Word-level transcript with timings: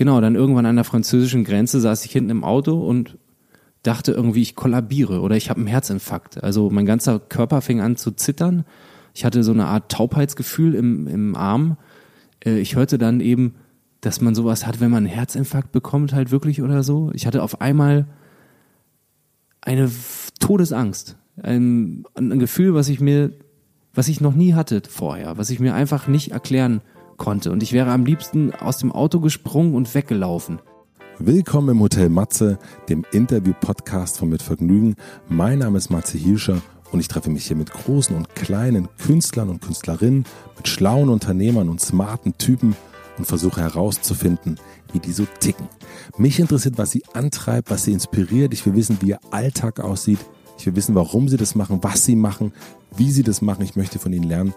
genau, 0.00 0.18
dann 0.22 0.34
irgendwann 0.34 0.64
an 0.64 0.76
der 0.76 0.86
französischen 0.86 1.44
Grenze 1.44 1.78
saß 1.78 2.06
ich 2.06 2.12
hinten 2.12 2.30
im 2.30 2.42
Auto 2.42 2.80
und 2.80 3.18
dachte 3.82 4.12
irgendwie, 4.12 4.40
ich 4.40 4.54
kollabiere 4.54 5.20
oder 5.20 5.36
ich 5.36 5.50
habe 5.50 5.60
einen 5.60 5.66
Herzinfarkt. 5.66 6.42
Also 6.42 6.70
mein 6.70 6.86
ganzer 6.86 7.18
Körper 7.18 7.60
fing 7.60 7.82
an 7.82 7.96
zu 7.96 8.10
zittern. 8.12 8.64
Ich 9.12 9.26
hatte 9.26 9.44
so 9.44 9.52
eine 9.52 9.66
Art 9.66 9.92
Taubheitsgefühl 9.92 10.74
im, 10.74 11.06
im 11.06 11.36
Arm. 11.36 11.76
Äh, 12.42 12.60
ich 12.60 12.76
hörte 12.76 12.96
dann 12.96 13.20
eben, 13.20 13.56
dass 14.00 14.22
man 14.22 14.34
sowas 14.34 14.66
hat, 14.66 14.80
wenn 14.80 14.90
man 14.90 15.04
einen 15.04 15.14
Herzinfarkt 15.14 15.70
bekommt, 15.70 16.14
halt 16.14 16.30
wirklich 16.30 16.62
oder 16.62 16.82
so. 16.82 17.10
Ich 17.12 17.26
hatte 17.26 17.42
auf 17.42 17.60
einmal 17.60 18.06
eine 19.60 19.90
Todesangst. 20.38 21.18
Ein, 21.42 22.04
ein 22.14 22.38
Gefühl, 22.38 22.72
was 22.72 22.88
ich 22.88 23.00
mir, 23.00 23.32
was 23.92 24.08
ich 24.08 24.22
noch 24.22 24.34
nie 24.34 24.54
hatte 24.54 24.80
vorher, 24.88 25.36
was 25.36 25.50
ich 25.50 25.60
mir 25.60 25.74
einfach 25.74 26.08
nicht 26.08 26.32
erklären 26.32 26.80
konnte. 27.20 27.52
Und 27.52 27.62
ich 27.62 27.72
wäre 27.72 27.92
am 27.92 28.04
liebsten 28.04 28.52
aus 28.52 28.78
dem 28.78 28.90
Auto 28.90 29.20
gesprungen 29.20 29.74
und 29.74 29.94
weggelaufen. 29.94 30.58
Willkommen 31.18 31.68
im 31.68 31.80
Hotel 31.80 32.08
Matze, 32.08 32.58
dem 32.88 33.04
Interview-Podcast 33.12 34.18
von 34.18 34.30
Mit 34.30 34.42
Vergnügen. 34.42 34.96
Mein 35.28 35.58
Name 35.58 35.76
ist 35.76 35.90
Matze 35.90 36.16
Hielscher 36.16 36.62
und 36.90 36.98
ich 36.98 37.08
treffe 37.08 37.28
mich 37.28 37.46
hier 37.46 37.56
mit 37.56 37.70
großen 37.70 38.16
und 38.16 38.34
kleinen 38.34 38.88
Künstlern 38.96 39.50
und 39.50 39.60
Künstlerinnen, 39.60 40.24
mit 40.56 40.66
schlauen 40.66 41.10
Unternehmern 41.10 41.68
und 41.68 41.80
smarten 41.80 42.36
Typen 42.38 42.74
und 43.18 43.26
versuche 43.26 43.60
herauszufinden, 43.60 44.58
wie 44.92 44.98
die 44.98 45.12
so 45.12 45.26
ticken. 45.40 45.68
Mich 46.16 46.40
interessiert, 46.40 46.78
was 46.78 46.90
sie 46.90 47.02
antreibt, 47.12 47.70
was 47.70 47.84
sie 47.84 47.92
inspiriert. 47.92 48.54
Ich 48.54 48.64
will 48.64 48.74
wissen, 48.74 48.96
wie 49.02 49.10
ihr 49.10 49.20
Alltag 49.30 49.80
aussieht. 49.80 50.20
Ich 50.56 50.64
will 50.64 50.74
wissen, 50.74 50.94
warum 50.94 51.28
sie 51.28 51.36
das 51.36 51.54
machen, 51.54 51.80
was 51.82 52.02
sie 52.02 52.16
machen, 52.16 52.54
wie 52.96 53.10
sie 53.10 53.22
das 53.22 53.42
machen. 53.42 53.62
Ich 53.62 53.76
möchte 53.76 53.98
von 53.98 54.14
ihnen 54.14 54.26
lernen. 54.26 54.54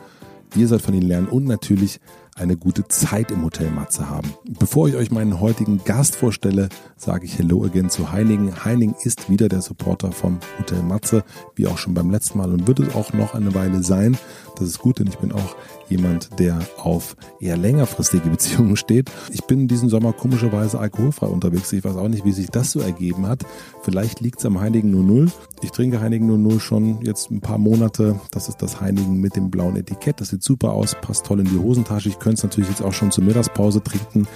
Ihr 0.55 0.67
sollt 0.67 0.83
von 0.83 0.93
ihnen 0.93 1.07
lernen 1.07 1.27
und 1.27 1.45
natürlich 1.45 1.99
eine 2.35 2.57
gute 2.57 2.87
Zeit 2.87 3.31
im 3.31 3.43
Hotel 3.43 3.69
Matze 3.69 4.09
haben. 4.09 4.33
Bevor 4.59 4.87
ich 4.87 4.95
euch 4.95 5.11
meinen 5.11 5.39
heutigen 5.39 5.83
Gast 5.83 6.15
vorstelle, 6.15 6.69
sage 6.97 7.25
ich 7.25 7.37
Hello 7.37 7.63
again 7.63 7.89
zu 7.89 8.11
Heiningen. 8.11 8.65
Heiningen 8.65 8.95
ist 9.03 9.29
wieder 9.29 9.49
der 9.49 9.61
Supporter 9.61 10.11
vom 10.11 10.39
Hotel 10.59 10.81
Matze, 10.83 11.23
wie 11.55 11.67
auch 11.67 11.77
schon 11.77 11.93
beim 11.93 12.09
letzten 12.09 12.37
Mal 12.37 12.51
und 12.51 12.67
wird 12.67 12.79
es 12.79 12.95
auch 12.95 13.13
noch 13.13 13.35
eine 13.35 13.53
Weile 13.53 13.83
sein. 13.83 14.17
Das 14.55 14.67
ist 14.67 14.79
gut, 14.79 14.99
denn 14.99 15.07
ich 15.07 15.17
bin 15.17 15.31
auch 15.31 15.55
jemand, 15.89 16.39
der 16.39 16.59
auf 16.77 17.15
eher 17.39 17.57
längerfristige 17.57 18.29
Beziehungen 18.29 18.75
steht. 18.75 19.11
Ich 19.31 19.43
bin 19.45 19.67
diesen 19.67 19.89
Sommer 19.89 20.13
komischerweise 20.13 20.79
alkoholfrei 20.79 21.27
unterwegs. 21.27 21.71
Ich 21.73 21.83
weiß 21.83 21.95
auch 21.95 22.07
nicht, 22.07 22.25
wie 22.25 22.31
sich 22.31 22.49
das 22.49 22.71
so 22.71 22.79
ergeben 22.79 23.27
hat. 23.27 23.43
Vielleicht 23.81 24.21
liegt 24.21 24.39
es 24.39 24.45
am 24.45 24.59
Heinigen 24.59 24.91
00. 24.91 25.31
Ich 25.61 25.71
trinke 25.71 26.01
Heinigen 26.01 26.27
00 26.27 26.59
schon 26.59 27.01
jetzt 27.01 27.31
ein 27.31 27.41
paar 27.41 27.57
Monate. 27.57 28.19
Das 28.31 28.47
ist 28.47 28.61
das 28.61 28.79
Heinigen 28.81 29.19
mit 29.19 29.35
dem 29.35 29.49
blauen 29.49 29.75
Etikett. 29.75 30.21
Das 30.21 30.29
sieht 30.29 30.43
super 30.43 30.71
aus, 30.71 30.95
passt 31.01 31.25
toll 31.25 31.39
in 31.39 31.45
die 31.45 31.57
Hosentasche. 31.57 32.09
Ich 32.09 32.19
könnte 32.23 32.37
es 32.37 32.43
natürlich 32.43 32.69
jetzt 32.69 32.81
auch 32.81 32.93
schon 32.93 33.11
zur 33.11 33.23
Mittagspause 33.23 33.83
trinken. 33.83 34.27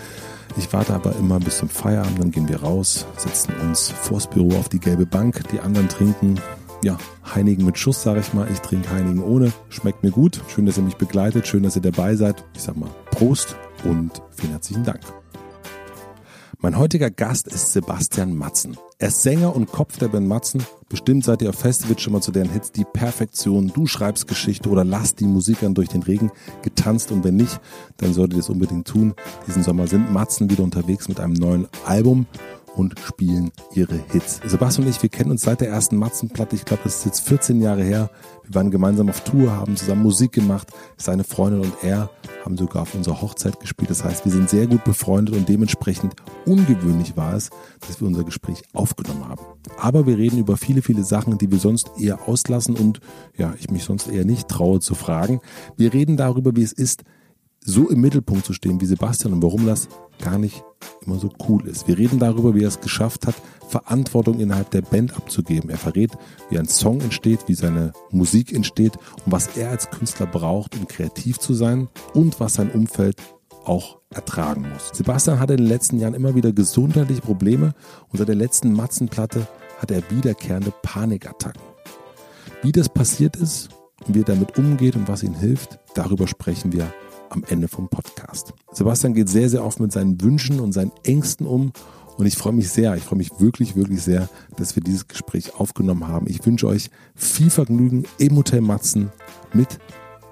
Ich 0.58 0.72
warte 0.74 0.94
aber 0.94 1.16
immer 1.16 1.40
bis 1.40 1.58
zum 1.58 1.70
Feierabend, 1.70 2.20
dann 2.20 2.32
gehen 2.32 2.48
wir 2.48 2.62
raus, 2.62 3.06
setzen 3.18 3.54
uns 3.64 3.90
vors 3.90 4.28
Büro 4.28 4.58
auf 4.58 4.70
die 4.70 4.80
gelbe 4.80 5.06
Bank, 5.06 5.44
die 5.52 5.60
anderen 5.60 5.90
trinken 5.90 6.40
ja, 6.84 6.98
Heinigen 7.34 7.66
mit 7.66 7.78
Schuss, 7.78 8.04
sage 8.04 8.20
ich 8.20 8.34
mal. 8.34 8.48
Ich 8.52 8.60
trinke 8.60 8.90
Heinigen 8.92 9.24
ohne. 9.24 9.52
Schmeckt 9.70 10.04
mir 10.04 10.12
gut. 10.12 10.42
Schön, 10.48 10.66
dass 10.66 10.78
ihr 10.78 10.84
mich 10.84 10.98
begleitet. 10.98 11.48
Schön, 11.48 11.64
dass 11.64 11.76
ihr 11.76 11.82
dabei 11.82 12.16
seid. 12.16 12.44
Ich 12.56 12.62
sag 12.62 12.78
mal 12.78 12.90
Prost 13.12 13.56
und 13.84 14.22
vielen 14.36 14.52
herzlichen 14.52 14.84
Dank. 14.84 15.02
Mein 16.60 16.76
heutiger 16.76 17.12
Gast 17.12 17.48
ist 17.48 17.74
Sebastian 17.74 18.36
Matzen. 18.36 18.78
Er 18.98 19.10
ist 19.10 19.22
Sänger 19.22 19.56
und 19.56 19.72
Kopf 19.72 20.00
der 20.00 20.08
Band 20.08 20.28
Matzen. 20.28 20.64
Bestimmt 20.90 21.24
seid 21.24 21.44
ihr 21.44 21.50
auf 21.50 21.60
Festivals 21.60 22.02
schon 22.02 22.14
mal 22.14 22.22
zu 22.22 22.32
deren 22.32 22.50
Hits 22.50 22.72
Die 22.72 22.84
Perfektion, 22.84 23.72
Du 23.76 23.86
schreibst 23.86 24.28
Geschichte 24.28 24.68
oder 24.68 24.84
Lass 24.84 25.14
die 25.14 25.26
Musikern 25.26 25.76
durch 25.76 25.90
den 25.90 26.02
Regen 26.02 26.32
getanzt 26.64 27.12
und 27.12 27.24
wenn 27.24 27.36
nicht, 27.36 27.62
dann 27.98 28.12
solltet 28.12 28.38
ihr 28.38 28.40
es 28.40 28.50
unbedingt 28.50 28.88
tun. 28.88 29.14
Diesen 29.46 29.62
Sommer 29.62 29.86
sind 29.86 30.12
Matzen 30.12 30.50
wieder 30.50 30.64
unterwegs 30.64 31.08
mit 31.08 31.20
einem 31.20 31.34
neuen 31.34 31.68
Album 31.86 32.26
und 32.78 33.00
spielen 33.00 33.52
ihre 33.74 34.00
Hits. 34.12 34.40
Sebastian 34.46 34.86
und 34.86 34.92
ich, 34.92 35.02
wir 35.02 35.10
kennen 35.10 35.32
uns 35.32 35.42
seit 35.42 35.62
der 35.62 35.70
ersten 35.70 35.98
Matzenplatte. 35.98 36.56
Ich 36.56 36.64
glaube, 36.64 36.84
das 36.84 36.98
ist 36.98 37.06
jetzt 37.06 37.28
14 37.28 37.60
Jahre 37.60 37.84
her. 37.84 38.10
Wir 38.44 38.56
waren 38.56 38.72
gemeinsam 38.72 39.10
auf 39.10 39.22
Tour, 39.22 39.52
haben 39.52 39.76
zusammen 39.76 40.04
Musik 40.04 40.32
gemacht. 40.32 40.70
Seine 40.96 41.24
Freundin 41.24 41.62
und 41.62 41.74
er 41.82 42.10
haben 42.46 42.56
sogar 42.56 42.84
auf 42.84 42.94
unserer 42.94 43.22
Hochzeit 43.22 43.60
gespielt. 43.60 43.90
Das 43.90 44.04
heißt, 44.04 44.26
wir 44.26 44.32
sind 44.32 44.50
sehr 44.50 44.68
gut 44.68 44.84
befreundet 44.84 45.36
und 45.36 45.50
dementsprechend 45.50 46.16
ungewöhnlich 46.46 47.18
war 47.18 47.34
es, 47.34 47.50
dass 47.86 48.00
wir 48.00 48.08
unser 48.08 48.24
Gespräch 48.24 48.62
aufgenommen 48.74 49.28
haben. 49.28 49.42
Aber 49.78 50.06
wir 50.06 50.18
reden 50.18 50.38
über 50.38 50.56
viele, 50.56 50.82
viele 50.82 51.04
Sachen, 51.04 51.38
die 51.38 51.52
wir 51.52 51.60
sonst 51.60 51.92
eher 52.00 52.28
auslassen 52.28 52.76
und 52.76 53.02
ja, 53.36 53.54
ich 53.60 53.70
mich 53.70 53.84
sonst 53.84 54.08
eher 54.08 54.24
nicht 54.24 54.48
traue 54.48 54.80
zu 54.80 54.96
fragen. 54.96 55.42
Wir 55.76 55.94
reden 55.94 56.16
darüber, 56.16 56.56
wie 56.56 56.64
es 56.64 56.74
ist, 56.74 57.04
so 57.68 57.90
im 57.90 58.00
Mittelpunkt 58.00 58.46
zu 58.46 58.54
stehen 58.54 58.80
wie 58.80 58.86
Sebastian 58.86 59.34
und 59.34 59.44
warum 59.44 59.66
das 59.66 59.90
gar 60.22 60.40
nicht 60.40 60.64
immer 61.06 61.20
so 61.20 61.30
cool 61.48 61.68
ist. 61.68 61.88
Wir 61.88 61.98
reden 61.98 62.18
darüber, 62.18 62.56
wie 62.56 62.64
er 62.64 62.70
es 62.70 62.80
geschafft 62.80 63.28
hat, 63.28 63.36
Verantwortung 63.68 64.40
innerhalb 64.40 64.72
der 64.72 64.82
Band 64.82 65.16
abzugeben. 65.16 65.70
Er 65.70 65.78
verrät, 65.78 66.12
wie 66.50 66.58
ein 66.58 66.70
Song 66.70 67.02
entsteht, 67.02 67.42
wie 67.48 67.56
seine 67.56 67.92
Musik 68.10 68.54
entsteht 68.54 68.96
und 69.26 69.34
was 69.34 69.58
er 69.58 69.70
als 69.70 69.90
Künstler 69.90 70.28
braucht, 70.28 70.78
um 70.78 70.88
kreativ 70.88 71.40
zu 71.40 71.54
sein 71.54 71.90
und 72.14 72.40
was 72.40 72.54
sein 72.54 72.72
Umfeld 72.72 73.18
auch 73.66 73.98
ertragen 74.12 74.66
muss. 74.74 74.92
Sebastian 74.94 75.42
hatte 75.42 75.54
in 75.54 75.58
den 75.58 75.68
letzten 75.68 76.00
Jahren 76.00 76.14
immer 76.14 76.36
wieder 76.36 76.54
gesundheitliche 76.54 77.22
Probleme 77.22 77.74
und 78.08 78.18
seit 78.18 78.30
der 78.30 78.36
letzten 78.36 78.72
Matzenplatte 78.72 79.46
hat 79.80 79.92
er 79.92 80.10
wiederkehrende 80.10 80.72
Panikattacken. 80.84 81.62
Wie 82.64 82.72
das 82.72 82.88
passiert 82.88 83.36
ist 83.36 83.68
und 84.06 84.16
wie 84.16 84.22
er 84.22 84.26
damit 84.26 84.58
umgeht 84.58 84.96
und 84.96 85.10
was 85.10 85.22
ihm 85.22 85.36
hilft, 85.36 85.80
darüber 85.96 86.28
sprechen 86.28 86.72
wir 86.72 86.94
am 87.30 87.44
Ende 87.48 87.68
vom 87.68 87.90
Podcast. 87.90 88.54
Sebastian 88.72 89.14
geht 89.14 89.30
sehr, 89.30 89.50
sehr 89.50 89.64
oft 89.64 89.80
mit 89.80 89.92
seinen 89.92 90.22
Wünschen 90.22 90.60
und 90.60 90.74
seinen 90.74 90.92
Ängsten 91.04 91.46
um 91.46 91.72
und 92.18 92.26
ich 92.26 92.36
freue 92.36 92.54
mich 92.54 92.70
sehr, 92.70 92.96
ich 92.96 93.04
freue 93.04 93.18
mich 93.18 93.40
wirklich, 93.40 93.76
wirklich 93.76 94.02
sehr, 94.02 94.28
dass 94.58 94.76
wir 94.76 94.84
dieses 94.84 95.08
Gespräch 95.08 95.54
aufgenommen 95.56 96.08
haben. 96.08 96.28
Ich 96.28 96.44
wünsche 96.46 96.68
euch 96.68 96.90
viel 97.16 97.52
Vergnügen 97.52 98.06
im 98.18 98.36
Hotel 98.36 98.62
Matzen 98.62 99.12
mit 99.54 99.80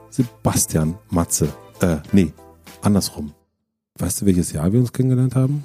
Sebastian 0.10 0.96
Matze. 1.12 1.50
Äh, 1.82 1.98
nee, 2.12 2.34
andersrum. 2.82 3.34
Weißt 4.00 4.22
du, 4.22 4.26
welches 4.26 4.52
Jahr 4.52 4.74
wir 4.74 4.80
uns 4.80 4.94
kennengelernt 4.94 5.36
haben? 5.36 5.64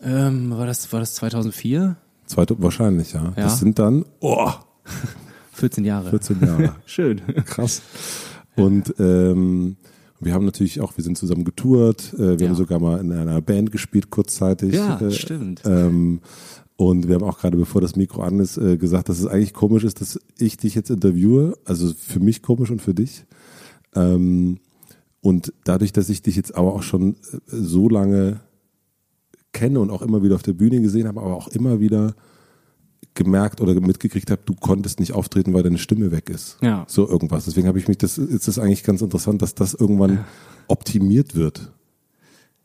Ähm, 0.00 0.56
war, 0.56 0.66
das, 0.66 0.92
war 0.92 1.00
das 1.00 1.14
2004? 1.16 1.96
Zweite, 2.26 2.62
wahrscheinlich, 2.62 3.12
ja. 3.12 3.24
ja. 3.24 3.32
Das 3.34 3.58
sind 3.58 3.78
dann, 3.80 4.04
oh, 4.20 4.50
14 5.54 5.84
Jahre. 5.84 6.10
14 6.10 6.40
Jahre. 6.40 6.76
Schön. 6.86 7.20
Krass. 7.46 7.82
Und 8.54 8.94
ähm, 9.00 9.76
wir 10.24 10.34
haben 10.34 10.44
natürlich 10.44 10.80
auch, 10.80 10.96
wir 10.96 11.04
sind 11.04 11.18
zusammen 11.18 11.44
getourt, 11.44 12.14
äh, 12.14 12.38
wir 12.38 12.38
ja. 12.38 12.48
haben 12.48 12.56
sogar 12.56 12.80
mal 12.80 13.00
in 13.00 13.12
einer 13.12 13.40
Band 13.40 13.72
gespielt 13.72 14.10
kurzzeitig. 14.10 14.74
Ja, 14.74 15.00
äh, 15.00 15.10
stimmt. 15.10 15.62
Ähm, 15.64 16.20
und 16.76 17.08
wir 17.08 17.16
haben 17.16 17.24
auch 17.24 17.38
gerade, 17.38 17.56
bevor 17.56 17.80
das 17.80 17.96
Mikro 17.96 18.22
an 18.22 18.40
ist, 18.40 18.56
äh, 18.56 18.76
gesagt, 18.76 19.08
dass 19.08 19.18
es 19.18 19.26
eigentlich 19.26 19.52
komisch 19.52 19.84
ist, 19.84 20.00
dass 20.00 20.18
ich 20.38 20.56
dich 20.56 20.74
jetzt 20.74 20.90
interviewe. 20.90 21.58
Also 21.64 21.92
für 21.96 22.20
mich 22.20 22.42
komisch 22.42 22.70
und 22.70 22.82
für 22.82 22.94
dich. 22.94 23.24
Ähm, 23.94 24.58
und 25.20 25.52
dadurch, 25.64 25.92
dass 25.92 26.08
ich 26.08 26.22
dich 26.22 26.36
jetzt 26.36 26.54
aber 26.56 26.74
auch 26.74 26.82
schon 26.82 27.14
äh, 27.14 27.38
so 27.46 27.88
lange 27.88 28.40
kenne 29.52 29.80
und 29.80 29.90
auch 29.90 30.02
immer 30.02 30.22
wieder 30.22 30.34
auf 30.34 30.42
der 30.42 30.54
Bühne 30.54 30.80
gesehen 30.80 31.06
habe, 31.06 31.20
aber 31.20 31.36
auch 31.36 31.48
immer 31.48 31.78
wieder 31.80 32.14
gemerkt 33.14 33.60
oder 33.60 33.78
mitgekriegt 33.80 34.30
habe, 34.30 34.42
du 34.44 34.54
konntest 34.54 35.00
nicht 35.00 35.12
auftreten, 35.12 35.52
weil 35.52 35.62
deine 35.62 35.78
Stimme 35.78 36.10
weg 36.10 36.30
ist. 36.30 36.58
Ja. 36.62 36.84
So 36.88 37.08
irgendwas. 37.08 37.44
Deswegen 37.44 37.68
habe 37.68 37.78
ich 37.78 37.88
mich, 37.88 37.98
das 37.98 38.18
ist 38.18 38.48
das 38.48 38.58
eigentlich 38.58 38.84
ganz 38.84 39.02
interessant, 39.02 39.42
dass 39.42 39.54
das 39.54 39.74
irgendwann 39.74 40.24
optimiert 40.68 41.34
wird. 41.34 41.72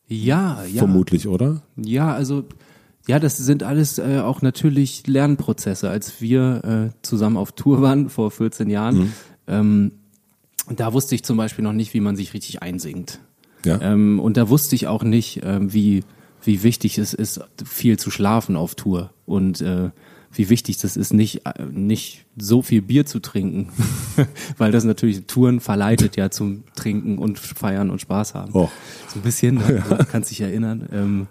Ja, 0.07 0.63
ja. 0.63 0.79
Vermutlich, 0.79 1.27
oder? 1.27 1.63
Ja, 1.75 2.13
also 2.13 2.45
ja, 3.07 3.19
das 3.19 3.37
sind 3.37 3.63
alles 3.63 3.99
äh, 3.99 4.19
auch 4.23 4.41
natürlich 4.41 5.05
Lernprozesse. 5.07 5.89
Als 5.89 6.21
wir 6.21 6.91
äh, 6.93 6.97
zusammen 7.01 7.37
auf 7.37 7.51
Tour 7.51 7.81
waren 7.81 8.09
vor 8.09 8.31
14 8.31 8.69
Jahren, 8.69 8.97
mhm. 8.97 9.13
ähm, 9.47 9.91
da 10.69 10.93
wusste 10.93 11.15
ich 11.15 11.23
zum 11.23 11.37
Beispiel 11.37 11.63
noch 11.63 11.73
nicht, 11.73 11.93
wie 11.93 12.01
man 12.01 12.15
sich 12.15 12.33
richtig 12.33 12.61
einsingt. 12.61 13.19
Ja. 13.65 13.81
Ähm, 13.81 14.19
und 14.19 14.37
da 14.37 14.49
wusste 14.49 14.75
ich 14.75 14.87
auch 14.87 15.03
nicht, 15.03 15.43
äh, 15.43 15.59
wie 15.73 16.03
wie 16.43 16.63
wichtig 16.63 16.97
es 16.97 17.13
ist, 17.13 17.41
viel 17.65 17.97
zu 17.99 18.11
schlafen 18.11 18.55
auf 18.55 18.75
Tour 18.75 19.11
und 19.25 19.61
äh, 19.61 19.89
wie 20.37 20.49
wichtig 20.49 20.77
das 20.77 20.97
ist, 20.97 21.13
nicht, 21.13 21.41
nicht 21.71 22.25
so 22.37 22.61
viel 22.61 22.81
Bier 22.81 23.05
zu 23.05 23.19
trinken, 23.19 23.69
weil 24.57 24.71
das 24.71 24.83
natürlich 24.83 25.25
Touren 25.25 25.59
verleitet 25.59 26.15
ja 26.15 26.29
zum 26.29 26.63
Trinken 26.75 27.17
und 27.17 27.39
Feiern 27.39 27.89
und 27.89 27.99
Spaß 27.99 28.35
haben. 28.35 28.51
Oh. 28.53 28.69
So 29.07 29.19
ein 29.19 29.23
bisschen, 29.23 29.55
ne? 29.55 29.83
ja. 29.89 29.97
kannst 30.05 30.31
dich 30.31 30.41
erinnern. 30.41 30.87
Ähm, 30.91 31.27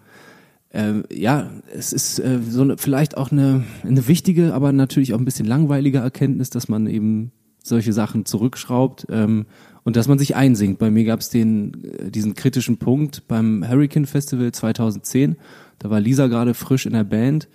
äh, 0.70 1.02
ja, 1.14 1.50
es 1.72 1.92
ist 1.92 2.18
äh, 2.18 2.40
so 2.48 2.62
eine, 2.62 2.76
vielleicht 2.78 3.16
auch 3.16 3.30
eine, 3.30 3.64
eine 3.82 4.08
wichtige, 4.08 4.54
aber 4.54 4.72
natürlich 4.72 5.14
auch 5.14 5.18
ein 5.18 5.24
bisschen 5.24 5.46
langweilige 5.46 5.98
Erkenntnis, 5.98 6.50
dass 6.50 6.68
man 6.68 6.86
eben 6.86 7.32
solche 7.62 7.92
Sachen 7.92 8.24
zurückschraubt 8.24 9.06
ähm, 9.10 9.46
und 9.84 9.96
dass 9.96 10.08
man 10.08 10.18
sich 10.18 10.36
einsingt. 10.36 10.78
Bei 10.78 10.90
mir 10.90 11.04
gab 11.04 11.20
es 11.20 11.30
den 11.30 11.84
äh, 11.84 12.10
diesen 12.10 12.34
kritischen 12.34 12.78
Punkt 12.78 13.26
beim 13.28 13.66
Hurricane 13.68 14.06
Festival 14.06 14.52
2010. 14.52 15.36
Da 15.78 15.90
war 15.90 16.00
Lisa 16.00 16.26
gerade 16.26 16.54
frisch 16.54 16.86
in 16.86 16.92
der 16.92 17.04
Band 17.04 17.48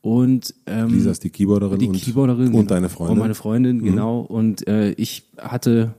und 0.00 0.54
ähm, 0.66 0.88
Lisa 0.88 1.10
ist 1.10 1.24
die 1.24 1.30
Keyboarderin, 1.30 1.78
die 1.78 1.88
und, 1.88 1.96
Keyboarderin 1.96 2.54
und 2.54 2.70
deine 2.70 2.88
Freundin. 2.88 3.12
Und 3.12 3.18
meine 3.18 3.34
Freundin, 3.34 3.78
mhm. 3.78 3.84
genau. 3.84 4.20
Und 4.20 4.66
äh, 4.68 4.92
ich 4.92 5.24
hatte 5.38 5.94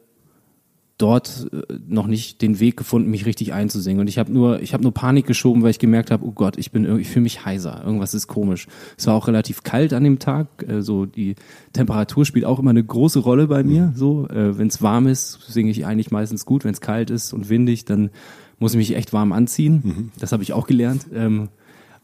dort 0.99 1.47
äh, 1.51 1.73
noch 1.87 2.07
nicht 2.07 2.41
den 2.41 2.59
Weg 2.59 2.77
gefunden, 2.77 3.09
mich 3.09 3.25
richtig 3.25 3.53
einzusingen. 3.53 4.01
Und 4.01 4.07
ich 4.07 4.19
habe 4.19 4.31
nur, 4.31 4.61
ich 4.61 4.73
habe 4.73 4.83
nur 4.83 4.93
Panik 4.93 5.25
geschoben, 5.25 5.63
weil 5.63 5.71
ich 5.71 5.79
gemerkt 5.79 6.11
habe, 6.11 6.25
oh 6.25 6.31
Gott, 6.31 6.57
ich 6.57 6.71
bin, 6.71 6.83
irgendwie, 6.83 7.01
ich 7.01 7.09
fühle 7.09 7.23
mich 7.23 7.45
heiser. 7.45 7.81
Irgendwas 7.83 8.13
ist 8.13 8.27
komisch. 8.27 8.67
Es 8.97 9.07
war 9.07 9.15
auch 9.15 9.27
relativ 9.27 9.63
kalt 9.63 9.93
an 9.93 10.03
dem 10.03 10.19
Tag. 10.19 10.47
Äh, 10.67 10.81
so 10.81 11.05
die 11.05 11.35
Temperatur 11.73 12.25
spielt 12.25 12.45
auch 12.45 12.59
immer 12.59 12.69
eine 12.69 12.83
große 12.83 13.19
Rolle 13.19 13.47
bei 13.47 13.63
mir. 13.63 13.93
So, 13.95 14.27
äh, 14.27 14.57
wenn 14.57 14.67
es 14.67 14.81
warm 14.81 15.07
ist, 15.07 15.39
singe 15.47 15.71
ich 15.71 15.85
eigentlich 15.85 16.11
meistens 16.11 16.45
gut. 16.45 16.63
Wenn 16.63 16.73
es 16.73 16.81
kalt 16.81 17.09
ist 17.09 17.33
und 17.33 17.49
windig, 17.49 17.85
dann 17.85 18.11
muss 18.59 18.73
ich 18.73 18.77
mich 18.77 18.95
echt 18.95 19.13
warm 19.13 19.31
anziehen. 19.31 19.81
Mhm. 19.83 20.11
Das 20.19 20.31
habe 20.31 20.43
ich 20.43 20.53
auch 20.53 20.67
gelernt. 20.67 21.07
Ähm, 21.13 21.49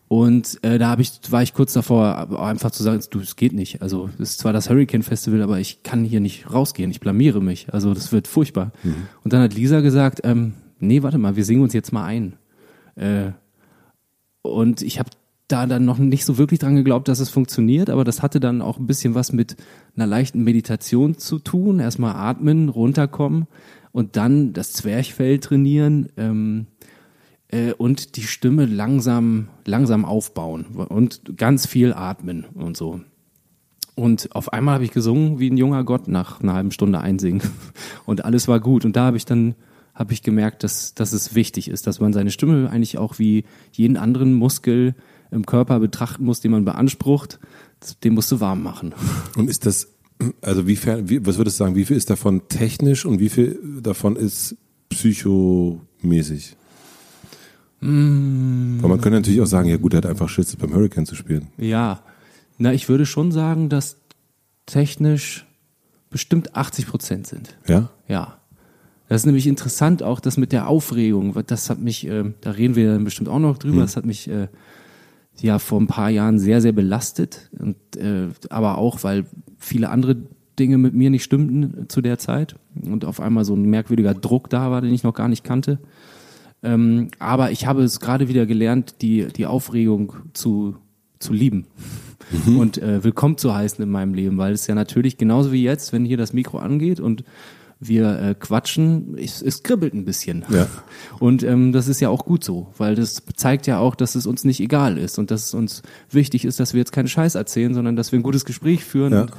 und 0.07 0.63
äh, 0.63 0.77
da 0.77 0.89
hab 0.89 0.99
ich, 0.99 1.19
war 1.29 1.41
ich 1.41 1.53
kurz 1.53 1.73
davor, 1.73 2.39
einfach 2.39 2.71
zu 2.71 2.83
sagen, 2.83 3.01
du, 3.09 3.19
es 3.19 3.35
geht 3.35 3.53
nicht. 3.53 3.81
Also 3.81 4.09
es 4.19 4.31
ist 4.31 4.39
zwar 4.39 4.53
das 4.53 4.69
Hurricane 4.69 5.01
Festival, 5.01 5.41
aber 5.41 5.59
ich 5.59 5.81
kann 5.81 6.03
hier 6.03 6.19
nicht 6.19 6.53
rausgehen. 6.53 6.91
Ich 6.91 6.99
blamiere 6.99 7.41
mich. 7.41 7.73
Also 7.73 7.93
das 7.93 8.11
wird 8.11 8.27
furchtbar. 8.27 8.71
Mhm. 8.83 9.07
Und 9.23 9.33
dann 9.33 9.41
hat 9.41 9.55
Lisa 9.55 9.81
gesagt, 9.81 10.21
ähm, 10.23 10.53
nee, 10.79 11.01
warte 11.01 11.17
mal, 11.17 11.35
wir 11.35 11.43
singen 11.45 11.63
uns 11.63 11.73
jetzt 11.73 11.91
mal 11.91 12.05
ein. 12.05 12.33
Äh, 12.95 13.31
und 14.43 14.83
ich 14.83 14.99
habe 14.99 15.09
da 15.47 15.65
dann 15.65 15.85
noch 15.85 15.97
nicht 15.97 16.25
so 16.25 16.37
wirklich 16.37 16.59
dran 16.59 16.75
geglaubt, 16.75 17.07
dass 17.07 17.19
es 17.19 17.29
funktioniert, 17.29 17.89
aber 17.89 18.03
das 18.03 18.21
hatte 18.21 18.39
dann 18.39 18.61
auch 18.61 18.77
ein 18.79 18.87
bisschen 18.87 19.15
was 19.15 19.31
mit 19.31 19.55
einer 19.95 20.07
leichten 20.07 20.43
Meditation 20.43 21.17
zu 21.17 21.39
tun. 21.39 21.79
Erstmal 21.79 22.15
atmen, 22.15 22.69
runterkommen 22.69 23.47
und 23.91 24.17
dann 24.17 24.53
das 24.53 24.73
Zwerchfell 24.73 25.39
trainieren. 25.39 26.09
Ähm, 26.17 26.67
äh, 27.55 27.73
und 27.73 28.17
die 28.17 28.23
Stimme 28.23 28.65
langsam, 28.65 29.47
langsam 29.65 30.05
aufbauen 30.05 30.65
und 30.65 31.37
ganz 31.37 31.65
viel 31.65 31.93
atmen 31.93 32.45
und 32.53 32.75
so. 32.75 33.01
Und 33.95 34.35
auf 34.35 34.51
einmal 34.51 34.75
habe 34.75 34.83
ich 34.83 34.91
gesungen 34.91 35.39
wie 35.39 35.49
ein 35.49 35.55
junger 35.55 35.85
Gott 35.85 36.09
nach 36.09 36.41
einer 36.41 36.53
halben 36.53 36.71
Stunde 36.71 36.99
einsingen. 36.99 37.41
Und 38.05 38.25
alles 38.25 38.49
war 38.49 38.59
gut. 38.59 38.83
Und 38.83 38.97
da 38.97 39.05
habe 39.05 39.15
ich 39.15 39.23
dann 39.23 39.55
habe 39.93 40.11
ich 40.11 40.21
gemerkt, 40.21 40.65
dass, 40.65 40.93
dass 40.93 41.13
es 41.13 41.33
wichtig 41.33 41.69
ist, 41.69 41.87
dass 41.87 42.01
man 42.01 42.11
seine 42.11 42.29
Stimme 42.29 42.69
eigentlich 42.69 42.97
auch 42.97 43.19
wie 43.19 43.45
jeden 43.71 43.95
anderen 43.95 44.33
Muskel 44.33 44.95
im 45.31 45.45
Körper 45.45 45.79
betrachten 45.79 46.25
muss, 46.25 46.41
den 46.41 46.51
man 46.51 46.65
beansprucht. 46.65 47.39
Den 48.03 48.15
musst 48.15 48.29
du 48.33 48.41
warm 48.41 48.61
machen. 48.63 48.93
Und 49.37 49.49
ist 49.49 49.65
das, 49.65 49.87
also 50.41 50.67
wie, 50.67 50.77
wie 50.77 51.25
was 51.25 51.37
würdest 51.37 51.57
du 51.57 51.63
sagen, 51.63 51.75
wie 51.75 51.85
viel 51.85 51.95
ist 51.95 52.09
davon 52.09 52.49
technisch 52.49 53.05
und 53.05 53.21
wie 53.21 53.29
viel 53.29 53.57
davon 53.81 54.17
ist 54.17 54.57
psychomäßig? 54.89 56.57
Mm. 57.85 58.79
Aber 58.79 58.89
man 58.89 59.01
könnte 59.01 59.19
natürlich 59.19 59.41
auch 59.41 59.47
sagen, 59.47 59.69
ja 59.69 59.77
gut, 59.77 59.93
er 59.93 59.97
hat 59.97 60.05
einfach 60.05 60.29
Schiss, 60.29 60.55
beim 60.55 60.73
Hurricane 60.73 61.05
zu 61.05 61.15
spielen. 61.15 61.47
Ja, 61.57 62.01
na, 62.57 62.73
ich 62.73 62.89
würde 62.89 63.05
schon 63.05 63.31
sagen, 63.31 63.69
dass 63.69 63.97
technisch 64.65 65.45
bestimmt 66.09 66.55
80 66.55 66.87
Prozent 66.87 67.27
sind. 67.27 67.57
Ja? 67.67 67.89
Ja. 68.07 68.37
Das 69.07 69.21
ist 69.21 69.25
nämlich 69.25 69.45
interessant 69.45 70.01
auch, 70.01 70.19
das 70.19 70.37
mit 70.37 70.51
der 70.51 70.67
Aufregung, 70.67 71.35
das 71.45 71.69
hat 71.69 71.79
mich, 71.79 72.07
äh, 72.07 72.33
da 72.41 72.51
reden 72.51 72.75
wir 72.75 72.93
dann 72.93 73.03
bestimmt 73.03 73.29
auch 73.29 73.39
noch 73.39 73.57
drüber, 73.57 73.75
hm. 73.75 73.81
das 73.81 73.97
hat 73.97 74.05
mich 74.05 74.27
äh, 74.27 74.47
ja 75.39 75.59
vor 75.59 75.79
ein 75.79 75.87
paar 75.87 76.09
Jahren 76.09 76.39
sehr, 76.39 76.61
sehr 76.61 76.71
belastet. 76.71 77.51
Und, 77.59 77.75
äh, 77.97 78.29
aber 78.49 78.77
auch, 78.79 79.03
weil 79.03 79.25
viele 79.59 79.89
andere 79.89 80.17
Dinge 80.57 80.77
mit 80.77 80.93
mir 80.93 81.09
nicht 81.09 81.23
stimmten 81.23 81.87
zu 81.89 82.01
der 82.01 82.17
Zeit 82.17 82.55
und 82.81 83.05
auf 83.05 83.19
einmal 83.19 83.45
so 83.45 83.55
ein 83.55 83.63
merkwürdiger 83.63 84.13
Druck 84.13 84.49
da 84.49 84.71
war, 84.71 84.81
den 84.81 84.93
ich 84.93 85.03
noch 85.03 85.13
gar 85.13 85.27
nicht 85.27 85.43
kannte. 85.43 85.79
Ähm, 86.65 87.09
aber 87.19 87.51
ich 87.51 87.67
habe 87.67 87.83
es 87.83 87.99
gerade 87.99 88.27
wieder 88.27 88.45
gelernt, 88.45 88.95
die, 89.01 89.27
die 89.27 89.45
Aufregung 89.45 90.13
zu, 90.33 90.75
zu 91.19 91.31
lieben 91.31 91.67
mhm. 92.45 92.57
und 92.57 92.77
äh, 92.79 93.03
willkommen 93.03 93.37
zu 93.37 93.53
heißen 93.53 93.83
in 93.83 93.91
meinem 93.91 94.15
Leben, 94.15 94.37
weil 94.39 94.53
es 94.53 94.65
ja 94.65 94.73
natürlich 94.73 95.17
genauso 95.17 95.51
wie 95.51 95.63
jetzt, 95.63 95.93
wenn 95.93 96.05
hier 96.05 96.17
das 96.17 96.33
Mikro 96.33 96.57
angeht 96.57 96.99
und 96.99 97.23
wir 97.79 98.19
äh, 98.19 98.35
quatschen, 98.35 99.17
es, 99.17 99.41
es 99.41 99.61
kribbelt 99.61 99.93
ein 99.93 100.05
bisschen. 100.05 100.45
Ja. 100.49 100.67
Und 101.19 101.43
ähm, 101.43 101.71
das 101.71 101.87
ist 101.87 101.99
ja 101.99 102.09
auch 102.09 102.25
gut 102.25 102.43
so, 102.43 102.67
weil 102.77 102.95
das 102.95 103.21
zeigt 103.35 103.67
ja 103.67 103.79
auch, 103.79 103.95
dass 103.95 104.15
es 104.15 104.25
uns 104.25 104.43
nicht 104.45 104.59
egal 104.59 104.97
ist 104.97 105.19
und 105.19 105.29
dass 105.31 105.47
es 105.47 105.53
uns 105.53 105.81
wichtig 106.09 106.45
ist, 106.45 106.59
dass 106.59 106.73
wir 106.73 106.79
jetzt 106.79 106.91
keinen 106.91 107.07
Scheiß 107.07 107.35
erzählen, 107.35 107.73
sondern 107.73 107.95
dass 107.95 108.11
wir 108.11 108.19
ein 108.19 108.23
gutes 108.23 108.45
Gespräch 108.45 108.83
führen. 108.83 109.13
Ja. 109.13 109.21
Und, 109.21 109.31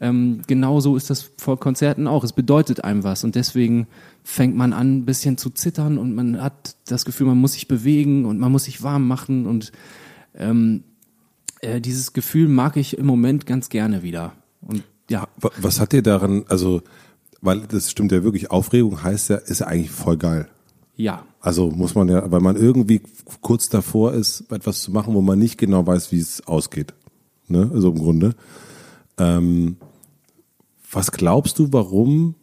ähm, 0.00 0.42
genauso 0.46 0.96
ist 0.96 1.10
das 1.10 1.30
vor 1.36 1.58
Konzerten 1.58 2.06
auch. 2.06 2.24
Es 2.24 2.32
bedeutet 2.32 2.84
einem 2.84 3.04
was 3.04 3.24
und 3.24 3.34
deswegen 3.34 3.86
fängt 4.22 4.56
man 4.56 4.72
an, 4.72 4.98
ein 4.98 5.04
bisschen 5.04 5.36
zu 5.36 5.50
zittern 5.50 5.98
und 5.98 6.14
man 6.14 6.40
hat 6.42 6.76
das 6.86 7.04
Gefühl, 7.04 7.26
man 7.26 7.38
muss 7.38 7.54
sich 7.54 7.68
bewegen 7.68 8.24
und 8.24 8.38
man 8.38 8.52
muss 8.52 8.64
sich 8.64 8.82
warm 8.82 9.06
machen 9.08 9.46
und 9.46 9.72
ähm, 10.34 10.84
äh, 11.60 11.80
dieses 11.80 12.12
Gefühl 12.12 12.48
mag 12.48 12.76
ich 12.76 12.98
im 12.98 13.06
Moment 13.06 13.46
ganz 13.46 13.68
gerne 13.68 14.02
wieder. 14.02 14.34
Und 14.60 14.84
ja. 15.10 15.28
Was 15.60 15.80
hat 15.80 15.92
dir 15.92 16.02
daran, 16.02 16.44
also 16.48 16.82
weil 17.40 17.60
das 17.60 17.90
stimmt 17.90 18.12
ja 18.12 18.22
wirklich, 18.22 18.50
Aufregung 18.50 19.02
heißt 19.02 19.30
ja, 19.30 19.36
ist 19.36 19.60
ja 19.60 19.66
eigentlich 19.66 19.90
voll 19.90 20.16
geil. 20.16 20.48
Ja. 20.96 21.24
Also 21.40 21.70
muss 21.70 21.94
man 21.94 22.08
ja, 22.08 22.30
weil 22.30 22.40
man 22.40 22.56
irgendwie 22.56 23.00
kurz 23.40 23.68
davor 23.70 24.12
ist, 24.12 24.44
etwas 24.50 24.82
zu 24.82 24.90
machen, 24.90 25.14
wo 25.14 25.22
man 25.22 25.38
nicht 25.38 25.56
genau 25.56 25.86
weiß, 25.86 26.12
wie 26.12 26.18
es 26.18 26.46
ausgeht. 26.46 26.92
Ne? 27.48 27.70
Also 27.72 27.90
im 27.90 27.98
Grunde. 27.98 28.34
Ähm, 29.18 29.76
was 30.92 31.12
glaubst 31.12 31.58
du, 31.58 31.72
warum 31.72 32.34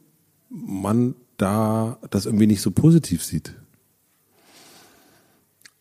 man 0.50 1.16
da 1.38 2.00
das 2.10 2.26
irgendwie 2.26 2.48
nicht 2.48 2.62
so 2.62 2.72
positiv 2.72 3.24
sieht? 3.24 3.54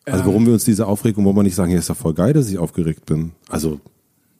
Also 0.05 0.25
warum 0.25 0.45
wir 0.45 0.53
uns 0.53 0.63
diese 0.63 0.87
Aufregung, 0.87 1.25
wo 1.25 1.33
man 1.33 1.43
nicht 1.43 1.55
sagen, 1.55 1.71
ja, 1.71 1.79
ist 1.79 1.89
doch 1.89 1.97
voll 1.97 2.13
geil, 2.13 2.31
dass 2.31 2.49
ich 2.49 2.57
aufgeregt 2.57 3.05
bin. 3.05 3.33
Also. 3.49 3.81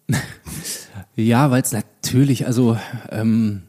ja, 1.15 1.51
weil 1.51 1.61
es 1.61 1.73
natürlich, 1.73 2.45
also 2.47 2.77
ähm, 3.09 3.63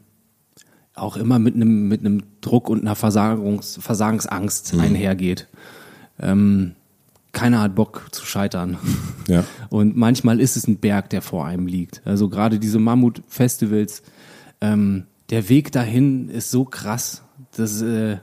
auch 1.01 1.17
immer 1.17 1.39
mit 1.39 1.55
einem 1.55 1.87
mit 1.87 2.01
einem 2.01 2.23
Druck 2.41 2.69
und 2.69 2.81
einer 2.81 2.95
Versagungs, 2.95 3.79
Versagensangst 3.81 4.73
mhm. 4.73 4.81
einhergeht. 4.81 5.47
Ähm, 6.19 6.75
keiner 7.31 7.61
hat 7.61 7.75
Bock 7.75 8.07
zu 8.11 8.25
scheitern. 8.25 8.77
Ja. 9.27 9.43
Und 9.69 9.95
manchmal 9.95 10.39
ist 10.39 10.57
es 10.57 10.67
ein 10.67 10.77
Berg, 10.77 11.09
der 11.11 11.21
vor 11.21 11.45
einem 11.45 11.67
liegt. 11.67 12.01
Also 12.05 12.27
gerade 12.27 12.59
diese 12.59 12.79
Mammut-Festivals, 12.79 14.01
ähm, 14.61 15.05
der 15.29 15.47
Weg 15.47 15.71
dahin 15.71 16.29
ist 16.29 16.49
so 16.49 16.65
krass. 16.65 17.21
Das, 17.55 17.81
äh, 17.81 18.17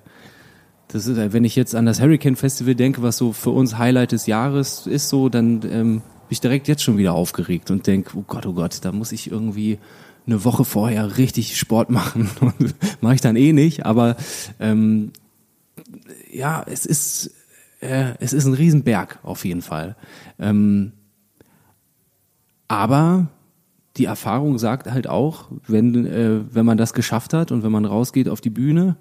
das 0.88 1.06
ist, 1.06 1.32
wenn 1.32 1.44
ich 1.44 1.56
jetzt 1.56 1.74
an 1.74 1.86
das 1.86 2.00
Hurricane 2.00 2.36
Festival 2.36 2.74
denke, 2.74 3.02
was 3.02 3.16
so 3.16 3.32
für 3.32 3.50
uns 3.50 3.78
Highlight 3.78 4.12
des 4.12 4.26
Jahres 4.26 4.86
ist, 4.86 5.08
so, 5.08 5.28
dann 5.28 5.62
ähm, 5.64 5.92
bin 6.00 6.02
ich 6.30 6.40
direkt 6.40 6.66
jetzt 6.68 6.82
schon 6.82 6.98
wieder 6.98 7.14
aufgeregt 7.14 7.70
und 7.70 7.86
denke, 7.86 8.16
oh 8.16 8.24
Gott, 8.26 8.46
oh 8.46 8.52
Gott, 8.52 8.84
da 8.84 8.90
muss 8.90 9.12
ich 9.12 9.30
irgendwie 9.30 9.78
eine 10.26 10.44
Woche 10.44 10.64
vorher 10.64 11.18
richtig 11.18 11.58
Sport 11.58 11.90
machen. 11.90 12.28
Mache 13.00 13.14
ich 13.14 13.20
dann 13.20 13.36
eh 13.36 13.52
nicht, 13.52 13.86
aber 13.86 14.16
ähm, 14.58 15.12
ja, 16.32 16.64
es 16.66 16.86
ist, 16.86 17.30
äh, 17.80 18.14
es 18.18 18.32
ist 18.32 18.46
ein 18.46 18.54
Riesenberg 18.54 19.18
auf 19.22 19.44
jeden 19.44 19.62
Fall. 19.62 19.96
Ähm, 20.38 20.92
aber 22.68 23.28
die 23.96 24.04
Erfahrung 24.04 24.58
sagt 24.58 24.90
halt 24.90 25.06
auch, 25.06 25.50
wenn, 25.66 26.06
äh, 26.06 26.40
wenn 26.52 26.66
man 26.66 26.76
das 26.76 26.92
geschafft 26.92 27.32
hat 27.32 27.52
und 27.52 27.62
wenn 27.62 27.72
man 27.72 27.84
rausgeht 27.84 28.28
auf 28.28 28.40
die 28.40 28.50
Bühne 28.50 28.96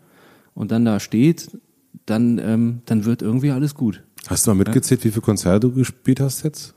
und 0.54 0.72
dann 0.72 0.86
da 0.86 1.00
steht, 1.00 1.58
dann, 2.06 2.38
ähm, 2.38 2.82
dann 2.86 3.06
wird 3.06 3.22
irgendwie 3.22 3.52
alles 3.52 3.76
gut. 3.76 4.04
Hast 4.28 4.46
du 4.46 4.52
mal 4.52 4.58
mitgezählt, 4.58 5.04
wie 5.04 5.12
viele 5.12 5.22
Konzerte 5.22 5.68
du 5.68 5.74
gespielt 5.74 6.20
hast 6.20 6.44
jetzt? 6.44 6.74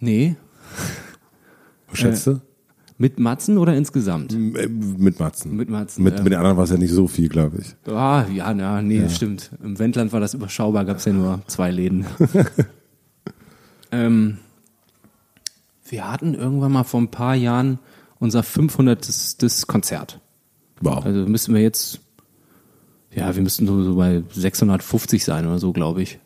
Nee. 0.00 0.36
Was 1.88 1.98
schätzt 1.98 2.26
du? 2.26 2.40
Mit 3.00 3.20
Matzen 3.20 3.58
oder 3.58 3.76
insgesamt? 3.76 4.32
Äh, 4.32 4.66
mit 4.66 5.20
Matzen. 5.20 5.54
Mit 5.54 5.70
Matzen. 5.70 6.02
Mit, 6.02 6.16
ja. 6.16 6.22
mit 6.22 6.32
den 6.32 6.38
anderen 6.38 6.56
war 6.56 6.64
es 6.64 6.70
ja 6.70 6.76
nicht 6.76 6.90
so 6.90 7.06
viel, 7.06 7.28
glaube 7.28 7.58
ich. 7.60 7.92
Ah, 7.92 8.26
ja, 8.34 8.52
ja, 8.52 8.82
nee, 8.82 9.00
ja. 9.00 9.08
stimmt. 9.08 9.52
Im 9.62 9.78
Wendland 9.78 10.12
war 10.12 10.18
das 10.18 10.34
überschaubar, 10.34 10.84
gab 10.84 10.96
es 10.96 11.04
ja 11.04 11.12
nur 11.12 11.40
zwei 11.46 11.70
Läden. 11.70 12.06
ähm, 13.92 14.38
wir 15.88 16.10
hatten 16.10 16.34
irgendwann 16.34 16.72
mal 16.72 16.82
vor 16.82 17.00
ein 17.00 17.10
paar 17.10 17.36
Jahren 17.36 17.78
unser 18.18 18.42
500. 18.42 19.08
Konzert. 19.68 20.20
Wow. 20.80 21.04
Also 21.04 21.20
müssen 21.28 21.54
wir 21.54 21.62
jetzt, 21.62 22.00
ja, 23.14 23.34
wir 23.34 23.42
müssten 23.42 23.66
so 23.66 23.94
bei 23.94 24.24
650 24.32 25.24
sein 25.24 25.46
oder 25.46 25.60
so, 25.60 25.72
glaube 25.72 26.02
ich. 26.02 26.18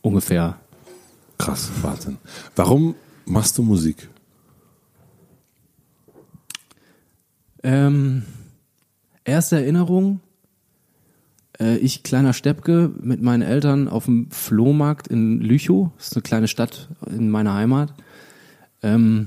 Ungefähr. 0.00 0.58
Krass, 1.38 1.70
Wahnsinn. 1.82 2.18
Warum 2.54 2.94
machst 3.24 3.58
du 3.58 3.64
Musik? 3.64 4.08
Ähm, 7.66 8.22
erste 9.24 9.56
Erinnerung, 9.56 10.20
äh, 11.58 11.78
ich 11.78 12.04
kleiner 12.04 12.32
Steppke 12.32 12.92
mit 13.00 13.20
meinen 13.20 13.42
Eltern 13.42 13.88
auf 13.88 14.04
dem 14.04 14.30
Flohmarkt 14.30 15.08
in 15.08 15.40
Lüchow, 15.40 15.90
das 15.96 16.06
ist 16.06 16.14
eine 16.14 16.22
kleine 16.22 16.46
Stadt 16.46 16.88
in 17.10 17.28
meiner 17.28 17.54
Heimat. 17.54 17.92
Ähm, 18.84 19.26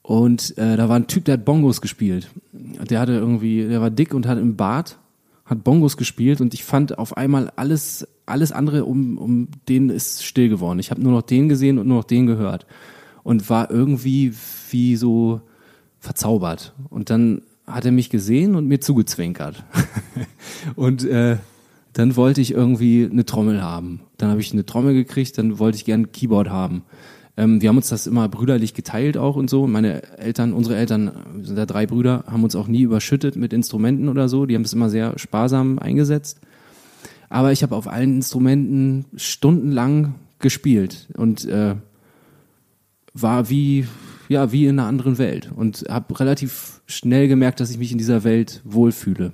und 0.00 0.56
äh, 0.56 0.78
da 0.78 0.88
war 0.88 0.96
ein 0.96 1.06
Typ, 1.06 1.26
der 1.26 1.34
hat 1.34 1.44
Bongos 1.44 1.82
gespielt. 1.82 2.30
Der 2.52 3.00
hatte 3.00 3.12
irgendwie, 3.12 3.68
der 3.68 3.82
war 3.82 3.90
dick 3.90 4.14
und 4.14 4.26
hat 4.26 4.38
im 4.38 4.56
Bart, 4.56 4.98
hat 5.44 5.64
Bongos 5.64 5.98
gespielt 5.98 6.40
und 6.40 6.54
ich 6.54 6.64
fand 6.64 6.96
auf 6.96 7.18
einmal 7.18 7.52
alles, 7.56 8.08
alles 8.24 8.52
andere 8.52 8.86
um, 8.86 9.18
um 9.18 9.48
den 9.68 9.90
ist 9.90 10.24
still 10.24 10.48
geworden. 10.48 10.78
Ich 10.78 10.90
habe 10.90 11.02
nur 11.02 11.12
noch 11.12 11.20
den 11.20 11.50
gesehen 11.50 11.78
und 11.78 11.86
nur 11.88 11.98
noch 11.98 12.04
den 12.04 12.26
gehört. 12.26 12.64
Und 13.22 13.50
war 13.50 13.70
irgendwie 13.70 14.32
wie 14.70 14.96
so, 14.96 15.42
verzaubert. 16.02 16.74
Und 16.90 17.10
dann 17.10 17.42
hat 17.64 17.84
er 17.84 17.92
mich 17.92 18.10
gesehen 18.10 18.56
und 18.56 18.66
mir 18.66 18.80
zugezwinkert. 18.80 19.64
und 20.74 21.04
äh, 21.04 21.36
dann 21.92 22.16
wollte 22.16 22.40
ich 22.40 22.52
irgendwie 22.52 23.08
eine 23.10 23.24
Trommel 23.24 23.62
haben. 23.62 24.00
Dann 24.18 24.30
habe 24.30 24.40
ich 24.40 24.52
eine 24.52 24.66
Trommel 24.66 24.94
gekriegt, 24.94 25.38
dann 25.38 25.60
wollte 25.60 25.76
ich 25.76 25.84
gerne 25.84 26.04
ein 26.04 26.12
Keyboard 26.12 26.50
haben. 26.50 26.82
Ähm, 27.36 27.62
wir 27.62 27.68
haben 27.68 27.76
uns 27.76 27.88
das 27.88 28.08
immer 28.08 28.28
brüderlich 28.28 28.74
geteilt 28.74 29.16
auch 29.16 29.36
und 29.36 29.48
so. 29.48 29.68
Meine 29.68 30.18
Eltern, 30.18 30.52
unsere 30.52 30.76
Eltern, 30.76 31.12
sind 31.42 31.56
da 31.56 31.66
drei 31.66 31.86
Brüder, 31.86 32.24
haben 32.26 32.42
uns 32.42 32.56
auch 32.56 32.66
nie 32.66 32.82
überschüttet 32.82 33.36
mit 33.36 33.52
Instrumenten 33.52 34.08
oder 34.08 34.28
so. 34.28 34.44
Die 34.44 34.56
haben 34.56 34.62
es 34.62 34.72
immer 34.72 34.90
sehr 34.90 35.16
sparsam 35.20 35.78
eingesetzt. 35.78 36.40
Aber 37.28 37.52
ich 37.52 37.62
habe 37.62 37.76
auf 37.76 37.86
allen 37.86 38.16
Instrumenten 38.16 39.04
stundenlang 39.16 40.16
gespielt 40.40 41.08
und 41.16 41.44
äh, 41.44 41.76
war 43.14 43.48
wie 43.48 43.86
ja 44.32 44.52
wie 44.52 44.66
in 44.66 44.78
einer 44.78 44.88
anderen 44.88 45.18
Welt 45.18 45.50
und 45.54 45.84
habe 45.88 46.18
relativ 46.18 46.82
schnell 46.86 47.28
gemerkt, 47.28 47.60
dass 47.60 47.70
ich 47.70 47.78
mich 47.78 47.92
in 47.92 47.98
dieser 47.98 48.24
Welt 48.24 48.60
wohlfühle. 48.64 49.32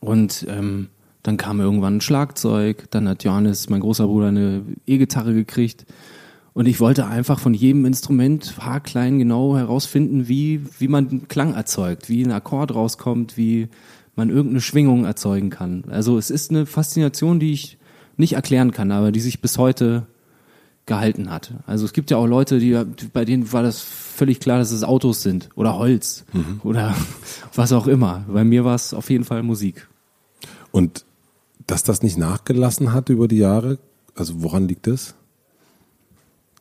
Und 0.00 0.46
ähm, 0.48 0.88
dann 1.22 1.36
kam 1.36 1.60
irgendwann 1.60 1.96
ein 1.96 2.00
Schlagzeug, 2.00 2.84
dann 2.90 3.08
hat 3.08 3.24
Johannes, 3.24 3.68
mein 3.68 3.80
großer 3.80 4.06
Bruder, 4.06 4.28
eine 4.28 4.62
E-Gitarre 4.86 5.34
gekriegt. 5.34 5.84
Und 6.54 6.66
ich 6.66 6.80
wollte 6.80 7.06
einfach 7.06 7.38
von 7.38 7.52
jedem 7.52 7.84
Instrument 7.84 8.56
haarklein 8.58 9.18
genau 9.18 9.56
herausfinden, 9.56 10.28
wie, 10.28 10.62
wie 10.78 10.88
man 10.88 11.28
Klang 11.28 11.52
erzeugt, 11.52 12.08
wie 12.08 12.24
ein 12.24 12.32
Akkord 12.32 12.74
rauskommt, 12.74 13.36
wie 13.36 13.68
man 14.14 14.30
irgendeine 14.30 14.62
Schwingung 14.62 15.04
erzeugen 15.04 15.50
kann. 15.50 15.84
Also 15.88 16.16
es 16.16 16.30
ist 16.30 16.50
eine 16.50 16.64
Faszination, 16.64 17.40
die 17.40 17.52
ich 17.52 17.76
nicht 18.16 18.32
erklären 18.32 18.70
kann, 18.70 18.90
aber 18.90 19.12
die 19.12 19.20
sich 19.20 19.42
bis 19.42 19.58
heute 19.58 20.06
gehalten 20.86 21.30
hat. 21.30 21.52
Also 21.66 21.84
es 21.84 21.92
gibt 21.92 22.10
ja 22.10 22.16
auch 22.16 22.26
Leute, 22.26 22.58
die 22.60 22.80
bei 23.12 23.24
denen 23.24 23.52
war 23.52 23.62
das 23.62 23.80
völlig 23.80 24.40
klar, 24.40 24.58
dass 24.58 24.70
es 24.70 24.84
Autos 24.84 25.22
sind 25.22 25.50
oder 25.56 25.76
Holz 25.76 26.24
mhm. 26.32 26.60
oder 26.62 26.94
was 27.54 27.72
auch 27.72 27.88
immer. 27.88 28.24
Bei 28.28 28.44
mir 28.44 28.64
war 28.64 28.76
es 28.76 28.94
auf 28.94 29.10
jeden 29.10 29.24
Fall 29.24 29.42
Musik. 29.42 29.88
Und 30.70 31.04
dass 31.66 31.82
das 31.82 32.02
nicht 32.02 32.16
nachgelassen 32.16 32.92
hat 32.92 33.08
über 33.08 33.26
die 33.26 33.38
Jahre, 33.38 33.78
also 34.14 34.42
woran 34.42 34.68
liegt 34.68 34.86
das? 34.86 35.14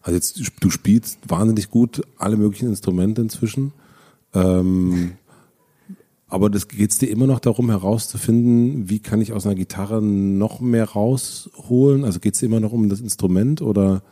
Also 0.01 0.15
jetzt, 0.15 0.41
du 0.59 0.69
spielst 0.69 1.19
wahnsinnig 1.27 1.69
gut 1.69 2.01
alle 2.17 2.37
möglichen 2.37 2.69
Instrumente 2.69 3.21
inzwischen. 3.21 3.73
Ähm, 4.33 5.13
aber 6.35 6.49
das 6.49 6.67
geht 6.67 6.91
es 6.91 6.97
dir 6.97 7.09
immer 7.09 7.27
noch 7.27 7.39
darum 7.39 7.69
herauszufinden, 7.69 8.89
wie 8.89 8.99
kann 8.99 9.21
ich 9.21 9.31
aus 9.31 9.45
einer 9.45 9.55
Gitarre 9.55 10.01
noch 10.01 10.59
mehr 10.59 10.83
rausholen? 10.83 12.03
Also 12.03 12.19
geht 12.19 12.33
es 12.33 12.41
dir 12.41 12.47
immer 12.47 12.59
noch 12.59 12.73
um 12.73 12.89
das 12.89 12.99
Instrument 12.99 13.61
oder? 13.61 14.03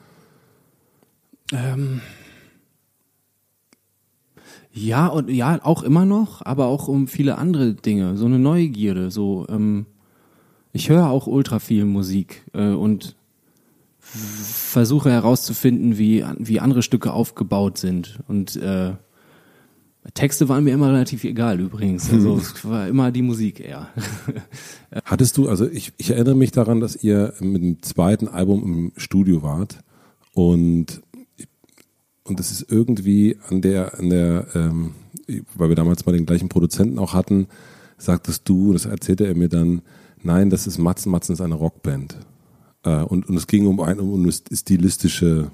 Ähm, 1.51 1.99
ja 4.71 5.07
und 5.07 5.29
ja 5.29 5.59
auch 5.63 5.83
immer 5.83 6.05
noch, 6.05 6.41
aber 6.45 6.67
auch 6.67 6.87
um 6.87 7.09
viele 7.09 7.37
andere 7.37 7.73
Dinge. 7.73 8.15
So 8.15 8.25
eine 8.25 8.39
Neugierde. 8.39 9.11
So 9.11 9.45
ähm, 9.49 9.85
ich 10.71 10.87
höre 10.87 11.09
auch 11.09 11.27
ultra 11.27 11.59
viel 11.59 11.83
Musik 11.83 12.45
äh, 12.53 12.69
und 12.69 13.17
versuche 13.99 15.11
herauszufinden, 15.11 15.97
wie 15.97 16.23
wie 16.37 16.61
andere 16.61 16.83
Stücke 16.83 17.11
aufgebaut 17.11 17.77
sind 17.77 18.19
und 18.29 18.55
äh, 18.55 18.93
Texte 20.13 20.49
waren 20.49 20.65
mir 20.65 20.73
immer 20.73 20.89
relativ 20.89 21.23
egal 21.23 21.59
übrigens. 21.59 22.11
Also 22.11 22.37
es 22.37 22.65
war 22.65 22.87
immer 22.87 23.11
die 23.11 23.21
Musik 23.21 23.61
eher. 23.61 23.87
Hattest 25.05 25.37
du, 25.37 25.47
also 25.47 25.67
ich, 25.67 25.93
ich 25.97 26.11
erinnere 26.11 26.35
mich 26.35 26.51
daran, 26.51 26.81
dass 26.81 27.01
ihr 27.01 27.33
mit 27.39 27.63
dem 27.63 27.81
zweiten 27.81 28.27
Album 28.27 28.63
im 28.63 28.91
Studio 28.97 29.43
wart 29.43 29.79
und 30.33 31.01
und 32.25 32.39
es 32.39 32.51
ist 32.51 32.71
irgendwie 32.71 33.37
an 33.49 33.61
der, 33.61 33.99
an 33.99 34.09
der, 34.09 34.47
ähm, 34.55 34.91
weil 35.55 35.67
wir 35.67 35.75
damals 35.75 36.05
mal 36.05 36.13
den 36.13 36.25
gleichen 36.25 36.47
Produzenten 36.47 36.97
auch 36.97 37.13
hatten, 37.13 37.47
sagtest 37.97 38.47
du, 38.47 38.71
das 38.71 38.85
erzählte 38.85 39.27
er 39.27 39.35
mir 39.35 39.49
dann, 39.49 39.81
nein, 40.21 40.49
das 40.49 40.65
ist 40.65 40.77
Matzen, 40.77 41.11
Matzen 41.11 41.33
ist 41.33 41.41
eine 41.41 41.55
Rockband. 41.55 42.17
Äh, 42.83 43.03
und, 43.03 43.27
und 43.27 43.35
es 43.35 43.45
ging 43.47 43.67
um, 43.67 43.81
ein, 43.81 43.99
um 43.99 44.23
eine 44.23 44.31
stilistische 44.31 45.51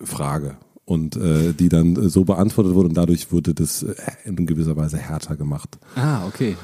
Frage 0.00 0.56
und 0.84 1.16
äh, 1.16 1.52
die 1.52 1.68
dann 1.68 2.08
so 2.08 2.24
beantwortet 2.24 2.74
wurde 2.74 2.88
und 2.88 2.96
dadurch 2.96 3.32
wurde 3.32 3.54
das 3.54 3.82
äh, 3.82 3.94
in 4.24 4.46
gewisser 4.46 4.76
Weise 4.76 4.98
härter 4.98 5.36
gemacht. 5.36 5.78
Ah, 5.94 6.26
okay. 6.26 6.56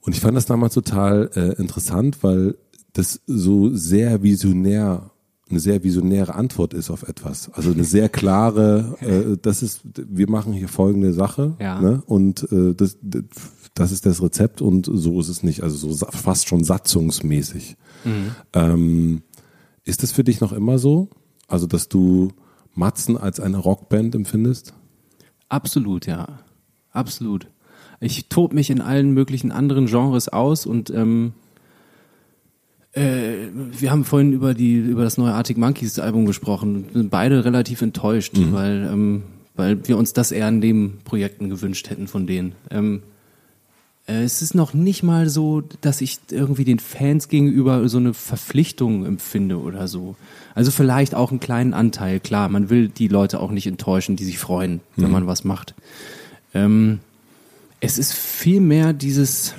Und 0.00 0.14
ich 0.14 0.20
fand 0.20 0.36
das 0.36 0.46
damals 0.46 0.74
total 0.74 1.30
äh, 1.34 1.60
interessant, 1.60 2.22
weil 2.22 2.56
das 2.92 3.20
so 3.26 3.74
sehr 3.74 4.22
visionär 4.22 5.10
eine 5.50 5.60
sehr 5.60 5.82
visionäre 5.84 6.34
Antwort 6.34 6.72
ist 6.72 6.90
auf 6.90 7.02
etwas. 7.02 7.50
Also 7.52 7.70
eine 7.70 7.84
sehr 7.84 8.08
klare, 8.08 8.96
äh, 9.00 9.36
das 9.40 9.62
ist, 9.62 9.82
wir 9.94 10.28
machen 10.28 10.52
hier 10.52 10.68
folgende 10.68 11.12
Sache 11.12 11.54
ja. 11.60 11.80
ne? 11.80 12.02
und 12.06 12.50
äh, 12.50 12.74
das, 12.74 12.96
das 13.74 13.92
ist 13.92 14.06
das 14.06 14.22
Rezept 14.22 14.62
und 14.62 14.88
so 14.90 15.20
ist 15.20 15.28
es 15.28 15.42
nicht. 15.42 15.62
Also 15.62 15.92
so 15.92 16.06
fast 16.06 16.48
schon 16.48 16.64
satzungsmäßig. 16.64 17.76
Mhm. 18.04 18.34
Ähm, 18.54 19.22
ist 19.84 20.02
das 20.02 20.12
für 20.12 20.24
dich 20.24 20.40
noch 20.40 20.52
immer 20.52 20.78
so? 20.78 21.10
Also 21.46 21.66
dass 21.66 21.88
du 21.88 22.32
Matzen 22.74 23.16
als 23.16 23.40
eine 23.40 23.58
Rockband 23.58 24.14
empfindest? 24.14 24.74
Absolut, 25.48 26.06
ja. 26.06 26.40
Absolut. 26.90 27.48
Ich 28.00 28.28
tob 28.28 28.52
mich 28.52 28.70
in 28.70 28.80
allen 28.80 29.12
möglichen 29.12 29.52
anderen 29.52 29.86
Genres 29.86 30.28
aus 30.28 30.66
und 30.66 30.90
ähm, 30.90 31.32
äh, 32.92 33.48
wir 33.52 33.90
haben 33.90 34.04
vorhin 34.04 34.32
über 34.32 34.54
die 34.54 34.74
über 34.74 35.02
das 35.04 35.18
neue 35.18 35.32
Arctic 35.32 35.56
Monkeys 35.56 35.98
Album 35.98 36.26
gesprochen. 36.26 36.86
Sind 36.92 37.10
beide 37.10 37.44
relativ 37.44 37.82
enttäuscht, 37.82 38.36
mhm. 38.36 38.52
weil 38.52 38.88
ähm, 38.92 39.22
weil 39.56 39.86
wir 39.86 39.98
uns 39.98 40.12
das 40.12 40.32
eher 40.32 40.48
in 40.48 40.60
den 40.60 40.98
Projekten 41.04 41.48
gewünscht 41.48 41.90
hätten 41.90 42.08
von 42.08 42.26
denen. 42.26 42.54
Ähm, 42.70 43.02
äh, 43.02 43.13
es 44.06 44.42
ist 44.42 44.54
noch 44.54 44.74
nicht 44.74 45.02
mal 45.02 45.30
so, 45.30 45.62
dass 45.80 46.02
ich 46.02 46.18
irgendwie 46.30 46.64
den 46.64 46.78
Fans 46.78 47.28
gegenüber 47.28 47.88
so 47.88 47.96
eine 47.96 48.12
Verpflichtung 48.12 49.06
empfinde 49.06 49.58
oder 49.58 49.88
so. 49.88 50.14
Also 50.54 50.70
vielleicht 50.70 51.14
auch 51.14 51.30
einen 51.30 51.40
kleinen 51.40 51.72
Anteil, 51.72 52.20
klar. 52.20 52.50
Man 52.50 52.68
will 52.68 52.88
die 52.88 53.08
Leute 53.08 53.40
auch 53.40 53.50
nicht 53.50 53.66
enttäuschen, 53.66 54.16
die 54.16 54.24
sich 54.24 54.38
freuen, 54.38 54.80
wenn 54.96 55.06
mhm. 55.06 55.12
man 55.12 55.26
was 55.26 55.44
macht. 55.44 55.74
Ähm, 56.52 57.00
es 57.80 57.96
ist 57.96 58.12
vielmehr 58.12 58.92
dieses, 58.92 59.54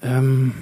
ähm, 0.00 0.54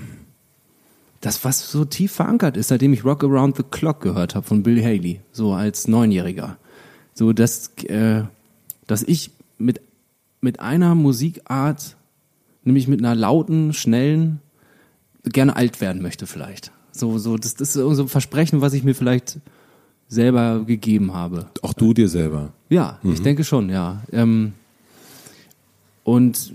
das, 1.21 1.45
was 1.45 1.71
so 1.71 1.85
tief 1.85 2.13
verankert 2.13 2.57
ist, 2.57 2.69
seitdem 2.69 2.93
ich 2.93 3.05
Rock 3.05 3.23
Around 3.23 3.59
the 3.59 3.63
Clock 3.63 4.01
gehört 4.01 4.35
habe 4.35 4.47
von 4.47 4.65
Bill 4.65 4.83
Haley, 4.83 5.21
so 5.31 5.53
als 5.53 5.87
Neunjähriger. 5.87 6.57
So, 7.15 7.33
dass, 7.33 7.69
äh, 7.85 8.25
dass 8.89 9.05
ich 9.05 9.31
mit, 9.57 9.81
mit 10.41 10.59
einer 10.59 10.97
Musikart 10.97 11.97
nämlich 12.65 12.89
mit 12.89 13.01
einer 13.01 13.15
lauten, 13.15 13.73
schnellen, 13.73 14.41
gerne 15.25 15.57
alt 15.57 15.81
werden 15.81 16.03
möchte 16.03 16.27
vielleicht. 16.27 16.73
So, 16.93 17.19
so, 17.19 17.37
das, 17.37 17.55
das 17.55 17.71
ist 17.71 17.75
so 17.75 18.03
ein 18.03 18.09
Versprechen, 18.09 18.61
was 18.61 18.73
ich 18.73 18.83
mir 18.83 18.95
vielleicht 18.95 19.39
selber 20.09 20.65
gegeben 20.65 21.15
habe. 21.15 21.47
Auch 21.63 21.73
du 21.73 21.95
dir 21.95 22.09
selber? 22.09 22.53
Ja, 22.69 22.99
mhm. 23.03 23.13
ich 23.13 23.23
denke 23.23 23.45
schon, 23.45 23.71
ja. 23.71 24.03
Ähm, 24.13 24.55
und 26.05 26.53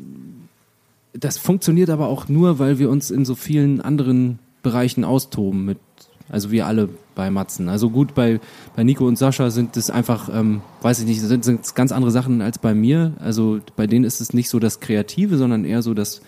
das 1.14 1.38
funktioniert 1.38 1.90
aber 1.90 2.08
auch 2.08 2.28
nur, 2.28 2.60
weil 2.60 2.80
wir 2.80 2.90
uns 2.90 3.12
in 3.12 3.24
so 3.24 3.36
vielen 3.36 3.80
anderen 3.80 4.40
Bereichen 4.64 5.06
austoben 5.06 5.64
mit, 5.64 5.80
also 6.30 6.52
wir 6.52 6.68
alle 6.68 6.90
bei 7.16 7.32
Matzen. 7.32 7.70
Also 7.70 7.90
gut, 7.90 8.14
bei, 8.14 8.40
bei 8.76 8.84
Nico 8.84 9.08
und 9.08 9.18
Sascha 9.18 9.50
sind 9.50 9.78
es 9.78 9.90
einfach, 9.90 10.30
ähm, 10.32 10.62
weiß 10.82 11.00
ich 11.00 11.06
nicht, 11.06 11.22
sind, 11.22 11.44
sind 11.44 11.76
ganz 11.76 11.92
andere 11.92 12.12
Sachen 12.12 12.42
als 12.42 12.60
bei 12.60 12.74
mir. 12.74 13.14
Also 13.20 13.60
bei 13.76 13.88
denen 13.88 14.06
ist 14.06 14.22
es 14.22 14.34
nicht 14.34 14.50
so 14.50 14.60
das 14.60 14.80
Kreative, 14.80 15.38
sondern 15.38 15.66
eher 15.66 15.82
so 15.82 15.94
das 15.94 16.22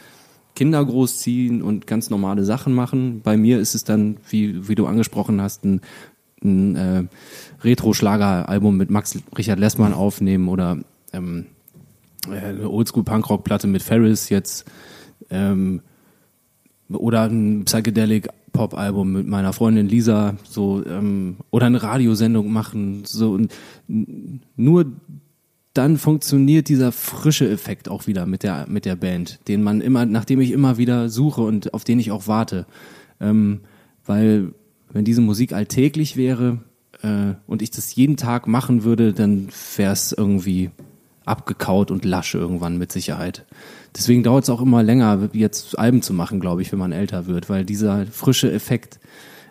Kinder 0.56 0.84
großziehen 0.84 1.62
und 1.62 1.86
ganz 1.86 2.10
normale 2.10 2.44
Sachen 2.44 2.74
machen. 2.74 3.22
Bei 3.22 3.38
mir 3.38 3.60
ist 3.60 3.76
es 3.76 3.84
dann, 3.84 4.18
wie, 4.28 4.68
wie 4.68 4.74
du 4.74 4.88
angesprochen 4.88 5.40
hast, 5.40 5.64
ein, 5.64 5.82
ein 6.44 6.76
äh, 6.76 7.04
Retro-Schlager-Album 7.64 8.76
mit 8.76 8.90
Max 8.90 9.20
Richard 9.38 9.60
Lessmann 9.60 9.94
aufnehmen 9.94 10.48
oder 10.48 10.80
ähm, 11.14 11.46
äh, 12.28 12.38
eine 12.38 12.70
Oldschool-Punkrock-Platte 12.70 13.68
mit 13.68 13.84
Ferris 13.84 14.30
jetzt 14.30 14.66
ähm, 15.30 15.82
oder 16.90 17.24
ein 17.24 17.66
Psychedelic 17.66 18.30
Pop-Album 18.58 19.14
mit 19.14 19.28
meiner 19.28 19.54
Freundin 19.54 19.88
Lisa 19.88 20.36
so 20.44 20.84
ähm, 20.86 21.38
oder 21.52 21.68
eine 21.68 21.82
Radiosendung 21.82 22.52
machen 22.52 23.04
so 23.06 23.32
und 23.32 23.54
nur 24.56 24.86
dann 25.74 25.98
funktioniert 25.98 26.70
dieser 26.70 26.92
frische 26.92 27.50
Effekt 27.50 27.88
auch 27.88 28.08
wieder 28.08 28.26
mit 28.26 28.42
der 28.44 28.66
mit 28.68 28.86
der 28.86 28.96
Band, 28.96 29.40
den 29.48 29.62
man 29.62 29.80
immer, 29.82 30.06
nachdem 30.06 30.42
ich 30.42 30.52
immer 30.52 30.78
wieder 30.78 31.10
suche 31.10 31.42
und 31.42 31.74
auf 31.74 31.84
den 31.84 32.00
ich 32.00 32.12
auch 32.12 32.28
warte, 32.28 32.66
ähm, 33.22 33.62
weil 34.06 34.54
wenn 34.92 35.06
diese 35.06 35.22
Musik 35.22 35.54
alltäglich 35.54 36.18
wäre 36.18 36.60
äh, 37.04 37.34
und 37.46 37.62
ich 37.62 37.70
das 37.72 37.94
jeden 37.96 38.18
Tag 38.18 38.48
machen 38.48 38.84
würde, 38.84 39.14
dann 39.14 39.50
wäre 39.76 39.94
es 39.94 40.12
irgendwie 40.12 40.72
abgekaut 41.28 41.92
und 41.92 42.06
lasch 42.06 42.34
irgendwann 42.36 42.78
mit 42.78 42.92
Sicherheit. 42.92 43.46
Deswegen 43.96 44.24
dauert 44.24 44.44
es 44.44 44.50
auch 44.50 44.62
immer 44.62 44.84
länger, 44.84 45.30
jetzt 45.34 45.78
Alben 45.78 46.02
zu 46.02 46.14
machen, 46.14 46.40
glaube 46.40 46.62
ich, 46.62 46.72
wenn 46.72 46.80
man 46.80 46.92
älter 46.92 47.28
wird, 47.28 47.50
weil 47.50 47.66
dieser 47.66 48.06
frische 48.06 48.52
Effekt, 48.52 49.00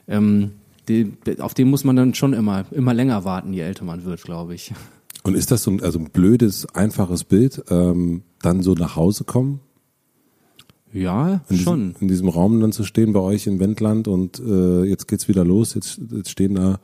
ähm, 0.08 0.52
die, 0.88 1.12
auf 1.40 1.54
den 1.54 1.68
muss 1.68 1.84
man 1.84 1.96
dann 1.96 2.14
schon 2.14 2.32
immer, 2.32 2.64
immer 2.70 2.94
länger 2.94 3.24
warten, 3.24 3.52
je 3.52 3.62
älter 3.62 3.84
man 3.84 4.04
wird, 4.04 4.22
glaube 4.22 4.54
ich. 4.54 4.72
Und 5.24 5.34
ist 5.34 5.50
das 5.50 5.64
so 5.64 5.72
ein, 5.72 5.82
also 5.82 5.98
ein 5.98 6.10
blödes, 6.10 6.72
einfaches 6.74 7.24
Bild, 7.24 7.64
ähm, 7.70 8.22
dann 8.42 8.62
so 8.62 8.74
nach 8.74 8.94
Hause 8.94 9.24
kommen? 9.24 9.60
Ja, 10.92 11.40
in 11.48 11.58
schon. 11.58 11.88
Diesem, 11.88 12.02
in 12.02 12.08
diesem 12.08 12.28
Raum 12.28 12.60
dann 12.60 12.72
zu 12.72 12.84
stehen 12.84 13.12
bei 13.12 13.20
euch 13.20 13.46
im 13.46 13.58
Wendland 13.58 14.08
und 14.08 14.38
äh, 14.38 14.84
jetzt 14.84 15.08
geht's 15.08 15.28
wieder 15.28 15.44
los. 15.44 15.74
Jetzt, 15.74 16.00
jetzt 16.10 16.30
stehen 16.30 16.54
da 16.54 16.78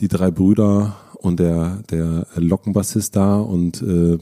die 0.00 0.08
drei 0.08 0.30
Brüder 0.30 0.96
und 1.22 1.40
der, 1.40 1.82
der 1.90 2.26
Lockenbassist 2.36 3.16
da 3.16 3.38
und 3.38 3.80
äh, 3.82 4.18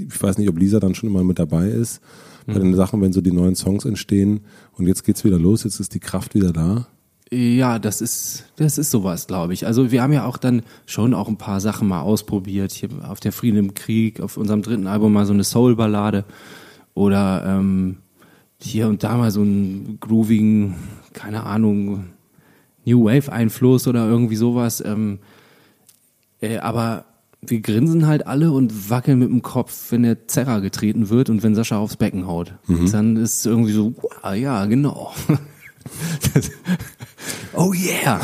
ich 0.00 0.22
weiß 0.22 0.38
nicht, 0.38 0.48
ob 0.48 0.58
Lisa 0.58 0.80
dann 0.80 0.94
schon 0.94 1.10
immer 1.10 1.24
mit 1.24 1.38
dabei 1.38 1.68
ist 1.68 2.00
bei 2.48 2.58
den 2.58 2.74
Sachen, 2.74 3.02
wenn 3.02 3.12
so 3.12 3.20
die 3.20 3.32
neuen 3.32 3.54
Songs 3.54 3.84
entstehen 3.84 4.40
und 4.72 4.86
jetzt 4.86 5.04
geht's 5.04 5.24
wieder 5.24 5.38
los, 5.38 5.64
jetzt 5.64 5.80
ist 5.80 5.94
die 5.94 6.00
Kraft 6.00 6.34
wieder 6.34 6.52
da. 6.52 6.86
Ja, 7.30 7.78
das 7.78 8.00
ist, 8.00 8.44
das 8.56 8.78
ist 8.78 8.90
sowas, 8.90 9.26
glaube 9.26 9.52
ich. 9.52 9.66
Also 9.66 9.90
wir 9.92 10.02
haben 10.02 10.14
ja 10.14 10.24
auch 10.24 10.38
dann 10.38 10.62
schon 10.86 11.12
auch 11.12 11.28
ein 11.28 11.36
paar 11.36 11.60
Sachen 11.60 11.86
mal 11.86 12.00
ausprobiert. 12.00 12.72
Hier 12.72 12.88
auf 13.06 13.20
der 13.20 13.32
Frieden 13.32 13.58
im 13.58 13.74
Krieg, 13.74 14.20
auf 14.20 14.38
unserem 14.38 14.62
dritten 14.62 14.86
Album 14.86 15.12
mal 15.12 15.26
so 15.26 15.34
eine 15.34 15.44
Soul-Ballade 15.44 16.24
oder 16.94 17.44
ähm, 17.46 17.98
hier 18.62 18.88
und 18.88 19.02
da 19.02 19.18
mal 19.18 19.30
so 19.30 19.42
einen 19.42 19.98
groovigen, 20.00 20.76
keine 21.12 21.44
Ahnung, 21.44 22.06
New 22.86 23.04
Wave-Einfluss 23.04 23.86
oder 23.86 24.08
irgendwie 24.08 24.36
sowas. 24.36 24.82
Ähm, 24.84 25.18
äh, 26.40 26.58
aber 26.58 27.04
wir 27.40 27.60
grinsen 27.60 28.06
halt 28.06 28.26
alle 28.26 28.50
und 28.50 28.90
wackeln 28.90 29.20
mit 29.20 29.28
dem 29.30 29.42
Kopf, 29.42 29.92
wenn 29.92 30.02
der 30.02 30.26
Zerrer 30.26 30.60
getreten 30.60 31.08
wird 31.08 31.30
und 31.30 31.42
wenn 31.44 31.54
Sascha 31.54 31.78
aufs 31.78 31.96
Becken 31.96 32.26
haut. 32.26 32.54
Dann 32.90 33.16
ist 33.16 33.38
es 33.38 33.46
irgendwie 33.46 33.72
so, 33.72 33.94
wow, 33.96 34.34
ja, 34.34 34.66
genau. 34.66 35.12
Das- 36.34 36.50
oh 37.54 37.72
yeah. 37.72 38.20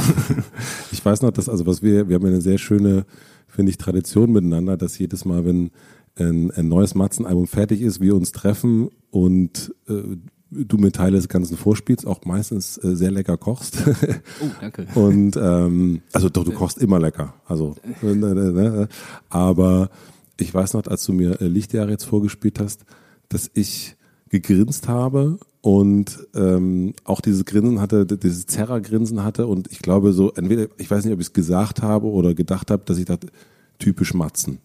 Ich 0.91 1.05
weiß 1.05 1.23
noch, 1.23 1.31
dass, 1.31 1.49
also 1.49 1.65
was 1.67 1.83
wir, 1.83 2.09
wir 2.09 2.17
haben 2.17 2.23
ja 2.25 2.29
eine 2.33 2.41
sehr 2.41 2.59
schöne, 2.59 3.07
finde 3.49 3.71
ich, 3.71 3.79
Tradition 3.79 4.33
miteinander, 4.33 4.77
dass 4.77 4.99
jedes 4.99 5.25
Mal, 5.25 5.45
wenn 5.45 5.71
ein, 6.19 6.51
ein 6.51 6.69
neues 6.69 6.95
Matzen-Album 6.95 7.47
fertig 7.47 7.83
ist, 7.83 8.01
wir 8.01 8.15
uns 8.17 8.33
treffen 8.33 8.89
und 9.11 9.75
äh, 9.89 10.17
du 10.55 10.77
mir 10.79 10.93
Teile 10.93 11.17
des 11.17 11.29
Ganzen 11.29 11.57
vorspielst, 11.57 12.07
auch 12.07 12.25
meistens 12.25 12.79
äh, 12.79 12.97
sehr 12.97 13.11
lecker 13.11 13.37
kochst. 13.37 13.79
Oh, 14.41 14.47
danke. 14.61 14.87
Und 14.95 15.37
ähm, 15.37 16.03
also 16.13 16.29
doch, 16.29 16.45
du 16.45 16.53
kochst 16.53 16.79
immer 16.79 16.99
lecker. 16.99 17.35
Also, 17.47 17.75
äh, 18.03 18.15
ne, 18.15 18.35
ne, 18.35 18.53
ne. 18.53 18.89
aber 19.29 19.91
ich 20.39 20.53
weiß 20.53 20.75
noch, 20.75 20.87
als 20.87 21.05
du 21.05 21.13
mir 21.13 21.41
äh, 21.41 21.47
Lichtjahre 21.47 21.91
jetzt 21.91 22.05
vorgespielt 22.05 22.59
hast, 22.59 22.85
dass 23.29 23.51
ich 23.55 23.97
gegrinst 24.29 24.89
habe 24.89 25.39
und 25.61 26.27
ähm, 26.35 26.95
auch 27.05 27.21
dieses 27.21 27.45
Grinsen 27.45 27.81
hatte, 27.81 28.07
dieses 28.07 28.47
Zerrer-Grinsen 28.47 29.23
hatte 29.23 29.47
und 29.47 29.71
ich 29.71 29.81
glaube 29.81 30.13
so, 30.13 30.33
entweder, 30.33 30.67
ich 30.79 30.91
weiß 30.91 31.05
nicht, 31.05 31.15
ob 31.15 31.21
ich 31.21 31.29
es 31.29 31.33
gesagt 31.33 31.83
habe 31.83 32.07
oder 32.07 32.35
gedacht 32.35 32.71
habe, 32.71 32.83
dass 32.85 32.99
ich 32.99 33.05
dachte, 33.05 33.29
typisch 33.79 34.15
Matzen. 34.15 34.59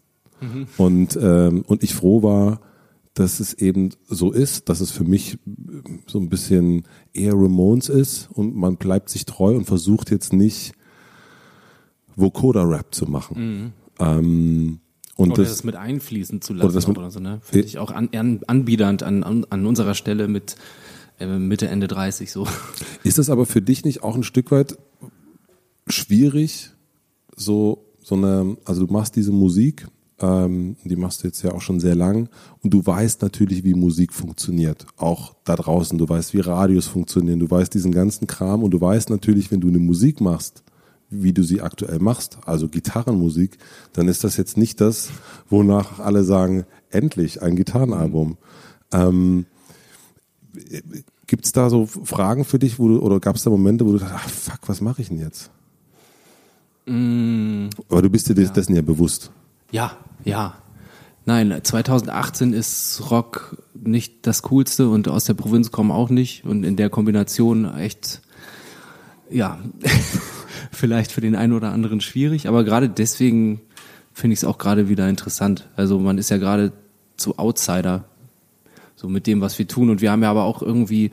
Und, 0.78 1.20
ähm, 1.22 1.64
und 1.68 1.84
ich 1.84 1.94
froh 1.94 2.24
war, 2.24 2.62
dass 3.20 3.42
es 3.42 3.54
eben 3.54 3.90
so 4.08 4.32
ist, 4.32 4.70
dass 4.70 4.80
es 4.80 4.92
für 4.92 5.04
mich 5.04 5.38
so 6.08 6.20
ein 6.20 6.30
bisschen 6.30 6.84
eher 7.14 7.34
Ramones 7.34 7.90
ist 7.90 8.30
und 8.32 8.56
man 8.56 8.78
bleibt 8.78 9.10
sich 9.10 9.26
treu 9.26 9.58
und 9.58 9.66
versucht 9.66 10.10
jetzt 10.10 10.32
nicht 10.32 10.72
Vocoder-Rap 12.16 12.96
zu 12.96 13.08
machen. 13.08 13.74
Ähm, 14.00 14.80
und 15.18 15.32
Oder 15.32 15.44
das, 15.44 15.52
das, 15.52 15.64
mit 15.66 15.76
einfließen 15.76 16.42
zu 16.42 16.54
Oder 16.54 16.64
lassen 16.64 16.76
das 16.76 16.88
mit- 16.88 16.98
oder 16.98 17.12
so, 17.12 17.20
ne? 17.20 17.40
Finde 17.44 17.68
ich 17.68 17.78
auch 17.78 17.92
an, 17.92 18.08
an, 18.16 18.40
anbiedernd 18.48 19.04
an, 19.04 19.24
an, 19.24 19.46
an 19.50 19.66
unserer 19.66 19.96
Stelle 19.96 20.30
mit 20.30 20.56
äh, 21.20 21.28
Mitte, 21.28 21.68
Ende 21.68 21.90
30 21.90 22.32
so. 22.32 22.48
Ist 23.04 23.18
das 23.18 23.30
aber 23.30 23.46
für 23.46 23.62
dich 23.62 23.84
nicht 23.84 24.02
auch 24.02 24.16
ein 24.16 24.24
Stück 24.24 24.50
weit 24.50 24.78
schwierig, 25.88 26.72
so, 27.36 27.84
so 28.02 28.16
eine, 28.16 28.56
also 28.64 28.86
du 28.86 28.94
machst 28.94 29.18
diese 29.18 29.34
Musik, 29.34 29.90
ähm, 30.22 30.76
die 30.84 30.96
machst 30.96 31.24
du 31.24 31.28
jetzt 31.28 31.42
ja 31.44 31.52
auch 31.52 31.62
schon 31.62 31.80
sehr 31.80 31.96
lang. 31.96 32.30
Und 32.62 32.74
du 32.74 32.86
weißt 32.86 33.22
natürlich, 33.22 33.64
wie 33.64 33.74
Musik 33.74 34.14
funktioniert, 34.14 34.86
auch 34.98 35.36
da 35.46 35.56
draußen, 35.56 35.98
du 35.98 36.08
weißt, 36.08 36.34
wie 36.34 36.40
Radios 36.40 36.88
funktionieren, 36.88 37.40
du 37.40 37.50
weißt 37.50 37.74
diesen 37.74 37.92
ganzen 37.92 38.28
Kram. 38.28 38.64
Und 38.64 38.72
du 38.72 38.82
weißt 38.82 39.10
natürlich, 39.10 39.52
wenn 39.52 39.62
du 39.62 39.68
eine 39.70 39.80
Musik 39.80 40.22
machst, 40.22 40.64
wie 41.10 41.34
du 41.34 41.42
sie 41.44 41.62
aktuell 41.62 42.00
machst, 42.00 42.38
also 42.46 42.68
Gitarrenmusik, 42.68 43.58
dann 43.94 44.08
ist 44.08 44.24
das 44.24 44.38
jetzt 44.38 44.58
nicht 44.58 44.80
das, 44.80 45.10
wonach 45.50 46.00
alle 46.00 46.24
sagen, 46.24 46.66
endlich 46.92 47.42
ein 47.42 47.56
Gitarrenalbum. 47.56 48.38
Ähm, 48.92 49.46
Gibt 51.26 51.46
es 51.46 51.52
da 51.52 51.70
so 51.70 51.86
Fragen 51.86 52.44
für 52.44 52.60
dich, 52.60 52.78
wo 52.80 52.88
du, 52.88 53.00
oder 53.00 53.20
gab 53.20 53.36
es 53.36 53.44
da 53.44 53.50
Momente, 53.50 53.86
wo 53.86 53.92
du 53.94 54.00
dachtest, 54.00 54.16
ach 54.18 54.30
fuck, 54.30 54.60
was 54.70 54.82
mache 54.82 55.02
ich 55.02 55.10
denn 55.10 55.20
jetzt? 55.20 55.50
Aber 56.88 58.02
du 58.02 58.10
bist 58.10 58.28
dir 58.30 58.34
des- 58.34 58.52
dessen 58.52 58.76
ja 58.76 58.82
bewusst. 58.82 59.32
Ja, 59.72 59.92
ja. 60.24 60.56
Nein, 61.26 61.60
2018 61.62 62.54
ist 62.54 63.12
Rock 63.12 63.62
nicht 63.76 64.26
das 64.26 64.42
Coolste 64.44 64.90
und 64.90 65.08
aus 65.08 65.26
der 65.26 65.36
Provinz 65.36 65.72
kommen 65.72 65.92
auch 65.92 66.10
nicht 66.10 66.44
und 66.44 66.64
in 66.64 66.76
der 66.76 66.90
Kombination 66.90 67.72
echt, 67.78 68.22
ja, 69.30 69.60
vielleicht 70.72 71.12
für 71.12 71.22
den 71.22 71.36
einen 71.36 71.54
oder 71.54 71.72
anderen 71.72 72.02
schwierig, 72.02 72.48
aber 72.48 72.64
gerade 72.64 72.90
deswegen 72.90 73.62
finde 74.12 74.34
ich 74.34 74.40
es 74.40 74.44
auch 74.44 74.58
gerade 74.58 74.90
wieder 74.90 75.08
interessant. 75.08 75.70
Also 75.76 76.00
man 76.00 76.18
ist 76.18 76.30
ja 76.30 76.38
gerade 76.38 76.72
zu 77.16 77.38
Outsider, 77.38 78.06
so 78.96 79.08
mit 79.08 79.28
dem, 79.28 79.42
was 79.42 79.60
wir 79.60 79.68
tun 79.68 79.90
und 79.90 80.02
wir 80.02 80.12
haben 80.12 80.24
ja 80.24 80.32
aber 80.32 80.44
auch 80.44 80.62
irgendwie 80.62 81.12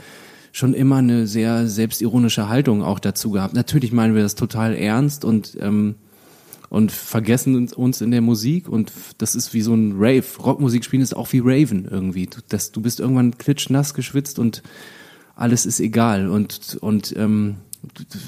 schon 0.51 0.73
immer 0.73 0.97
eine 0.97 1.27
sehr 1.27 1.66
selbstironische 1.69 2.49
Haltung 2.49 2.83
auch 2.83 2.99
dazu 2.99 3.31
gehabt. 3.31 3.55
Natürlich 3.55 3.92
meinen 3.92 4.14
wir 4.14 4.23
das 4.23 4.35
total 4.35 4.75
ernst 4.75 5.25
und 5.25 5.59
ähm, 5.61 5.97
und 6.69 6.93
vergessen 6.93 7.69
uns- 7.75 8.01
in 8.01 8.11
der 8.11 8.21
Musik 8.21 8.69
und 8.69 8.93
das 9.19 9.35
ist 9.35 9.55
wie 9.55 9.63
so 9.63 9.75
ein 9.75 9.95
Rave. 9.97 10.25
Rockmusik 10.39 10.85
spielen 10.85 11.03
ist 11.03 11.17
auch 11.17 11.33
wie 11.33 11.41
Raven 11.45 11.87
irgendwie. 11.91 12.27
Du, 12.27 12.39
das, 12.49 12.73
du 12.73 12.81
bist 12.81 13.01
irgendwann 13.01 13.39
klitschnass 13.39 13.95
geschwitzt 13.95 14.39
und 14.39 14.63
alles 15.35 15.67
ist 15.67 15.81
egal 15.81 16.29
und 16.29 16.79
und 16.81 17.15
ähm, 17.17 17.57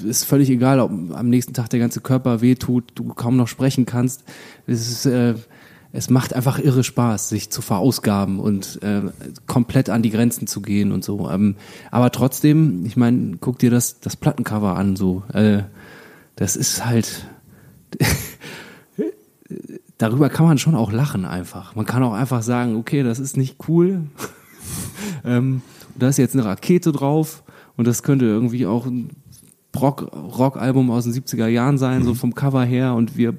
ist 0.05 0.23
völlig 0.25 0.49
egal, 0.49 0.79
ob 0.79 0.91
am 0.91 1.29
nächsten 1.29 1.53
Tag 1.53 1.69
der 1.69 1.79
ganze 1.79 2.01
Körper 2.01 2.41
wehtut, 2.41 2.91
du 2.95 3.05
kaum 3.13 3.35
noch 3.35 3.47
sprechen 3.47 3.85
kannst. 3.85 4.23
Es 4.67 4.89
ist 4.89 5.05
äh, 5.05 5.35
es 5.91 6.09
macht 6.09 6.33
einfach 6.33 6.59
irre 6.59 6.83
Spaß, 6.83 7.29
sich 7.29 7.49
zu 7.49 7.61
verausgaben 7.63 8.39
und 8.39 8.79
äh, 8.83 9.01
komplett 9.47 9.89
an 9.89 10.03
die 10.03 10.11
Grenzen 10.11 10.45
zu 10.45 10.61
gehen 10.61 10.91
und 10.91 11.03
so. 11.03 11.29
Ähm, 11.31 11.55
aber 11.89 12.11
trotzdem, 12.11 12.85
ich 12.85 12.95
meine, 12.95 13.37
guck 13.41 13.57
dir 13.57 13.71
das 13.71 13.99
das 13.99 14.15
Plattencover 14.15 14.75
an, 14.75 14.95
so. 14.95 15.23
Äh, 15.33 15.63
das 16.35 16.55
ist 16.55 16.85
halt 16.85 17.25
darüber 19.97 20.29
kann 20.29 20.45
man 20.45 20.57
schon 20.57 20.75
auch 20.75 20.91
lachen 20.91 21.25
einfach. 21.25 21.75
Man 21.75 21.85
kann 21.85 22.03
auch 22.03 22.13
einfach 22.13 22.41
sagen, 22.41 22.75
okay, 22.75 23.03
das 23.03 23.19
ist 23.19 23.37
nicht 23.37 23.57
cool. 23.67 24.03
ähm, 25.23 25.61
da 25.95 26.09
ist 26.09 26.17
jetzt 26.17 26.35
eine 26.35 26.45
Rakete 26.45 26.91
drauf 26.91 27.43
und 27.75 27.87
das 27.87 28.03
könnte 28.03 28.25
irgendwie 28.25 28.65
auch 28.65 28.85
ein 28.85 29.09
Rock- 29.75 30.11
Rock-Album 30.13 30.91
aus 30.91 31.05
den 31.05 31.13
70er 31.13 31.47
Jahren 31.47 31.77
sein, 31.77 32.03
so 32.03 32.13
vom 32.13 32.35
Cover 32.35 32.63
her 32.63 32.95
und 32.95 33.17
wir 33.17 33.35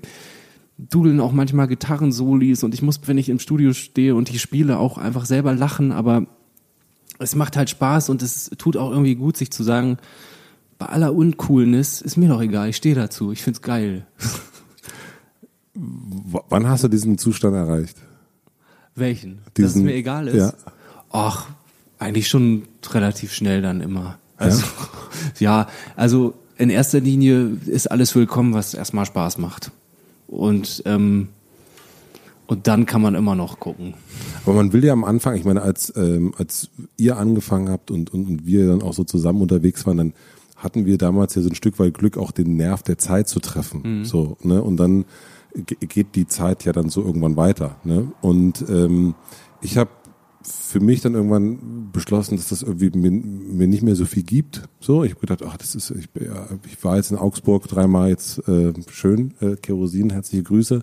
dudeln 0.79 1.21
auch 1.21 1.33
manchmal 1.33 1.69
Gitarrensolis 1.69 2.63
und 2.63 2.75
ich 2.75 2.83
muss, 2.83 3.01
wenn 3.07 3.19
ich 3.19 3.29
im 3.29 3.39
Studio 3.39 3.73
stehe 3.73 4.15
und 4.15 4.31
die 4.31 4.39
spiele, 4.39 4.79
auch 4.79 4.97
einfach 4.97 5.27
selber 5.27 5.55
lachen, 5.55 5.93
aber 5.93 6.27
es 7.19 7.35
macht 7.35 7.57
halt 7.57 7.69
Spaß 7.69 8.09
und 8.09 8.23
es 8.23 8.51
tut 8.57 8.77
auch 8.77 8.91
irgendwie 8.91 9.15
gut, 9.15 9.37
sich 9.37 9.51
zu 9.51 9.63
sagen, 9.63 9.99
bei 10.81 10.87
aller 10.87 11.14
Uncoolness 11.14 12.01
ist 12.01 12.16
mir 12.16 12.29
doch 12.31 12.40
egal, 12.40 12.71
ich 12.71 12.77
stehe 12.77 12.95
dazu, 12.95 13.31
ich 13.33 13.43
find's 13.43 13.61
geil. 13.61 14.07
W 15.75 16.38
wann 16.49 16.66
hast 16.66 16.83
du 16.85 16.88
diesen 16.88 17.19
Zustand 17.19 17.55
erreicht? 17.55 17.97
Welchen? 18.95 19.40
Dass 19.55 19.66
es 19.66 19.73
Diesen- 19.75 19.85
mir 19.85 19.95
egal 19.95 20.27
ist? 20.29 20.37
ja. 20.37 20.53
Ach, 21.12 21.49
eigentlich 21.99 22.29
schon 22.29 22.62
relativ 22.90 23.33
schnell 23.33 23.61
dann 23.62 23.81
immer. 23.83 24.19
Also, 24.38 24.64
ja, 25.38 25.69
also 25.97 26.33
in 26.57 26.71
erster 26.71 27.01
Linie 27.01 27.59
ist 27.66 27.90
alles 27.90 28.14
willkommen, 28.14 28.55
was 28.55 28.73
erstmal 28.75 29.05
Spaß 29.05 29.37
macht. 29.38 29.71
Und, 30.29 30.83
ähm, 30.87 31.29
und 32.47 32.66
dann 32.69 32.87
kann 32.87 33.03
man 33.03 33.14
immer 33.14 33.35
noch 33.35 33.61
gucken. 33.61 33.95
Aber 34.47 34.55
man 34.55 34.73
will 34.73 34.83
ja 34.85 34.93
am 34.95 35.05
Anfang, 35.05 35.35
ich 35.37 35.45
meine, 35.45 35.61
als, 35.62 35.93
ähm, 35.95 36.33
als 36.38 36.71
ihr 36.97 37.19
angefangen 37.19 37.69
habt 37.69 37.90
und, 37.90 38.14
und, 38.14 38.27
und 38.27 38.47
wir 38.47 38.66
dann 38.66 38.81
auch 38.83 38.95
so 38.95 39.05
zusammen 39.05 39.43
unterwegs 39.43 39.85
waren, 39.87 39.99
dann 39.99 40.12
hatten 40.61 40.87
wir 40.87 40.96
damals 40.99 41.35
ja 41.35 41.42
so 41.42 41.49
ein 41.49 41.55
Stück 41.55 41.79
weit 41.79 41.94
Glück, 41.94 42.16
auch 42.16 42.31
den 42.31 42.57
Nerv 42.57 42.83
der 42.83 42.99
Zeit 42.99 43.29
zu 43.29 43.40
treffen. 43.40 44.05
So, 44.05 44.37
ne? 44.42 44.62
Und 44.62 44.77
dann 44.77 45.05
ge- 45.55 45.79
geht 45.81 46.14
die 46.14 46.27
Zeit 46.27 46.64
ja 46.64 46.73
dann 46.73 46.88
so 46.88 47.03
irgendwann 47.03 47.37
weiter. 47.37 47.77
Ne? 47.83 48.12
Und 48.20 48.64
ähm, 48.68 49.14
ich 49.62 49.77
habe 49.77 49.90
für 50.42 50.81
mich 50.81 51.01
dann 51.03 51.14
irgendwann 51.14 51.90
beschlossen, 51.92 52.37
dass 52.37 52.49
das 52.49 52.62
irgendwie 52.62 52.90
mir, 52.96 53.11
mir 53.11 53.66
nicht 53.66 53.83
mehr 53.83 53.96
so 53.96 54.07
viel 54.07 54.23
gibt. 54.23 54.62
So, 54.81 55.05
ich 55.05 55.11
habe 55.11 55.20
gedacht, 55.20 55.42
ach, 55.46 55.57
das 55.59 55.75
ist, 55.75 55.90
ich, 55.90 56.09
ich 56.66 56.85
war 56.85 56.96
jetzt 56.96 57.11
in 57.11 57.18
Augsburg 57.18 57.66
dreimal 57.68 58.09
jetzt 58.09 58.46
äh, 58.49 58.73
schön, 58.88 59.35
äh, 59.40 59.57
Kerosin, 59.57 60.11
herzliche 60.11 60.42
Grüße. 60.44 60.83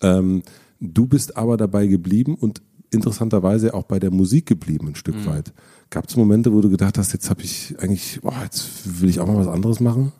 Ähm, 0.00 0.42
du 0.80 1.06
bist 1.06 1.36
aber 1.36 1.56
dabei 1.56 1.86
geblieben 1.86 2.34
und 2.34 2.62
interessanterweise 2.90 3.74
auch 3.74 3.84
bei 3.84 3.98
der 3.98 4.10
Musik 4.10 4.46
geblieben 4.46 4.88
ein 4.88 4.94
Stück 4.94 5.26
weit. 5.26 5.52
Gab 5.90 6.08
es 6.08 6.16
Momente, 6.16 6.52
wo 6.52 6.60
du 6.60 6.70
gedacht 6.70 6.98
hast, 6.98 7.12
jetzt 7.12 7.30
habe 7.30 7.42
ich 7.42 7.74
eigentlich, 7.78 8.20
boah, 8.22 8.42
jetzt 8.42 9.00
will 9.00 9.08
ich 9.08 9.20
auch 9.20 9.26
mal 9.26 9.36
was 9.36 9.48
anderes 9.48 9.80
machen? 9.80 10.12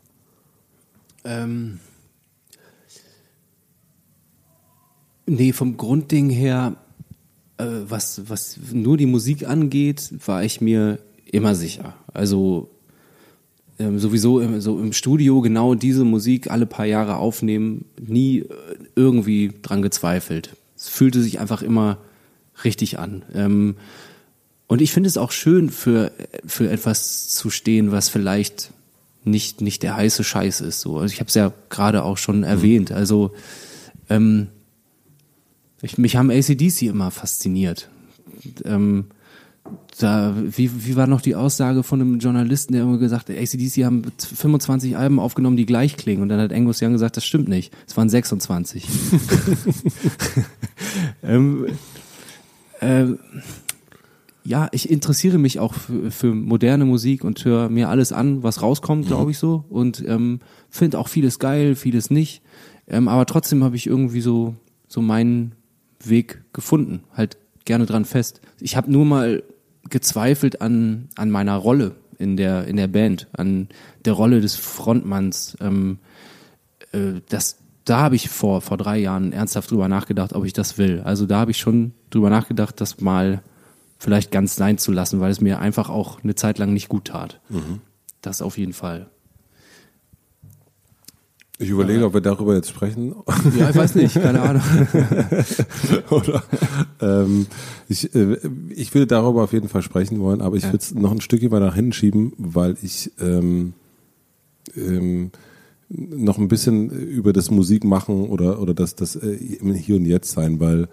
Ähm, 1.23 1.79
Nee, 5.29 5.53
vom 5.53 5.77
Grundding 5.77 6.31
her, 6.31 6.75
äh, 7.57 7.65
was, 7.87 8.27
was 8.29 8.57
nur 8.73 8.97
die 8.97 9.05
Musik 9.05 9.47
angeht, 9.47 10.11
war 10.25 10.43
ich 10.43 10.59
mir 10.59 10.97
immer 11.31 11.53
sicher. 11.53 11.93
Also 12.11 12.71
ähm, 13.77 13.99
sowieso 13.99 14.39
im, 14.39 14.59
so 14.59 14.79
im 14.79 14.91
Studio 14.91 15.41
genau 15.41 15.75
diese 15.75 16.03
Musik 16.03 16.49
alle 16.49 16.65
paar 16.65 16.87
Jahre 16.87 17.17
aufnehmen, 17.17 17.85
nie 18.01 18.39
äh, 18.39 18.45
irgendwie 18.95 19.51
dran 19.61 19.83
gezweifelt. 19.83 20.55
Es 20.75 20.89
fühlte 20.89 21.21
sich 21.21 21.39
einfach 21.39 21.61
immer 21.61 21.99
richtig 22.63 22.99
an. 22.99 23.23
Ähm, 23.33 23.75
und 24.67 24.81
ich 24.81 24.91
finde 24.91 25.07
es 25.07 25.17
auch 25.17 25.31
schön, 25.31 25.69
für, 25.69 26.11
für 26.45 26.69
etwas 26.69 27.29
zu 27.29 27.49
stehen, 27.49 27.91
was 27.91 28.09
vielleicht 28.09 28.71
nicht, 29.23 29.61
nicht 29.61 29.83
der 29.83 29.95
heiße 29.95 30.23
Scheiß 30.23 30.61
ist. 30.61 30.81
So. 30.81 30.99
Also 30.99 31.11
ich 31.11 31.19
habe 31.19 31.27
es 31.27 31.33
ja 31.33 31.51
gerade 31.69 32.03
auch 32.03 32.17
schon 32.17 32.43
erwähnt. 32.43 32.91
Also 32.91 33.31
ähm, 34.09 34.47
ich, 35.81 35.97
mich 35.97 36.15
haben 36.15 36.29
ACDC 36.29 36.83
immer 36.83 37.11
fasziniert. 37.11 37.89
Ähm, 38.63 39.05
da, 39.97 40.35
wie, 40.37 40.85
wie 40.85 40.95
war 40.95 41.07
noch 41.07 41.21
die 41.21 41.35
Aussage 41.35 41.83
von 41.83 42.01
einem 42.01 42.19
Journalisten, 42.19 42.73
der 42.73 42.83
immer 42.83 42.97
gesagt 42.97 43.29
hat, 43.29 43.37
ACDC 43.37 43.85
haben 43.85 44.03
25 44.17 44.97
Alben 44.97 45.19
aufgenommen, 45.19 45.57
die 45.57 45.65
gleich 45.65 45.97
klingen. 45.97 46.21
Und 46.21 46.29
dann 46.29 46.39
hat 46.39 46.53
Angus 46.53 46.81
Young 46.81 46.93
gesagt, 46.93 47.17
das 47.17 47.25
stimmt 47.25 47.49
nicht. 47.49 47.73
Es 47.87 47.97
waren 47.97 48.09
26. 48.09 48.87
ähm, 51.23 51.65
äh, 52.79 53.05
ja, 54.43 54.67
ich 54.71 54.89
interessiere 54.89 55.37
mich 55.37 55.59
auch 55.59 55.73
für, 55.73 56.11
für 56.11 56.33
moderne 56.33 56.85
Musik 56.85 57.23
und 57.23 57.43
höre 57.45 57.69
mir 57.69 57.89
alles 57.89 58.11
an, 58.11 58.41
was 58.41 58.61
rauskommt, 58.61 59.07
glaube 59.07 59.25
mhm. 59.25 59.29
ich 59.31 59.37
so. 59.37 59.65
Und 59.69 60.03
ähm, 60.07 60.39
finde 60.69 60.99
auch 60.99 61.07
vieles 61.07 61.39
geil, 61.39 61.75
vieles 61.75 62.09
nicht. 62.09 62.41
Ähm, 62.87 63.07
aber 63.07 63.25
trotzdem 63.25 63.63
habe 63.63 63.75
ich 63.75 63.85
irgendwie 63.85 64.21
so, 64.21 64.55
so 64.87 65.01
meinen 65.01 65.53
Weg 66.03 66.41
gefunden. 66.53 67.03
Halt 67.13 67.37
gerne 67.65 67.85
dran 67.85 68.05
fest. 68.05 68.41
Ich 68.59 68.75
habe 68.75 68.91
nur 68.91 69.05
mal 69.05 69.43
gezweifelt 69.89 70.61
an, 70.61 71.09
an 71.15 71.29
meiner 71.29 71.55
Rolle 71.55 71.95
in 72.17 72.35
der, 72.35 72.65
in 72.65 72.77
der 72.77 72.87
Band, 72.87 73.27
an 73.33 73.69
der 74.05 74.13
Rolle 74.13 74.41
des 74.41 74.55
Frontmanns. 74.55 75.57
Ähm, 75.61 75.99
äh, 76.91 77.21
das, 77.29 77.57
da 77.85 77.99
habe 77.99 78.15
ich 78.15 78.29
vor, 78.29 78.61
vor 78.61 78.77
drei 78.77 78.97
Jahren 78.97 79.31
ernsthaft 79.31 79.69
drüber 79.69 79.87
nachgedacht, 79.87 80.33
ob 80.33 80.45
ich 80.45 80.53
das 80.53 80.77
will. 80.77 81.01
Also 81.01 81.25
da 81.25 81.39
habe 81.39 81.51
ich 81.51 81.57
schon 81.57 81.93
drüber 82.09 82.29
nachgedacht, 82.29 82.79
das 82.81 83.01
mal 83.01 83.41
vielleicht 83.97 84.31
ganz 84.31 84.55
sein 84.55 84.77
zu 84.77 84.91
lassen, 84.91 85.19
weil 85.19 85.31
es 85.31 85.41
mir 85.41 85.59
einfach 85.59 85.89
auch 85.89 86.23
eine 86.23 86.35
Zeit 86.35 86.57
lang 86.57 86.73
nicht 86.73 86.89
gut 86.89 87.05
tat. 87.05 87.39
Mhm. 87.49 87.81
Das 88.21 88.41
auf 88.41 88.57
jeden 88.57 88.73
Fall. 88.73 89.09
Ich 91.61 91.69
überlege, 91.69 92.05
ob 92.05 92.13
wir 92.13 92.21
darüber 92.21 92.55
jetzt 92.55 92.69
sprechen. 92.69 93.13
Ja, 93.57 93.69
ich 93.69 93.75
weiß 93.75 93.95
nicht, 93.95 94.13
keine 94.13 94.41
Ahnung. 94.41 94.61
Oder, 96.09 96.41
ähm, 97.01 97.47
ich, 97.89 98.15
äh, 98.15 98.37
ich 98.69 98.93
würde 98.93 99.07
darüber 99.07 99.43
auf 99.43 99.51
jeden 99.51 99.67
Fall 99.67 99.81
sprechen 99.81 100.21
wollen, 100.21 100.41
aber 100.41 100.55
ich 100.55 100.63
ja. 100.63 100.69
würde 100.69 100.83
es 100.83 100.95
noch 100.95 101.11
ein 101.11 101.19
Stückchen 101.19 101.51
weiter 101.51 101.65
nach 101.65 101.75
hinten 101.75 101.91
schieben, 101.91 102.31
weil 102.37 102.77
ich 102.81 103.11
ähm, 103.19 103.73
ähm, 104.73 105.31
noch 105.89 106.37
ein 106.37 106.47
bisschen 106.47 106.91
über 106.91 107.33
das 107.33 107.51
Musikmachen 107.51 108.29
oder, 108.29 108.61
oder 108.61 108.73
das, 108.73 108.95
das 108.95 109.17
äh, 109.17 109.37
Hier 109.75 109.97
und 109.97 110.05
Jetzt 110.05 110.31
sein, 110.31 110.61
weil 110.61 110.87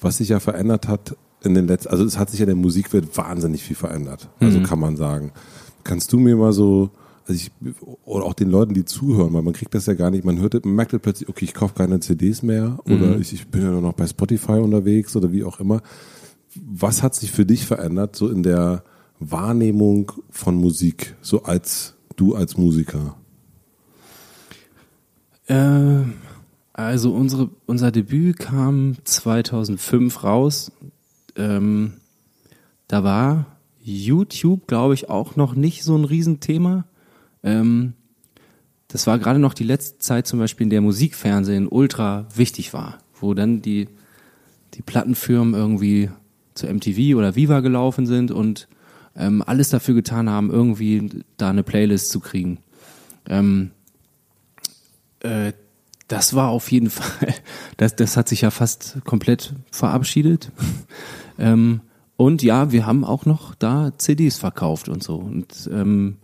was 0.00 0.18
sich 0.18 0.30
ja 0.30 0.40
verändert 0.40 0.88
hat 0.88 1.16
in 1.42 1.54
den 1.54 1.66
letzten, 1.66 1.90
also 1.90 2.04
es 2.04 2.18
hat 2.18 2.30
sich 2.30 2.40
ja 2.40 2.44
in 2.44 2.50
der 2.50 2.56
Musikwelt 2.56 3.16
wahnsinnig 3.16 3.62
viel 3.62 3.76
verändert. 3.76 4.28
Also 4.40 4.58
mhm. 4.58 4.64
kann 4.64 4.78
man 4.78 4.96
sagen. 4.96 5.32
Kannst 5.84 6.12
du 6.12 6.18
mir 6.18 6.36
mal 6.36 6.52
so 6.52 6.90
also 7.30 7.34
ich, 7.34 7.52
oder 8.04 8.24
auch 8.24 8.34
den 8.34 8.50
Leuten, 8.50 8.74
die 8.74 8.84
zuhören, 8.84 9.32
weil 9.32 9.42
man 9.42 9.52
kriegt 9.52 9.74
das 9.74 9.86
ja 9.86 9.94
gar 9.94 10.10
nicht, 10.10 10.24
man 10.24 10.40
hört, 10.40 10.64
man 10.64 10.74
merkt 10.74 11.00
plötzlich, 11.00 11.28
okay, 11.28 11.44
ich 11.44 11.54
kaufe 11.54 11.74
keine 11.74 12.00
CDs 12.00 12.42
mehr 12.42 12.78
oder 12.84 13.14
mhm. 13.14 13.20
ich, 13.20 13.32
ich 13.32 13.46
bin 13.48 13.62
ja 13.62 13.70
nur 13.70 13.82
noch 13.82 13.92
bei 13.92 14.06
Spotify 14.06 14.52
unterwegs 14.52 15.14
oder 15.16 15.32
wie 15.32 15.44
auch 15.44 15.60
immer. 15.60 15.82
Was 16.54 17.02
hat 17.02 17.14
sich 17.14 17.30
für 17.30 17.46
dich 17.46 17.64
verändert, 17.64 18.16
so 18.16 18.28
in 18.28 18.42
der 18.42 18.82
Wahrnehmung 19.20 20.10
von 20.30 20.56
Musik, 20.56 21.14
so 21.20 21.44
als 21.44 21.94
du 22.16 22.34
als 22.34 22.56
Musiker? 22.56 23.16
Äh, 25.46 26.02
also 26.86 27.12
unsere, 27.12 27.50
unser 27.66 27.90
Debüt 27.90 28.38
kam 28.38 28.96
2005 29.04 30.24
raus. 30.24 30.72
Ähm, 31.36 31.94
da 32.88 33.04
war 33.04 33.46
YouTube, 33.82 34.66
glaube 34.66 34.94
ich, 34.94 35.08
auch 35.08 35.36
noch 35.36 35.54
nicht 35.54 35.84
so 35.84 35.96
ein 35.96 36.04
Riesenthema. 36.04 36.84
Ähm, 37.42 37.94
das 38.88 39.06
war 39.06 39.18
gerade 39.18 39.38
noch 39.38 39.54
die 39.54 39.64
letzte 39.64 39.98
Zeit 39.98 40.26
zum 40.26 40.38
Beispiel, 40.38 40.64
in 40.64 40.70
der 40.70 40.80
Musikfernsehen 40.80 41.68
ultra 41.68 42.26
wichtig 42.34 42.72
war, 42.74 42.98
wo 43.20 43.34
dann 43.34 43.62
die, 43.62 43.88
die 44.74 44.82
Plattenfirmen 44.82 45.54
irgendwie 45.54 46.10
zu 46.54 46.66
MTV 46.66 47.16
oder 47.16 47.36
Viva 47.36 47.60
gelaufen 47.60 48.06
sind 48.06 48.30
und 48.30 48.68
ähm, 49.16 49.42
alles 49.46 49.70
dafür 49.70 49.94
getan 49.94 50.28
haben, 50.28 50.50
irgendwie 50.50 51.22
da 51.36 51.50
eine 51.50 51.62
Playlist 51.62 52.10
zu 52.10 52.20
kriegen. 52.20 52.58
Ähm, 53.28 53.70
äh, 55.20 55.52
das 56.10 56.34
war 56.34 56.48
auf 56.50 56.70
jeden 56.70 56.90
Fall, 56.90 57.34
das, 57.76 57.96
das 57.96 58.16
hat 58.16 58.28
sich 58.28 58.42
ja 58.42 58.50
fast 58.50 58.98
komplett 59.04 59.54
verabschiedet. 59.70 60.50
ähm, 61.38 61.80
und 62.16 62.42
ja, 62.42 62.70
wir 62.70 62.84
haben 62.84 63.04
auch 63.04 63.24
noch 63.24 63.54
da 63.54 63.92
CDs 63.96 64.36
verkauft 64.36 64.90
und 64.90 65.02
so. 65.02 65.16
Und 65.16 65.70
ähm, 65.72 66.16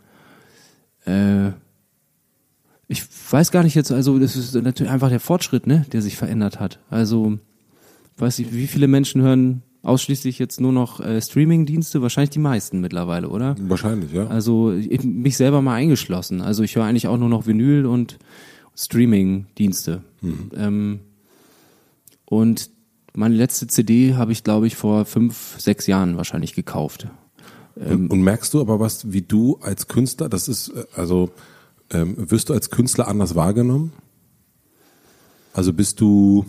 äh, 1.06 1.52
ich 2.88 3.02
weiß 3.30 3.50
gar 3.50 3.62
nicht 3.62 3.74
jetzt, 3.74 3.90
also 3.90 4.18
das 4.18 4.36
ist 4.36 4.54
natürlich 4.54 4.92
einfach 4.92 5.08
der 5.08 5.20
Fortschritt, 5.20 5.66
ne, 5.66 5.86
der 5.92 6.02
sich 6.02 6.16
verändert 6.16 6.60
hat. 6.60 6.80
Also, 6.90 7.38
weiß 8.18 8.38
ich, 8.40 8.52
wie 8.52 8.66
viele 8.66 8.88
Menschen 8.88 9.22
hören 9.22 9.62
ausschließlich 9.82 10.38
jetzt 10.38 10.60
nur 10.60 10.72
noch 10.72 11.00
äh, 11.00 11.20
Streaming-Dienste? 11.20 12.02
Wahrscheinlich 12.02 12.30
die 12.30 12.40
meisten 12.40 12.80
mittlerweile, 12.80 13.28
oder? 13.28 13.56
Wahrscheinlich, 13.58 14.12
ja. 14.12 14.26
Also 14.26 14.72
ich, 14.72 15.02
mich 15.02 15.36
selber 15.36 15.62
mal 15.62 15.74
eingeschlossen. 15.74 16.42
Also 16.42 16.62
ich 16.62 16.76
höre 16.76 16.84
eigentlich 16.84 17.08
auch 17.08 17.18
nur 17.18 17.28
noch 17.28 17.46
Vinyl 17.46 17.86
und 17.86 18.18
Streaming-Dienste. 18.76 20.02
Mhm. 20.20 20.50
Ähm, 20.54 21.00
und 22.26 22.70
meine 23.14 23.34
letzte 23.34 23.66
CD 23.66 24.14
habe 24.14 24.32
ich, 24.32 24.44
glaube 24.44 24.66
ich, 24.66 24.76
vor 24.76 25.06
fünf, 25.06 25.56
sechs 25.58 25.86
Jahren 25.86 26.16
wahrscheinlich 26.16 26.54
gekauft. 26.54 27.08
Ähm, 27.78 28.10
und 28.10 28.22
merkst 28.22 28.52
du 28.54 28.60
aber 28.60 28.78
was, 28.78 29.12
wie 29.12 29.22
du 29.22 29.58
als 29.60 29.88
Künstler, 29.88 30.28
das 30.28 30.48
ist, 30.48 30.68
äh, 30.68 30.84
also 30.94 31.30
ähm, 31.90 32.30
wirst 32.30 32.48
du 32.48 32.54
als 32.54 32.70
Künstler 32.70 33.08
anders 33.08 33.34
wahrgenommen? 33.34 33.92
Also 35.52 35.72
bist 35.72 36.00
du, 36.00 36.44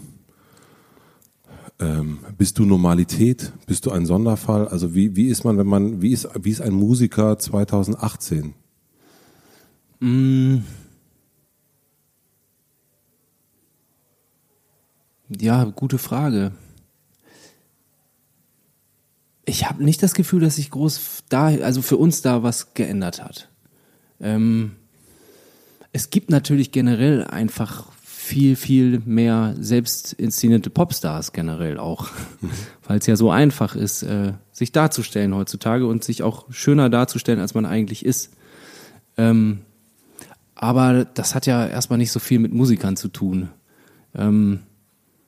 ähm, 1.79 2.19
bist 2.37 2.59
du 2.59 2.65
Normalität? 2.65 3.53
Bist 3.65 3.85
du 3.85 3.91
ein 3.91 4.05
Sonderfall? 4.05 4.67
Also 4.67 4.93
wie, 4.93 5.15
wie 5.15 5.27
ist 5.27 5.45
man, 5.45 5.57
wenn 5.57 5.67
man, 5.67 6.01
wie 6.01 6.11
ist, 6.11 6.27
wie 6.41 6.49
ist 6.49 6.61
ein 6.61 6.73
Musiker 6.73 7.39
2018? 7.39 8.53
Mm. 9.99 10.57
Ja, 15.29 15.65
gute 15.65 15.97
Frage 15.97 16.53
ich 19.47 19.65
habe 19.65 19.83
nicht 19.83 20.03
das 20.03 20.13
Gefühl, 20.13 20.41
dass 20.41 20.57
sich 20.57 20.69
groß 20.69 21.23
da, 21.29 21.45
also 21.47 21.81
für 21.81 21.95
uns 21.97 22.21
da 22.21 22.43
was 22.43 22.73
geändert 22.73 23.23
hat. 23.23 23.49
Ähm, 24.19 24.73
es 25.93 26.09
gibt 26.09 26.29
natürlich 26.29 26.73
generell 26.73 27.23
einfach 27.23 27.85
viel, 28.03 28.57
viel 28.57 29.01
mehr 29.05 29.55
selbst 29.57 30.11
inszenierte 30.11 30.69
Popstars 30.69 31.31
generell 31.31 31.79
auch, 31.79 32.09
weil 32.87 32.99
es 32.99 33.07
ja 33.07 33.15
so 33.15 33.31
einfach 33.31 33.75
ist, 33.75 34.03
äh, 34.03 34.33
sich 34.51 34.73
darzustellen 34.73 35.33
heutzutage 35.33 35.87
und 35.87 36.03
sich 36.03 36.23
auch 36.23 36.45
schöner 36.49 36.89
darzustellen, 36.89 37.39
als 37.39 37.53
man 37.53 37.65
eigentlich 37.65 38.05
ist. 38.05 38.33
Ähm, 39.15 39.59
aber 40.55 41.05
das 41.05 41.35
hat 41.35 41.45
ja 41.45 41.65
erstmal 41.65 41.99
nicht 41.99 42.11
so 42.11 42.19
viel 42.19 42.39
mit 42.39 42.53
Musikern 42.53 42.97
zu 42.97 43.07
tun. 43.07 43.47
Ähm, 44.13 44.59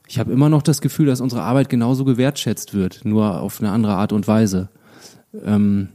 ich 0.09 0.17
habe 0.17 0.33
immer 0.33 0.49
noch 0.49 0.63
das 0.63 0.81
Gefühl, 0.81 1.05
dass 1.05 1.21
unsere 1.21 1.43
Arbeit 1.43 1.69
genauso 1.69 2.03
gewertschätzt 2.03 2.73
wird, 2.73 3.05
nur 3.05 3.41
auf 3.41 3.61
eine 3.61 3.69
andere 3.69 3.93
Art 3.93 4.11
und 4.11 4.27
Weise. 4.27 4.69
Ähm, 5.45 5.89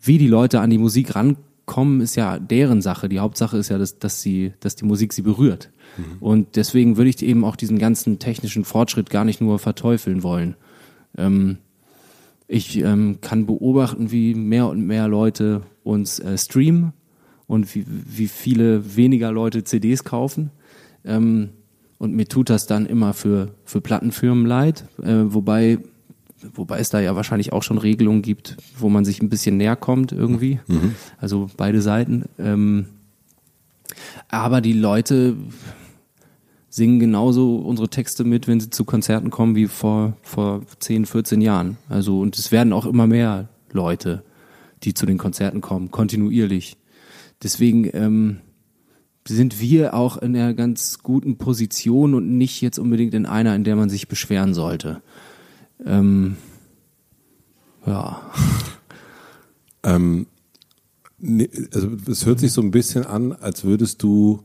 wie 0.00 0.18
die 0.18 0.26
Leute 0.26 0.60
an 0.60 0.70
die 0.70 0.78
Musik 0.78 1.14
rankommen, 1.14 2.00
ist 2.00 2.16
ja 2.16 2.40
deren 2.40 2.82
Sache. 2.82 3.08
Die 3.08 3.20
Hauptsache 3.20 3.56
ist 3.56 3.68
ja, 3.68 3.78
dass, 3.78 4.00
dass, 4.00 4.22
sie, 4.22 4.54
dass 4.58 4.74
die 4.74 4.84
Musik 4.84 5.12
sie 5.12 5.22
berührt. 5.22 5.70
Mhm. 5.96 6.18
Und 6.18 6.56
deswegen 6.56 6.96
würde 6.96 7.10
ich 7.10 7.22
eben 7.22 7.44
auch 7.44 7.54
diesen 7.54 7.78
ganzen 7.78 8.18
technischen 8.18 8.64
Fortschritt 8.64 9.08
gar 9.08 9.24
nicht 9.24 9.40
nur 9.40 9.60
verteufeln 9.60 10.24
wollen. 10.24 10.56
Ähm, 11.16 11.58
ich 12.48 12.78
ähm, 12.78 13.18
kann 13.20 13.46
beobachten, 13.46 14.10
wie 14.10 14.34
mehr 14.34 14.66
und 14.66 14.84
mehr 14.84 15.06
Leute 15.06 15.62
uns 15.84 16.18
äh, 16.18 16.36
streamen 16.36 16.92
und 17.46 17.72
wie, 17.76 17.86
wie 17.86 18.26
viele 18.26 18.96
weniger 18.96 19.30
Leute 19.30 19.62
CDs 19.62 20.02
kaufen. 20.02 20.50
Ähm, 21.04 21.50
und 22.02 22.14
mir 22.14 22.26
tut 22.26 22.50
das 22.50 22.66
dann 22.66 22.84
immer 22.84 23.14
für, 23.14 23.54
für 23.64 23.80
Plattenfirmen 23.80 24.44
leid, 24.44 24.86
äh, 25.04 25.22
wobei, 25.22 25.78
wobei 26.52 26.80
es 26.80 26.90
da 26.90 26.98
ja 26.98 27.14
wahrscheinlich 27.14 27.52
auch 27.52 27.62
schon 27.62 27.78
Regelungen 27.78 28.22
gibt, 28.22 28.56
wo 28.76 28.88
man 28.88 29.04
sich 29.04 29.22
ein 29.22 29.28
bisschen 29.28 29.56
näher 29.56 29.76
kommt 29.76 30.10
irgendwie. 30.10 30.58
Mhm. 30.66 30.96
Also 31.18 31.48
beide 31.56 31.80
Seiten. 31.80 32.24
Ähm, 32.40 32.86
aber 34.28 34.60
die 34.60 34.72
Leute 34.72 35.36
singen 36.68 36.98
genauso 36.98 37.58
unsere 37.58 37.88
Texte 37.88 38.24
mit, 38.24 38.48
wenn 38.48 38.58
sie 38.58 38.70
zu 38.70 38.84
Konzerten 38.84 39.30
kommen, 39.30 39.54
wie 39.54 39.68
vor, 39.68 40.16
vor 40.22 40.62
10, 40.80 41.06
14 41.06 41.40
Jahren. 41.40 41.76
Also, 41.88 42.18
und 42.18 42.36
es 42.36 42.50
werden 42.50 42.72
auch 42.72 42.86
immer 42.86 43.06
mehr 43.06 43.48
Leute, 43.70 44.24
die 44.82 44.92
zu 44.92 45.06
den 45.06 45.18
Konzerten 45.18 45.60
kommen, 45.60 45.92
kontinuierlich. 45.92 46.78
Deswegen 47.44 47.88
ähm, 47.92 48.38
sind 49.26 49.60
wir 49.60 49.94
auch 49.94 50.16
in 50.16 50.36
einer 50.36 50.54
ganz 50.54 50.98
guten 51.02 51.36
Position 51.36 52.14
und 52.14 52.36
nicht 52.36 52.60
jetzt 52.60 52.78
unbedingt 52.78 53.14
in 53.14 53.26
einer, 53.26 53.54
in 53.54 53.64
der 53.64 53.76
man 53.76 53.88
sich 53.88 54.08
beschweren 54.08 54.54
sollte. 54.54 55.02
Ähm, 55.84 56.36
ja. 57.86 58.20
Ähm, 59.84 60.26
nee, 61.18 61.50
also 61.74 61.88
es 62.08 62.24
hört 62.24 62.38
sich 62.38 62.52
so 62.52 62.60
ein 62.60 62.70
bisschen 62.70 63.04
an, 63.04 63.32
als 63.32 63.64
würdest 63.64 64.00
du 64.04 64.44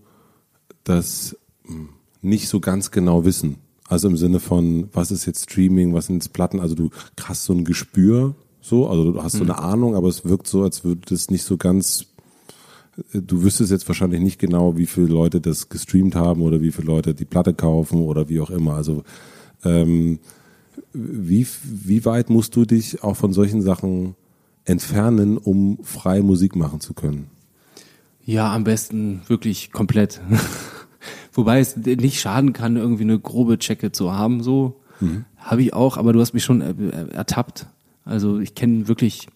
das 0.84 1.38
hm, 1.66 1.90
nicht 2.24 2.48
so 2.48 2.60
ganz 2.60 2.90
genau 2.90 3.24
wissen. 3.24 3.58
Also 3.88 4.08
im 4.08 4.18
Sinne 4.18 4.40
von, 4.40 4.90
was 4.94 5.12
ist 5.12 5.26
jetzt 5.26 5.50
Streaming, 5.52 5.94
was 5.94 6.08
sind 6.08 6.16
jetzt 6.16 6.34
Platten? 6.34 6.60
Also 6.60 6.76
du 6.76 6.90
hast 7.22 7.46
so 7.46 7.54
ein 7.54 7.66
Gespür, 7.66 8.36
so, 8.62 8.90
also 8.90 9.12
du 9.12 9.24
hast 9.24 9.34
so 9.34 9.44
eine 9.44 9.54
mhm. 9.54 9.60
Ahnung, 9.60 9.96
aber 9.96 10.10
es 10.10 10.26
wirkt 10.26 10.48
so, 10.48 10.64
als 10.64 10.84
würde 10.84 11.02
das 11.08 11.30
nicht 11.30 11.44
so 11.44 11.58
ganz. 11.58 12.08
Du 13.14 13.44
wüsstest 13.44 13.72
jetzt 13.72 13.88
wahrscheinlich 13.88 14.22
nicht 14.22 14.40
genau, 14.40 14.78
wie 14.78 14.88
viele 14.88 15.08
Leute 15.08 15.40
das 15.40 15.70
gestreamt 15.70 16.16
haben 16.16 16.42
oder 16.42 16.62
wie 16.62 16.72
viele 16.72 16.88
Leute 16.88 17.14
die 17.14 17.26
Platte 17.26 17.54
kaufen 17.54 18.02
oder 18.02 18.28
wie 18.28 18.40
auch 18.40 18.50
immer. 18.50 18.74
Also 18.74 19.04
ähm, 19.64 20.20
wie, 20.94 21.46
wie 21.64 22.06
weit 22.06 22.30
musst 22.30 22.56
du 22.56 22.66
dich 22.66 23.04
auch 23.04 23.16
von 23.16 23.34
solchen 23.34 23.62
Sachen 23.62 24.16
entfernen, 24.66 25.38
um 25.38 25.80
frei 25.84 26.22
Musik 26.22 26.56
machen 26.56 26.80
zu 26.82 26.94
können? 26.94 27.28
Ja, 28.26 28.54
am 28.54 28.64
besten 28.64 29.22
wirklich 29.28 29.72
komplett. 29.72 30.20
Wobei 31.34 31.60
es 31.60 31.78
nicht 31.78 32.20
schaden 32.20 32.52
kann, 32.52 32.78
irgendwie 32.78 33.04
eine 33.04 33.20
grobe 33.20 33.60
Checke 33.60 33.92
zu 33.92 34.12
haben, 34.12 34.42
so. 34.42 34.82
Mhm. 35.00 35.26
Habe 35.38 35.62
ich 35.62 35.74
auch, 35.74 35.98
aber 35.98 36.14
du 36.14 36.20
hast 36.20 36.34
mich 36.34 36.44
schon 36.44 36.62
ertappt. 37.12 37.68
Also 38.04 38.40
ich 38.40 38.56
kenne 38.56 38.88
wirklich, 38.88 39.28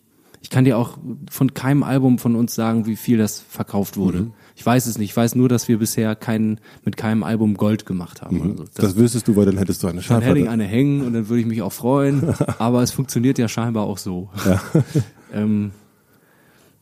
ich 0.42 0.50
kann 0.50 0.66
dir 0.66 0.78
auch 0.78 0.98
von 1.30 1.54
keinem 1.54 1.84
Album 1.84 2.18
von 2.18 2.36
uns 2.36 2.56
sagen, 2.56 2.88
wie 2.88 2.96
viel 2.96 3.20
das 3.20 3.40
verkauft 3.40 3.96
wurde. 3.96 4.22
Mhm. 4.22 4.34
Ich 4.56 4.66
weiß 4.66 4.88
es 4.88 4.98
nicht. 4.98 5.12
Ich 5.12 5.18
weiß 5.18 5.36
nur, 5.36 5.48
dass 5.48 5.68
wir 5.68 5.78
bisher 5.78 6.16
keinen, 6.16 6.60
mit 6.84 6.98
keinem 6.98 7.24
Album 7.24 7.56
Gold 7.56 7.86
gemacht 7.86 8.24
haben. 8.24 8.38
Mhm. 8.38 8.52
Also 8.52 8.64
das, 8.64 8.74
das 8.74 8.96
wüsstest 8.96 9.28
du, 9.28 9.36
weil 9.36 9.46
dann 9.46 9.58
hättest 9.58 9.84
du 9.84 9.88
eine 9.88 10.02
Schallplatte. 10.02 10.26
Dann 10.26 10.36
hätte 10.36 10.46
ich 10.46 10.50
eine 10.50 10.64
hängen 10.64 11.06
und 11.06 11.14
dann 11.14 11.30
würde 11.30 11.42
ich 11.42 11.46
mich 11.46 11.62
auch 11.62 11.72
freuen. 11.72 12.34
aber 12.58 12.82
es 12.82 12.92
funktioniert 12.92 13.38
ja 13.38 13.48
scheinbar 13.48 13.84
auch 13.84 14.00
so. 14.00 14.30
Ja. 14.46 14.62
ähm, 15.34 15.72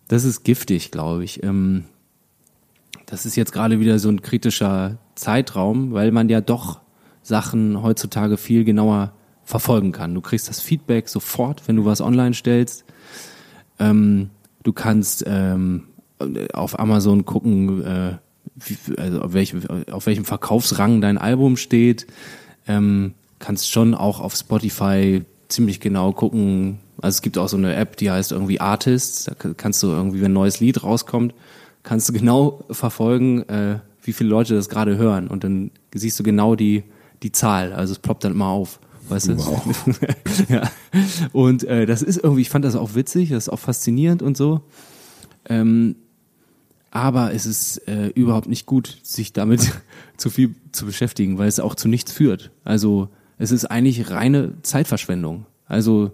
das 0.08 0.24
ist 0.24 0.44
giftig, 0.44 0.92
glaube 0.92 1.26
ich. 1.26 1.44
Ähm, 1.44 1.84
das 3.06 3.26
ist 3.26 3.36
jetzt 3.36 3.52
gerade 3.52 3.82
wieder 3.82 4.00
so 4.00 4.08
ein 4.08 4.22
kritischer 4.22 5.00
Zeitraum, 5.16 5.92
weil 5.92 6.12
man 6.12 6.30
ja 6.30 6.40
doch 6.40 6.80
Sachen 7.24 7.82
heutzutage 7.84 8.38
viel 8.38 8.64
genauer 8.64 9.14
verfolgen 9.44 9.92
kann. 9.92 10.14
Du 10.14 10.22
kriegst 10.22 10.48
das 10.48 10.62
Feedback 10.62 11.10
sofort, 11.10 11.68
wenn 11.68 11.76
du 11.76 11.84
was 11.84 12.02
online 12.02 12.34
stellst. 12.34 12.86
Ähm, 13.80 14.30
du 14.64 14.74
kannst 14.74 15.24
ähm, 15.28 15.86
auf 16.54 16.80
Amazon 16.80 17.26
gucken, 17.26 17.84
äh, 17.84 18.18
wie, 18.56 18.78
also 18.98 19.22
auf, 19.22 19.34
welchem, 19.34 19.64
auf 19.92 20.06
welchem 20.06 20.26
Verkaufsrang 20.26 21.02
dein 21.02 21.18
Album 21.18 21.58
steht. 21.58 22.08
Ähm, 22.68 23.14
kannst 23.40 23.72
schon 23.72 23.96
auch 23.96 24.20
auf 24.20 24.36
Spotify 24.36 25.24
ziemlich 25.48 25.80
genau 25.80 26.12
gucken. 26.12 26.80
Also 27.02 27.18
es 27.18 27.22
gibt 27.22 27.38
auch 27.38 27.48
so 27.48 27.58
eine 27.58 27.76
App, 27.76 27.98
die 27.98 28.12
heißt 28.12 28.32
irgendwie 28.32 28.60
Artists. 28.60 29.26
Da 29.26 29.34
kannst 29.54 29.82
du 29.82 29.88
irgendwie, 29.88 30.22
wenn 30.22 30.32
ein 30.32 30.34
neues 30.34 30.60
Lied 30.60 30.84
rauskommt, 30.84 31.34
kannst 31.84 32.10
du 32.10 32.14
genau 32.14 32.64
verfolgen, 32.70 33.48
äh, 33.50 33.80
wie 34.04 34.14
viele 34.14 34.30
Leute 34.30 34.56
das 34.56 34.70
gerade 34.70 34.98
hören. 34.98 35.28
Und 35.28 35.44
dann 35.44 35.72
siehst 35.94 36.20
du 36.20 36.24
genau 36.24 36.56
die, 36.56 36.84
die 37.24 37.32
Zahl. 37.32 37.74
Also 37.74 37.94
es 37.94 38.00
ploppt 38.00 38.26
dann 38.26 38.34
immer 38.34 38.48
auf. 38.48 38.80
Weißt 39.10 39.30
du? 39.30 39.38
Wow. 39.38 40.00
ja. 40.50 40.70
Und 41.34 41.64
äh, 41.64 41.86
das 41.86 42.02
ist 42.02 42.18
irgendwie, 42.18 42.42
ich 42.42 42.50
fand 42.50 42.64
das 42.64 42.76
auch 42.76 42.96
witzig, 42.96 43.30
das 43.30 43.46
ist 43.46 43.50
auch 43.50 43.60
faszinierend 43.60 44.22
und 44.22 44.38
so. 44.38 44.62
Ähm, 45.48 45.96
aber 46.92 47.34
es 47.34 47.46
ist 47.46 47.88
äh, 47.88 48.08
überhaupt 48.10 48.48
nicht 48.48 48.66
gut, 48.66 49.00
sich 49.04 49.34
damit 49.34 49.72
zu 50.18 50.30
viel 50.30 50.56
zu 50.72 50.86
beschäftigen, 50.86 51.38
weil 51.38 51.48
es 51.48 51.60
auch 51.60 51.76
zu 51.76 51.88
nichts 51.88 52.12
führt. 52.12 52.52
Also 52.64 53.10
es 53.38 53.52
ist 53.52 53.66
eigentlich 53.66 54.10
reine 54.10 54.54
Zeitverschwendung. 54.62 55.46
Also 55.66 56.12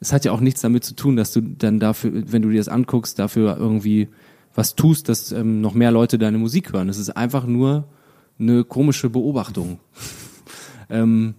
es 0.00 0.12
hat 0.12 0.24
ja 0.24 0.32
auch 0.32 0.40
nichts 0.40 0.60
damit 0.60 0.84
zu 0.84 0.94
tun, 0.94 1.16
dass 1.16 1.32
du 1.32 1.40
dann 1.40 1.80
dafür, 1.80 2.12
wenn 2.30 2.42
du 2.42 2.50
dir 2.50 2.58
das 2.58 2.68
anguckst, 2.68 3.18
dafür 3.18 3.56
irgendwie 3.56 4.08
was 4.54 4.76
tust, 4.76 5.08
dass 5.08 5.32
ähm, 5.32 5.60
noch 5.60 5.74
mehr 5.74 5.90
Leute 5.90 6.18
deine 6.18 6.38
Musik 6.38 6.72
hören. 6.72 6.88
Es 6.88 6.98
ist 6.98 7.10
einfach 7.10 7.46
nur 7.46 7.88
eine 8.38 8.64
komische 8.64 9.10
Beobachtung. 9.10 9.78
ähm, 10.90 11.34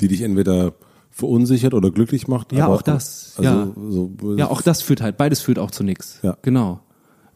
Die 0.00 0.08
dich 0.08 0.22
entweder 0.22 0.74
verunsichert 1.10 1.74
oder 1.74 1.90
glücklich 1.90 2.28
macht. 2.28 2.52
Ja, 2.52 2.68
auch 2.68 2.82
das. 2.82 3.34
Also, 3.36 3.50
ja. 3.50 3.72
So, 3.90 4.12
ja, 4.36 4.48
auch 4.48 4.62
das 4.62 4.82
führt 4.82 5.00
halt, 5.00 5.16
beides 5.16 5.40
führt 5.40 5.58
auch 5.58 5.70
zu 5.70 5.82
nichts. 5.82 6.20
Ja. 6.22 6.36
Genau. 6.42 6.80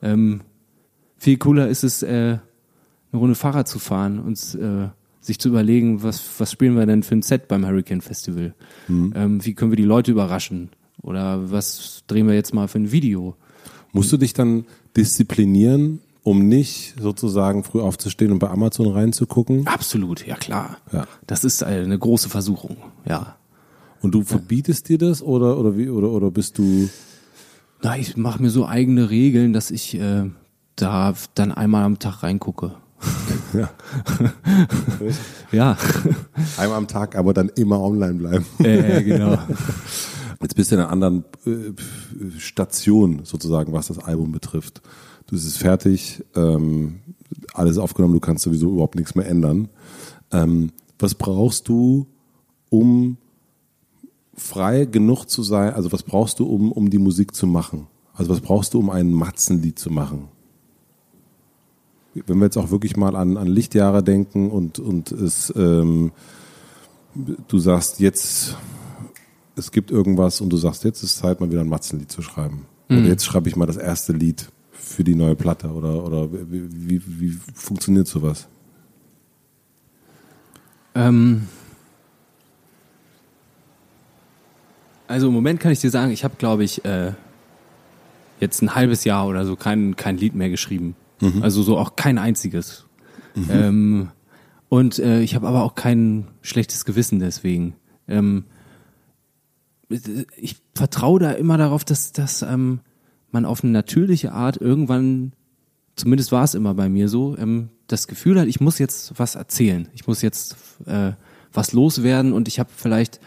Ähm, 0.03 0.42
viel 1.18 1.37
cooler 1.38 1.68
ist 1.68 1.85
es, 1.85 2.03
äh, 2.03 2.38
eine 3.14 3.20
Runde 3.20 3.35
Fahrrad 3.35 3.68
zu 3.68 3.79
fahren 3.79 4.18
und 4.18 4.38
äh, 4.55 4.88
sich 5.20 5.38
zu 5.38 5.48
überlegen, 5.48 6.03
was, 6.03 6.22
was 6.38 6.53
spielen 6.53 6.77
wir 6.77 6.87
denn 6.87 7.03
für 7.03 7.14
ein 7.14 7.22
Set 7.22 7.48
beim 7.48 7.66
Hurricane 7.66 8.00
Festival? 8.00 8.55
Mhm. 8.88 9.12
Ähm, 9.16 9.44
wie 9.44 9.55
können 9.55 9.70
wir 9.70 9.77
die 9.77 9.85
Leute 9.85 10.11
überraschen? 10.11 10.70
Oder 11.03 11.50
was 11.50 12.05
drehen 12.07 12.27
wir 12.27 12.35
jetzt 12.35 12.55
mal 12.55 12.68
für 12.68 12.79
ein 12.79 12.92
Video? 12.92 13.37
Musst 13.92 14.12
du 14.12 14.16
dich 14.16 14.33
dann 14.33 14.64
disziplinieren, 14.96 16.00
um 16.25 16.49
nicht 16.49 16.95
sozusagen 16.99 17.63
früh 17.63 17.81
aufzustehen 17.81 18.33
und 18.33 18.41
bei 18.41 18.49
Amazon 18.49 18.91
reinzugucken? 18.91 19.67
Absolut, 19.67 20.27
ja 20.27 20.35
klar. 20.35 20.79
Ja. 20.91 21.07
Das 21.27 21.45
ist 21.45 21.63
eine 21.63 21.97
große 21.97 22.29
Versuchung, 22.29 22.79
ja. 23.07 23.37
Und 24.01 24.13
du 24.13 24.25
verbietest 24.25 24.89
dir 24.89 24.99
das 24.99 25.23
oder 25.23 25.59
oder 25.59 25.79
wie 25.79 25.89
oder 25.89 26.11
oder 26.11 26.31
bist 26.31 26.59
du? 26.59 26.89
Na, 27.83 27.97
ich 27.97 28.17
mache 28.17 28.43
mir 28.43 28.51
so 28.51 28.67
eigene 28.67 29.11
Regeln, 29.11 29.53
dass 29.53 29.71
ich 29.71 29.95
äh, 29.99 30.31
da 30.77 31.15
dann 31.35 31.53
einmal 31.53 31.85
am 31.85 31.99
Tag 31.99 32.23
reingucke. 32.23 32.75
Ja. 33.53 33.71
ja. 35.53 35.77
Einmal 36.57 36.79
am 36.79 36.89
Tag, 36.89 37.15
aber 37.15 37.33
dann 37.33 37.51
immer 37.51 37.81
online 37.81 38.15
bleiben. 38.15 38.45
Äh, 38.65 39.05
genau. 39.05 39.39
Jetzt 40.43 40.57
bist 40.57 40.73
du 40.73 40.75
in 40.75 40.81
einer 40.81 40.91
anderen 40.91 41.25
äh, 41.47 41.73
Station 42.39 43.21
sozusagen, 43.23 43.73
was 43.73 43.87
das 43.87 44.01
Album 44.01 44.33
betrifft. 44.33 44.83
Du 45.35 45.40
bist 45.40 45.59
fertig, 45.59 46.25
ähm, 46.37 47.01
alles 47.55 47.77
aufgenommen, 47.79 48.14
du 48.14 48.20
kannst 48.20 48.44
sowieso 48.44 48.70
überhaupt 48.70 48.94
nichts 48.94 49.16
mehr 49.16 49.27
ändern. 49.27 49.68
Ähm, 50.31 50.70
was 50.97 51.16
brauchst 51.16 51.66
du, 51.66 52.07
um 52.70 53.16
frei 54.37 54.85
genug 54.85 55.25
zu 55.25 55.42
sein? 55.42 55.75
Also 55.75 55.90
was 55.90 56.05
brauchst 56.05 56.38
du, 56.38 56.47
um, 56.47 56.70
um 56.70 56.88
die 56.88 56.99
Musik 56.99 57.35
zu 57.35 57.49
machen? 57.49 57.88
Also 58.12 58.31
was 58.31 58.42
brauchst 58.42 58.75
du, 58.75 58.79
um 58.79 58.90
ein 58.90 59.12
Matzenlied 59.12 59.77
zu 59.77 59.90
machen? 59.90 60.29
Wenn 62.14 62.38
wir 62.38 62.44
jetzt 62.44 62.57
auch 62.57 62.70
wirklich 62.70 62.97
mal 62.97 63.16
an, 63.16 63.37
an 63.37 63.49
Lichtjahre 63.49 64.05
denken 64.05 64.53
und, 64.53 64.79
und 64.79 65.11
es, 65.11 65.53
ähm, 65.57 66.12
du 67.49 67.59
sagst 67.59 67.99
jetzt, 67.99 68.57
es 69.57 69.73
gibt 69.73 69.90
irgendwas 69.90 70.40
und 70.40 70.51
du 70.51 70.57
sagst, 70.59 70.85
jetzt 70.85 71.03
ist 71.03 71.16
Zeit, 71.16 71.40
mal 71.40 71.51
wieder 71.51 71.62
ein 71.62 71.68
Matzenlied 71.68 72.12
zu 72.12 72.23
schreiben. 72.23 72.66
Mhm. 72.88 72.99
Oder 72.99 73.09
jetzt 73.09 73.25
schreibe 73.25 73.49
ich 73.49 73.57
mal 73.57 73.66
das 73.66 73.79
erste 73.79 74.12
Lied 74.12 74.53
für 74.75 75.05
die 75.05 75.15
neue 75.15 75.35
Platte 75.35 75.69
oder, 75.71 76.05
oder 76.05 76.33
wie, 76.33 76.69
wie, 76.89 77.03
wie 77.21 77.39
funktioniert 77.55 78.07
sowas? 78.07 78.49
Ähm, 80.95 81.49
also 85.09 85.29
im 85.29 85.35
Moment 85.35 85.61
kann 85.61 85.73
ich 85.73 85.81
dir 85.81 85.91
sagen, 85.91 86.13
ich 86.13 86.25
habe, 86.25 86.37
glaube 86.37 86.65
ich, 86.65 86.85
äh, 86.85 87.13
jetzt 88.41 88.63
ein 88.63 88.75
halbes 88.75 89.05
Jahr 89.05 89.27
oder 89.27 89.45
so 89.45 89.57
kein, 89.57 89.97
kein 89.97 90.17
Lied 90.17 90.35
mehr 90.35 90.51
geschrieben. 90.51 90.95
Mhm. 91.21 91.43
Also 91.43 91.63
so 91.63 91.79
auch 91.79 91.97
kein 91.97 92.19
einziges. 92.19 92.87
Mhm. 93.35 93.49
Ähm, 93.51 94.09
und 94.69 94.99
äh, 94.99 95.21
ich 95.21 95.35
habe 95.35 95.47
aber 95.47 95.63
auch 95.63 95.75
kein 95.75 96.29
schlechtes 96.43 96.85
Gewissen 96.85 97.21
deswegen. 97.21 97.75
Ähm, 98.09 98.45
ich 100.37 100.57
vertraue 100.75 101.21
da 101.21 101.33
immer 101.33 101.59
darauf, 101.59 101.85
dass, 101.85 102.13
dass 102.13 102.43
ähm, 102.43 102.81
man 103.35 103.44
auf 103.44 103.62
eine 103.62 103.73
natürliche 103.73 104.33
Art 104.33 104.57
irgendwann, 104.57 105.33
zumindest 105.97 106.33
war 106.33 106.44
es 106.44 106.55
immer 106.55 106.75
bei 106.75 106.88
mir 106.88 107.09
so, 107.09 107.37
ähm, 107.37 107.68
das 107.87 108.09
Gefühl 108.09 108.40
hat, 108.40 108.49
ich 108.49 108.61
muss 108.61 108.79
jetzt 108.79 109.12
was 109.18 109.35
erzählen. 109.35 109.88
Ich 109.92 110.07
muss 110.07 110.23
jetzt 110.23 110.57
äh, 110.87 111.12
was 111.53 111.73
loswerden 111.73 112.33
und 112.33 112.49
ich 112.49 112.59
habe 112.59 112.70
vielleicht 112.75 113.20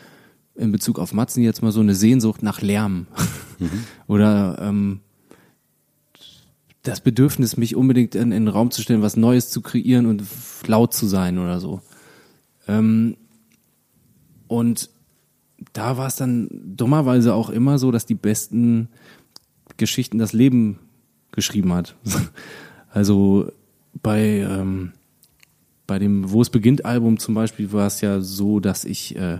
in 0.55 0.71
Bezug 0.71 0.97
auf 0.97 1.13
Matzen 1.13 1.43
jetzt 1.43 1.61
mal 1.61 1.71
so 1.71 1.81
eine 1.81 1.93
Sehnsucht 1.93 2.41
nach 2.41 2.61
Lärm. 2.61 3.05
Mhm. 3.59 3.83
Oder 4.07 4.57
ähm, 4.59 5.01
das 6.81 7.01
Bedürfnis, 7.01 7.57
mich 7.57 7.75
unbedingt 7.75 8.15
in, 8.15 8.31
in 8.31 8.45
den 8.45 8.47
Raum 8.47 8.71
zu 8.71 8.81
stellen, 8.81 9.01
was 9.01 9.17
Neues 9.17 9.49
zu 9.49 9.61
kreieren 9.61 10.05
und 10.05 10.23
laut 10.65 10.93
zu 10.93 11.05
sein 11.05 11.37
oder 11.37 11.59
so. 11.59 11.81
Ähm, 12.67 13.17
und 14.47 14.89
da 15.73 15.97
war 15.97 16.07
es 16.07 16.15
dann 16.15 16.47
dummerweise 16.51 17.33
auch 17.33 17.49
immer 17.49 17.77
so, 17.77 17.91
dass 17.91 18.05
die 18.05 18.15
besten 18.15 18.87
Geschichten 19.77 20.17
das 20.17 20.33
Leben 20.33 20.79
geschrieben 21.31 21.73
hat. 21.73 21.95
also 22.91 23.51
bei 24.01 24.21
ähm, 24.39 24.93
bei 25.85 25.99
dem 25.99 26.31
Wo 26.31 26.41
es 26.41 26.49
beginnt 26.49 26.85
Album 26.85 27.17
zum 27.19 27.33
Beispiel 27.33 27.71
war 27.71 27.87
es 27.87 28.01
ja 28.01 28.19
so, 28.21 28.59
dass 28.59 28.83
ich 28.85 29.15
äh, 29.15 29.39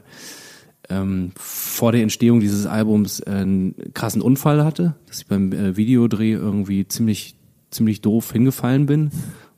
ähm, 0.90 1.32
vor 1.36 1.92
der 1.92 2.02
Entstehung 2.04 2.40
dieses 2.40 2.66
Albums 2.66 3.20
äh, 3.20 3.30
einen 3.32 3.76
krassen 3.94 4.22
Unfall 4.22 4.64
hatte, 4.64 4.96
dass 5.08 5.20
ich 5.20 5.28
beim 5.28 5.52
äh, 5.52 5.76
Videodreh 5.76 6.32
irgendwie 6.34 6.88
ziemlich 6.88 7.36
ziemlich 7.70 8.00
doof 8.02 8.32
hingefallen 8.32 8.86
bin. 8.86 9.12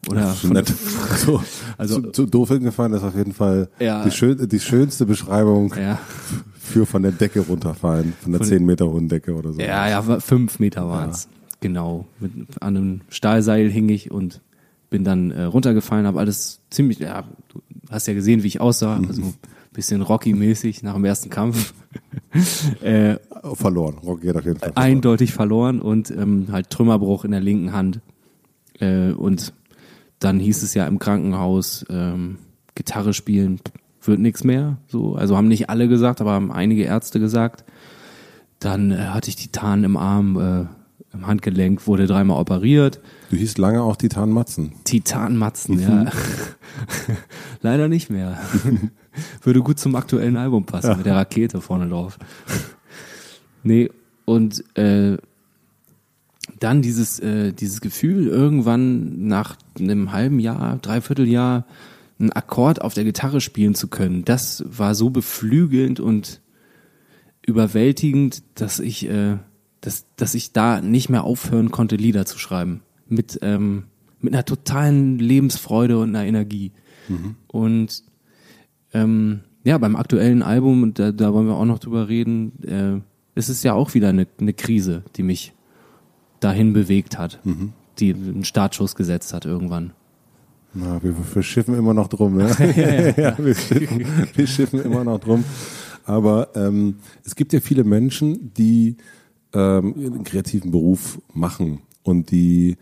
Oder 0.10 0.34
Schon 0.34 0.52
nett. 0.54 0.74
So, 1.18 1.44
Also- 1.78 2.02
zu, 2.02 2.12
zu 2.12 2.26
doof 2.26 2.50
hingefallen, 2.50 2.94
ist 2.94 3.04
auf 3.04 3.16
jeden 3.16 3.34
Fall 3.34 3.70
Ja. 3.80 4.04
die, 4.04 4.12
schön, 4.12 4.48
die 4.50 4.60
schönste 4.60 5.06
Beschreibung 5.06 5.74
ja, 5.80 6.00
für 6.70 6.86
von 6.86 7.04
der 7.04 7.12
Decke 7.12 7.42
runterfallen, 7.42 8.14
von 8.22 8.32
der 8.32 8.40
Von- 8.40 8.48
10 8.48 8.66
Meter 8.66 8.88
hohen 8.88 9.10
Decke 9.10 9.34
oder 9.36 9.52
so. 9.54 9.60
ja, 9.60 9.88
ja, 9.90 10.08
war 10.08 10.22
fünf 10.22 10.60
Meter 10.60 10.88
waren's. 10.88 11.28
Genau. 11.62 12.06
Mit, 12.20 12.32
an 12.62 12.78
einem 12.78 13.02
Stahlseil 13.10 13.70
hing 13.70 13.90
ich 13.90 14.12
und 14.12 14.42
bin 14.90 15.04
dann 15.04 15.32
äh, 15.32 15.44
runtergefallen, 15.44 16.08
habe 16.08 16.20
alles 16.20 16.62
ziemlich, 16.70 17.00
ja, 17.00 17.24
du 17.50 17.62
hast 17.90 18.08
ja 18.08 18.14
gesehen, 18.14 18.44
wie 18.44 18.48
ich 18.48 18.62
aussah, 18.62 18.98
also 18.98 19.22
ein 19.22 19.34
bisschen 19.74 20.02
Rocky-mäßig 20.02 20.82
nach 20.84 20.94
dem 20.94 21.06
ersten 21.06 21.30
Kampf. 21.30 21.74
äh, 22.82 23.18
Verloren. 23.54 23.98
Rocky 24.00 24.28
hat 24.28 24.38
auf 24.38 24.46
jeden 24.46 24.60
Fall 24.60 24.72
verloren. 24.72 24.92
eindeutig 24.92 25.34
verloren 25.34 25.82
und 25.82 26.12
ähm, 26.12 26.48
halt 26.52 26.70
Trümmerbruch 26.70 27.26
in 27.26 27.32
der 27.32 27.40
linken 27.42 27.74
Hand. 27.74 28.00
Äh, 28.80 29.12
und 29.12 29.54
dann 30.20 30.40
hieß 30.40 30.64
es 30.64 30.74
ja 30.74 30.88
im 30.88 31.00
Krankenhaus, 31.00 31.86
ähm, 31.90 32.38
Gitarre 32.76 33.14
spielen 33.14 33.60
wird 34.10 34.20
nichts 34.20 34.44
mehr. 34.44 34.78
So, 34.88 35.16
also 35.16 35.38
haben 35.38 35.48
nicht 35.48 35.70
alle 35.70 35.88
gesagt, 35.88 36.22
aber 36.22 36.32
haben 36.32 36.52
einige 36.52 36.84
Ärzte 36.84 37.20
gesagt. 37.20 37.64
Dann 38.60 38.92
äh, 38.92 38.98
hatte 38.98 39.30
ich 39.30 39.36
Titan 39.38 39.84
im 39.84 39.96
Arm, 39.96 40.38
äh, 40.38 41.16
im 41.16 41.26
Handgelenk, 41.26 41.88
wurde 41.88 42.08
dreimal 42.08 42.40
operiert. 42.40 43.00
Du 43.30 43.38
hieß 43.38 43.58
lange 43.58 43.82
auch 43.82 43.96
Titan 43.96 44.32
Matzen. 44.32 44.74
Titanmatzen, 44.84 45.80
ja. 45.80 46.06
Leider 47.62 47.88
nicht 47.88 48.10
mehr. 48.10 48.38
Würde 49.44 49.62
gut 49.62 49.80
zum 49.80 49.96
aktuellen 49.96 50.38
Album 50.38 50.66
passen, 50.66 50.98
mit 50.98 51.06
der 51.06 51.16
Rakete 51.16 51.62
vorne 51.62 51.90
drauf. 51.90 52.18
nee, 53.64 53.90
und 54.26 54.64
äh, 54.78 55.18
dann 56.60 56.82
dieses, 56.82 57.20
äh, 57.20 57.54
dieses 57.54 57.82
Gefühl, 57.82 58.28
irgendwann 58.28 59.28
nach 59.28 59.56
einem 59.80 60.12
halben 60.12 60.40
Jahr, 60.40 60.78
dreiviertel 60.78 61.28
Jahr, 61.28 61.66
einen 62.20 62.32
Akkord 62.32 62.82
auf 62.82 62.94
der 62.94 63.04
Gitarre 63.04 63.42
spielen 63.42 63.76
zu 63.76 63.88
können, 63.88 64.26
das 64.26 64.64
war 64.68 64.96
so 64.96 65.10
beflügelnd 65.10 66.00
und 66.00 66.42
überwältigend, 67.46 68.44
dass 68.56 68.80
ich, 68.80 69.10
äh, 69.10 69.38
dass, 69.82 70.06
dass 70.16 70.36
ich 70.36 70.52
da 70.52 70.82
nicht 70.82 71.10
mehr 71.10 71.24
aufhören 71.24 71.72
konnte, 71.72 71.96
Lieder 71.96 72.26
zu 72.26 72.38
schreiben. 72.38 72.82
Mit, 73.08 73.40
ähm, 73.42 73.86
mit 74.20 74.34
einer 74.34 74.46
totalen 74.46 75.18
Lebensfreude 75.18 75.98
und 75.98 76.10
einer 76.10 76.26
Energie. 76.26 76.74
Und 77.48 78.04
ähm, 78.94 79.42
ja, 79.64 79.78
beim 79.78 79.96
aktuellen 79.96 80.44
Album, 80.44 80.84
und 80.84 81.00
da, 81.00 81.12
da 81.12 81.34
wollen 81.34 81.48
wir 81.48 81.56
auch 81.56 81.66
noch 81.66 81.80
drüber 81.80 82.08
reden, 82.08 82.64
äh, 82.64 83.02
es 83.36 83.50
ist 83.50 83.64
ja 83.64 83.74
auch 83.74 83.94
wieder 83.94 84.10
eine, 84.10 84.28
eine 84.40 84.54
Krise, 84.54 85.04
die 85.16 85.24
mich 85.24 85.54
dahin 86.40 86.74
bewegt 86.74 87.18
hat, 87.18 87.40
die 88.00 88.14
einen 88.14 88.44
Startschuss 88.44 88.96
gesetzt 88.96 89.34
hat 89.34 89.46
irgendwann. 89.46 89.94
Na, 90.74 91.02
wir, 91.02 91.16
wir 91.34 91.44
schiffen 91.44 91.76
immer 91.76 91.94
noch 91.94 92.08
drum, 92.08 92.38
ne? 92.38 92.50
ja, 93.18 93.38
wir, 93.38 93.56
schiffen, 93.56 94.06
wir 94.36 94.48
schiffen 94.48 94.82
immer 94.82 95.04
noch 95.04 95.20
drum. 95.20 95.44
Aber 96.06 96.50
ähm, 96.56 96.96
es 97.24 97.36
gibt 97.36 97.54
ja 97.54 97.60
viele 97.60 97.84
Menschen, 97.84 98.54
die 98.54 98.98
ähm, 99.54 99.94
einen 99.96 100.24
kreativen 100.24 100.72
Beruf 100.72 101.20
machen 101.34 101.82
und 102.04 102.32
die 102.32 102.78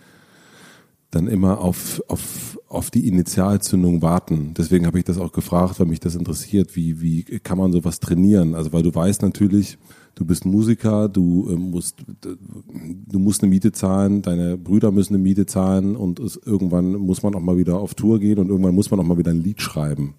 dann 1.12 1.28
immer 1.28 1.60
auf, 1.62 2.02
auf, 2.10 2.60
auf 2.67 2.91
die 2.91 3.08
Initialzündung 3.08 4.02
warten. 4.02 4.54
Deswegen 4.58 4.86
habe 4.86 5.00
ich 5.00 5.06
das 5.06 5.17
auch 5.17 5.32
gefragt, 5.32 5.80
weil 5.80 5.88
mich 5.88 6.02
das 6.02 6.15
interessiert, 6.15 6.76
wie, 6.76 7.02
wie 7.02 7.23
kann 7.23 7.58
man 7.58 7.71
sowas 7.71 8.00
trainieren? 8.00 8.56
Also 8.56 8.73
weil 8.73 8.84
du 8.84 8.93
weißt 8.93 9.21
natürlich, 9.21 9.78
du 10.18 10.26
bist 10.26 10.46
Musiker, 10.46 11.08
du 11.10 11.48
ähm, 11.52 11.70
musst 11.70 12.04
du 12.22 13.20
musst 13.20 13.44
eine 13.44 13.52
Miete 13.52 13.72
zahlen, 13.72 14.24
deine 14.24 14.58
Brüder 14.58 14.92
müssen 14.92 15.14
eine 15.14 15.22
Miete 15.22 15.46
zahlen 15.46 15.96
und 15.96 16.20
es, 16.20 16.36
irgendwann 16.38 16.94
muss 16.94 17.22
man 17.22 17.36
auch 17.36 17.40
mal 17.40 17.58
wieder 17.58 17.76
auf 17.78 17.94
Tour 17.94 18.20
gehen 18.20 18.40
und 18.40 18.50
irgendwann 18.50 18.74
muss 18.74 18.90
man 18.90 19.00
auch 19.00 19.04
mal 19.04 19.20
wieder 19.20 19.32
ein 19.32 19.44
Lied 19.44 19.62
schreiben. 19.62 20.16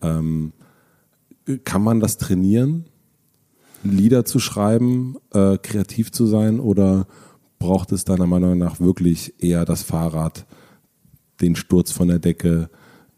Ähm, 0.00 0.52
kann 1.64 1.82
man 1.82 2.00
das 2.00 2.16
trainieren, 2.16 2.86
Lieder 3.84 4.24
zu 4.24 4.38
schreiben, 4.38 5.16
äh, 5.32 5.58
kreativ 5.58 6.12
zu 6.12 6.26
sein 6.26 6.58
oder 6.58 7.06
braucht 7.58 7.92
es 7.92 8.04
deiner 8.04 8.26
Meinung 8.26 8.56
nach 8.56 8.80
wirklich 8.80 9.34
eher 9.38 9.66
das 9.66 9.82
Fahrrad, 9.82 10.46
den 11.42 11.56
Sturz 11.56 11.92
von 11.92 12.08
der 12.08 12.18
Decke, 12.18 12.70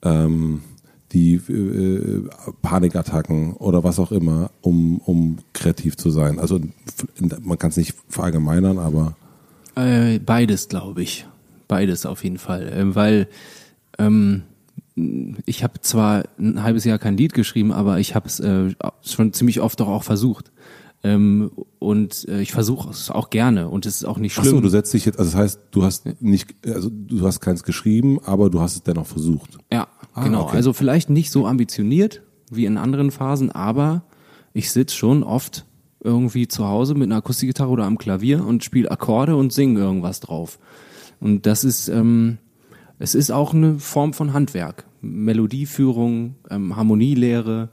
ähm, 0.03 0.63
die 1.13 1.35
äh, 1.35 2.29
Panikattacken 2.63 3.55
oder 3.55 3.83
was 3.85 3.99
auch 3.99 4.13
immer, 4.13 4.51
um, 4.61 4.99
um 4.99 5.39
kreativ 5.53 5.97
zu 5.97 6.11
sein? 6.11 6.39
Also 6.39 6.61
man 7.43 7.59
kann 7.59 7.71
es 7.71 7.77
nicht 7.77 7.95
verallgemeinern, 8.09 8.79
aber 8.79 9.17
Äh, 9.75 10.19
beides, 10.19 10.69
glaube 10.69 11.03
ich. 11.03 11.27
Beides 11.67 12.07
auf 12.07 12.25
jeden 12.25 12.39
Fall. 12.39 12.71
Ähm, 12.75 12.95
weil 12.95 13.29
ähm, 13.99 14.43
ich 15.47 15.63
habe 15.63 15.81
zwar 15.81 16.25
ein 16.39 16.63
halbes 16.63 16.85
Jahr 16.85 16.99
kein 16.99 17.17
Lied 17.17 17.33
geschrieben, 17.33 17.73
aber 17.73 17.99
ich 18.01 18.15
habe 18.15 18.27
es 18.27 18.41
äh, 18.41 18.75
schon 19.03 19.33
ziemlich 19.33 19.61
oft 19.61 19.79
doch 19.81 19.89
auch 19.89 20.03
versucht. 20.03 20.51
Ähm, 21.05 21.51
und 21.79 22.27
äh, 22.29 22.41
ich 22.41 22.51
versuche 22.51 22.91
es 22.91 23.11
auch 23.11 23.31
gerne 23.31 23.69
und 23.69 23.87
es 23.87 23.97
ist 23.97 24.05
auch 24.05 24.19
nicht 24.19 24.35
schlimm. 24.35 24.47
so, 24.47 24.61
du 24.61 24.69
setzt 24.69 24.93
dich 24.93 25.05
jetzt, 25.05 25.19
also 25.19 25.31
das 25.31 25.41
heißt, 25.41 25.61
du 25.71 25.85
hast 25.85 26.21
nicht, 26.21 26.57
also 26.67 26.91
du 26.91 27.25
hast 27.25 27.41
keins 27.41 27.63
geschrieben, 27.63 28.19
aber 28.25 28.51
du 28.51 28.61
hast 28.61 28.75
es 28.75 28.83
dennoch 28.83 29.07
versucht. 29.07 29.59
Ja, 29.73 29.87
Ah, 30.15 30.25
genau. 30.25 30.43
okay. 30.45 30.57
Also 30.57 30.73
vielleicht 30.73 31.11
nicht 31.11 31.31
so 31.31 31.47
ambitioniert 31.47 32.23
wie 32.51 32.65
in 32.65 32.77
anderen 32.79 33.13
Phasen, 33.13 33.53
aber 33.53 34.03
ich 34.53 34.73
sitz 34.73 34.93
schon 34.95 35.23
oft 35.23 35.67
irgendwie 36.03 36.49
zu 36.49 36.67
Hause 36.67 36.95
mit 36.95 37.05
einer 37.05 37.17
Akustikgitarre 37.17 37.71
oder 37.71 37.85
am 37.85 37.99
Klavier 37.99 38.45
und 38.45 38.65
spiele 38.65 38.91
Akkorde 38.91 39.37
und 39.37 39.53
singe 39.53 39.79
irgendwas 39.79 40.19
drauf. 40.19 40.59
Und 41.21 41.47
das 41.47 41.63
ist, 41.63 41.89
ähm, 41.89 42.39
es 42.99 43.15
ist 43.15 43.31
auch 43.31 43.55
eine 43.55 43.79
Form 43.79 44.13
von 44.15 44.33
Handwerk. 44.33 44.85
Melodieführung, 45.01 46.35
ähm, 46.51 46.75
Harmonielehre, 46.75 47.69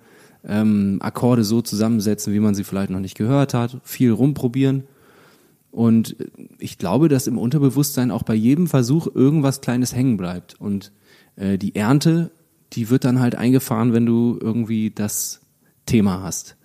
ähm, 0.48 0.98
Akkorde 1.02 1.44
so 1.44 1.62
zusammensetzen, 1.62 2.34
wie 2.34 2.40
man 2.40 2.56
sie 2.56 2.64
vielleicht 2.64 2.90
noch 2.90 3.00
nicht 3.00 3.18
gehört 3.18 3.54
hat, 3.54 3.78
viel 3.84 4.12
rumprobieren. 4.12 4.84
Und 5.72 6.16
ich 6.58 6.78
glaube, 6.78 7.10
dass 7.10 7.28
im 7.28 7.38
Unterbewusstsein 7.38 8.12
auch 8.12 8.24
bei 8.24 8.36
jedem 8.36 8.68
Versuch 8.68 9.08
irgendwas 9.14 9.60
Kleines 9.60 9.94
hängen 9.94 10.16
bleibt. 10.16 10.56
Und 10.60 10.94
äh, 11.36 11.58
die 11.58 11.76
Ernte, 11.76 12.32
die 12.74 12.90
wird 12.90 13.04
dann 13.04 13.20
halt 13.20 13.36
eingefahren, 13.36 13.92
wenn 13.92 14.06
du 14.06 14.40
irgendwie 14.40 14.92
das 14.92 15.42
Thema 15.86 16.22
hast. 16.22 16.56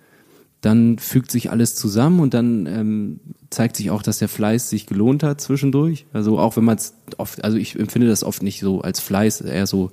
Dann 0.61 0.97
fügt 0.99 1.31
sich 1.31 1.49
alles 1.49 1.75
zusammen 1.75 2.19
und 2.19 2.33
dann 2.33 2.67
ähm, 2.67 3.19
zeigt 3.49 3.75
sich 3.75 3.89
auch, 3.91 4.03
dass 4.03 4.19
der 4.19 4.29
Fleiß 4.29 4.69
sich 4.69 4.85
gelohnt 4.85 5.23
hat 5.23 5.41
zwischendurch. 5.41 6.05
Also 6.13 6.39
auch 6.39 6.55
wenn 6.55 6.63
man 6.63 6.77
es 6.77 6.93
oft, 7.17 7.43
also 7.43 7.57
ich 7.57 7.77
empfinde 7.77 8.07
das 8.07 8.23
oft 8.23 8.43
nicht 8.43 8.59
so 8.61 8.81
als 8.81 8.99
Fleiß, 8.99 9.41
eher 9.41 9.67
so 9.67 9.91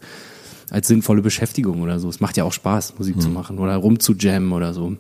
als 0.70 0.88
sinnvolle 0.88 1.22
Beschäftigung 1.22 1.83
oder 1.83 1.98
so. 1.98 2.09
Es 2.09 2.20
macht 2.20 2.37
ja 2.37 2.44
auch 2.44 2.52
Spaß, 2.52 2.98
Musik 2.98 3.20
zu 3.20 3.28
machen 3.28 3.59
oder 3.59 3.76
rumzujammen 3.76 4.52
oder 4.52 4.74
so. 4.74 4.96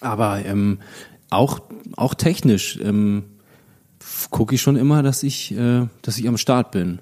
Aber 0.00 0.44
ähm, 0.44 0.78
auch, 1.30 1.60
auch 1.96 2.14
technisch 2.14 2.78
ähm, 2.82 3.24
gucke 4.30 4.54
ich 4.54 4.62
schon 4.62 4.76
immer, 4.76 5.02
dass 5.02 5.22
ich, 5.22 5.56
äh, 5.56 5.86
dass 6.02 6.18
ich 6.18 6.28
am 6.28 6.36
Start 6.36 6.70
bin. 6.70 7.00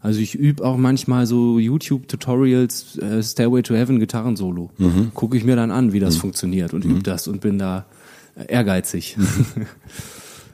Also 0.00 0.20
ich 0.20 0.34
übe 0.34 0.62
auch 0.64 0.76
manchmal 0.76 1.26
so 1.26 1.58
YouTube-Tutorials, 1.58 2.98
äh, 2.98 3.22
Stairway 3.22 3.62
to 3.62 3.74
Heaven 3.74 3.98
Gitarrensolo. 3.98 4.70
Gucke 5.14 5.36
ich 5.36 5.44
mir 5.44 5.56
dann 5.56 5.70
an, 5.70 5.94
wie 5.94 6.00
das 6.00 6.16
funktioniert 6.16 6.74
und 6.74 6.84
übe 6.84 7.02
das 7.02 7.26
und 7.26 7.40
bin 7.40 7.58
da 7.58 7.86
ehrgeizig. 8.48 9.16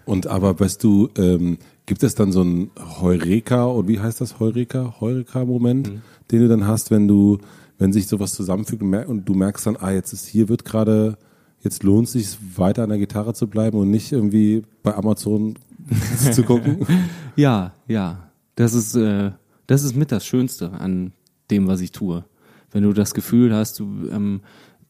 Und 0.05 0.27
aber 0.27 0.59
weißt 0.59 0.83
du, 0.83 1.09
ähm, 1.17 1.59
gibt 1.87 2.03
es 2.03 2.15
dann 2.15 2.33
so 2.33 2.43
ein 2.43 2.71
Heureka 3.01 3.67
oder 3.67 3.87
wie 3.89 4.01
heißt 4.01 4.21
das 4.21 4.41
Heureka? 4.41 4.97
Heureka-Moment, 5.01 6.01
den 6.31 6.41
du 6.41 6.49
dann 6.49 6.67
hast, 6.67 6.91
wenn 6.91 7.09
du, 7.09 7.39
wenn 7.79 7.93
sich 7.93 8.07
sowas 8.07 8.35
zusammenfügt 8.35 8.83
und, 8.83 8.91
mer 8.91 9.09
und 9.09 9.29
du 9.29 9.35
merkst 9.35 9.67
dann, 9.67 9.77
ah, 9.77 9.91
jetzt 9.91 10.13
ist 10.13 10.27
hier 10.27 10.49
wird 10.49 10.65
gerade, 10.65 11.17
jetzt 11.61 11.83
lohnt 11.83 12.07
es 12.07 12.13
sich 12.13 12.39
weiter 12.57 12.85
an 12.85 12.91
der 12.91 12.99
Gitarre 12.99 13.35
zu 13.35 13.49
bleiben 13.49 13.79
und 13.79 13.91
nicht 13.91 14.13
irgendwie 14.13 14.63
bei 14.83 14.95
Amazon 14.95 15.59
zu 16.33 16.43
gucken. 16.43 16.87
Ja, 17.37 17.73
ja. 17.87 18.29
Das 18.57 18.75
ist, 18.75 18.95
äh, 18.97 19.31
das 19.67 19.85
ist 19.85 19.97
mit 19.97 20.13
das 20.13 20.27
Schönste 20.27 20.73
an 20.73 21.13
dem, 21.51 21.69
was 21.69 21.81
ich 21.81 21.93
tue. 21.93 22.25
Wenn 22.71 22.83
du 22.83 22.93
das 22.93 23.15
Gefühl 23.15 23.55
hast, 23.55 23.79
du 23.79 24.09
ähm, 24.11 24.41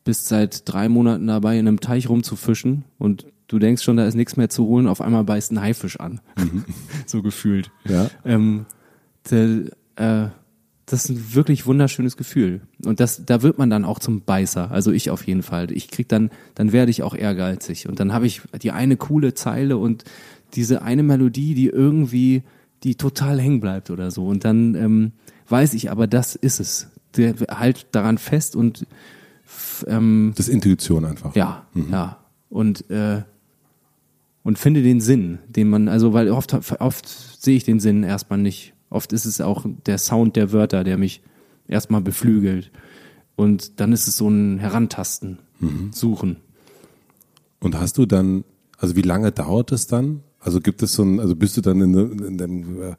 bist 0.04 0.26
seit 0.26 0.68
drei 0.68 0.88
Monaten 0.88 1.26
dabei, 1.26 1.58
in 1.58 1.68
einem 1.68 1.80
Teich 1.80 2.08
rumzufischen 2.08 2.84
und 2.98 3.26
du 3.46 3.58
denkst 3.58 3.82
schon, 3.82 3.96
da 3.96 4.06
ist 4.06 4.14
nichts 4.14 4.36
mehr 4.36 4.48
zu 4.48 4.66
holen, 4.66 4.86
auf 4.88 5.00
einmal 5.00 5.24
beißt 5.24 5.52
ein 5.52 5.60
Haifisch 5.60 6.00
an. 6.00 6.20
so 7.06 7.22
gefühlt. 7.22 7.70
Ja. 7.84 8.10
Ähm, 8.24 8.66
der, 9.30 9.64
äh, 9.96 10.28
das 10.90 11.04
ist 11.04 11.10
ein 11.10 11.34
wirklich 11.34 11.66
wunderschönes 11.66 12.16
Gefühl. 12.16 12.62
Und 12.84 12.98
das, 12.98 13.24
da 13.24 13.42
wird 13.42 13.58
man 13.58 13.70
dann 13.70 13.84
auch 13.84 14.00
zum 14.00 14.22
Beißer. 14.22 14.72
Also 14.72 14.90
ich 14.90 15.10
auf 15.10 15.24
jeden 15.24 15.44
Fall. 15.44 15.70
Ich 15.70 15.88
krieg 15.88 16.08
dann, 16.08 16.30
dann 16.56 16.72
werde 16.72 16.90
ich 16.90 17.04
auch 17.04 17.14
ehrgeizig. 17.14 17.88
Und 17.88 18.00
dann 18.00 18.12
habe 18.12 18.26
ich 18.26 18.42
die 18.60 18.72
eine 18.72 18.96
coole 18.96 19.32
Zeile 19.34 19.76
und 19.76 20.02
diese 20.54 20.82
eine 20.82 21.04
Melodie, 21.04 21.54
die 21.54 21.68
irgendwie, 21.68 22.42
die 22.82 22.96
total 22.96 23.40
hängen 23.40 23.60
bleibt 23.60 23.90
oder 23.90 24.10
so. 24.10 24.26
Und 24.26 24.44
dann 24.44 24.74
ähm, 24.74 25.12
weiß 25.48 25.74
ich 25.74 25.92
aber, 25.92 26.08
das 26.08 26.34
ist 26.34 26.58
es. 26.58 26.88
Der 27.16 27.34
halt 27.50 27.86
daran 27.92 28.18
fest 28.18 28.56
und 28.56 28.86
ähm, 29.86 30.32
Das 30.36 30.48
ist 30.48 30.54
Intuition 30.54 31.04
einfach. 31.04 31.36
ja, 31.36 31.66
ja. 31.90 32.18
Und 32.48 32.90
äh, 32.90 33.22
und 34.42 34.58
finde 34.58 34.82
den 34.82 35.00
Sinn, 35.00 35.38
den 35.48 35.68
man, 35.68 35.88
also 35.88 36.12
weil 36.12 36.30
oft 36.30 36.54
oft 36.80 37.08
sehe 37.42 37.56
ich 37.56 37.64
den 37.64 37.78
Sinn 37.78 38.02
erstmal 38.02 38.38
nicht. 38.38 38.74
Oft 38.90 39.12
ist 39.12 39.24
es 39.24 39.40
auch 39.40 39.64
der 39.86 39.98
Sound 39.98 40.36
der 40.36 40.52
Wörter, 40.52 40.84
der 40.84 40.98
mich 40.98 41.22
erstmal 41.68 42.00
beflügelt. 42.00 42.70
Und 43.36 43.80
dann 43.80 43.92
ist 43.92 44.08
es 44.08 44.16
so 44.16 44.28
ein 44.28 44.58
Herantasten, 44.58 45.38
Suchen. 45.92 46.36
Und 47.60 47.78
hast 47.78 47.96
du 47.98 48.06
dann, 48.06 48.44
also 48.78 48.96
wie 48.96 49.02
lange 49.02 49.30
dauert 49.32 49.72
es 49.72 49.86
dann? 49.86 50.22
Also 50.40 50.60
gibt 50.60 50.82
es 50.82 50.94
so 50.94 51.02
ein, 51.02 51.20
also 51.20 51.36
bist 51.36 51.56
du 51.56 51.60
dann 51.60 51.80
in, 51.82 51.94
in, 52.26 52.38
deinem, 52.38 52.82
äh, 52.82 52.96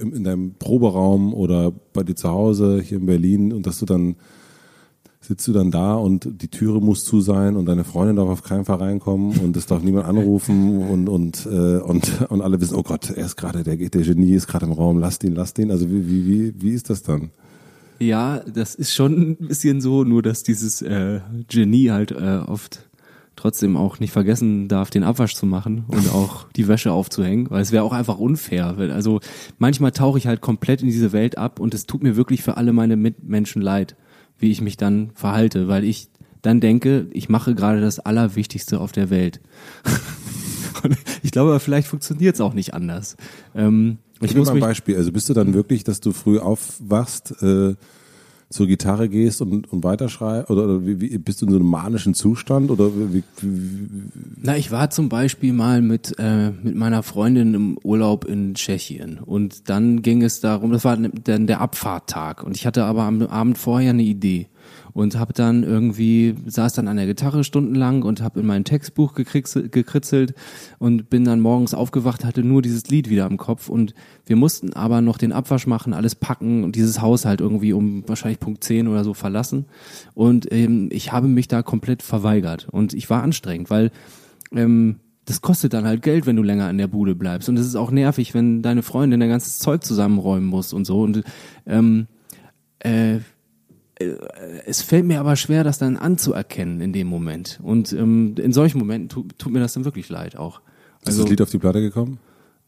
in 0.00 0.24
deinem 0.24 0.54
Proberaum 0.54 1.34
oder 1.34 1.72
bei 1.92 2.04
dir 2.04 2.14
zu 2.14 2.30
Hause 2.30 2.80
hier 2.80 2.98
in 2.98 3.06
Berlin 3.06 3.52
und 3.52 3.66
dass 3.66 3.78
du 3.78 3.86
dann 3.86 4.16
sitzt 5.22 5.46
du 5.46 5.52
dann 5.52 5.70
da 5.70 5.94
und 5.94 6.42
die 6.42 6.48
Türe 6.48 6.80
muss 6.80 7.04
zu 7.04 7.20
sein 7.20 7.56
und 7.56 7.66
deine 7.66 7.84
Freundin 7.84 8.16
darf 8.16 8.28
auf 8.28 8.42
keinen 8.42 8.64
Fall 8.64 8.78
reinkommen 8.78 9.38
und 9.38 9.56
es 9.56 9.66
darf 9.66 9.82
niemand 9.82 10.06
anrufen 10.06 10.82
und 10.82 11.08
und 11.08 11.46
äh, 11.46 11.78
und 11.78 12.26
und 12.28 12.42
alle 12.42 12.60
wissen, 12.60 12.74
oh 12.74 12.82
Gott, 12.82 13.10
er 13.10 13.24
ist 13.24 13.36
gerade 13.36 13.62
der 13.62 13.76
der 13.76 14.02
Genie 14.02 14.34
ist 14.34 14.48
gerade 14.48 14.66
im 14.66 14.72
Raum, 14.72 14.98
lasst 14.98 15.22
ihn, 15.24 15.34
lasst 15.34 15.58
ihn. 15.58 15.70
Also 15.70 15.88
wie 15.88 16.08
wie 16.08 16.26
wie 16.26 16.54
wie 16.60 16.70
ist 16.72 16.90
das 16.90 17.02
dann? 17.02 17.30
Ja, 18.00 18.40
das 18.40 18.74
ist 18.74 18.92
schon 18.92 19.36
ein 19.40 19.48
bisschen 19.48 19.80
so, 19.80 20.02
nur 20.02 20.22
dass 20.22 20.42
dieses 20.42 20.82
äh, 20.82 21.20
Genie 21.48 21.90
halt 21.90 22.10
äh, 22.10 22.40
oft 22.44 22.88
trotzdem 23.36 23.76
auch 23.76 24.00
nicht 24.00 24.12
vergessen 24.12 24.68
darf, 24.68 24.90
den 24.90 25.04
Abwasch 25.04 25.34
zu 25.34 25.46
machen 25.46 25.84
und 25.86 26.10
auch 26.12 26.46
die 26.56 26.66
Wäsche 26.66 26.92
aufzuhängen, 26.92 27.48
weil 27.48 27.62
es 27.62 27.70
wäre 27.70 27.84
auch 27.84 27.92
einfach 27.92 28.18
unfair. 28.18 28.74
Weil, 28.76 28.90
also 28.90 29.20
manchmal 29.58 29.92
tauche 29.92 30.18
ich 30.18 30.26
halt 30.26 30.40
komplett 30.40 30.82
in 30.82 30.88
diese 30.88 31.12
Welt 31.12 31.38
ab 31.38 31.60
und 31.60 31.74
es 31.74 31.86
tut 31.86 32.02
mir 32.02 32.16
wirklich 32.16 32.42
für 32.42 32.56
alle 32.56 32.72
meine 32.72 32.96
Mitmenschen 32.96 33.62
leid, 33.62 33.94
wie 34.42 34.50
ich 34.50 34.60
mich 34.60 34.76
dann 34.76 35.10
verhalte, 35.14 35.68
weil 35.68 35.84
ich 35.84 36.08
dann 36.42 36.60
denke, 36.60 37.06
ich 37.12 37.28
mache 37.28 37.54
gerade 37.54 37.80
das 37.80 38.00
Allerwichtigste 38.00 38.80
auf 38.80 38.92
der 38.92 39.08
Welt. 39.10 39.40
Und 40.82 40.96
ich 41.22 41.30
glaube, 41.30 41.58
vielleicht 41.60 41.86
funktioniert 41.86 42.34
es 42.34 42.40
auch 42.40 42.54
nicht 42.54 42.74
anders. 42.74 43.16
Ähm, 43.54 43.98
ich 44.20 44.32
mir 44.34 44.40
muss 44.40 44.48
mal 44.48 44.54
ein 44.54 44.60
Beispiel. 44.60 44.96
Also 44.96 45.12
bist 45.12 45.28
du 45.28 45.34
dann 45.34 45.54
wirklich, 45.54 45.84
dass 45.84 46.00
du 46.00 46.12
früh 46.12 46.38
aufwachst, 46.38 47.42
äh, 47.42 47.74
zur 48.52 48.66
Gitarre 48.66 49.08
gehst 49.08 49.42
und, 49.42 49.72
und 49.72 49.82
weiterschreibst? 49.82 50.50
Oder, 50.50 50.64
oder 50.64 50.86
wie, 50.86 51.00
wie, 51.00 51.18
bist 51.18 51.42
du 51.42 51.46
in 51.46 51.52
so 51.52 51.58
einem 51.58 51.68
manischen 51.68 52.14
Zustand? 52.14 52.70
Oder 52.70 52.90
wie, 52.94 53.22
Na, 54.40 54.56
ich 54.56 54.70
war 54.70 54.90
zum 54.90 55.08
Beispiel 55.08 55.52
mal 55.52 55.82
mit, 55.82 56.14
äh, 56.18 56.50
mit 56.50 56.74
meiner 56.74 57.02
Freundin 57.02 57.54
im 57.54 57.78
Urlaub 57.82 58.24
in 58.24 58.54
Tschechien 58.54 59.18
und 59.18 59.68
dann 59.68 60.02
ging 60.02 60.22
es 60.22 60.40
darum, 60.40 60.72
das 60.72 60.84
war 60.84 60.96
dann 60.96 61.46
der 61.46 61.60
Abfahrttag 61.60 62.44
und 62.44 62.56
ich 62.56 62.66
hatte 62.66 62.84
aber 62.84 63.02
am 63.02 63.22
Abend 63.22 63.58
vorher 63.58 63.90
eine 63.90 64.02
Idee 64.02 64.48
und 64.94 65.18
habe 65.18 65.32
dann 65.32 65.62
irgendwie, 65.62 66.34
saß 66.46 66.74
dann 66.74 66.88
an 66.88 66.96
der 66.96 67.06
Gitarre 67.06 67.44
stundenlang 67.44 68.02
und 68.02 68.22
habe 68.22 68.40
in 68.40 68.46
mein 68.46 68.64
Textbuch 68.64 69.14
gekritzelt, 69.14 70.34
und 70.78 71.10
bin 71.10 71.24
dann 71.24 71.40
morgens 71.40 71.74
aufgewacht, 71.74 72.24
hatte 72.24 72.42
nur 72.42 72.62
dieses 72.62 72.88
Lied 72.88 73.08
wieder 73.08 73.26
im 73.26 73.36
Kopf 73.36 73.68
und 73.68 73.94
wir 74.26 74.36
mussten 74.36 74.72
aber 74.72 75.00
noch 75.00 75.18
den 75.18 75.32
Abwasch 75.32 75.66
machen, 75.66 75.92
alles 75.92 76.14
packen 76.14 76.64
und 76.64 76.76
dieses 76.76 77.00
Haus 77.00 77.24
halt 77.24 77.40
irgendwie 77.40 77.72
um 77.72 78.06
wahrscheinlich 78.08 78.40
Punkt 78.40 78.64
10 78.64 78.88
oder 78.88 79.04
so 79.04 79.14
verlassen 79.14 79.66
und 80.14 80.50
ähm, 80.52 80.88
ich 80.92 81.12
habe 81.12 81.28
mich 81.28 81.48
da 81.48 81.62
komplett 81.62 82.02
verweigert 82.02 82.68
und 82.70 82.94
ich 82.94 83.08
war 83.10 83.22
anstrengend, 83.22 83.70
weil 83.70 83.90
ähm, 84.52 84.96
das 85.24 85.40
kostet 85.40 85.72
dann 85.72 85.84
halt 85.84 86.02
Geld, 86.02 86.26
wenn 86.26 86.36
du 86.36 86.42
länger 86.42 86.66
an 86.66 86.78
der 86.78 86.88
Bude 86.88 87.14
bleibst. 87.14 87.48
Und 87.48 87.56
es 87.56 87.66
ist 87.66 87.76
auch 87.76 87.92
nervig, 87.92 88.34
wenn 88.34 88.60
deine 88.60 88.82
Freundin 88.82 89.20
dein 89.20 89.28
ganzes 89.28 89.60
Zeug 89.60 89.84
zusammenräumen 89.84 90.48
muss 90.48 90.72
und 90.72 90.84
so. 90.84 91.00
Und 91.00 91.22
ähm, 91.64 92.08
äh, 92.80 93.16
äh, 93.16 93.20
es 94.66 94.82
fällt 94.82 95.04
mir 95.06 95.20
aber 95.20 95.36
schwer, 95.36 95.64
das 95.64 95.78
dann 95.78 95.96
anzuerkennen 95.96 96.80
in 96.80 96.92
dem 96.92 97.06
Moment. 97.06 97.60
Und 97.62 97.92
ähm, 97.92 98.34
in 98.38 98.52
solchen 98.52 98.78
Momenten 98.78 99.08
tu, 99.08 99.26
tut 99.38 99.52
mir 99.52 99.60
das 99.60 99.72
dann 99.74 99.84
wirklich 99.84 100.08
leid 100.08 100.36
auch. 100.36 100.60
ist 101.00 101.08
Also, 101.08 101.22
das 101.22 101.30
Lied 101.30 101.42
auf 101.42 101.50
die 101.50 101.58
Platte 101.58 101.80
gekommen? 101.80 102.18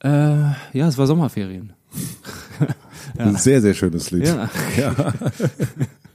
äh, 0.01 0.09
ja, 0.09 0.89
es 0.89 0.99
war 0.99 1.07
Sommerferien. 1.07 1.73
Ein 3.19 3.37
sehr, 3.37 3.61
sehr 3.63 3.75
schönes 3.75 4.11
Lied. 4.11 4.27
Ja. 4.27 4.49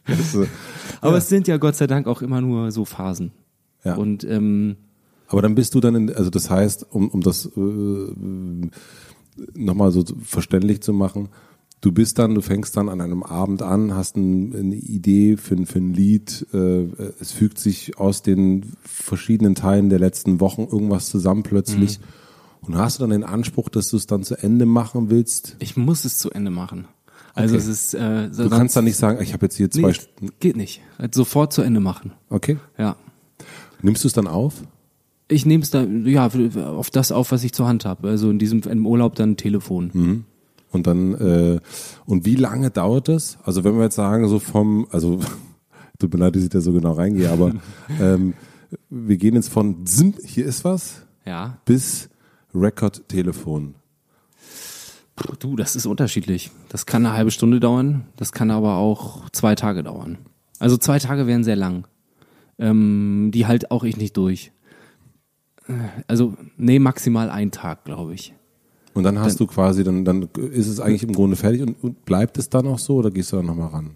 Das, 0.06 0.34
äh, 0.36 0.48
Aber 1.02 1.18
es 1.18 1.30
sind 1.30 1.48
ja 1.48 1.58
Gott 1.58 1.76
sei 1.76 1.86
Dank 1.86 2.08
auch 2.08 2.22
immer 2.24 2.42
nur 2.42 2.72
so 2.72 2.84
Phasen. 2.84 3.32
ja. 3.84 3.94
Und 3.96 4.24
ähm, 4.24 4.76
Aber 5.28 5.44
dann 5.44 5.54
bist 5.54 5.76
du 5.76 5.80
dann, 5.82 5.94
in, 5.96 6.16
also 6.16 6.32
das 6.32 6.50
heißt, 6.50 6.88
um, 6.90 7.10
um 7.10 7.22
das 7.22 7.46
äh, 7.46 8.70
nochmal 9.54 9.92
so 9.92 10.04
verständlich 10.24 10.82
zu 10.82 10.94
machen, 10.94 11.30
du 11.82 11.92
bist 11.92 12.20
dann, 12.20 12.36
du 12.36 12.42
fängst 12.42 12.76
dann 12.78 12.90
an 12.90 13.02
einem 13.02 13.24
Abend 13.24 13.62
an, 13.62 13.96
hast 13.96 14.18
ein, 14.18 14.56
eine 14.56 14.76
Idee 14.76 15.38
für, 15.38 15.56
ein- 15.56 15.66
für 15.66 15.80
ein 15.80 15.94
Lied, 15.94 16.46
äh, 16.54 16.86
es 17.20 17.32
fügt 17.32 17.58
sich 17.60 17.98
aus 17.98 18.22
den 18.22 18.74
verschiedenen 18.84 19.56
Teilen 19.56 19.90
der 19.90 20.00
letzten 20.00 20.40
Wochen 20.40 20.62
irgendwas 20.64 21.08
zusammen 21.08 21.44
plötzlich 21.44 22.00
und 22.62 22.76
hast 22.76 23.00
du 23.00 23.04
dann 23.04 23.12
den 23.12 23.24
Anspruch, 23.24 23.70
dass 23.70 23.90
du 23.90 23.98
es 23.98 24.08
dann 24.08 24.24
zu 24.24 24.36
Ende 24.36 24.66
machen 24.66 25.10
willst? 25.10 25.56
ich 25.60 25.78
muss 25.78 26.06
es 26.06 26.18
zu 26.18 26.30
Ende 26.32 26.52
machen. 26.52 26.86
Also 27.36 27.56
Okay. 27.56 27.64
es 27.64 27.68
ist 27.70 27.94
äh, 27.94 28.30
Du 28.30 28.50
kannst 28.50 28.76
dann 28.76 28.84
nicht 28.86 28.98
sagen, 28.98 29.22
ich 29.22 29.34
habe 29.34 29.46
jetzt 29.46 29.56
hier 29.56 29.70
zwei 29.72 29.88
nee, 29.90 29.94
Stunden. 29.94 30.34
geht 30.40 30.58
nicht. 30.58 30.82
Halt 30.98 31.14
sofort 31.14 31.54
zu 31.54 31.62
Ende 31.62 31.80
machen. 31.80 32.12
Okay. 32.30 32.58
Ja. 32.78 32.96
Nimmst 33.82 34.04
du 34.04 34.08
es 34.08 34.14
dann 34.14 34.28
auf? 34.28 34.56
Ich 35.30 35.46
nehme 35.46 35.64
es 35.64 35.70
da 35.70 35.84
ja 35.84 36.26
auf 36.26 36.90
das 36.90 37.12
auf, 37.12 37.32
was 37.32 37.44
ich 37.44 37.54
zur 37.54 37.68
Hand 37.68 37.86
habe. 37.86 38.10
Also 38.10 38.30
in 38.32 38.40
diesem 38.40 38.62
im 38.64 38.86
Urlaub 38.86 39.14
dann 39.16 39.32
ein 39.32 39.38
Telefon. 39.38 40.26
Und 40.72 40.86
dann, 40.88 41.14
äh, 41.16 41.60
und 42.06 42.26
wie 42.26 42.36
lange 42.36 42.70
dauert 42.70 43.08
das? 43.08 43.38
Also 43.44 43.64
wenn 43.64 43.76
wir 43.78 43.84
jetzt 43.86 43.96
sagen, 43.96 44.28
so 44.28 44.40
vom, 44.40 44.88
also 44.92 45.20
tut 46.00 46.14
mir 46.14 46.20
leid, 46.20 46.36
dass 46.36 46.44
ich 46.44 46.50
da 46.50 46.62
so 46.62 46.72
genau 46.74 46.94
reingehe, 46.94 47.30
aber 47.32 47.54
ähm, 48.00 48.34
wir 48.90 49.18
gehen 49.18 49.36
jetzt 49.36 49.50
von 49.50 49.86
Zim, 49.86 50.14
hier 50.24 50.46
ist 50.46 50.64
was, 50.64 51.02
Ja. 51.26 51.58
bis 51.66 52.10
Record-Telefon. 52.54 53.76
Puh, 55.16 55.34
Du, 55.40 55.56
das 55.56 55.76
ist 55.76 55.86
unterschiedlich. 55.86 56.52
Das 56.70 56.86
kann 56.86 57.06
eine 57.06 57.16
halbe 57.16 57.32
Stunde 57.32 57.60
dauern, 57.60 58.06
das 58.16 58.32
kann 58.32 58.52
aber 58.52 58.76
auch 58.76 59.30
zwei 59.32 59.56
Tage 59.56 59.84
dauern. 59.84 60.18
Also 60.60 60.78
zwei 60.78 61.00
Tage 61.00 61.26
wären 61.28 61.44
sehr 61.44 61.56
lang. 61.56 61.88
Ähm, 62.58 63.32
die 63.34 63.48
halt 63.48 63.72
auch 63.72 63.84
ich 63.86 63.96
nicht 63.98 64.18
durch. 64.18 64.52
Äh, 65.68 65.74
Also, 66.08 66.36
nee, 66.58 66.78
maximal 66.80 67.30
ein 67.30 67.52
Tag, 67.52 67.86
glaube 67.86 68.14
ich. 68.14 68.34
Und 68.94 69.04
dann 69.04 69.20
hast 69.20 69.40
du 69.40 69.48
quasi, 69.48 69.84
dann, 69.84 70.04
dann 70.04 70.30
ist 70.52 70.68
es 70.68 70.80
eigentlich 70.80 71.04
im 71.04 71.14
Grunde 71.14 71.36
fertig 71.36 71.62
und, 71.62 71.76
und 71.82 72.06
bleibt 72.06 72.38
es 72.38 72.50
dann 72.50 72.68
auch 72.68 72.80
so 72.80 72.96
oder 72.96 73.12
gehst 73.12 73.32
du 73.32 73.38
dann 73.38 73.46
nochmal 73.46 73.70
ran? 73.70 73.92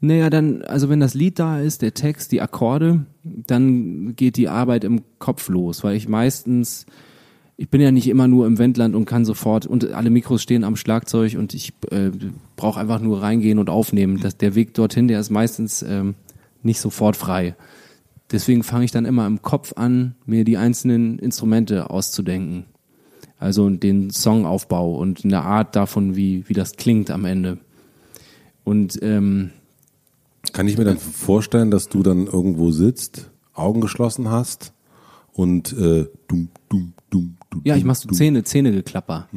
Naja, 0.00 0.30
dann, 0.30 0.62
also 0.62 0.88
wenn 0.88 1.00
das 1.00 1.14
Lied 1.14 1.38
da 1.38 1.60
ist, 1.60 1.82
der 1.82 1.94
Text, 1.94 2.32
die 2.32 2.40
Akkorde, 2.40 3.06
dann 3.24 4.14
geht 4.14 4.36
die 4.36 4.48
Arbeit 4.48 4.84
im 4.84 5.02
Kopf 5.18 5.48
los, 5.48 5.82
weil 5.84 5.96
ich 5.96 6.08
meistens, 6.08 6.86
ich 7.56 7.68
bin 7.70 7.80
ja 7.80 7.90
nicht 7.90 8.08
immer 8.08 8.28
nur 8.28 8.46
im 8.46 8.58
Wendland 8.58 8.94
und 8.94 9.06
kann 9.06 9.24
sofort, 9.24 9.66
und 9.66 9.92
alle 9.92 10.10
Mikros 10.10 10.42
stehen 10.42 10.64
am 10.64 10.76
Schlagzeug 10.76 11.36
und 11.36 11.54
ich 11.54 11.72
äh, 11.90 12.10
brauche 12.56 12.80
einfach 12.80 13.00
nur 13.00 13.22
reingehen 13.22 13.58
und 13.58 13.70
aufnehmen. 13.70 14.20
Das, 14.20 14.36
der 14.36 14.54
Weg 14.54 14.74
dorthin, 14.74 15.08
der 15.08 15.20
ist 15.20 15.30
meistens 15.30 15.82
ähm, 15.82 16.14
nicht 16.62 16.80
sofort 16.80 17.16
frei. 17.16 17.56
Deswegen 18.30 18.62
fange 18.62 18.84
ich 18.84 18.90
dann 18.90 19.04
immer 19.04 19.26
im 19.26 19.42
Kopf 19.42 19.72
an, 19.76 20.16
mir 20.26 20.44
die 20.44 20.56
einzelnen 20.56 21.18
Instrumente 21.18 21.90
auszudenken. 21.90 22.66
Also 23.38 23.68
den 23.68 24.10
Songaufbau 24.10 24.96
und 24.96 25.24
eine 25.24 25.42
Art 25.42 25.76
davon, 25.76 26.16
wie, 26.16 26.48
wie 26.48 26.54
das 26.54 26.76
klingt 26.76 27.10
am 27.10 27.24
Ende. 27.24 27.58
Und 28.64 28.98
ähm, 29.02 29.50
Kann 30.52 30.68
ich 30.68 30.78
mir 30.78 30.84
dann 30.84 30.98
vorstellen, 30.98 31.70
dass 31.70 31.88
du 31.88 32.02
dann 32.02 32.26
irgendwo 32.26 32.70
sitzt, 32.70 33.30
Augen 33.54 33.80
geschlossen 33.80 34.30
hast 34.30 34.72
und 35.32 35.72
äh, 35.74 36.06
dumm, 36.28 36.48
dumm, 36.68 36.94
dumm, 37.10 37.36
dumm. 37.50 37.60
Ja, 37.64 37.76
ich 37.76 37.84
mach 37.84 37.94
so 37.94 38.08
dumm. 38.08 38.16
Zähne, 38.16 38.42
Zähnegeklapper. 38.44 39.28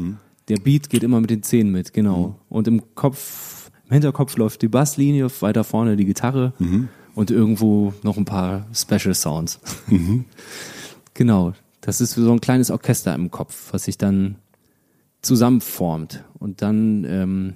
Der 0.48 0.58
Beat 0.58 0.90
geht 0.90 1.04
immer 1.04 1.20
mit 1.20 1.30
den 1.30 1.44
Zähnen 1.44 1.72
mit, 1.72 1.94
genau. 1.94 2.40
Und 2.50 2.68
im 2.68 2.96
Kopf, 2.96 3.70
im 3.86 3.94
Hinterkopf 3.94 4.36
läuft 4.38 4.62
die 4.62 4.68
Basslinie, 4.68 5.28
weiter 5.42 5.64
vorne 5.64 5.96
die 5.96 6.06
Gitarre 6.06 6.54
und 7.16 7.32
irgendwo 7.32 7.94
noch 8.02 8.18
ein 8.18 8.26
paar 8.26 8.66
Special 8.74 9.14
Sounds. 9.14 9.60
genau. 11.14 11.54
Das 11.90 12.02
ist 12.02 12.14
so 12.14 12.32
ein 12.32 12.40
kleines 12.40 12.70
Orchester 12.70 13.16
im 13.16 13.32
Kopf, 13.32 13.70
was 13.74 13.86
sich 13.86 13.98
dann 13.98 14.36
zusammenformt. 15.24 16.24
Und 16.38 16.62
dann 16.62 17.04
ähm, 17.04 17.54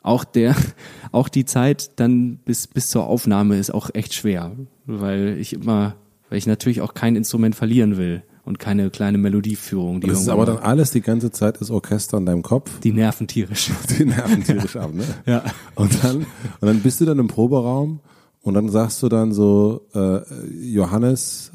auch 0.00 0.22
der, 0.22 0.54
auch 1.10 1.28
die 1.28 1.44
Zeit 1.44 1.90
dann 1.98 2.36
bis, 2.36 2.68
bis 2.68 2.88
zur 2.88 3.08
Aufnahme 3.08 3.58
ist 3.58 3.74
auch 3.74 3.90
echt 3.92 4.14
schwer, 4.14 4.52
weil 4.86 5.38
ich 5.40 5.54
immer, 5.54 5.96
weil 6.30 6.38
ich 6.38 6.46
natürlich 6.46 6.82
auch 6.82 6.94
kein 6.94 7.16
Instrument 7.16 7.56
verlieren 7.56 7.96
will 7.96 8.22
und 8.44 8.60
keine 8.60 8.90
kleine 8.90 9.18
Melodieführung. 9.18 10.00
Die 10.00 10.06
Das 10.06 10.20
ist 10.20 10.28
aber 10.28 10.46
dann 10.46 10.58
alles 10.58 10.92
die 10.92 11.00
ganze 11.00 11.32
Zeit 11.32 11.60
das 11.60 11.72
Orchester 11.72 12.18
in 12.18 12.26
deinem 12.26 12.42
Kopf. 12.42 12.78
die 12.78 12.92
nerven 12.92 13.26
tierisch. 13.26 13.72
Die 13.98 14.04
nerven 14.04 14.44
tierisch 14.44 14.76
ab, 14.76 14.94
ne? 14.94 15.02
Ja. 15.26 15.42
Und 15.74 16.04
dann, 16.04 16.18
und 16.18 16.26
dann 16.60 16.78
bist 16.78 17.00
du 17.00 17.06
dann 17.06 17.18
im 17.18 17.26
Proberaum 17.26 17.98
und 18.40 18.54
dann 18.54 18.68
sagst 18.68 19.02
du 19.02 19.08
dann 19.08 19.32
so, 19.32 19.84
äh, 19.96 20.20
Johannes, 20.62 21.50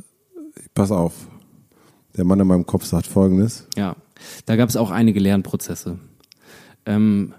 pass 0.74 0.92
auf. 0.92 1.29
Der 2.18 2.26
Mann 2.26 2.40
in 2.40 2.48
meinem 2.48 2.66
Kopf 2.66 2.86
sagt 2.86 3.08
folgendes. 3.08 3.68
Ja, 3.76 3.96
da 4.46 4.56
gab 4.56 4.70
es 4.70 4.76
auch 4.76 4.92
einige 4.92 5.20
Lernprozesse. 5.20 6.00
Ähm, 6.86 7.34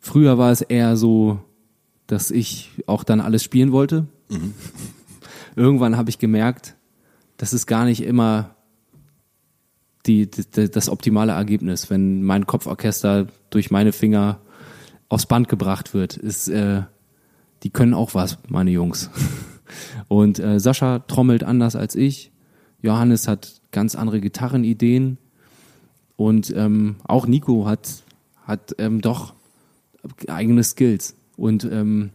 früher 0.00 0.38
war 0.38 0.50
es 0.50 0.60
eher 0.60 0.96
so, 0.96 1.40
dass 2.06 2.30
ich 2.30 2.70
auch 2.86 3.04
dann 3.04 3.20
alles 3.20 3.42
spielen 3.42 3.72
wollte. 3.72 4.06
Mhm. 4.28 4.54
Irgendwann 5.56 5.96
habe 5.96 6.10
ich 6.10 6.18
gemerkt, 6.18 6.76
das 7.36 7.52
ist 7.52 7.66
gar 7.66 7.84
nicht 7.84 8.02
immer 8.02 8.54
die, 10.06 10.30
die, 10.30 10.70
das 10.70 10.88
optimale 10.88 11.32
Ergebnis, 11.32 11.90
wenn 11.90 12.22
mein 12.22 12.46
Kopforchester 12.46 13.26
durch 13.50 13.70
meine 13.70 13.92
Finger 13.92 14.40
aufs 15.08 15.26
Band 15.26 15.48
gebracht 15.48 15.94
wird. 15.94 16.16
Ist, 16.16 16.48
äh, 16.48 16.82
die 17.62 17.70
können 17.70 17.94
auch 17.94 18.14
was, 18.14 18.38
meine 18.48 18.70
Jungs. 18.70 19.10
Und 20.08 20.38
äh, 20.38 20.58
Sascha 20.58 21.00
trommelt 21.00 21.44
anders 21.44 21.76
als 21.76 21.94
ich. 21.94 22.32
Johannes 22.82 23.28
hat 23.28 23.60
ganz 23.72 23.94
andere 23.94 24.20
Gitarrenideen. 24.20 25.18
Und 26.16 26.52
ähm, 26.54 26.96
auch 27.04 27.26
Nico 27.26 27.66
hat, 27.66 28.02
hat 28.44 28.74
ähm, 28.78 29.00
doch 29.00 29.34
eigene 30.28 30.62
Skills. 30.62 31.14
Und 31.36 31.64
ähm, 31.64 32.10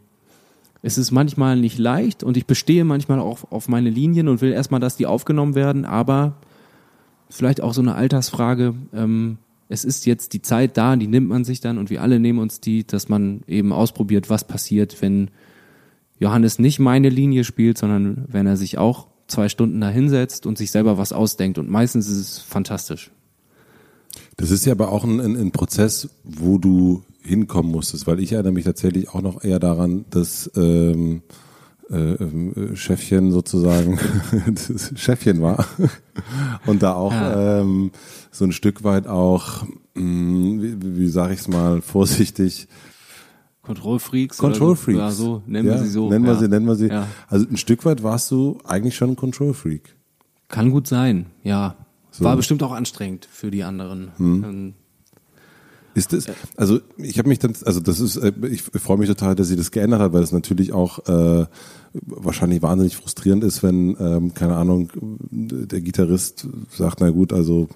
es 0.83 0.99
ist 0.99 1.09
manchmal 1.09 1.57
nicht 1.57 1.79
leicht 1.79 2.23
und 2.23 2.37
ich 2.37 2.45
bestehe 2.45 2.85
manchmal 2.85 3.19
auch 3.19 3.51
auf 3.51 3.67
meine 3.67 3.89
Linien 3.89 4.27
und 4.27 4.41
will 4.41 4.51
erstmal, 4.51 4.79
dass 4.79 4.97
die 4.97 5.07
aufgenommen 5.07 5.55
werden, 5.55 5.83
aber 5.83 6.35
vielleicht 7.31 7.61
auch 7.61 7.73
so 7.73 7.81
eine 7.81 7.95
Altersfrage. 7.95 8.75
Ähm, 8.93 9.39
es 9.67 9.83
ist 9.83 10.05
jetzt 10.05 10.33
die 10.33 10.43
Zeit 10.43 10.77
da, 10.77 10.95
die 10.95 11.07
nimmt 11.07 11.27
man 11.27 11.43
sich 11.43 11.59
dann 11.59 11.79
und 11.79 11.89
wir 11.89 12.03
alle 12.03 12.19
nehmen 12.19 12.37
uns 12.37 12.61
die, 12.61 12.85
dass 12.85 13.09
man 13.09 13.41
eben 13.47 13.73
ausprobiert, 13.73 14.29
was 14.29 14.45
passiert, 14.45 15.01
wenn 15.01 15.31
Johannes 16.19 16.59
nicht 16.59 16.77
meine 16.77 17.09
Linie 17.09 17.43
spielt, 17.43 17.79
sondern 17.79 18.25
wenn 18.27 18.45
er 18.45 18.55
sich 18.55 18.77
auch 18.77 19.07
zwei 19.27 19.49
Stunden 19.49 19.81
da 19.81 19.89
hinsetzt 19.89 20.45
und 20.45 20.57
sich 20.57 20.71
selber 20.71 20.97
was 20.97 21.13
ausdenkt. 21.13 21.57
Und 21.57 21.69
meistens 21.69 22.07
ist 22.07 22.17
es 22.17 22.39
fantastisch. 22.39 23.11
Das 24.37 24.51
ist 24.51 24.65
ja 24.65 24.73
aber 24.73 24.91
auch 24.91 25.03
ein, 25.03 25.19
ein, 25.19 25.35
ein 25.35 25.51
Prozess, 25.51 26.09
wo 26.23 26.57
du 26.57 27.03
hinkommen 27.21 27.71
musstest, 27.71 28.07
weil 28.07 28.19
ich 28.19 28.33
erinnere 28.33 28.53
mich 28.53 28.65
tatsächlich 28.65 29.09
auch 29.09 29.21
noch 29.21 29.43
eher 29.43 29.59
daran, 29.59 30.05
dass 30.09 30.51
ähm, 30.55 31.23
äh, 31.89 32.13
äh, 32.13 32.75
Chefchen 32.75 33.31
sozusagen 33.31 33.99
Chefchen 34.95 35.41
war 35.41 35.67
und 36.65 36.83
da 36.83 36.93
auch 36.93 37.11
ja. 37.11 37.61
ähm, 37.61 37.91
so 38.31 38.45
ein 38.45 38.51
Stück 38.51 38.83
weit 38.83 39.07
auch, 39.07 39.63
mh, 39.93 40.01
hm, 40.01 40.61
wie, 40.61 40.97
wie 40.97 41.07
sage 41.09 41.33
ich 41.33 41.41
es 41.41 41.47
mal 41.47 41.81
vorsichtig, 41.81 42.67
Control 43.65 43.99
Freaks. 43.99 44.37
Control 44.37 44.75
Freaks. 44.75 44.99
Ja, 44.99 45.11
so, 45.11 45.41
nennen 45.45 45.67
ja, 45.67 45.73
wir 45.75 45.83
sie 45.83 45.89
so. 45.89 46.09
Nennen 46.09 46.25
wir 46.25 46.35
sie, 46.35 46.47
nennen 46.47 46.67
wir 46.67 46.75
sie. 46.75 46.87
Ja. 46.87 47.07
Also 47.27 47.45
ein 47.49 47.57
Stück 47.57 47.85
weit 47.85 48.03
warst 48.03 48.29
du 48.31 48.59
eigentlich 48.63 48.95
schon 48.95 49.11
ein 49.11 49.15
Control 49.15 49.53
Freak. 49.53 49.95
Kann 50.47 50.71
gut 50.71 50.87
sein, 50.87 51.27
ja. 51.43 51.75
So. 52.11 52.23
War 52.23 52.35
bestimmt 52.35 52.63
auch 52.63 52.71
anstrengend 52.71 53.27
für 53.29 53.51
die 53.51 53.63
anderen. 53.63 54.11
Hm. 54.17 54.43
Ähm, 54.43 54.73
ist 55.95 56.11
das, 56.11 56.25
also 56.57 56.79
ich 56.97 57.17
habe 57.17 57.29
mich 57.29 57.39
dann, 57.39 57.53
also 57.65 57.79
das 57.79 58.01
ist, 58.01 58.17
äh, 58.17 58.33
ich 58.49 58.61
freue 58.61 58.97
mich 58.97 59.07
total, 59.07 59.33
dass 59.33 59.47
sie 59.47 59.55
das 59.55 59.71
geändert 59.71 60.01
hat, 60.01 60.13
weil 60.13 60.23
es 60.23 60.33
natürlich 60.33 60.73
auch 60.73 60.99
äh, 61.07 61.45
wahrscheinlich 61.93 62.61
wahnsinnig 62.61 62.97
frustrierend 62.97 63.43
ist, 63.45 63.63
wenn, 63.63 63.95
ähm, 63.99 64.33
keine 64.33 64.55
Ahnung, 64.55 64.91
der 65.31 65.81
Gitarrist 65.81 66.47
sagt, 66.69 66.99
na 66.99 67.09
gut, 67.09 67.31
also 67.31 67.69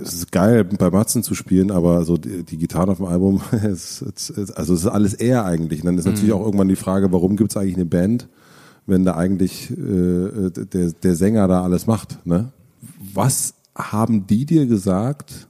es 0.00 0.14
ist 0.14 0.32
geil, 0.32 0.64
bei 0.64 0.90
Matzen 0.90 1.22
zu 1.22 1.34
spielen, 1.34 1.70
aber 1.70 2.04
so 2.04 2.16
die, 2.16 2.44
die 2.44 2.56
Gitarren 2.56 2.90
auf 2.90 2.98
dem 2.98 3.06
Album, 3.06 3.40
es, 3.52 4.02
es, 4.02 4.50
also 4.52 4.74
es 4.74 4.80
ist 4.80 4.86
alles 4.86 5.14
er 5.14 5.44
eigentlich. 5.44 5.80
Und 5.80 5.86
dann 5.86 5.98
ist 5.98 6.06
mhm. 6.06 6.12
natürlich 6.12 6.32
auch 6.32 6.44
irgendwann 6.44 6.68
die 6.68 6.76
Frage, 6.76 7.12
warum 7.12 7.36
gibt 7.36 7.50
es 7.50 7.56
eigentlich 7.56 7.76
eine 7.76 7.86
Band, 7.86 8.28
wenn 8.86 9.04
da 9.04 9.14
eigentlich 9.14 9.70
äh, 9.70 10.50
der, 10.50 10.92
der 10.92 11.14
Sänger 11.14 11.46
da 11.48 11.62
alles 11.62 11.86
macht. 11.86 12.26
Ne? 12.26 12.52
Was 13.12 13.54
haben 13.76 14.26
die 14.26 14.44
dir 14.44 14.66
gesagt, 14.66 15.48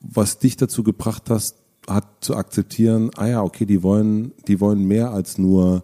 was 0.00 0.38
dich 0.38 0.56
dazu 0.56 0.82
gebracht 0.82 1.30
hast, 1.30 1.56
hat 1.86 2.06
zu 2.20 2.36
akzeptieren, 2.36 3.10
ah 3.16 3.26
ja, 3.26 3.42
okay, 3.42 3.66
die 3.66 3.82
wollen, 3.82 4.32
die 4.46 4.60
wollen 4.60 4.84
mehr 4.84 5.10
als 5.10 5.38
nur 5.38 5.82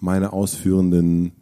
meine 0.00 0.32
ausführenden 0.32 1.32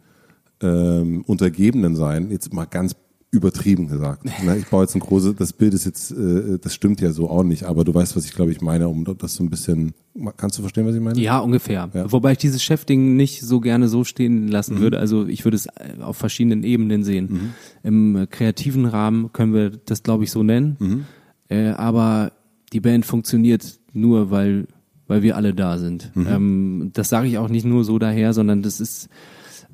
ähm, 0.61 1.23
Untergebenen 1.27 1.95
sein. 1.95 2.31
Jetzt 2.31 2.53
mal 2.53 2.65
ganz 2.65 2.95
übertrieben 3.31 3.87
gesagt. 3.87 4.23
Ne, 4.43 4.57
ich 4.57 4.67
baue 4.67 4.83
jetzt 4.83 4.95
ein 4.95 4.99
großes, 4.99 5.35
das 5.35 5.51
Bild 5.51 5.73
ist 5.73 5.85
jetzt, 5.85 6.11
äh, 6.11 6.59
das 6.59 6.73
stimmt 6.73 7.01
ja 7.01 7.11
so 7.11 7.29
auch 7.29 7.43
nicht, 7.43 7.63
aber 7.63 7.83
du 7.83 7.93
weißt, 7.93 8.15
was 8.15 8.25
ich 8.25 8.33
glaube 8.33 8.51
ich 8.51 8.61
meine, 8.61 8.87
um 8.87 9.03
das 9.17 9.33
so 9.33 9.43
ein 9.43 9.49
bisschen, 9.49 9.93
kannst 10.37 10.57
du 10.57 10.61
verstehen, 10.61 10.85
was 10.85 10.95
ich 10.95 11.01
meine? 11.01 11.19
Ja, 11.19 11.39
ungefähr. 11.39 11.89
Ja. 11.93 12.11
Wobei 12.11 12.33
ich 12.33 12.37
dieses 12.37 12.63
Chefding 12.63 13.15
nicht 13.15 13.41
so 13.41 13.59
gerne 13.59 13.89
so 13.89 14.03
stehen 14.03 14.47
lassen 14.47 14.75
mhm. 14.75 14.79
würde. 14.79 14.99
Also 14.99 15.25
ich 15.27 15.43
würde 15.43 15.55
es 15.55 15.65
äh, 15.65 16.01
auf 16.01 16.17
verschiedenen 16.17 16.63
Ebenen 16.63 17.03
sehen. 17.03 17.29
Mhm. 17.29 17.49
Im 17.83 18.15
äh, 18.15 18.27
kreativen 18.27 18.85
Rahmen 18.85 19.33
können 19.33 19.53
wir 19.53 19.71
das 19.71 20.03
glaube 20.03 20.23
ich 20.23 20.31
so 20.31 20.43
nennen. 20.43 20.77
Mhm. 20.79 21.05
Äh, 21.49 21.69
aber 21.69 22.31
die 22.73 22.79
Band 22.79 23.05
funktioniert 23.05 23.79
nur, 23.93 24.31
weil, 24.31 24.67
weil 25.07 25.23
wir 25.23 25.35
alle 25.35 25.53
da 25.53 25.77
sind. 25.77 26.11
Mhm. 26.15 26.27
Ähm, 26.27 26.91
das 26.93 27.09
sage 27.09 27.27
ich 27.27 27.37
auch 27.37 27.49
nicht 27.49 27.65
nur 27.65 27.83
so 27.83 27.99
daher, 27.99 28.33
sondern 28.33 28.61
das 28.61 28.79
ist, 28.79 29.09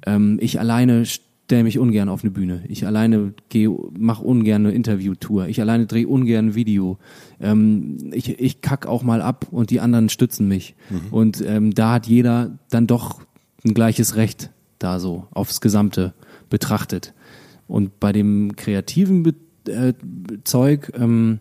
ähm, 0.05 0.37
ich 0.41 0.59
alleine 0.59 1.05
stelle 1.45 1.63
mich 1.63 1.77
ungern 1.77 2.09
auf 2.09 2.23
eine 2.23 2.31
Bühne. 2.31 2.63
Ich 2.67 2.85
alleine 2.85 3.33
gehe, 3.49 3.69
mache 3.97 4.23
ungern 4.23 4.65
eine 4.65 4.75
Interviewtour. 4.75 5.47
Ich 5.47 5.59
alleine 5.59 5.85
drehe 5.85 6.07
ungern 6.07 6.47
ein 6.47 6.55
Video. 6.55 6.97
Ähm, 7.39 7.97
ich, 8.11 8.39
ich 8.39 8.61
kack 8.61 8.85
auch 8.85 9.03
mal 9.03 9.21
ab 9.21 9.47
und 9.51 9.69
die 9.69 9.79
anderen 9.79 10.09
stützen 10.09 10.47
mich. 10.47 10.75
Mhm. 10.89 11.01
Und 11.11 11.43
ähm, 11.45 11.73
da 11.73 11.93
hat 11.93 12.07
jeder 12.07 12.57
dann 12.69 12.87
doch 12.87 13.21
ein 13.65 13.73
gleiches 13.73 14.15
Recht 14.15 14.51
da 14.79 14.99
so 14.99 15.27
aufs 15.31 15.61
Gesamte 15.61 16.13
betrachtet. 16.49 17.13
Und 17.67 17.99
bei 17.99 18.11
dem 18.11 18.55
kreativen 18.55 19.23
Be 19.23 19.35
äh, 19.67 19.93
Zeug, 20.43 20.91
ähm, 20.95 21.39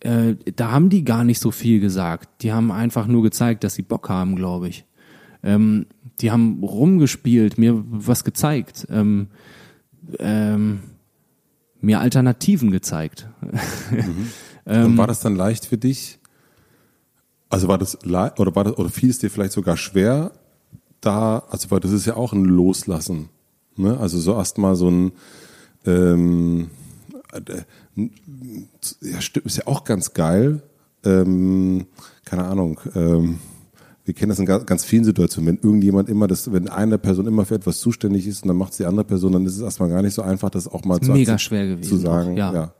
äh, 0.00 0.34
da 0.56 0.70
haben 0.70 0.88
die 0.88 1.04
gar 1.04 1.24
nicht 1.24 1.40
so 1.40 1.50
viel 1.50 1.80
gesagt. 1.80 2.42
Die 2.42 2.52
haben 2.52 2.70
einfach 2.70 3.06
nur 3.06 3.22
gezeigt, 3.22 3.64
dass 3.64 3.74
sie 3.74 3.82
Bock 3.82 4.08
haben, 4.08 4.36
glaube 4.36 4.68
ich. 4.68 4.84
Ähm, 5.42 5.86
die 6.22 6.30
haben 6.30 6.62
rumgespielt, 6.62 7.58
mir 7.58 7.84
was 7.86 8.24
gezeigt, 8.24 8.86
ähm, 8.90 9.28
ähm, 10.18 10.80
mir 11.80 12.00
Alternativen 12.00 12.70
gezeigt. 12.70 13.28
Mhm. 14.64 14.84
Und 14.84 14.96
war 14.96 15.08
das 15.08 15.18
dann 15.18 15.34
leicht 15.34 15.66
für 15.66 15.76
dich? 15.76 16.20
Also 17.48 17.66
war 17.66 17.78
das 17.78 17.98
oder 18.04 18.54
war 18.54 18.62
das 18.62 18.78
oder 18.78 18.90
fiel 18.90 19.10
es 19.10 19.18
dir 19.18 19.28
vielleicht 19.28 19.50
sogar 19.50 19.76
schwer, 19.76 20.30
da, 21.00 21.42
also 21.50 21.72
weil 21.72 21.80
das 21.80 21.90
ist 21.90 22.06
ja 22.06 22.14
auch 22.14 22.32
ein 22.32 22.44
Loslassen. 22.44 23.28
Ne? 23.74 23.98
Also 23.98 24.20
so 24.20 24.36
erstmal 24.36 24.76
so 24.76 24.88
ein 24.88 25.12
ähm, 25.84 26.70
äh, 27.32 27.64
ja, 29.00 29.18
ist 29.18 29.56
ja 29.56 29.66
auch 29.66 29.82
ganz 29.82 30.14
geil. 30.14 30.62
Ähm, 31.04 31.86
keine 32.24 32.44
Ahnung. 32.44 32.80
Ähm, 32.94 33.40
wir 34.04 34.14
kennen 34.14 34.30
das 34.30 34.38
in 34.38 34.46
ganz, 34.46 34.84
vielen 34.84 35.04
Situationen, 35.04 35.48
wenn 35.48 35.62
irgendjemand 35.62 36.08
immer 36.08 36.26
das, 36.26 36.52
wenn 36.52 36.68
eine 36.68 36.98
Person 36.98 37.26
immer 37.26 37.44
für 37.44 37.54
etwas 37.54 37.78
zuständig 37.78 38.26
ist 38.26 38.42
und 38.42 38.48
dann 38.48 38.56
macht 38.56 38.72
es 38.72 38.78
die 38.78 38.84
andere 38.84 39.04
Person, 39.04 39.32
dann 39.32 39.46
ist 39.46 39.56
es 39.56 39.62
erstmal 39.62 39.88
gar 39.88 40.02
nicht 40.02 40.14
so 40.14 40.22
einfach, 40.22 40.50
das 40.50 40.66
auch 40.66 40.84
mal 40.84 41.00
zu, 41.00 41.12
mega 41.12 41.38
schwer 41.38 41.66
gewesen, 41.66 41.88
zu 41.88 41.96
sagen. 41.96 42.36
Ja. 42.36 42.52
ja. 42.52 42.74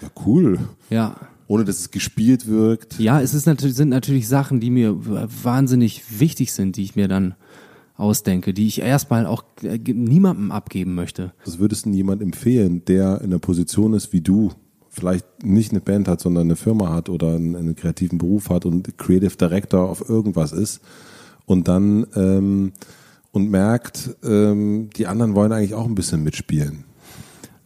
ja, 0.00 0.08
cool. 0.24 0.58
Ja. 0.88 1.16
Ohne 1.46 1.64
dass 1.64 1.80
es 1.80 1.90
gespielt 1.90 2.46
wirkt. 2.46 2.98
Ja, 2.98 3.20
es 3.20 3.34
ist 3.34 3.44
natürlich, 3.44 3.76
sind 3.76 3.90
natürlich 3.90 4.26
Sachen, 4.26 4.60
die 4.60 4.70
mir 4.70 4.96
wahnsinnig 5.44 6.20
wichtig 6.20 6.52
sind, 6.52 6.76
die 6.76 6.84
ich 6.84 6.96
mir 6.96 7.08
dann 7.08 7.34
ausdenke, 7.96 8.54
die 8.54 8.66
ich 8.66 8.80
erstmal 8.80 9.26
auch 9.26 9.44
niemandem 9.86 10.50
abgeben 10.50 10.94
möchte. 10.94 11.32
Was 11.44 11.58
würdest 11.58 11.84
du 11.84 11.90
jemand 11.90 12.22
empfehlen, 12.22 12.82
der 12.86 13.20
in 13.20 13.30
der 13.30 13.38
Position 13.38 13.92
ist 13.92 14.14
wie 14.14 14.22
du, 14.22 14.52
vielleicht 14.92 15.42
nicht 15.42 15.72
eine 15.72 15.80
Band 15.80 16.06
hat, 16.06 16.20
sondern 16.20 16.44
eine 16.44 16.56
Firma 16.56 16.92
hat 16.92 17.08
oder 17.08 17.34
einen, 17.34 17.56
einen 17.56 17.74
kreativen 17.74 18.18
Beruf 18.18 18.50
hat 18.50 18.66
und 18.66 18.98
Creative 18.98 19.36
Director 19.36 19.88
auf 19.88 20.08
irgendwas 20.08 20.52
ist 20.52 20.82
und 21.46 21.66
dann 21.66 22.06
ähm, 22.14 22.72
und 23.32 23.50
merkt, 23.50 24.16
ähm, 24.22 24.90
die 24.94 25.06
anderen 25.06 25.34
wollen 25.34 25.52
eigentlich 25.52 25.74
auch 25.74 25.86
ein 25.86 25.94
bisschen 25.94 26.22
mitspielen. 26.22 26.84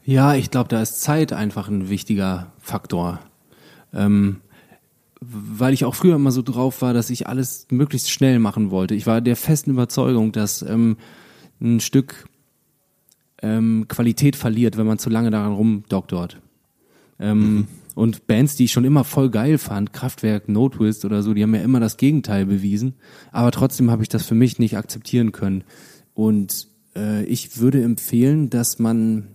Ja, 0.04 0.36
ich 0.36 0.52
glaube, 0.52 0.68
da 0.68 0.80
ist 0.80 1.00
Zeit 1.00 1.32
einfach 1.32 1.68
ein 1.68 1.88
wichtiger 1.88 2.52
Faktor. 2.60 3.18
Ähm, 3.92 4.36
weil 5.20 5.74
ich 5.74 5.84
auch 5.84 5.96
früher 5.96 6.14
immer 6.14 6.30
so 6.30 6.42
drauf 6.42 6.82
war, 6.82 6.94
dass 6.94 7.10
ich 7.10 7.26
alles 7.26 7.66
möglichst 7.70 8.10
schnell 8.10 8.38
machen 8.38 8.70
wollte. 8.70 8.94
Ich 8.94 9.06
war 9.08 9.20
der 9.20 9.34
festen 9.34 9.70
Überzeugung, 9.70 10.30
dass 10.30 10.62
ähm, 10.62 10.96
ein 11.60 11.80
Stück 11.80 12.28
ähm, 13.42 13.86
Qualität 13.88 14.36
verliert, 14.36 14.76
wenn 14.76 14.86
man 14.86 14.98
zu 14.98 15.10
lange 15.10 15.30
daran 15.30 15.54
rumdoktort. 15.54 16.40
Ähm, 17.18 17.54
mhm. 17.54 17.66
Und 17.94 18.26
Bands, 18.26 18.56
die 18.56 18.64
ich 18.64 18.72
schon 18.72 18.84
immer 18.84 19.04
voll 19.04 19.30
geil 19.30 19.56
fand, 19.56 19.92
Kraftwerk, 19.92 20.48
No 20.48 20.68
Twist 20.68 21.04
oder 21.06 21.22
so, 21.22 21.32
die 21.32 21.42
haben 21.42 21.54
ja 21.54 21.62
immer 21.62 21.80
das 21.80 21.96
Gegenteil 21.96 22.44
bewiesen. 22.44 22.94
Aber 23.32 23.50
trotzdem 23.50 23.90
habe 23.90 24.02
ich 24.02 24.10
das 24.10 24.26
für 24.26 24.34
mich 24.34 24.58
nicht 24.58 24.76
akzeptieren 24.76 25.32
können. 25.32 25.64
Und 26.12 26.68
äh, 26.94 27.24
ich 27.24 27.58
würde 27.58 27.82
empfehlen, 27.82 28.50
dass 28.50 28.78
man, 28.78 29.28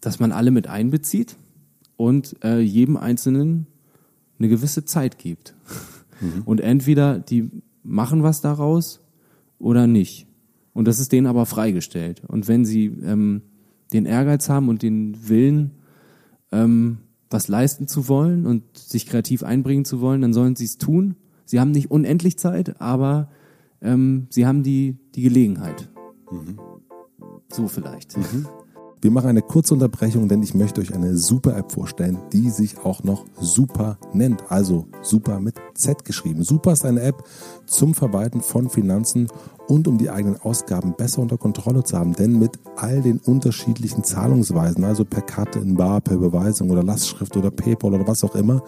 dass 0.00 0.20
man 0.20 0.30
alle 0.30 0.52
mit 0.52 0.68
einbezieht 0.68 1.36
und 1.96 2.36
äh, 2.44 2.60
jedem 2.60 2.96
Einzelnen 2.96 3.66
eine 4.38 4.48
gewisse 4.48 4.84
Zeit 4.84 5.18
gibt. 5.18 5.54
Mhm. 6.20 6.42
Und 6.44 6.60
entweder 6.60 7.18
die 7.18 7.50
machen 7.82 8.22
was 8.22 8.40
daraus 8.40 9.00
oder 9.58 9.86
nicht. 9.86 10.26
Und 10.72 10.86
das 10.86 10.98
ist 10.98 11.12
denen 11.12 11.26
aber 11.26 11.46
freigestellt. 11.46 12.22
Und 12.26 12.48
wenn 12.48 12.64
sie 12.64 12.86
ähm, 12.86 13.42
den 13.92 14.06
Ehrgeiz 14.06 14.48
haben 14.48 14.68
und 14.68 14.82
den 14.82 15.28
Willen, 15.28 15.72
ähm, 16.54 16.98
was 17.30 17.48
leisten 17.48 17.88
zu 17.88 18.08
wollen 18.08 18.46
und 18.46 18.78
sich 18.78 19.06
kreativ 19.06 19.42
einbringen 19.42 19.84
zu 19.84 20.00
wollen, 20.00 20.20
dann 20.20 20.32
sollen 20.32 20.54
sie 20.56 20.64
es 20.64 20.78
tun. 20.78 21.16
Sie 21.44 21.60
haben 21.60 21.72
nicht 21.72 21.90
unendlich 21.90 22.38
Zeit, 22.38 22.80
aber 22.80 23.28
ähm, 23.82 24.28
sie 24.30 24.46
haben 24.46 24.62
die, 24.62 24.96
die 25.14 25.22
Gelegenheit. 25.22 25.90
Mhm. 26.30 26.58
So 27.48 27.68
vielleicht. 27.68 28.16
Mhm. 28.16 28.46
Wir 29.04 29.10
machen 29.10 29.28
eine 29.28 29.42
kurze 29.42 29.74
Unterbrechung, 29.74 30.28
denn 30.28 30.42
ich 30.42 30.54
möchte 30.54 30.80
euch 30.80 30.94
eine 30.94 31.14
super 31.18 31.54
App 31.58 31.70
vorstellen, 31.72 32.16
die 32.32 32.48
sich 32.48 32.78
auch 32.78 33.02
noch 33.02 33.26
Super 33.38 33.98
nennt. 34.14 34.50
Also 34.50 34.86
Super 35.02 35.40
mit 35.40 35.56
Z 35.74 36.06
geschrieben. 36.06 36.42
Super 36.42 36.72
ist 36.72 36.86
eine 36.86 37.02
App 37.02 37.22
zum 37.66 37.92
Verwalten 37.92 38.40
von 38.40 38.70
Finanzen 38.70 39.28
und 39.68 39.88
um 39.88 39.98
die 39.98 40.08
eigenen 40.08 40.40
Ausgaben 40.40 40.94
besser 40.96 41.20
unter 41.20 41.36
Kontrolle 41.36 41.84
zu 41.84 41.98
haben. 41.98 42.14
Denn 42.14 42.38
mit 42.38 42.58
all 42.76 43.02
den 43.02 43.18
unterschiedlichen 43.18 44.04
Zahlungsweisen, 44.04 44.84
also 44.84 45.04
per 45.04 45.20
Karte, 45.20 45.58
in 45.58 45.76
Bar, 45.76 46.00
per 46.00 46.16
Überweisung 46.16 46.70
oder 46.70 46.82
Lastschrift 46.82 47.36
oder 47.36 47.50
PayPal 47.50 47.92
oder 47.92 48.08
was 48.08 48.24
auch 48.24 48.34
immer, 48.34 48.62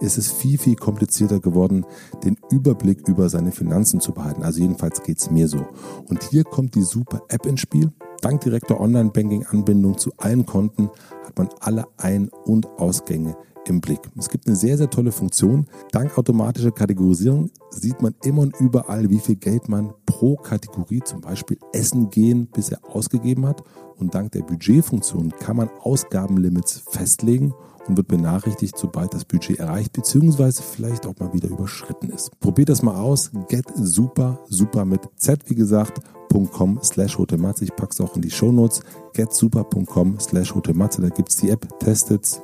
ist 0.00 0.16
es 0.16 0.32
viel, 0.32 0.56
viel 0.56 0.76
komplizierter 0.76 1.40
geworden, 1.40 1.84
den 2.24 2.38
Überblick 2.50 3.06
über 3.06 3.28
seine 3.28 3.52
Finanzen 3.52 4.00
zu 4.00 4.12
behalten. 4.12 4.44
Also 4.44 4.62
jedenfalls 4.62 5.02
geht 5.02 5.18
es 5.18 5.30
mir 5.30 5.46
so. 5.46 5.66
Und 6.08 6.22
hier 6.22 6.44
kommt 6.44 6.74
die 6.74 6.84
Super 6.84 7.20
App 7.28 7.44
ins 7.44 7.60
Spiel. 7.60 7.92
Dank 8.20 8.40
direkter 8.40 8.80
Online-Banking-Anbindung 8.80 9.98
zu 9.98 10.12
allen 10.16 10.46
Konten 10.46 10.90
hat 11.24 11.38
man 11.38 11.48
alle 11.60 11.84
Ein- 11.96 12.30
und 12.44 12.66
Ausgänge 12.78 13.36
im 13.68 13.80
Blick. 13.80 14.00
Es 14.18 14.28
gibt 14.28 14.46
eine 14.46 14.56
sehr, 14.56 14.76
sehr 14.76 14.90
tolle 14.90 15.12
Funktion. 15.12 15.66
Dank 15.92 16.16
automatischer 16.16 16.70
Kategorisierung 16.70 17.50
sieht 17.70 18.00
man 18.02 18.14
immer 18.24 18.42
und 18.42 18.58
überall, 18.60 19.10
wie 19.10 19.18
viel 19.18 19.36
Geld 19.36 19.68
man 19.68 19.92
pro 20.06 20.36
Kategorie, 20.36 21.02
zum 21.04 21.20
Beispiel 21.20 21.58
Essen 21.72 22.10
gehen, 22.10 22.48
bisher 22.52 22.78
ausgegeben 22.84 23.46
hat. 23.46 23.62
Und 23.96 24.14
dank 24.14 24.32
der 24.32 24.42
Budgetfunktion 24.42 25.32
kann 25.38 25.56
man 25.56 25.70
Ausgabenlimits 25.80 26.84
festlegen 26.88 27.54
und 27.86 27.96
wird 27.96 28.08
benachrichtigt, 28.08 28.76
sobald 28.76 29.14
das 29.14 29.24
Budget 29.24 29.58
erreicht 29.58 29.92
bzw. 29.92 30.52
vielleicht 30.52 31.06
auch 31.06 31.18
mal 31.18 31.32
wieder 31.32 31.48
überschritten 31.48 32.10
ist. 32.10 32.38
Probiert 32.40 32.70
das 32.70 32.82
mal 32.82 32.96
aus. 32.96 33.30
Get 33.48 33.66
super, 33.76 34.40
super 34.48 34.84
mit 34.84 35.02
Z, 35.16 35.48
wie 35.48 35.54
gesagt 35.54 36.00
getsuper.com 36.34 36.80
slash 36.82 37.18
hotematze. 37.18 37.64
Ich 37.64 37.74
packe 37.76 37.92
es 37.92 38.00
auch 38.00 38.16
in 38.16 38.22
die 38.22 38.30
Shownotes. 38.30 38.82
getsuper.com 39.12 40.18
slash 40.20 40.54
hotematze. 40.54 41.02
Da 41.02 41.08
gibt 41.08 41.30
es 41.30 41.36
die 41.36 41.50
App. 41.50 41.66
Testet's. 41.78 42.40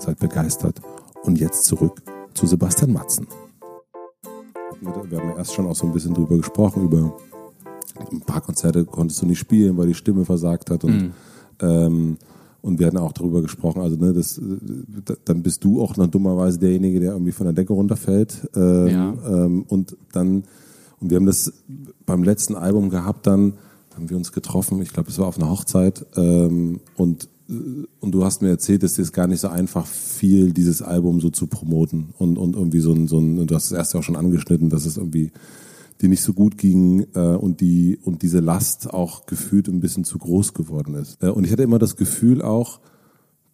Seid 0.00 0.18
begeistert. 0.18 0.80
Und 1.22 1.38
jetzt 1.38 1.64
zurück 1.64 2.02
zu 2.34 2.46
Sebastian 2.46 2.92
Matzen. 2.92 3.26
Wir 4.80 4.92
haben 4.92 5.10
ja 5.10 5.36
erst 5.36 5.52
schon 5.52 5.66
auch 5.66 5.76
so 5.76 5.86
ein 5.86 5.92
bisschen 5.92 6.14
drüber 6.14 6.36
gesprochen, 6.38 6.84
über 6.84 7.14
ein 8.10 8.20
paar 8.22 8.40
Konzerte 8.40 8.84
konntest 8.84 9.20
du 9.20 9.26
nicht 9.26 9.38
spielen, 9.38 9.76
weil 9.76 9.88
die 9.88 9.94
Stimme 9.94 10.24
versagt 10.24 10.70
hat 10.70 10.84
und 10.84 11.02
mhm. 11.02 11.12
ähm, 11.60 12.18
und 12.62 12.78
wir 12.78 12.86
hatten 12.86 12.98
auch 12.98 13.12
darüber 13.12 13.40
gesprochen, 13.40 13.80
also 13.80 13.96
ne, 13.96 14.12
das, 14.12 14.38
dann 15.24 15.42
bist 15.42 15.64
du 15.64 15.80
auch 15.80 15.94
dann 15.94 16.10
dummerweise 16.10 16.58
derjenige, 16.58 17.00
der 17.00 17.12
irgendwie 17.12 17.32
von 17.32 17.46
der 17.46 17.54
Decke 17.54 17.72
runterfällt. 17.72 18.50
Ähm, 18.54 18.86
ja. 18.86 19.14
ähm, 19.26 19.64
und 19.66 19.96
dann 20.12 20.44
und 21.00 21.08
wir 21.08 21.16
haben 21.16 21.26
das 21.26 21.52
beim 22.04 22.22
letzten 22.22 22.54
Album 22.54 22.90
gehabt, 22.90 23.26
dann 23.26 23.54
haben 23.94 24.10
wir 24.10 24.16
uns 24.16 24.32
getroffen, 24.32 24.82
ich 24.82 24.92
glaube, 24.92 25.08
es 25.08 25.18
war 25.18 25.26
auf 25.26 25.38
einer 25.38 25.50
Hochzeit 25.50 26.04
ähm, 26.16 26.80
und 26.96 27.28
und 28.00 28.12
du 28.12 28.24
hast 28.24 28.42
mir 28.42 28.48
erzählt, 28.48 28.82
dass 28.82 28.98
es 28.98 29.12
gar 29.12 29.26
nicht 29.26 29.40
so 29.40 29.48
einfach 29.48 29.86
fiel, 29.86 30.52
dieses 30.52 30.82
Album 30.82 31.20
so 31.20 31.30
zu 31.30 31.46
promoten 31.46 32.10
und, 32.18 32.38
und 32.38 32.54
irgendwie 32.54 32.80
so 32.80 32.92
ein, 32.92 33.08
so 33.08 33.18
ein, 33.18 33.46
du 33.46 33.54
hast 33.54 33.66
es 33.66 33.72
erst 33.72 33.94
ja 33.94 34.00
auch 34.00 34.04
schon 34.04 34.16
angeschnitten, 34.16 34.70
dass 34.70 34.86
es 34.86 34.96
irgendwie 34.96 35.32
die 36.00 36.08
nicht 36.08 36.22
so 36.22 36.32
gut 36.32 36.56
ging 36.56 37.06
äh, 37.14 37.20
und 37.20 37.60
die 37.60 37.98
und 38.02 38.22
diese 38.22 38.40
Last 38.40 38.92
auch 38.92 39.26
gefühlt 39.26 39.68
ein 39.68 39.80
bisschen 39.80 40.04
zu 40.04 40.18
groß 40.18 40.54
geworden 40.54 40.94
ist. 40.94 41.22
Äh, 41.22 41.28
und 41.28 41.44
ich 41.44 41.52
hatte 41.52 41.62
immer 41.62 41.78
das 41.78 41.96
Gefühl 41.96 42.40
auch, 42.40 42.80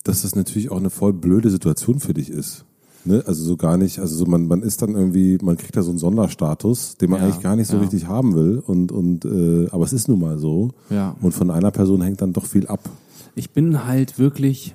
dass 0.05 0.23
das 0.23 0.37
natürlich 0.37 0.71
auch 0.71 0.77
eine 0.77 0.91
voll 0.91 1.13
blöde 1.13 1.51
Situation 1.51 1.99
für 1.99 2.15
dich 2.15 2.31
ist. 2.31 2.65
Ne? 3.05 3.23
Also 3.27 3.43
so 3.43 3.57
gar 3.57 3.77
nicht, 3.77 3.99
also 3.99 4.17
so 4.17 4.27
man, 4.27 4.47
man 4.47 4.63
ist 4.63 4.83
dann 4.83 4.95
irgendwie, 4.95 5.39
man 5.43 5.57
kriegt 5.57 5.77
da 5.77 5.83
so 5.83 5.91
einen 5.91 5.99
Sonderstatus, 5.99 6.97
den 6.97 7.11
man 7.11 7.21
ja, 7.21 7.27
eigentlich 7.27 7.43
gar 7.43 7.57
nicht 7.57 7.69
so 7.69 7.77
ja. 7.77 7.83
richtig 7.83 8.07
haben 8.07 8.35
will. 8.35 8.63
Und, 8.65 8.93
und 8.93 9.25
äh, 9.25 9.69
aber 9.71 9.85
es 9.85 9.93
ist 9.93 10.09
nun 10.09 10.21
mal 10.21 10.39
so. 10.39 10.71
Ja. 10.91 11.17
Und 11.21 11.33
von 11.33 11.51
einer 11.51 11.71
Person 11.71 12.03
hängt 12.03 12.21
dann 12.21 12.33
doch 12.33 12.47
viel 12.47 12.67
ab. 12.67 12.89
Ich 13.37 13.53
bin 13.53 13.87
halt 13.87 14.19
wirklich 14.19 14.73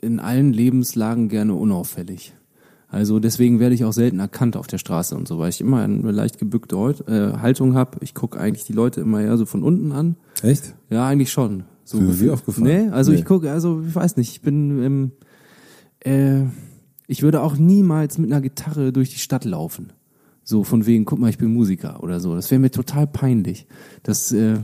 in 0.00 0.20
allen 0.20 0.52
Lebenslagen 0.52 1.28
gerne 1.28 1.54
unauffällig. 1.54 2.34
Also 2.88 3.18
deswegen 3.18 3.58
werde 3.58 3.74
ich 3.74 3.84
auch 3.84 3.92
selten 3.92 4.20
erkannt 4.20 4.56
auf 4.56 4.68
der 4.68 4.78
Straße 4.78 5.16
und 5.16 5.26
so, 5.26 5.40
weil 5.40 5.48
ich 5.48 5.60
immer 5.60 5.82
eine 5.82 6.12
leicht 6.12 6.38
gebückte 6.38 6.76
äh, 6.76 7.38
Haltung 7.38 7.74
habe. 7.74 7.98
Ich 8.02 8.14
gucke 8.14 8.38
eigentlich 8.38 8.64
die 8.64 8.72
Leute 8.72 9.00
immer 9.00 9.20
eher 9.20 9.36
so 9.36 9.46
von 9.46 9.64
unten 9.64 9.90
an. 9.90 10.14
Echt? 10.42 10.76
Ja, 10.90 11.08
eigentlich 11.08 11.32
schon. 11.32 11.64
So 11.82 11.98
Für 11.98 12.20
wie 12.20 12.30
aufgefallen? 12.30 12.86
Nee, 12.86 12.90
also 12.90 13.10
nee. 13.10 13.18
ich 13.18 13.24
gucke, 13.24 13.50
also 13.50 13.82
ich 13.84 13.94
weiß 13.94 14.16
nicht, 14.16 14.30
ich 14.30 14.42
bin 14.42 14.84
im 14.84 15.12
äh, 16.04 16.44
ich 17.06 17.22
würde 17.22 17.42
auch 17.42 17.56
niemals 17.56 18.18
mit 18.18 18.30
einer 18.30 18.40
Gitarre 18.40 18.92
durch 18.92 19.10
die 19.10 19.18
Stadt 19.18 19.44
laufen. 19.44 19.92
So 20.42 20.62
von 20.62 20.86
wegen, 20.86 21.04
guck 21.04 21.18
mal, 21.18 21.30
ich 21.30 21.38
bin 21.38 21.52
Musiker 21.52 22.02
oder 22.02 22.20
so. 22.20 22.34
Das 22.34 22.50
wäre 22.50 22.58
mir 22.58 22.70
total 22.70 23.06
peinlich. 23.06 23.66
Das, 24.02 24.30
äh, 24.32 24.58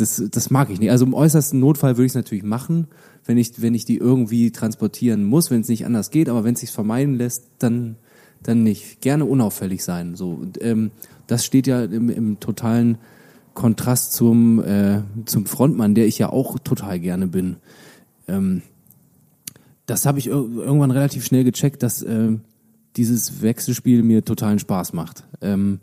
das, 0.00 0.22
das 0.30 0.50
mag 0.50 0.70
ich 0.70 0.80
nicht. 0.80 0.90
Also 0.90 1.04
im 1.04 1.14
äußersten 1.14 1.58
Notfall 1.60 1.96
würde 1.96 2.06
ich 2.06 2.12
es 2.12 2.16
natürlich 2.16 2.44
machen, 2.44 2.88
wenn 3.24 3.38
ich, 3.38 3.60
wenn 3.60 3.74
ich 3.74 3.84
die 3.84 3.96
irgendwie 3.96 4.50
transportieren 4.52 5.24
muss, 5.24 5.50
wenn 5.50 5.60
es 5.60 5.68
nicht 5.68 5.86
anders 5.86 6.10
geht. 6.10 6.28
Aber 6.28 6.44
wenn 6.44 6.54
es 6.54 6.60
sich 6.60 6.70
vermeiden 6.70 7.16
lässt, 7.16 7.44
dann, 7.58 7.96
dann 8.42 8.62
nicht. 8.62 9.00
Gerne 9.00 9.24
unauffällig 9.24 9.84
sein. 9.84 10.14
So, 10.14 10.30
und, 10.30 10.62
ähm, 10.62 10.90
das 11.26 11.44
steht 11.44 11.66
ja 11.66 11.84
im, 11.84 12.10
im 12.10 12.40
totalen 12.40 12.98
Kontrast 13.54 14.12
zum, 14.12 14.62
äh, 14.62 15.02
zum 15.26 15.46
Frontmann, 15.46 15.94
der 15.94 16.06
ich 16.06 16.18
ja 16.18 16.30
auch 16.30 16.58
total 16.58 17.00
gerne 17.00 17.26
bin. 17.26 17.56
Ähm, 18.28 18.62
das 19.86 20.06
habe 20.06 20.18
ich 20.18 20.26
irgendwann 20.26 20.90
relativ 20.90 21.24
schnell 21.24 21.44
gecheckt, 21.44 21.82
dass 21.82 22.02
äh, 22.02 22.36
dieses 22.96 23.42
Wechselspiel 23.42 24.02
mir 24.02 24.24
totalen 24.24 24.58
Spaß 24.58 24.92
macht. 24.92 25.24
Ähm, 25.40 25.80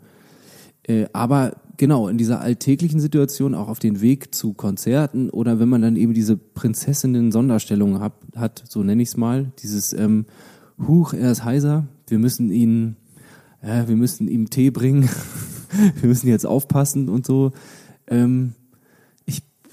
äh, 0.84 1.06
aber 1.12 1.56
genau, 1.76 2.08
in 2.08 2.18
dieser 2.18 2.40
alltäglichen 2.40 3.00
Situation, 3.00 3.54
auch 3.54 3.68
auf 3.68 3.78
den 3.78 4.00
Weg 4.00 4.34
zu 4.34 4.54
Konzerten 4.54 5.30
oder 5.30 5.58
wenn 5.58 5.68
man 5.68 5.82
dann 5.82 5.96
eben 5.96 6.14
diese 6.14 6.36
Prinzessinnen-Sonderstellungen 6.36 8.00
hat, 8.00 8.14
hat, 8.34 8.64
so 8.68 8.82
nenne 8.82 9.02
ich 9.02 9.08
es 9.08 9.16
mal, 9.16 9.52
dieses 9.62 9.92
ähm, 9.92 10.26
Huch, 10.86 11.12
er 11.12 11.30
ist 11.30 11.44
heiser, 11.44 11.86
wir 12.08 12.18
müssen 12.18 12.50
ihn, 12.50 12.96
äh, 13.62 13.86
wir 13.86 13.96
müssen 13.96 14.28
ihm 14.28 14.50
Tee 14.50 14.70
bringen, 14.70 15.08
wir 16.00 16.08
müssen 16.08 16.28
jetzt 16.28 16.46
aufpassen 16.46 17.08
und 17.08 17.26
so. 17.26 17.52
Ähm, 18.08 18.54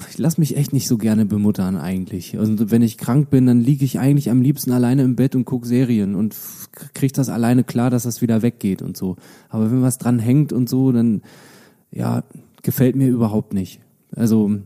ich 0.10 0.18
lasse 0.18 0.40
mich 0.40 0.58
echt 0.58 0.74
nicht 0.74 0.88
so 0.88 0.98
gerne 0.98 1.26
bemuttern 1.26 1.78
eigentlich. 1.78 2.38
Und 2.38 2.72
wenn 2.72 2.82
ich 2.82 2.98
krank 2.98 3.30
bin, 3.30 3.46
dann 3.46 3.62
liege 3.62 3.86
ich 3.86 4.00
eigentlich 4.00 4.30
am 4.30 4.42
liebsten 4.42 4.72
alleine 4.72 5.04
im 5.04 5.16
Bett 5.16 5.36
und 5.36 5.46
gucke 5.46 5.68
Serien 5.68 6.16
und 6.16 6.36
kriege 6.94 7.14
das 7.14 7.30
alleine 7.30 7.64
klar, 7.64 7.90
dass 7.90 8.04
das 8.04 8.22
wieder 8.22 8.42
weggeht 8.42 8.82
und 8.82 8.98
so. 8.98 9.18
Aber 9.50 9.72
wenn 9.72 9.82
was 9.82 9.98
dran 9.98 10.20
hängt 10.20 10.54
und 10.54 10.70
so, 10.70 10.92
dann 10.92 11.22
ja, 11.94 12.24
gefällt 12.62 12.96
mir 12.96 13.08
überhaupt 13.08 13.54
nicht. 13.54 13.80
Also 14.16 14.60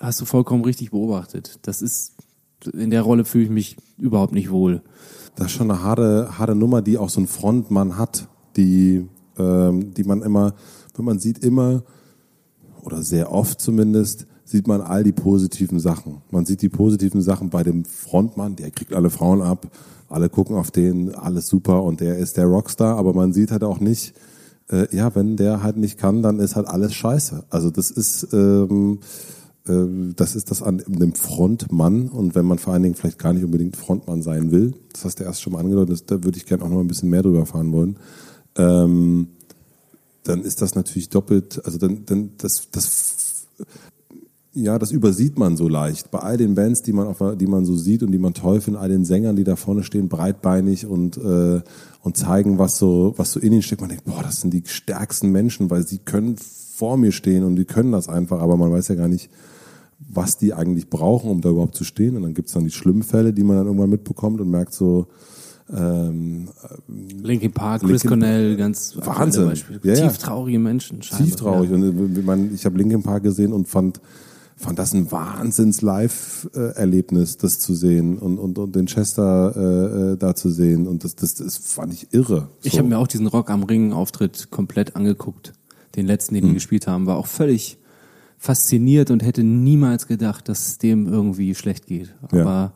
hast 0.00 0.20
du 0.20 0.24
vollkommen 0.24 0.64
richtig 0.64 0.90
beobachtet. 0.90 1.58
Das 1.62 1.82
ist 1.82 2.14
in 2.74 2.90
der 2.90 3.02
Rolle 3.02 3.24
fühle 3.24 3.44
ich 3.44 3.50
mich 3.50 3.76
überhaupt 3.98 4.34
nicht 4.34 4.50
wohl. 4.50 4.82
Das 5.34 5.46
ist 5.46 5.52
schon 5.52 5.70
eine 5.70 5.82
harte, 5.82 6.38
harte 6.38 6.54
Nummer, 6.54 6.82
die 6.82 6.98
auch 6.98 7.08
so 7.08 7.20
ein 7.20 7.26
Frontmann 7.26 7.96
hat, 7.96 8.28
die, 8.56 9.06
ähm, 9.38 9.94
die 9.94 10.04
man 10.04 10.22
immer, 10.22 10.54
wenn 10.94 11.04
man 11.04 11.18
sieht 11.18 11.42
immer 11.44 11.82
oder 12.82 13.02
sehr 13.02 13.32
oft 13.32 13.60
zumindest, 13.60 14.26
sieht 14.44 14.66
man 14.66 14.80
all 14.80 15.04
die 15.04 15.12
positiven 15.12 15.78
Sachen. 15.78 16.22
Man 16.30 16.44
sieht 16.44 16.60
die 16.60 16.68
positiven 16.68 17.22
Sachen 17.22 17.50
bei 17.50 17.62
dem 17.62 17.84
Frontmann, 17.84 18.56
der 18.56 18.70
kriegt 18.70 18.92
alle 18.92 19.08
Frauen 19.08 19.42
ab, 19.42 19.70
alle 20.08 20.28
gucken 20.28 20.56
auf 20.56 20.70
den, 20.70 21.14
alles 21.14 21.46
super 21.46 21.82
und 21.84 22.00
der 22.00 22.18
ist 22.18 22.36
der 22.36 22.46
Rockstar, 22.46 22.96
aber 22.96 23.14
man 23.14 23.32
sieht 23.32 23.52
halt 23.52 23.64
auch 23.64 23.80
nicht, 23.80 24.12
äh, 24.70 24.94
ja, 24.94 25.14
wenn 25.14 25.36
der 25.36 25.62
halt 25.62 25.76
nicht 25.76 25.98
kann, 25.98 26.22
dann 26.22 26.38
ist 26.38 26.56
halt 26.56 26.68
alles 26.68 26.94
scheiße. 26.94 27.44
Also 27.50 27.70
das 27.70 27.90
ist, 27.90 28.28
ähm, 28.32 29.00
äh, 29.66 30.12
das 30.14 30.36
ist 30.36 30.50
das 30.50 30.62
an 30.62 30.82
dem 30.86 31.14
Frontmann 31.14 32.08
und 32.08 32.34
wenn 32.34 32.46
man 32.46 32.58
vor 32.58 32.72
allen 32.72 32.82
Dingen 32.82 32.94
vielleicht 32.94 33.18
gar 33.18 33.32
nicht 33.32 33.44
unbedingt 33.44 33.76
Frontmann 33.76 34.22
sein 34.22 34.50
will, 34.50 34.74
das 34.92 35.04
hast 35.04 35.20
du 35.20 35.24
erst 35.24 35.42
schon 35.42 35.52
mal 35.52 35.60
angedeutet, 35.60 36.10
da 36.10 36.22
würde 36.22 36.38
ich 36.38 36.46
gerne 36.46 36.64
auch 36.64 36.68
noch 36.68 36.80
ein 36.80 36.88
bisschen 36.88 37.10
mehr 37.10 37.22
drüber 37.22 37.46
fahren 37.46 37.72
wollen. 37.72 37.96
Ähm, 38.56 39.28
dann 40.24 40.42
ist 40.42 40.62
das 40.62 40.74
natürlich 40.74 41.08
doppelt, 41.08 41.64
also 41.64 41.78
dann, 41.78 42.04
dann 42.04 42.30
das, 42.36 42.68
das, 42.70 43.46
ja, 44.52 44.78
das 44.78 44.90
übersieht 44.90 45.38
man 45.38 45.56
so 45.56 45.68
leicht. 45.68 46.10
Bei 46.10 46.18
all 46.20 46.36
den 46.36 46.54
Bands, 46.54 46.82
die 46.82 46.92
man, 46.92 47.06
auf, 47.06 47.22
die 47.36 47.46
man 47.46 47.64
so 47.64 47.76
sieht 47.76 48.02
und 48.02 48.10
die 48.10 48.18
man 48.18 48.34
toll 48.34 48.60
findet, 48.60 48.82
all 48.82 48.88
den 48.88 49.04
Sängern, 49.04 49.36
die 49.36 49.44
da 49.44 49.54
vorne 49.54 49.84
stehen, 49.84 50.08
breitbeinig 50.08 50.86
und, 50.86 51.16
äh, 51.18 51.60
und 52.02 52.16
zeigen, 52.16 52.58
was 52.58 52.76
so, 52.76 53.14
was 53.16 53.32
so 53.32 53.40
in 53.40 53.52
ihnen 53.52 53.62
steckt. 53.62 53.80
Man 53.80 53.90
denkt, 53.90 54.06
boah, 54.06 54.22
das 54.22 54.40
sind 54.40 54.52
die 54.52 54.64
stärksten 54.66 55.30
Menschen, 55.30 55.70
weil 55.70 55.86
sie 55.86 55.98
können 55.98 56.36
vor 56.36 56.96
mir 56.96 57.12
stehen 57.12 57.44
und 57.44 57.56
die 57.56 57.64
können 57.64 57.92
das 57.92 58.08
einfach, 58.08 58.40
aber 58.40 58.56
man 58.56 58.72
weiß 58.72 58.88
ja 58.88 58.94
gar 58.96 59.08
nicht, 59.08 59.30
was 59.98 60.38
die 60.38 60.54
eigentlich 60.54 60.88
brauchen, 60.88 61.30
um 61.30 61.40
da 61.42 61.50
überhaupt 61.50 61.76
zu 61.76 61.84
stehen. 61.84 62.16
Und 62.16 62.22
dann 62.22 62.34
gibt's 62.34 62.52
dann 62.52 62.64
die 62.64 62.70
schlimmen 62.70 63.02
Fälle, 63.02 63.32
die 63.32 63.44
man 63.44 63.56
dann 63.56 63.66
irgendwann 63.66 63.90
mitbekommt 63.90 64.40
und 64.40 64.50
merkt 64.50 64.72
so, 64.72 65.06
ähm, 65.72 66.48
Linkin 67.22 67.52
Park, 67.52 67.82
Chris 67.82 68.02
Linkin, 68.02 68.08
Cornell, 68.08 68.56
ganz 68.56 68.96
Wahnsinn. 68.96 69.52
Ja, 69.84 69.94
ja. 69.94 70.08
Tief 70.08 70.18
traurige 70.18 70.58
Menschen. 70.58 71.00
Tief 71.00 71.36
traurig. 71.36 71.70
Ja. 71.70 71.76
Und 71.76 72.16
äh, 72.16 72.22
man, 72.22 72.52
ich 72.52 72.64
habe 72.64 72.76
Linkin 72.78 73.04
Park 73.04 73.22
gesehen 73.22 73.52
und 73.52 73.68
fand 73.68 74.00
fand 74.60 74.78
das 74.78 74.92
ein 74.92 75.10
Wahnsinns-Live-Erlebnis, 75.10 77.38
das 77.38 77.58
zu 77.58 77.74
sehen 77.74 78.18
und, 78.18 78.38
und, 78.38 78.58
und 78.58 78.76
den 78.76 78.84
Chester 78.86 79.54
äh, 79.56 80.12
äh, 80.12 80.18
da 80.18 80.34
zu 80.34 80.50
sehen. 80.50 80.86
Und 80.86 81.02
das, 81.02 81.16
das, 81.16 81.36
das 81.36 81.56
fand 81.56 81.94
ich 81.94 82.12
irre. 82.12 82.48
So. 82.60 82.68
Ich 82.68 82.76
habe 82.78 82.86
mir 82.86 82.98
auch 82.98 83.08
diesen 83.08 83.26
Rock 83.26 83.48
am 83.48 83.62
Ring-Auftritt 83.62 84.50
komplett 84.50 84.96
angeguckt. 84.96 85.54
Den 85.96 86.06
letzten, 86.06 86.34
den 86.34 86.46
die 86.46 86.52
gespielt 86.54 86.86
haben, 86.86 87.06
war 87.06 87.16
auch 87.16 87.26
völlig 87.26 87.78
fasziniert 88.36 89.10
und 89.10 89.24
hätte 89.24 89.42
niemals 89.42 90.06
gedacht, 90.06 90.46
dass 90.48 90.68
es 90.68 90.78
dem 90.78 91.08
irgendwie 91.08 91.54
schlecht 91.54 91.86
geht. 91.86 92.14
Ja. 92.32 92.40
Aber 92.40 92.72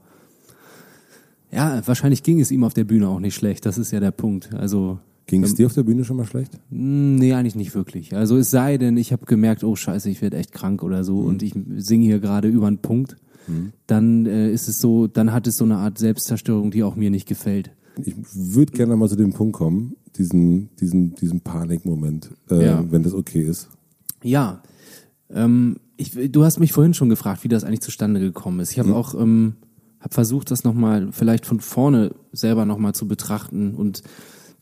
ja, 1.53 1.87
wahrscheinlich 1.87 2.23
ging 2.23 2.41
es 2.41 2.51
ihm 2.51 2.65
auf 2.65 2.73
der 2.75 2.85
Bühne 2.85 3.09
auch 3.09 3.21
nicht 3.21 3.35
schlecht. 3.35 3.67
Das 3.67 3.79
ist 3.79 3.93
ja 3.93 4.01
der 4.01 4.11
Punkt. 4.11 4.53
Also 4.55 4.99
Ging 5.27 5.43
es 5.43 5.55
dir 5.55 5.67
auf 5.67 5.73
der 5.75 5.85
Bühne 5.85 6.05
schon 6.05 6.17
mal 6.19 6.27
schlecht? 6.27 6.53
mh, 6.71 7.19
nee, 7.19 7.33
eigentlich 7.33 7.55
nicht 7.55 7.75
wirklich. 7.75 8.15
Also 8.15 8.37
es 8.37 8.51
sei 8.51 8.77
denn, 8.79 8.97
ich 8.97 9.13
habe 9.13 9.25
gemerkt, 9.27 9.65
oh 9.65 9.75
Scheiße, 9.75 10.11
ich 10.11 10.21
werde 10.21 10.37
echt 10.37 10.53
krank 10.53 10.83
oder 10.83 11.03
so 11.05 11.21
und 11.21 11.43
ich 11.43 11.55
singe 11.77 12.05
hier 12.05 12.21
gerade 12.21 12.49
über 12.49 12.67
einen 12.67 12.79
Punkt. 12.79 13.17
Dann 13.87 14.25
äh, 14.25 14.51
ist 14.51 14.69
es 14.69 14.81
so, 14.81 15.07
dann 15.07 15.33
hat 15.33 15.47
es 15.47 15.57
so 15.57 15.65
eine 15.65 15.77
Art 15.77 15.99
Selbstzerstörung, 15.99 16.71
die 16.71 16.83
auch 16.83 16.97
mir 16.97 17.11
nicht 17.11 17.29
gefällt. 17.29 17.71
Ich 18.03 18.15
würde 18.35 18.73
gerne 18.73 18.97
mal 18.97 19.09
zu 19.09 19.17
dem 19.17 19.35
Punkt 19.35 19.55
kommen, 19.55 19.97
diesen, 20.17 20.71
diesen, 20.81 21.15
diesen 21.15 21.41
Panikmoment, 21.43 22.31
äh, 22.51 22.65
Ja. 22.65 22.85
wenn 22.91 23.03
das 23.03 23.13
okay 23.13 23.43
ist. 23.43 23.69
Ja, 24.23 24.63
ähm, 25.31 25.77
ich, 25.99 26.13
du 26.33 26.43
hast 26.45 26.59
mich 26.59 26.73
vorhin 26.73 26.95
schon 26.95 27.11
gefragt, 27.11 27.45
wie 27.45 27.49
das 27.49 27.65
eigentlich 27.65 27.83
zustande 27.83 28.19
gekommen 28.19 28.61
ist. 28.61 28.73
Ich 28.73 28.79
habe 28.79 28.95
auch 28.97 29.15
ähm, 29.15 29.57
hab 30.01 30.15
versucht, 30.15 30.51
das 30.51 30.65
nochmal 30.65 31.09
vielleicht 31.13 31.45
von 31.45 31.61
vorne 31.61 32.15
selber 32.33 32.65
nochmal 32.65 32.95
zu 32.95 33.07
betrachten 33.07 33.75
und 33.75 34.03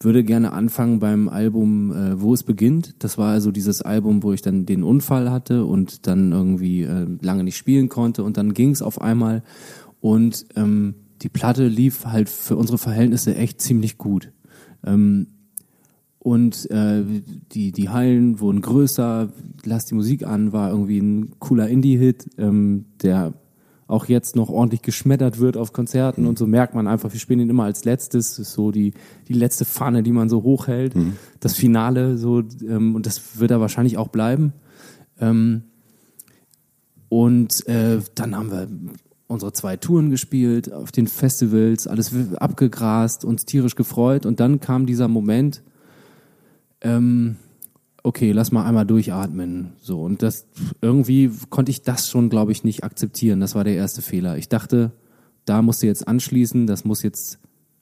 würde 0.04 0.24
gerne 0.24 0.52
anfangen 0.52 0.98
beim 0.98 1.28
Album 1.28 1.92
äh, 1.92 2.20
Wo 2.20 2.34
es 2.34 2.42
beginnt. 2.42 3.02
Das 3.02 3.18
war 3.18 3.32
also 3.32 3.50
dieses 3.50 3.82
Album, 3.82 4.22
wo 4.22 4.32
ich 4.32 4.42
dann 4.42 4.66
den 4.66 4.82
Unfall 4.82 5.30
hatte 5.30 5.64
und 5.64 6.06
dann 6.06 6.32
irgendwie 6.32 6.82
äh, 6.82 7.06
lange 7.20 7.44
nicht 7.44 7.56
spielen 7.56 7.88
konnte 7.88 8.24
und 8.24 8.36
dann 8.36 8.54
ging 8.54 8.70
es 8.70 8.82
auf 8.82 9.00
einmal 9.00 9.42
und 10.00 10.46
ähm, 10.56 10.94
die 11.22 11.28
Platte 11.28 11.68
lief 11.68 12.06
halt 12.06 12.28
für 12.28 12.56
unsere 12.56 12.78
Verhältnisse 12.78 13.36
echt 13.36 13.60
ziemlich 13.60 13.96
gut. 13.96 14.32
Ähm, 14.84 15.28
und 16.18 16.70
äh, 16.70 17.02
die, 17.52 17.72
die 17.72 17.88
Hallen 17.88 18.38
wurden 18.40 18.60
größer, 18.60 19.28
Lass 19.64 19.86
die 19.86 19.94
Musik 19.94 20.26
an, 20.26 20.52
war 20.52 20.70
irgendwie 20.70 20.98
ein 20.98 21.38
cooler 21.38 21.68
Indie-Hit, 21.68 22.30
ähm, 22.38 22.86
der 23.02 23.34
auch 23.86 24.06
jetzt 24.06 24.36
noch 24.36 24.48
ordentlich 24.48 24.82
geschmettert 24.82 25.38
wird 25.38 25.56
auf 25.56 25.72
Konzerten 25.72 26.26
und 26.26 26.38
so 26.38 26.46
merkt 26.46 26.74
man 26.74 26.86
einfach, 26.86 27.12
wir 27.12 27.20
spielen 27.20 27.40
ihn 27.40 27.50
immer 27.50 27.64
als 27.64 27.84
letztes, 27.84 28.30
das 28.30 28.38
ist 28.38 28.52
so 28.52 28.70
die, 28.70 28.94
die 29.28 29.34
letzte 29.34 29.64
Fahne, 29.64 30.02
die 30.02 30.12
man 30.12 30.28
so 30.28 30.42
hochhält, 30.42 30.94
das 31.40 31.54
Finale 31.54 32.16
so 32.16 32.42
ähm, 32.66 32.94
und 32.94 33.06
das 33.06 33.38
wird 33.38 33.50
er 33.50 33.60
wahrscheinlich 33.60 33.98
auch 33.98 34.08
bleiben. 34.08 34.52
Ähm, 35.20 35.64
und 37.08 37.66
äh, 37.68 38.00
dann 38.14 38.34
haben 38.36 38.50
wir 38.50 38.68
unsere 39.26 39.52
zwei 39.52 39.76
Touren 39.76 40.10
gespielt, 40.10 40.72
auf 40.72 40.92
den 40.92 41.06
Festivals, 41.06 41.86
alles 41.86 42.12
abgegrast, 42.36 43.24
uns 43.24 43.44
tierisch 43.44 43.74
gefreut. 43.74 44.26
Und 44.26 44.40
dann 44.40 44.60
kam 44.60 44.86
dieser 44.86 45.08
Moment, 45.08 45.62
ähm, 46.80 47.36
okay, 48.02 48.32
lass 48.32 48.52
mal 48.52 48.64
einmal 48.64 48.86
durchatmen. 48.86 49.72
So, 49.80 50.02
und 50.02 50.22
das 50.22 50.46
irgendwie 50.80 51.30
konnte 51.50 51.70
ich 51.70 51.82
das 51.82 52.08
schon, 52.08 52.30
glaube 52.30 52.52
ich, 52.52 52.64
nicht 52.64 52.84
akzeptieren. 52.84 53.40
Das 53.40 53.54
war 53.54 53.64
der 53.64 53.74
erste 53.74 54.02
Fehler. 54.02 54.36
Ich 54.36 54.48
dachte, 54.48 54.92
da 55.44 55.62
musst 55.62 55.82
du 55.82 55.86
jetzt 55.86 56.06
anschließen, 56.06 56.66
das 56.66 56.84
muss 56.84 57.02
jetzt 57.02 57.38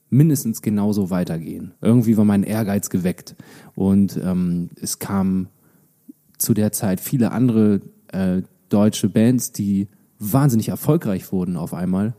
mindestens 0.09 0.61
genauso 0.61 1.09
weitergehen. 1.09 1.73
Irgendwie 1.81 2.17
war 2.17 2.25
mein 2.25 2.43
Ehrgeiz 2.43 2.89
geweckt. 2.89 3.35
Und 3.75 4.19
ähm, 4.23 4.69
es 4.79 4.99
kam 4.99 5.47
zu 6.37 6.53
der 6.53 6.71
Zeit 6.71 6.99
viele 6.99 7.31
andere 7.31 7.81
äh, 8.11 8.41
deutsche 8.69 9.09
Bands, 9.09 9.51
die 9.51 9.87
wahnsinnig 10.19 10.69
erfolgreich 10.69 11.31
wurden 11.31 11.55
auf 11.57 11.73
einmal. 11.73 12.13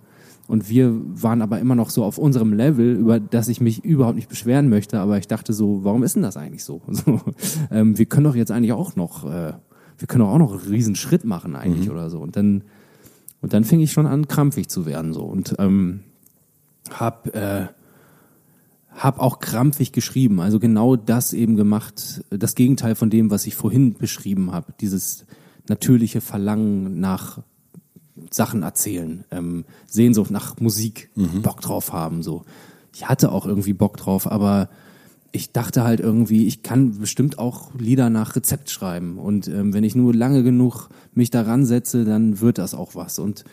Und 0.49 0.69
wir 0.69 0.93
waren 1.05 1.41
aber 1.41 1.61
immer 1.61 1.75
noch 1.75 1.91
so 1.91 2.05
auf 2.05 2.19
unserem 2.19 2.53
Level, 2.53 2.95
über 2.95 3.21
das 3.21 3.49
ich 3.49 3.61
mich 3.61 3.85
überhaupt 3.85 4.17
nicht 4.17 4.29
beschweren 4.29 4.69
möchte. 4.69 5.01
Aber 5.01 5.19
ich 5.19 5.29
dachte 5.29 5.53
so, 5.53 5.85
warum 5.85 6.03
ist 6.03 6.17
denn 6.17 6.23
das 6.23 6.37
eigentlich 6.37 6.65
so? 6.65 6.83
so 6.89 7.21
ähm, 7.71 7.97
wir 7.97 8.07
können 8.07 8.25
doch 8.25 8.35
jetzt 8.35 8.51
eigentlich 8.51 8.73
auch 8.73 8.97
noch, 8.97 9.25
äh, 9.25 9.53
wir 9.99 10.09
können 10.09 10.25
doch 10.25 10.33
auch 10.33 10.39
noch 10.39 10.53
einen 10.53 10.71
riesen 10.71 10.97
Schritt 10.97 11.25
machen 11.25 11.57
eigentlich 11.57 11.91
oder 11.91 12.11
so. 12.11 12.21
Und 12.21 12.37
dann, 12.37 12.65
und 13.41 13.53
dann 13.53 13.65
fing 13.65 13.81
ich 13.81 13.93
schon 13.93 14.07
an, 14.07 14.29
krampfig 14.29 14.69
zu 14.69 14.85
werden 14.87 15.13
so 15.13 15.23
und 15.23 15.55
ähm, 15.59 16.01
hab 16.91 17.35
äh, 17.35 17.69
hab 18.95 19.19
auch 19.21 19.39
krampfig 19.39 19.93
geschrieben, 19.93 20.41
also 20.41 20.61
genau 20.61 20.97
das 20.97 21.33
eben 21.33 21.57
gemacht, 21.57 22.23
das 22.31 22.55
Gegenteil 22.55 22.95
von 22.95 23.11
dem, 23.11 23.31
was 23.31 23.47
ich 23.47 23.55
vorhin 23.55 23.95
beschrieben 23.95 24.53
habe, 24.53 24.75
dieses 24.81 25.25
natürliche 25.69 26.21
Verlangen 26.21 27.01
nach 27.01 27.39
Sachen 28.33 28.63
erzählen, 28.63 29.25
ähm, 29.31 29.65
Sehnsucht 29.87 30.31
nach 30.31 30.59
Musik, 30.59 31.11
Bock 31.43 31.61
drauf 31.61 31.93
haben, 31.93 32.23
so. 32.23 32.45
Ich 32.95 33.09
hatte 33.09 33.33
auch 33.33 33.47
irgendwie 33.47 33.73
Bock 33.73 33.97
drauf, 33.97 34.31
aber 34.31 34.69
ich 35.33 35.53
dachte 35.53 35.83
halt 35.83 36.01
irgendwie, 36.01 36.47
ich 36.47 36.63
kann 36.63 36.99
bestimmt 36.99 37.39
auch 37.39 37.71
Lieder 37.79 38.11
nach 38.11 38.37
Rezept 38.37 38.71
schreiben 38.71 39.19
und 39.19 39.49
ähm, 39.49 39.73
wenn 39.73 39.85
ich 39.85 39.95
nur 39.95 40.15
lange 40.15 40.43
genug 40.43 40.89
mich 41.15 41.31
daran 41.31 41.65
setze, 41.65 42.05
dann 42.05 42.41
wird 42.41 42.59
das 42.59 42.75
auch 42.75 42.95
was 42.95 43.19
und 43.19 43.45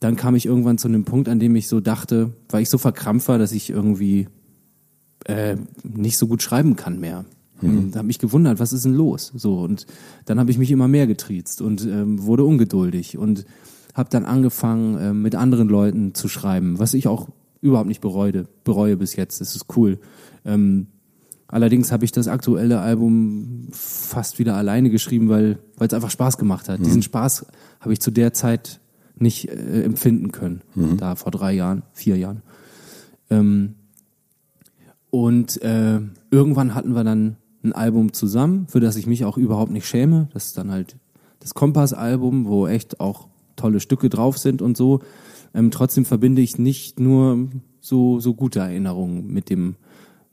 dann 0.00 0.16
kam 0.16 0.34
ich 0.34 0.44
irgendwann 0.44 0.76
zu 0.76 0.88
einem 0.88 1.04
Punkt, 1.04 1.28
an 1.28 1.38
dem 1.38 1.54
ich 1.56 1.68
so 1.68 1.80
dachte, 1.80 2.32
weil 2.48 2.62
ich 2.62 2.68
so 2.68 2.78
verkrampft 2.78 3.28
war, 3.28 3.38
dass 3.38 3.52
ich 3.52 3.70
irgendwie 3.70 4.28
äh, 5.24 5.56
nicht 5.82 6.18
so 6.18 6.26
gut 6.26 6.42
schreiben 6.42 6.76
kann 6.76 7.00
mehr. 7.00 7.24
Und 7.62 7.96
habe 7.96 8.08
mich 8.08 8.18
gewundert, 8.18 8.58
was 8.58 8.74
ist 8.74 8.84
denn 8.84 8.92
los? 8.92 9.32
So 9.34 9.60
und 9.60 9.86
dann 10.26 10.38
habe 10.38 10.50
ich 10.50 10.58
mich 10.58 10.70
immer 10.70 10.88
mehr 10.88 11.06
getriezt 11.06 11.62
und 11.62 11.86
ähm, 11.86 12.22
wurde 12.24 12.44
ungeduldig 12.44 13.16
und 13.16 13.46
habe 13.94 14.10
dann 14.10 14.24
angefangen 14.24 14.98
ähm, 15.00 15.22
mit 15.22 15.34
anderen 15.34 15.68
Leuten 15.68 16.14
zu 16.14 16.28
schreiben, 16.28 16.78
was 16.78 16.94
ich 16.94 17.08
auch 17.08 17.28
überhaupt 17.60 17.88
nicht 17.88 18.00
bereue, 18.00 18.44
bereue 18.64 18.96
bis 18.96 19.16
jetzt. 19.16 19.40
Das 19.40 19.56
ist 19.56 19.66
cool. 19.76 19.98
Ähm, 20.44 20.88
allerdings 21.48 21.92
habe 21.92 22.04
ich 22.04 22.12
das 22.12 22.28
aktuelle 22.28 22.80
Album 22.80 23.68
fast 23.70 24.38
wieder 24.38 24.56
alleine 24.56 24.90
geschrieben, 24.90 25.28
weil 25.28 25.58
es 25.78 25.94
einfach 25.94 26.10
Spaß 26.10 26.36
gemacht 26.36 26.68
hat. 26.68 26.84
Diesen 26.84 27.02
Spaß 27.02 27.46
habe 27.80 27.92
ich 27.92 28.00
zu 28.00 28.10
der 28.10 28.32
Zeit 28.32 28.80
nicht 29.16 29.48
äh, 29.48 29.82
empfinden 29.82 30.32
können, 30.32 30.62
da 30.98 31.14
vor 31.14 31.30
drei 31.30 31.52
Jahren, 31.52 31.84
vier 31.92 32.18
Jahren. 32.18 32.42
Ähm, 33.30 33.76
und 35.10 35.62
äh, 35.62 36.00
irgendwann 36.30 36.74
hatten 36.74 36.94
wir 36.94 37.04
dann 37.04 37.36
ein 37.62 37.72
Album 37.72 38.12
zusammen, 38.12 38.66
für 38.68 38.80
das 38.80 38.96
ich 38.96 39.06
mich 39.06 39.24
auch 39.24 39.38
überhaupt 39.38 39.70
nicht 39.70 39.86
schäme. 39.86 40.28
Das 40.32 40.46
ist 40.46 40.58
dann 40.58 40.70
halt 40.70 40.96
das 41.38 41.54
Kompass-Album, 41.54 42.46
wo 42.46 42.66
echt 42.66 43.00
auch 43.00 43.28
tolle 43.56 43.80
Stücke 43.80 44.08
drauf 44.08 44.38
sind 44.38 44.62
und 44.62 44.76
so. 44.76 45.00
Ähm, 45.54 45.70
trotzdem 45.70 46.04
verbinde 46.04 46.42
ich 46.42 46.58
nicht 46.58 46.98
nur 47.00 47.48
so, 47.80 48.18
so 48.20 48.34
gute 48.34 48.60
Erinnerungen 48.60 49.32
mit 49.32 49.50
dem, 49.50 49.76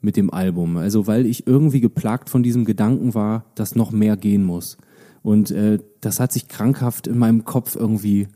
mit 0.00 0.16
dem 0.16 0.32
Album. 0.32 0.76
Also 0.76 1.06
weil 1.06 1.26
ich 1.26 1.46
irgendwie 1.46 1.80
geplagt 1.80 2.30
von 2.30 2.42
diesem 2.42 2.64
Gedanken 2.64 3.14
war, 3.14 3.44
dass 3.54 3.76
noch 3.76 3.92
mehr 3.92 4.16
gehen 4.16 4.44
muss. 4.44 4.78
Und 5.22 5.50
äh, 5.52 5.78
das 6.00 6.18
hat 6.18 6.32
sich 6.32 6.48
krankhaft 6.48 7.06
in 7.06 7.18
meinem 7.18 7.44
Kopf 7.44 7.76
irgendwie 7.76 8.28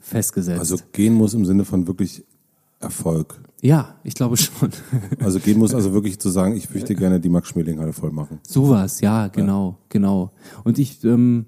festgesetzt. 0.00 0.60
Also 0.60 0.76
gehen 0.92 1.14
muss 1.14 1.34
im 1.34 1.44
Sinne 1.44 1.64
von 1.64 1.86
wirklich 1.86 2.24
Erfolg. 2.78 3.38
ja, 3.60 3.96
ich 4.04 4.14
glaube 4.14 4.38
schon. 4.38 4.70
Also 5.18 5.38
gehen 5.38 5.58
muss 5.58 5.74
also 5.74 5.92
wirklich 5.92 6.18
zu 6.18 6.30
sagen, 6.30 6.56
ich 6.56 6.72
möchte 6.72 6.94
gerne 6.94 7.20
die 7.20 7.28
Max-Schmeling-Halle 7.28 7.92
voll 7.92 8.10
machen. 8.10 8.38
Sowas, 8.42 9.02
ja, 9.02 9.28
genau, 9.28 9.76
genau. 9.90 10.30
Und 10.64 10.78
ich, 10.78 11.04
ähm, 11.04 11.44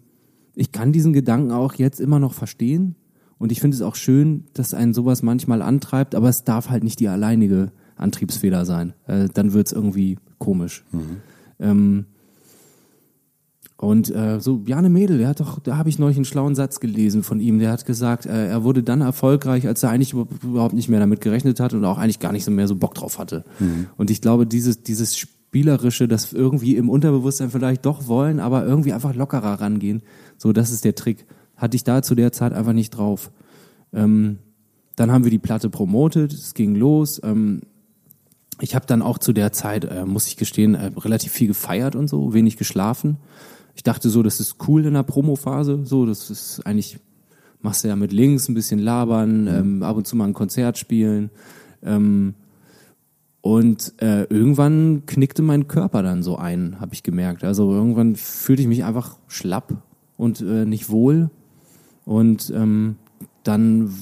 ich 0.54 0.72
kann 0.72 0.92
diesen 0.92 1.12
Gedanken 1.12 1.52
auch 1.52 1.74
jetzt 1.74 2.00
immer 2.00 2.18
noch 2.18 2.34
verstehen. 2.34 2.96
Und 3.38 3.50
ich 3.50 3.60
finde 3.60 3.74
es 3.74 3.82
auch 3.82 3.96
schön, 3.96 4.44
dass 4.54 4.72
einen 4.72 4.94
sowas 4.94 5.22
manchmal 5.22 5.62
antreibt, 5.62 6.14
aber 6.14 6.28
es 6.28 6.44
darf 6.44 6.70
halt 6.70 6.84
nicht 6.84 7.00
die 7.00 7.08
alleinige 7.08 7.72
Antriebsfeder 7.96 8.64
sein. 8.64 8.92
Äh, 9.06 9.28
dann 9.34 9.52
wird's 9.52 9.72
irgendwie 9.72 10.18
komisch. 10.38 10.84
Ähm, 11.58 12.06
und 13.82 14.14
äh, 14.14 14.38
so, 14.38 14.62
Jane 14.64 14.88
Mädel, 14.88 15.18
der 15.18 15.26
hat 15.26 15.40
doch, 15.40 15.58
da 15.58 15.76
habe 15.76 15.88
ich 15.88 15.98
neulich 15.98 16.16
einen 16.16 16.24
schlauen 16.24 16.54
Satz 16.54 16.78
gelesen 16.78 17.24
von 17.24 17.40
ihm. 17.40 17.58
Der 17.58 17.72
hat 17.72 17.84
gesagt, 17.84 18.26
äh, 18.26 18.46
er 18.46 18.62
wurde 18.62 18.84
dann 18.84 19.00
erfolgreich, 19.00 19.66
als 19.66 19.82
er 19.82 19.90
eigentlich 19.90 20.12
überhaupt 20.12 20.74
nicht 20.74 20.88
mehr 20.88 21.00
damit 21.00 21.20
gerechnet 21.20 21.58
hat 21.58 21.74
und 21.74 21.84
auch 21.84 21.98
eigentlich 21.98 22.20
gar 22.20 22.30
nicht 22.30 22.44
so 22.44 22.52
mehr 22.52 22.68
so 22.68 22.76
Bock 22.76 22.94
drauf 22.94 23.18
hatte. 23.18 23.44
Und 23.96 24.10
ich 24.12 24.20
glaube, 24.20 24.46
dieses, 24.46 24.84
dieses 24.84 25.26
Spielerische, 25.52 26.08
das 26.08 26.32
irgendwie 26.32 26.76
im 26.76 26.88
Unterbewusstsein 26.88 27.50
vielleicht 27.50 27.84
doch 27.84 28.06
wollen, 28.06 28.40
aber 28.40 28.64
irgendwie 28.64 28.94
einfach 28.94 29.14
lockerer 29.14 29.60
rangehen, 29.60 30.00
so, 30.38 30.54
das 30.54 30.70
ist 30.70 30.86
der 30.86 30.94
Trick. 30.94 31.26
Hatte 31.58 31.76
ich 31.76 31.84
da 31.84 32.00
zu 32.00 32.14
der 32.14 32.32
Zeit 32.32 32.54
einfach 32.54 32.72
nicht 32.72 32.88
drauf. 32.88 33.30
Ähm, 33.92 34.38
dann 34.96 35.12
haben 35.12 35.24
wir 35.24 35.30
die 35.30 35.38
Platte 35.38 35.68
promotet, 35.68 36.32
es 36.32 36.54
ging 36.54 36.74
los. 36.74 37.20
Ähm, 37.22 37.60
ich 38.62 38.74
habe 38.74 38.86
dann 38.86 39.02
auch 39.02 39.18
zu 39.18 39.34
der 39.34 39.52
Zeit, 39.52 39.84
äh, 39.84 40.06
muss 40.06 40.26
ich 40.26 40.38
gestehen, 40.38 40.74
äh, 40.74 40.90
relativ 40.96 41.32
viel 41.32 41.48
gefeiert 41.48 41.96
und 41.96 42.08
so, 42.08 42.32
wenig 42.32 42.56
geschlafen. 42.56 43.18
Ich 43.74 43.82
dachte 43.82 44.08
so, 44.08 44.22
das 44.22 44.40
ist 44.40 44.56
cool 44.66 44.86
in 44.86 44.94
der 44.94 45.02
Promophase, 45.02 45.80
so, 45.84 46.06
das 46.06 46.30
ist 46.30 46.64
eigentlich, 46.64 46.98
machst 47.60 47.84
du 47.84 47.88
ja 47.88 47.96
mit 47.96 48.10
Links 48.10 48.48
ein 48.48 48.54
bisschen 48.54 48.78
labern, 48.78 49.48
ähm, 49.48 49.82
ab 49.82 49.98
und 49.98 50.06
zu 50.06 50.16
mal 50.16 50.28
ein 50.28 50.32
Konzert 50.32 50.78
spielen. 50.78 51.28
Ähm, 51.82 52.36
und 53.42 53.94
äh, 54.00 54.22
irgendwann 54.24 55.02
knickte 55.04 55.42
mein 55.42 55.66
Körper 55.66 56.02
dann 56.04 56.22
so 56.22 56.36
ein, 56.36 56.80
habe 56.80 56.94
ich 56.94 57.02
gemerkt. 57.02 57.42
Also 57.42 57.72
irgendwann 57.72 58.14
fühlte 58.14 58.62
ich 58.62 58.68
mich 58.68 58.84
einfach 58.84 59.18
schlapp 59.26 59.82
und 60.16 60.40
äh, 60.40 60.64
nicht 60.64 60.88
wohl. 60.90 61.28
Und 62.04 62.52
ähm, 62.54 62.96
dann, 63.42 63.92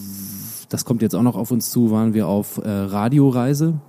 das 0.68 0.84
kommt 0.84 1.00
jetzt 1.00 1.14
auch 1.14 1.22
noch 1.22 1.36
auf 1.36 1.50
uns 1.50 1.70
zu, 1.70 1.90
waren 1.90 2.12
wir 2.12 2.28
auf 2.28 2.58
äh, 2.58 2.68
Radioreise 2.68 3.80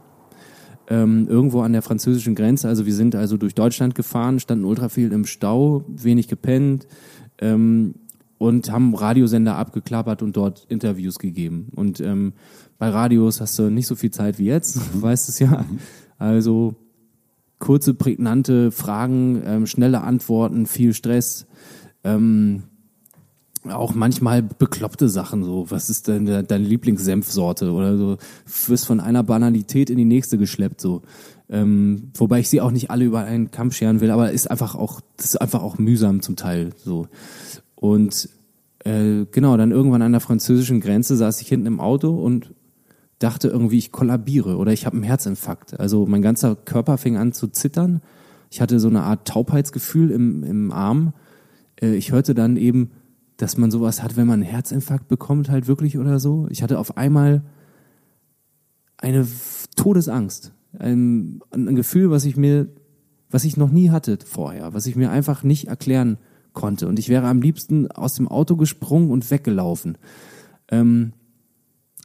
ähm, 0.88 1.28
irgendwo 1.30 1.62
an 1.62 1.74
der 1.74 1.82
französischen 1.82 2.34
Grenze. 2.34 2.70
Also 2.70 2.86
wir 2.86 2.94
sind 2.94 3.14
also 3.14 3.36
durch 3.36 3.54
Deutschland 3.54 3.94
gefahren, 3.94 4.40
standen 4.40 4.64
ultra 4.64 4.88
viel 4.88 5.12
im 5.12 5.26
Stau, 5.26 5.84
wenig 5.88 6.30
gepennt 6.30 6.88
ähm, 7.40 7.96
und 8.38 8.72
haben 8.72 8.96
Radiosender 8.96 9.58
abgeklappert 9.58 10.22
und 10.22 10.38
dort 10.38 10.66
Interviews 10.70 11.20
gegeben. 11.20 11.68
Und 11.76 12.00
ähm, 12.00 12.34
bei 12.82 12.90
Radios 12.90 13.42
hast 13.42 13.60
du 13.60 13.70
nicht 13.70 13.86
so 13.86 13.94
viel 13.94 14.10
Zeit 14.10 14.40
wie 14.40 14.46
jetzt, 14.46 14.78
mhm. 14.78 15.04
weißt 15.04 15.30
es 15.30 15.38
ja. 15.38 15.50
Mhm. 15.70 15.78
Also 16.18 16.74
kurze, 17.60 17.94
prägnante 17.94 18.72
Fragen, 18.72 19.44
ähm, 19.46 19.68
schnelle 19.68 20.02
Antworten, 20.02 20.66
viel 20.66 20.96
Stress. 20.96 21.46
Ähm, 22.04 22.64
auch 23.70 23.94
manchmal 23.94 24.42
bekloppte 24.42 25.10
Sachen 25.10 25.44
so. 25.44 25.70
Was 25.70 25.92
ist 25.92 26.08
denn 26.08 26.26
de 26.26 26.42
deine 26.42 26.66
Lieblingssenfsorte 26.66 27.72
oder 27.72 27.98
so? 27.98 28.18
Wirst 28.66 28.88
von 28.88 29.00
einer 29.00 29.22
Banalität 29.22 29.92
in 29.92 29.98
die 29.98 30.06
nächste 30.06 30.40
geschleppt 30.40 30.82
so. 30.82 31.04
Ähm, 31.50 32.10
wobei 32.16 32.40
ich 32.40 32.50
sie 32.50 32.62
auch 32.62 32.72
nicht 32.72 32.90
alle 32.90 33.06
über 33.06 33.20
einen 33.20 33.52
Kamm 33.52 33.70
scheren 33.70 34.02
will, 34.02 34.10
aber 34.10 34.32
ist 34.32 34.50
einfach 34.50 34.74
auch, 34.74 35.02
das 35.18 35.28
ist 35.28 35.36
einfach 35.40 35.62
auch 35.62 35.78
mühsam 35.78 36.24
zum 36.24 36.36
Teil 36.36 36.72
so. 36.84 37.06
Und 37.76 38.28
äh, 38.86 39.26
genau, 39.32 39.56
dann 39.56 39.70
irgendwann 39.70 40.02
an 40.02 40.14
der 40.14 40.22
französischen 40.22 40.82
Grenze 40.82 41.16
saß 41.16 41.42
ich 41.42 41.48
hinten 41.48 41.68
im 41.68 41.80
Auto 41.80 42.10
und 42.10 42.50
dachte 43.24 43.48
irgendwie, 43.48 43.78
ich 43.78 43.92
kollabiere 43.92 44.58
oder 44.58 44.72
ich 44.72 44.86
habe 44.86 44.96
einen 44.96 45.04
Herzinfarkt. 45.04 45.80
Also 45.80 46.06
mein 46.06 46.22
ganzer 46.22 46.56
Körper 46.56 46.98
fing 46.98 47.18
an 47.18 47.34
zu 47.34 47.48
zittern. 47.48 48.02
Ich 48.50 48.62
hatte 48.62 48.80
so 48.80 48.90
eine 48.90 49.04
Art 49.04 49.28
Taubheitsgefühl 49.28 50.12
im, 50.12 50.44
im 50.44 50.72
Arm. 50.72 51.14
Äh, 51.82 51.96
ich 51.96 52.12
hörte 52.12 52.34
dann 52.34 52.58
eben 52.58 52.92
dass 53.42 53.58
man 53.58 53.72
sowas 53.72 54.04
hat, 54.04 54.18
wenn 54.18 54.28
man 54.28 54.42
einen 54.42 54.52
Herzinfarkt 54.52 55.08
bekommt, 55.08 55.50
halt 55.50 55.68
wirklich 55.68 55.98
oder 55.98 56.20
so. 56.20 56.48
Ich 56.52 56.62
hatte 56.62 56.78
auf 56.78 56.96
einmal 56.96 57.42
eine 58.98 59.28
Todesangst. 59.76 60.54
Ein, 60.78 61.42
ein 61.50 61.76
Gefühl, 61.76 62.12
was 62.12 62.26
ich 62.26 62.38
mir, 62.38 62.68
was 63.32 63.44
ich 63.44 63.58
noch 63.58 63.72
nie 63.72 63.90
hatte 63.90 64.20
vorher, 64.24 64.76
was 64.76 64.86
ich 64.86 64.96
mir 64.96 65.10
einfach 65.10 65.42
nicht 65.42 65.70
erklären 65.70 66.20
konnte. 66.54 66.88
Und 66.88 67.00
ich 67.00 67.10
wäre 67.10 67.28
am 67.28 67.42
liebsten 67.42 67.90
aus 67.92 68.14
dem 68.14 68.28
Auto 68.28 68.56
gesprungen 68.58 69.10
und 69.10 69.32
weggelaufen. 69.32 69.98
Ähm, 70.70 71.14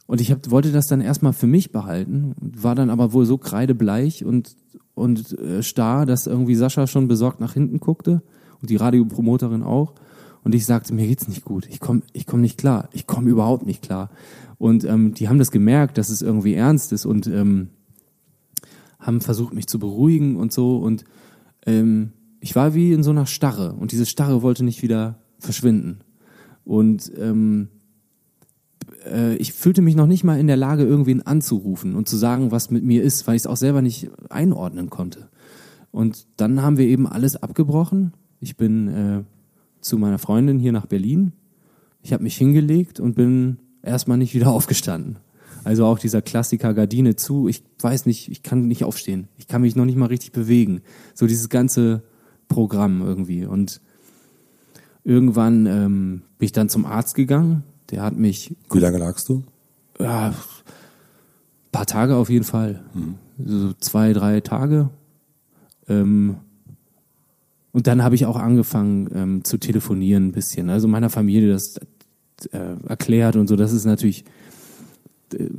und 0.07 0.21
ich 0.21 0.31
hab, 0.31 0.49
wollte 0.49 0.71
das 0.71 0.87
dann 0.87 1.01
erstmal 1.01 1.33
für 1.33 1.47
mich 1.47 1.71
behalten, 1.71 2.33
war 2.39 2.75
dann 2.75 2.89
aber 2.89 3.13
wohl 3.13 3.25
so 3.25 3.37
kreidebleich 3.37 4.23
und, 4.25 4.55
und 4.95 5.37
äh, 5.37 5.61
starr, 5.61 6.05
dass 6.05 6.27
irgendwie 6.27 6.55
Sascha 6.55 6.87
schon 6.87 7.07
besorgt 7.09 7.41
nach 7.41 7.53
hinten 7.53 7.79
guckte 7.79 8.23
und 8.61 8.69
die 8.69 8.77
Radiopromoterin 8.77 9.63
auch. 9.63 9.93
Und 10.43 10.55
ich 10.55 10.65
sagte, 10.65 10.93
mir 10.93 11.05
geht's 11.05 11.27
nicht 11.27 11.43
gut. 11.43 11.67
Ich 11.67 11.81
komme 11.81 12.03
ich 12.13 12.25
komm 12.25 12.39
nicht 12.39 12.57
klar. 12.57 12.87
Ich 12.93 13.05
komme 13.05 13.29
überhaupt 13.29 13.65
nicht 13.65 13.81
klar. 13.81 14.09
Und 14.57 14.85
ähm, 14.85 15.13
die 15.13 15.27
haben 15.27 15.39
das 15.39 15.51
gemerkt, 15.51 15.97
dass 15.97 16.07
es 16.07 16.21
irgendwie 16.21 16.53
ernst 16.53 16.93
ist 16.93 17.05
und 17.05 17.27
ähm, 17.27 17.67
haben 18.97 19.19
versucht, 19.19 19.53
mich 19.53 19.67
zu 19.67 19.77
beruhigen 19.77 20.37
und 20.37 20.53
so. 20.53 20.77
Und 20.77 21.03
ähm, 21.65 22.13
ich 22.39 22.55
war 22.55 22.73
wie 22.73 22.93
in 22.93 23.03
so 23.03 23.11
einer 23.11 23.25
Starre. 23.25 23.73
Und 23.73 23.91
diese 23.91 24.05
Starre 24.05 24.41
wollte 24.41 24.63
nicht 24.63 24.81
wieder 24.81 25.19
verschwinden. 25.37 25.99
Und 26.63 27.11
ähm, 27.19 27.67
äh, 29.11 29.35
ich 29.35 29.53
fühlte 29.53 29.81
mich 29.81 29.95
noch 29.95 30.07
nicht 30.07 30.23
mal 30.23 30.39
in 30.39 30.47
der 30.47 30.57
Lage, 30.57 30.83
irgendwen 30.83 31.25
anzurufen 31.25 31.95
und 31.95 32.07
zu 32.07 32.17
sagen, 32.17 32.51
was 32.51 32.71
mit 32.71 32.83
mir 32.83 33.03
ist, 33.03 33.27
weil 33.27 33.35
ich 33.35 33.43
es 33.43 33.47
auch 33.47 33.57
selber 33.57 33.81
nicht 33.81 34.09
einordnen 34.29 34.89
konnte. 34.89 35.29
Und 35.91 36.27
dann 36.37 36.61
haben 36.61 36.77
wir 36.77 36.85
eben 36.85 37.07
alles 37.07 37.35
abgebrochen. 37.35 38.13
Ich 38.39 38.57
bin 38.57 38.87
äh, 38.87 39.23
zu 39.81 39.97
meiner 39.97 40.19
Freundin 40.19 40.59
hier 40.59 40.71
nach 40.71 40.85
Berlin. 40.85 41.33
Ich 42.01 42.13
habe 42.13 42.23
mich 42.23 42.37
hingelegt 42.37 42.99
und 42.99 43.15
bin 43.15 43.57
erstmal 43.81 44.17
nicht 44.17 44.33
wieder 44.33 44.51
aufgestanden. 44.51 45.17
Also 45.63 45.85
auch 45.85 45.99
dieser 45.99 46.21
Klassiker 46.21 46.73
Gardine 46.73 47.15
zu. 47.15 47.47
Ich 47.47 47.63
weiß 47.79 48.05
nicht, 48.05 48.29
ich 48.31 48.43
kann 48.43 48.67
nicht 48.67 48.83
aufstehen. 48.83 49.27
Ich 49.37 49.47
kann 49.47 49.61
mich 49.61 49.75
noch 49.75 49.85
nicht 49.85 49.97
mal 49.97 50.05
richtig 50.05 50.31
bewegen. 50.31 50.81
So 51.13 51.27
dieses 51.27 51.49
ganze 51.49 52.03
Programm 52.47 53.01
irgendwie. 53.01 53.45
Und 53.45 53.81
irgendwann 55.03 55.65
ähm, 55.65 56.21
bin 56.37 56.45
ich 56.45 56.51
dann 56.51 56.69
zum 56.69 56.85
Arzt 56.85 57.15
gegangen. 57.15 57.63
Der 57.89 58.01
hat 58.01 58.17
mich. 58.17 58.55
Wie 58.71 58.79
lange 58.79 58.97
lagst 58.97 59.29
du? 59.29 59.43
Ja, 59.99 60.33
paar 61.71 61.85
Tage 61.85 62.15
auf 62.15 62.29
jeden 62.29 62.45
Fall. 62.45 62.83
Mhm. 62.93 63.15
So 63.45 63.73
zwei, 63.73 64.13
drei 64.13 64.41
Tage. 64.41 64.89
Ähm, 65.87 66.37
und 67.71 67.87
dann 67.87 68.03
habe 68.03 68.15
ich 68.15 68.25
auch 68.25 68.37
angefangen 68.37 69.09
ähm, 69.13 69.43
zu 69.43 69.57
telefonieren 69.57 70.29
ein 70.29 70.31
bisschen. 70.31 70.69
Also 70.69 70.87
meiner 70.87 71.11
Familie 71.11 71.51
das 71.51 71.77
äh, 72.51 72.75
erklärt 72.87 73.35
und 73.35 73.47
so. 73.47 73.55
Das 73.55 73.73
ist 73.73 73.85
natürlich, 73.85 74.25
äh, 75.33 75.49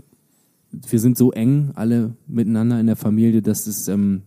wir 0.72 0.98
sind 0.98 1.16
so 1.16 1.30
eng 1.30 1.70
alle 1.76 2.14
miteinander 2.26 2.80
in 2.80 2.86
der 2.86 2.96
Familie, 2.96 3.40
dass 3.40 3.66
es 3.66 3.86
ähm, 3.88 4.22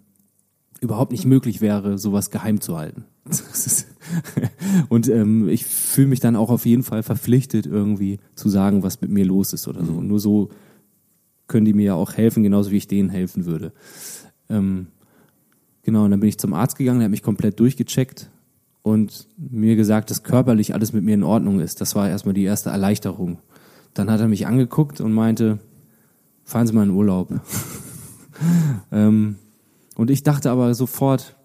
überhaupt 0.79 1.11
nicht 1.11 1.25
möglich 1.25 1.59
wäre, 1.59 1.97
sowas 1.97 2.31
geheim 2.31 2.61
zu 2.61 2.77
halten. 2.77 3.03
und 4.89 5.07
ähm, 5.07 5.47
ich 5.47 5.65
fühle 5.65 6.07
mich 6.07 6.19
dann 6.19 6.35
auch 6.35 6.49
auf 6.49 6.65
jeden 6.65 6.83
Fall 6.83 7.03
verpflichtet, 7.03 7.65
irgendwie 7.67 8.19
zu 8.35 8.49
sagen, 8.49 8.83
was 8.83 9.01
mit 9.01 9.11
mir 9.11 9.25
los 9.25 9.53
ist 9.53 9.67
oder 9.67 9.85
so. 9.85 9.93
Und 9.93 10.07
nur 10.07 10.19
so 10.19 10.49
können 11.47 11.65
die 11.65 11.73
mir 11.73 11.85
ja 11.85 11.93
auch 11.93 12.13
helfen, 12.13 12.43
genauso 12.43 12.71
wie 12.71 12.77
ich 12.77 12.87
denen 12.87 13.09
helfen 13.09 13.45
würde. 13.45 13.73
Ähm, 14.49 14.87
Genau, 15.83 16.05
und 16.05 16.11
dann 16.11 16.19
bin 16.19 16.29
ich 16.29 16.37
zum 16.37 16.53
Arzt 16.53 16.77
gegangen, 16.77 16.99
der 16.99 17.05
hat 17.05 17.11
mich 17.11 17.23
komplett 17.23 17.59
durchgecheckt 17.59 18.29
und 18.83 19.27
mir 19.37 19.75
gesagt, 19.75 20.09
dass 20.09 20.23
körperlich 20.23 20.73
alles 20.73 20.93
mit 20.93 21.03
mir 21.03 21.15
in 21.15 21.23
Ordnung 21.23 21.59
ist. 21.59 21.81
Das 21.81 21.95
war 21.95 22.07
erstmal 22.07 22.33
die 22.33 22.43
erste 22.43 22.69
Erleichterung. 22.69 23.39
Dann 23.93 24.09
hat 24.09 24.19
er 24.19 24.27
mich 24.27 24.47
angeguckt 24.47 25.01
und 25.01 25.11
meinte, 25.11 25.59
fahren 26.43 26.67
Sie 26.67 26.73
mal 26.73 26.83
in 26.83 26.91
Urlaub. 26.91 27.29
ähm, 28.91 29.37
und 29.95 30.11
ich 30.11 30.23
dachte 30.23 30.51
aber 30.51 30.73
sofort, 30.75 31.35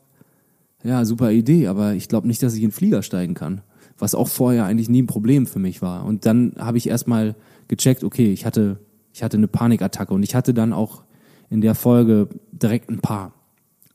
ja, 0.87 1.05
super 1.05 1.32
Idee, 1.32 1.66
aber 1.66 1.95
ich 1.95 2.09
glaube 2.09 2.26
nicht, 2.26 2.43
dass 2.43 2.55
ich 2.55 2.62
in 2.62 2.68
den 2.68 2.72
Flieger 2.72 3.03
steigen 3.03 3.34
kann. 3.34 3.62
Was 3.99 4.14
auch 4.14 4.28
vorher 4.28 4.64
eigentlich 4.64 4.89
nie 4.89 5.03
ein 5.03 5.07
Problem 5.07 5.47
für 5.47 5.59
mich 5.59 5.82
war. 5.82 6.05
Und 6.05 6.26
dann 6.26 6.53
habe 6.59 6.78
ich 6.78 6.89
erstmal 6.89 7.34
gecheckt, 7.68 8.05
okay, 8.05 8.32
ich 8.32 8.45
hatte, 8.45 8.78
ich 9.12 9.22
hatte 9.22 9.37
eine 9.37 9.49
Panikattacke 9.49 10.14
und 10.14 10.22
ich 10.22 10.34
hatte 10.34 10.55
dann 10.55 10.72
auch 10.72 11.03
in 11.51 11.61
der 11.61 11.74
Folge 11.74 12.28
direkt 12.53 12.91
ein 12.91 13.01
paar. 13.01 13.32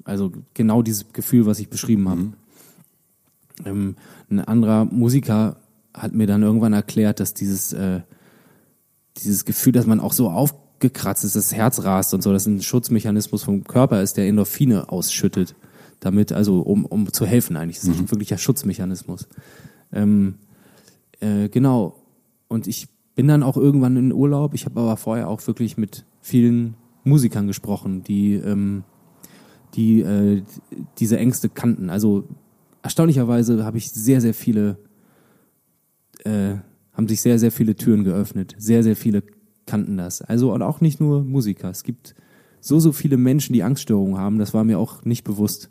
Also 0.04 0.32
genau 0.54 0.82
dieses 0.82 1.14
Gefühl, 1.14 1.46
was 1.46 1.60
ich 1.60 1.70
beschrieben 1.70 2.10
habe. 2.10 2.22
Mhm. 2.22 2.34
Ähm, 3.66 3.96
ein 4.30 4.40
anderer 4.40 4.86
Musiker 4.86 5.58
hat 5.94 6.14
mir 6.14 6.28
dann 6.28 6.42
irgendwann 6.42 6.74
erklärt, 6.74 7.20
dass 7.20 7.34
dieses, 7.34 7.74
äh, 7.74 8.02
dieses 9.18 9.46
Gefühl, 9.46 9.74
dass 9.74 9.86
man 9.86 10.00
auch 10.00 10.14
so 10.14 10.30
aufgekratzt 10.30 11.24
ist, 11.24 11.36
das 11.36 11.54
Herz 11.54 11.84
rast 11.84 12.14
und 12.14 12.24
so, 12.24 12.34
dass 12.34 12.48
ein 12.48 12.62
Schutzmechanismus 12.62 13.44
vom 13.44 13.64
Körper 13.64 14.02
ist, 14.02 14.18
der 14.18 14.28
Endorphine 14.28 14.90
ausschüttet. 14.90 15.56
Damit, 16.02 16.34
also 16.34 16.62
um, 16.62 16.86
um 16.86 17.14
zu 17.14 17.26
helfen 17.26 17.56
eigentlich. 17.56 17.78
Das 17.78 17.88
ist 17.88 17.98
mhm. 17.98 18.06
ein 18.06 18.12
wirklicher 18.12 18.38
Schutzmechanismus. 18.38 19.30
Ähm, 19.94 20.36
äh, 21.22 21.48
genau. 21.48 21.96
Und 22.50 22.68
ich 22.68 22.90
bin 23.16 23.28
dann 23.28 23.44
auch 23.44 23.56
irgendwann 23.56 23.96
in 23.96 24.12
Urlaub. 24.12 24.54
Ich 24.54 24.66
habe 24.66 24.80
aber 24.82 24.98
vorher 24.98 25.30
auch 25.30 25.46
wirklich 25.48 25.78
mit 25.78 26.06
vielen 26.20 26.76
Musikern 27.04 27.48
gesprochen, 27.48 28.04
die 28.04 28.34
ähm, 28.34 28.84
die 29.76 30.02
äh, 30.02 30.44
diese 30.98 31.18
Ängste 31.18 31.50
kannten. 31.50 31.90
Also 31.90 32.28
erstaunlicherweise 32.82 33.64
habe 33.64 33.78
ich 33.78 33.92
sehr, 33.92 34.22
sehr 34.22 34.34
viele, 34.34 34.78
äh, 36.24 36.56
haben 36.94 37.08
sich 37.08 37.22
sehr, 37.22 37.40
sehr 37.40 37.52
viele 37.52 37.76
Türen 37.76 38.04
geöffnet. 38.04 38.56
Sehr, 38.58 38.84
sehr 38.84 38.96
viele 38.96 39.24
kannten 39.66 39.98
das. 39.98 40.22
Also 40.22 40.54
und 40.54 40.62
auch 40.62 40.82
nicht 40.82 41.00
nur 41.00 41.24
Musiker. 41.24 41.70
Es 41.70 41.84
gibt 41.84 42.16
so, 42.60 42.80
so 42.80 42.92
viele 42.92 43.18
Menschen, 43.18 43.54
die 43.54 43.64
Angststörungen 43.64 44.18
haben. 44.18 44.38
Das 44.38 44.54
war 44.54 44.64
mir 44.64 44.80
auch 44.80 45.04
nicht 45.06 45.24
bewusst. 45.24 45.70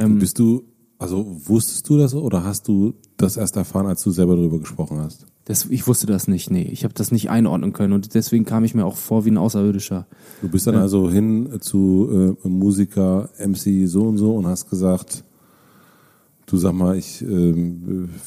Ähm, 0.00 0.18
Bist 0.18 0.38
du, 0.38 0.64
also 0.98 1.26
wusstest 1.46 1.88
du 1.88 1.98
das 1.98 2.14
oder 2.14 2.44
hast 2.44 2.68
du 2.68 2.94
das 3.16 3.36
erst 3.36 3.56
erfahren, 3.56 3.86
als 3.86 4.02
du 4.02 4.10
selber 4.10 4.36
darüber 4.36 4.58
gesprochen 4.58 4.98
hast? 4.98 5.26
Das, 5.44 5.66
ich 5.66 5.86
wusste 5.86 6.06
das 6.06 6.28
nicht, 6.28 6.50
nee. 6.50 6.68
Ich 6.70 6.84
habe 6.84 6.94
das 6.94 7.10
nicht 7.10 7.30
einordnen 7.30 7.72
können 7.72 7.92
und 7.92 8.14
deswegen 8.14 8.44
kam 8.44 8.64
ich 8.64 8.74
mir 8.74 8.84
auch 8.84 8.96
vor 8.96 9.24
wie 9.24 9.30
ein 9.30 9.38
Außerirdischer. 9.38 10.06
Du 10.42 10.48
bist 10.48 10.66
dann 10.66 10.74
ja. 10.74 10.82
also 10.82 11.10
hin 11.10 11.58
zu 11.60 12.36
äh, 12.44 12.48
Musiker 12.48 13.30
MC 13.38 13.86
so 13.88 14.04
und 14.04 14.18
so 14.18 14.34
und 14.34 14.46
hast 14.46 14.70
gesagt, 14.70 15.24
du 16.46 16.56
sag 16.56 16.72
mal, 16.72 16.96
ich 16.96 17.22
äh, 17.22 17.54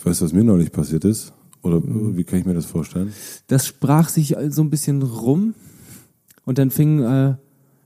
weiß, 0.04 0.22
was 0.22 0.34
mir 0.34 0.44
neulich 0.44 0.72
passiert 0.72 1.06
ist. 1.06 1.34
Oder 1.62 1.80
mhm. 1.80 2.18
wie 2.18 2.24
kann 2.24 2.40
ich 2.40 2.46
mir 2.46 2.54
das 2.54 2.66
vorstellen? 2.66 3.14
Das 3.48 3.66
sprach 3.66 4.10
sich 4.10 4.36
so 4.50 4.62
ein 4.62 4.70
bisschen 4.70 5.02
rum 5.02 5.54
und 6.46 6.58
dann 6.58 6.72
fingen 6.72 7.04
äh, 7.04 7.36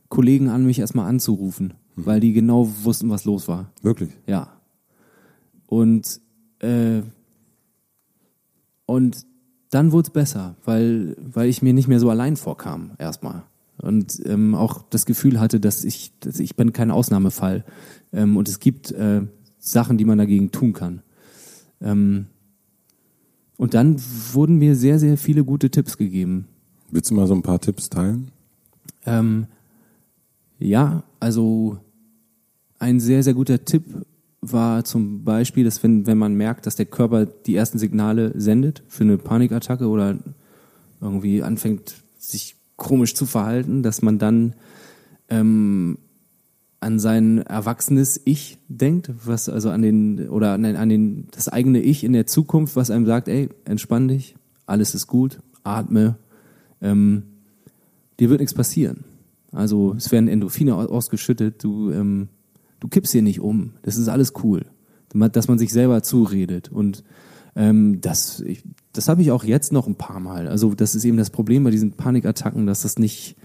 Kollegen 0.10 0.50
an, 0.50 0.66
mich 0.66 0.80
erstmal 0.80 1.08
anzurufen, 1.08 1.74
mhm. 1.98 2.06
weil 2.06 2.22
die 2.22 2.32
genau 2.32 2.70
wussten, 2.84 3.10
was 3.10 3.26
los 3.26 3.50
war. 3.50 3.72
Wirklich? 3.82 4.12
Ja. 4.26 4.54
Und 5.66 6.22
äh, 6.60 7.02
und 8.86 9.26
dann 9.70 9.92
wurde 9.92 10.08
es 10.08 10.14
besser, 10.14 10.56
weil, 10.64 11.18
weil 11.20 11.50
ich 11.50 11.62
mir 11.62 11.74
nicht 11.74 11.90
mehr 11.90 12.00
so 12.00 12.10
allein 12.10 12.38
vorkam, 12.38 12.92
erstmal. 13.00 13.44
Und 13.80 14.22
ähm, 14.26 14.56
auch 14.56 14.82
das 14.90 15.06
Gefühl 15.06 15.42
hatte, 15.42 15.60
dass 15.60 15.84
ich, 15.84 16.14
dass 16.22 16.40
ich 16.40 16.56
bin 16.56 16.72
kein 16.72 16.90
Ausnahmefall. 16.90 17.66
Ähm, 18.14 18.38
und 18.38 18.48
es 18.48 18.62
gibt 18.62 18.92
äh, 18.92 19.24
Sachen, 19.60 19.98
die 19.98 20.06
man 20.06 20.18
dagegen 20.18 20.52
tun 20.52 20.72
kann. 20.72 21.02
Ähm, 21.82 22.28
Und 23.58 23.74
dann 23.74 23.98
wurden 24.32 24.58
mir 24.58 24.76
sehr, 24.76 25.00
sehr 25.00 25.18
viele 25.18 25.44
gute 25.44 25.70
Tipps 25.70 25.98
gegeben. 25.98 26.48
Willst 26.90 27.12
du 27.12 27.16
mal 27.16 27.28
so 27.28 27.36
ein 27.36 27.42
paar 27.42 27.60
Tipps 27.60 27.90
teilen? 27.90 28.32
Ähm, 29.06 29.48
ja, 30.60 31.04
also 31.20 31.78
ein 32.80 33.00
sehr, 33.00 33.24
sehr 33.24 33.34
guter 33.34 33.66
Tipp 33.66 33.84
war 34.42 34.84
zum 34.84 35.24
Beispiel, 35.24 35.64
dass 35.64 35.82
wenn, 35.84 36.06
wenn 36.06 36.18
man 36.18 36.36
merkt, 36.36 36.66
dass 36.66 36.76
der 36.76 36.86
Körper 36.86 37.26
die 37.26 37.56
ersten 37.56 37.80
Signale 37.80 38.32
sendet 38.36 38.84
für 38.88 39.04
eine 39.04 39.18
Panikattacke 39.18 39.88
oder 39.88 40.18
irgendwie 41.02 41.44
anfängt, 41.44 41.96
sich 42.18 42.56
komisch 42.76 43.16
zu 43.16 43.26
verhalten, 43.26 43.84
dass 43.84 44.02
man 44.02 44.20
dann 44.20 44.54
ähm, 45.30 45.98
an 46.80 47.00
sein 47.00 47.40
erwachsenes 47.40 48.22
Ich 48.26 48.60
denkt, 48.68 49.12
was 49.26 49.50
also 49.50 49.70
an 49.70 49.82
den 49.82 50.30
oder 50.30 50.54
an, 50.54 50.64
an 50.64 50.90
den 50.90 51.28
das 51.32 51.50
eigene 51.50 51.82
Ich 51.82 52.04
in 52.04 52.14
der 52.14 52.28
Zukunft, 52.28 52.76
was 52.76 52.92
einem 52.92 53.06
sagt, 53.06 53.28
ey, 53.28 53.50
entspann 53.66 54.08
dich, 54.08 54.36
alles 54.66 54.94
ist 54.94 55.08
gut, 55.08 55.40
atme, 55.64 56.18
ähm, 56.82 57.24
dir 58.20 58.30
wird 58.30 58.40
nichts 58.40 58.54
passieren. 58.54 59.04
Also 59.52 59.96
es 59.98 60.12
werden 60.12 60.28
Endorphine 60.28 60.76
ausgeschüttet, 60.76 61.64
du 61.64 61.92
ähm, 61.92 62.28
du 62.80 62.88
kippst 62.88 63.12
hier 63.12 63.22
nicht 63.22 63.40
um, 63.40 63.74
das 63.82 63.98
ist 63.98 64.08
alles 64.08 64.34
cool, 64.44 64.66
dass 65.14 65.48
man 65.48 65.58
sich 65.58 65.72
selber 65.72 66.04
zuredet 66.04 66.72
und 66.72 67.04
ähm, 67.56 68.02
das 68.02 68.40
ich, 68.42 68.64
das 68.94 69.10
habe 69.10 69.22
ich 69.22 69.32
auch 69.32 69.44
jetzt 69.44 69.72
noch 69.72 69.88
ein 69.88 69.96
paar 69.96 70.20
Mal. 70.20 70.48
Also 70.48 70.76
das 70.76 70.96
ist 70.96 71.06
eben 71.06 71.18
das 71.18 71.32
Problem 71.32 71.64
bei 71.64 71.72
diesen 71.72 71.94
Panikattacken, 71.94 72.68
dass 72.68 72.82
das 72.82 73.00
nicht 73.00 73.36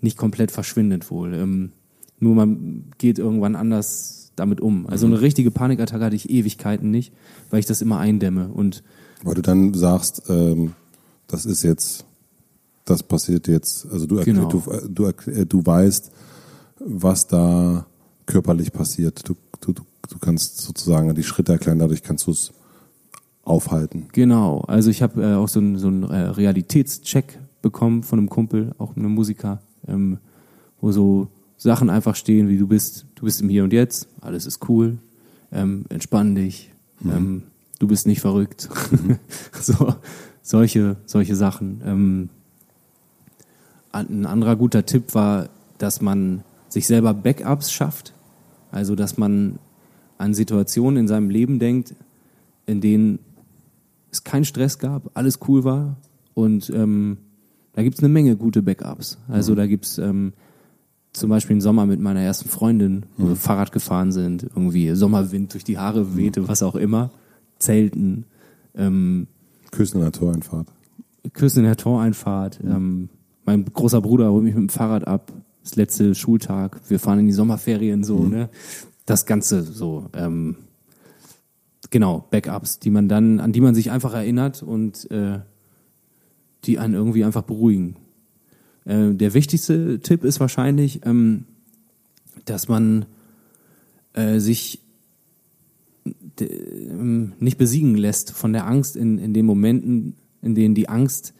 nicht 0.00 0.16
komplett 0.16 0.50
verschwindet 0.50 1.10
wohl. 1.10 1.34
Ähm, 1.34 1.72
nur 2.20 2.34
man 2.34 2.84
geht 2.98 3.18
irgendwann 3.18 3.56
anders 3.56 4.32
damit 4.36 4.60
um. 4.60 4.86
Also 4.86 5.06
eine 5.06 5.20
richtige 5.20 5.50
Panikattacke 5.50 6.04
hatte 6.04 6.16
ich 6.16 6.30
Ewigkeiten 6.30 6.90
nicht, 6.90 7.12
weil 7.50 7.60
ich 7.60 7.66
das 7.66 7.82
immer 7.82 7.98
eindämme. 7.98 8.48
Und 8.48 8.82
weil 9.22 9.34
du 9.34 9.42
dann 9.42 9.74
sagst, 9.74 10.22
ähm, 10.28 10.74
das 11.26 11.44
ist 11.44 11.62
jetzt, 11.62 12.04
das 12.84 13.02
passiert 13.02 13.48
jetzt. 13.48 13.86
Also 13.90 14.06
du, 14.06 14.22
genau. 14.22 14.48
du, 14.48 14.62
du, 14.88 15.06
äh, 15.06 15.46
du 15.46 15.66
weißt, 15.66 16.10
was 16.78 17.26
da 17.26 17.86
körperlich 18.28 18.72
passiert. 18.72 19.28
Du, 19.28 19.34
du, 19.60 19.72
du 19.72 20.18
kannst 20.20 20.58
sozusagen 20.58 21.12
die 21.14 21.24
Schritte 21.24 21.52
erklären, 21.52 21.80
dadurch 21.80 22.02
kannst 22.02 22.26
du 22.28 22.30
es 22.30 22.52
aufhalten. 23.42 24.08
Genau. 24.12 24.60
Also 24.68 24.90
ich 24.90 25.02
habe 25.02 25.22
äh, 25.22 25.34
auch 25.34 25.48
so 25.48 25.58
einen 25.58 25.78
so 25.78 25.88
einen, 25.88 26.04
äh, 26.04 26.16
Realitätscheck 26.16 27.38
bekommen 27.62 28.02
von 28.02 28.18
einem 28.18 28.28
Kumpel, 28.28 28.74
auch 28.78 28.94
einem 28.94 29.12
Musiker, 29.12 29.60
ähm, 29.88 30.18
wo 30.80 30.92
so 30.92 31.28
Sachen 31.56 31.90
einfach 31.90 32.14
stehen, 32.14 32.48
wie 32.48 32.58
du 32.58 32.68
bist, 32.68 33.06
du 33.16 33.24
bist 33.24 33.40
im 33.40 33.48
Hier 33.48 33.64
und 33.64 33.72
Jetzt, 33.72 34.06
alles 34.20 34.46
ist 34.46 34.68
cool, 34.68 34.98
ähm, 35.50 35.86
entspann 35.88 36.34
dich, 36.34 36.70
mhm. 37.00 37.10
ähm, 37.10 37.42
du 37.78 37.88
bist 37.88 38.06
nicht 38.06 38.20
verrückt. 38.20 38.68
Mhm. 38.92 39.18
so, 39.60 39.94
solche, 40.42 40.96
solche 41.06 41.34
Sachen. 41.34 41.82
Ähm, 41.84 42.28
ein 43.90 44.26
anderer 44.26 44.54
guter 44.54 44.84
Tipp 44.84 45.14
war, 45.14 45.48
dass 45.78 46.00
man 46.00 46.44
sich 46.68 46.86
selber 46.86 47.14
Backups 47.14 47.72
schafft. 47.72 48.12
Also, 48.70 48.94
dass 48.94 49.18
man 49.18 49.58
an 50.18 50.34
Situationen 50.34 50.98
in 50.98 51.08
seinem 51.08 51.30
Leben 51.30 51.58
denkt, 51.58 51.94
in 52.66 52.80
denen 52.80 53.18
es 54.10 54.24
keinen 54.24 54.44
Stress 54.44 54.78
gab, 54.78 55.10
alles 55.14 55.38
cool 55.48 55.64
war. 55.64 55.96
Und 56.34 56.70
ähm, 56.70 57.18
da 57.72 57.82
gibt 57.82 57.96
es 57.96 58.02
eine 58.02 58.12
Menge 58.12 58.36
gute 58.36 58.62
Backups. 58.62 59.18
Also 59.28 59.52
mhm. 59.52 59.56
da 59.56 59.66
gibt 59.66 59.84
es 59.84 59.98
ähm, 59.98 60.32
zum 61.12 61.30
Beispiel 61.30 61.54
im 61.54 61.60
Sommer 61.60 61.86
mit 61.86 62.00
meiner 62.00 62.20
ersten 62.20 62.48
Freundin, 62.48 63.04
wo 63.16 63.24
mhm. 63.24 63.28
wir 63.30 63.36
Fahrrad 63.36 63.72
gefahren 63.72 64.12
sind, 64.12 64.42
irgendwie 64.42 64.94
Sommerwind 64.94 65.52
durch 65.54 65.64
die 65.64 65.78
Haare 65.78 66.16
wehte, 66.16 66.42
mhm. 66.42 66.48
was 66.48 66.62
auch 66.62 66.74
immer, 66.74 67.10
Zelten. 67.58 68.24
Ähm, 68.74 69.26
Küssen 69.70 69.98
in 69.98 70.04
der 70.04 70.12
Toreinfahrt. 70.12 70.68
Küssen 71.32 71.60
in 71.60 71.64
der 71.66 71.76
Toreinfahrt. 71.76 72.62
Mhm. 72.62 72.70
Ähm, 72.70 73.08
mein 73.44 73.64
großer 73.64 74.00
Bruder 74.00 74.30
holt 74.30 74.44
mich 74.44 74.54
mit 74.54 74.62
dem 74.62 74.68
Fahrrad 74.68 75.06
ab, 75.06 75.32
das 75.68 75.76
letzte 75.76 76.14
Schultag. 76.14 76.80
Wir 76.88 76.98
fahren 76.98 77.18
in 77.18 77.26
die 77.26 77.32
Sommerferien 77.32 78.02
so, 78.02 78.18
mhm. 78.18 78.30
ne? 78.30 78.48
Das 79.04 79.26
Ganze 79.26 79.62
so. 79.62 80.08
Ähm, 80.14 80.56
genau, 81.90 82.26
Backups, 82.30 82.78
die 82.78 82.90
man 82.90 83.08
dann, 83.08 83.38
an 83.38 83.52
die 83.52 83.60
man 83.60 83.74
sich 83.74 83.90
einfach 83.90 84.14
erinnert 84.14 84.62
und 84.62 85.10
äh, 85.10 85.40
die 86.64 86.78
einen 86.78 86.94
irgendwie 86.94 87.24
einfach 87.24 87.42
beruhigen. 87.42 87.96
Äh, 88.86 89.12
der 89.12 89.34
wichtigste 89.34 90.00
Tipp 90.00 90.24
ist 90.24 90.40
wahrscheinlich, 90.40 91.04
ähm, 91.04 91.44
dass 92.46 92.68
man 92.68 93.04
äh, 94.14 94.38
sich 94.38 94.80
ähm, 96.40 97.34
nicht 97.40 97.58
besiegen 97.58 97.94
lässt 97.94 98.32
von 98.32 98.54
der 98.54 98.66
Angst 98.66 98.96
in, 98.96 99.18
in 99.18 99.34
den 99.34 99.44
Momenten, 99.44 100.14
in 100.40 100.54
denen 100.54 100.74
die 100.74 100.88
Angst 100.88 101.34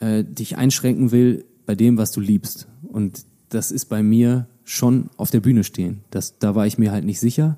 äh, 0.00 0.24
dich 0.24 0.56
einschränken 0.56 1.12
will 1.12 1.44
bei 1.64 1.76
dem, 1.76 1.96
was 1.96 2.10
du 2.10 2.20
liebst. 2.20 2.66
Und 2.82 3.24
das 3.48 3.70
ist 3.70 3.86
bei 3.86 4.02
mir 4.02 4.46
schon 4.64 5.10
auf 5.16 5.30
der 5.30 5.40
Bühne 5.40 5.64
stehen. 5.64 6.02
Das, 6.10 6.38
da 6.38 6.54
war 6.54 6.66
ich 6.66 6.78
mir 6.78 6.92
halt 6.92 7.04
nicht 7.04 7.20
sicher, 7.20 7.56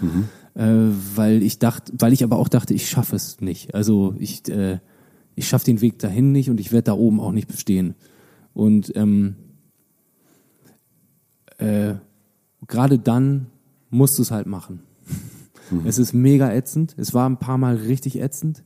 mhm. 0.00 0.28
äh, 0.60 0.92
weil 1.14 1.42
ich 1.42 1.58
dachte, 1.58 1.92
weil 1.98 2.12
ich 2.12 2.24
aber 2.24 2.38
auch 2.38 2.48
dachte, 2.48 2.74
ich 2.74 2.88
schaffe 2.88 3.16
es 3.16 3.40
nicht. 3.40 3.74
Also 3.74 4.14
ich, 4.18 4.48
äh, 4.48 4.80
ich 5.34 5.48
schaffe 5.48 5.66
den 5.66 5.80
Weg 5.80 5.98
dahin 5.98 6.32
nicht 6.32 6.50
und 6.50 6.60
ich 6.60 6.72
werde 6.72 6.84
da 6.84 6.92
oben 6.94 7.20
auch 7.20 7.32
nicht 7.32 7.48
bestehen. 7.48 7.94
Und 8.52 8.94
ähm, 8.96 9.36
äh, 11.58 11.94
gerade 12.66 12.98
dann 12.98 13.46
musst 13.90 14.18
du 14.18 14.22
es 14.22 14.30
halt 14.30 14.46
machen. 14.46 14.80
Mhm. 15.70 15.86
Es 15.86 15.98
ist 15.98 16.12
mega 16.12 16.52
ätzend. 16.52 16.94
Es 16.98 17.14
war 17.14 17.28
ein 17.28 17.38
paar 17.38 17.58
Mal 17.58 17.76
richtig 17.76 18.20
ätzend. 18.20 18.64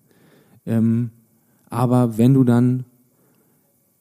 Ähm, 0.66 1.10
aber 1.70 2.18
wenn 2.18 2.34
du 2.34 2.44
dann 2.44 2.84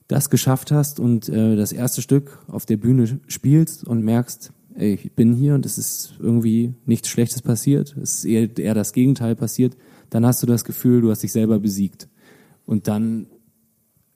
das 0.07 0.29
geschafft 0.29 0.71
hast 0.71 0.99
und 0.99 1.29
äh, 1.29 1.55
das 1.55 1.71
erste 1.71 2.01
Stück 2.01 2.39
auf 2.47 2.65
der 2.65 2.77
Bühne 2.77 3.19
spielst 3.27 3.83
und 3.85 4.03
merkst, 4.03 4.53
ey, 4.75 4.93
ich 4.93 5.11
bin 5.13 5.33
hier 5.33 5.55
und 5.55 5.65
es 5.65 5.77
ist 5.77 6.13
irgendwie 6.19 6.73
nichts 6.85 7.09
Schlechtes 7.09 7.41
passiert, 7.41 7.95
es 7.97 8.19
ist 8.19 8.25
eher, 8.25 8.57
eher 8.57 8.73
das 8.73 8.93
Gegenteil 8.93 9.35
passiert, 9.35 9.75
dann 10.09 10.25
hast 10.25 10.41
du 10.41 10.47
das 10.47 10.63
Gefühl, 10.63 11.01
du 11.01 11.09
hast 11.09 11.23
dich 11.23 11.31
selber 11.31 11.59
besiegt. 11.59 12.07
Und 12.65 12.87
dann 12.87 13.27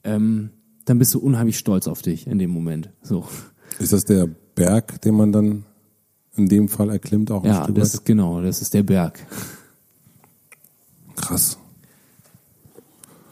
ähm, 0.04 0.52
dann 0.86 1.00
bist 1.00 1.14
du 1.14 1.20
unheimlich 1.20 1.58
stolz 1.58 1.88
auf 1.88 2.02
dich 2.02 2.28
in 2.28 2.40
dem 2.40 2.50
Moment. 2.50 2.90
So. 3.02 3.28
Ist 3.80 3.94
das 3.94 4.06
der 4.06 4.28
Berg, 4.28 5.02
den 5.02 5.16
man 5.16 5.32
dann 5.32 5.66
in 6.36 6.48
dem 6.48 6.70
Fall 6.70 6.90
erklimmt 6.90 7.32
auch? 7.32 7.46
Ja, 7.46 7.68
das 7.68 7.94
ist 7.94 8.06
genau, 8.06 8.42
das 8.42 8.62
ist 8.62 8.74
der 8.74 8.84
Berg. 8.84 9.26
Krass. 11.16 11.58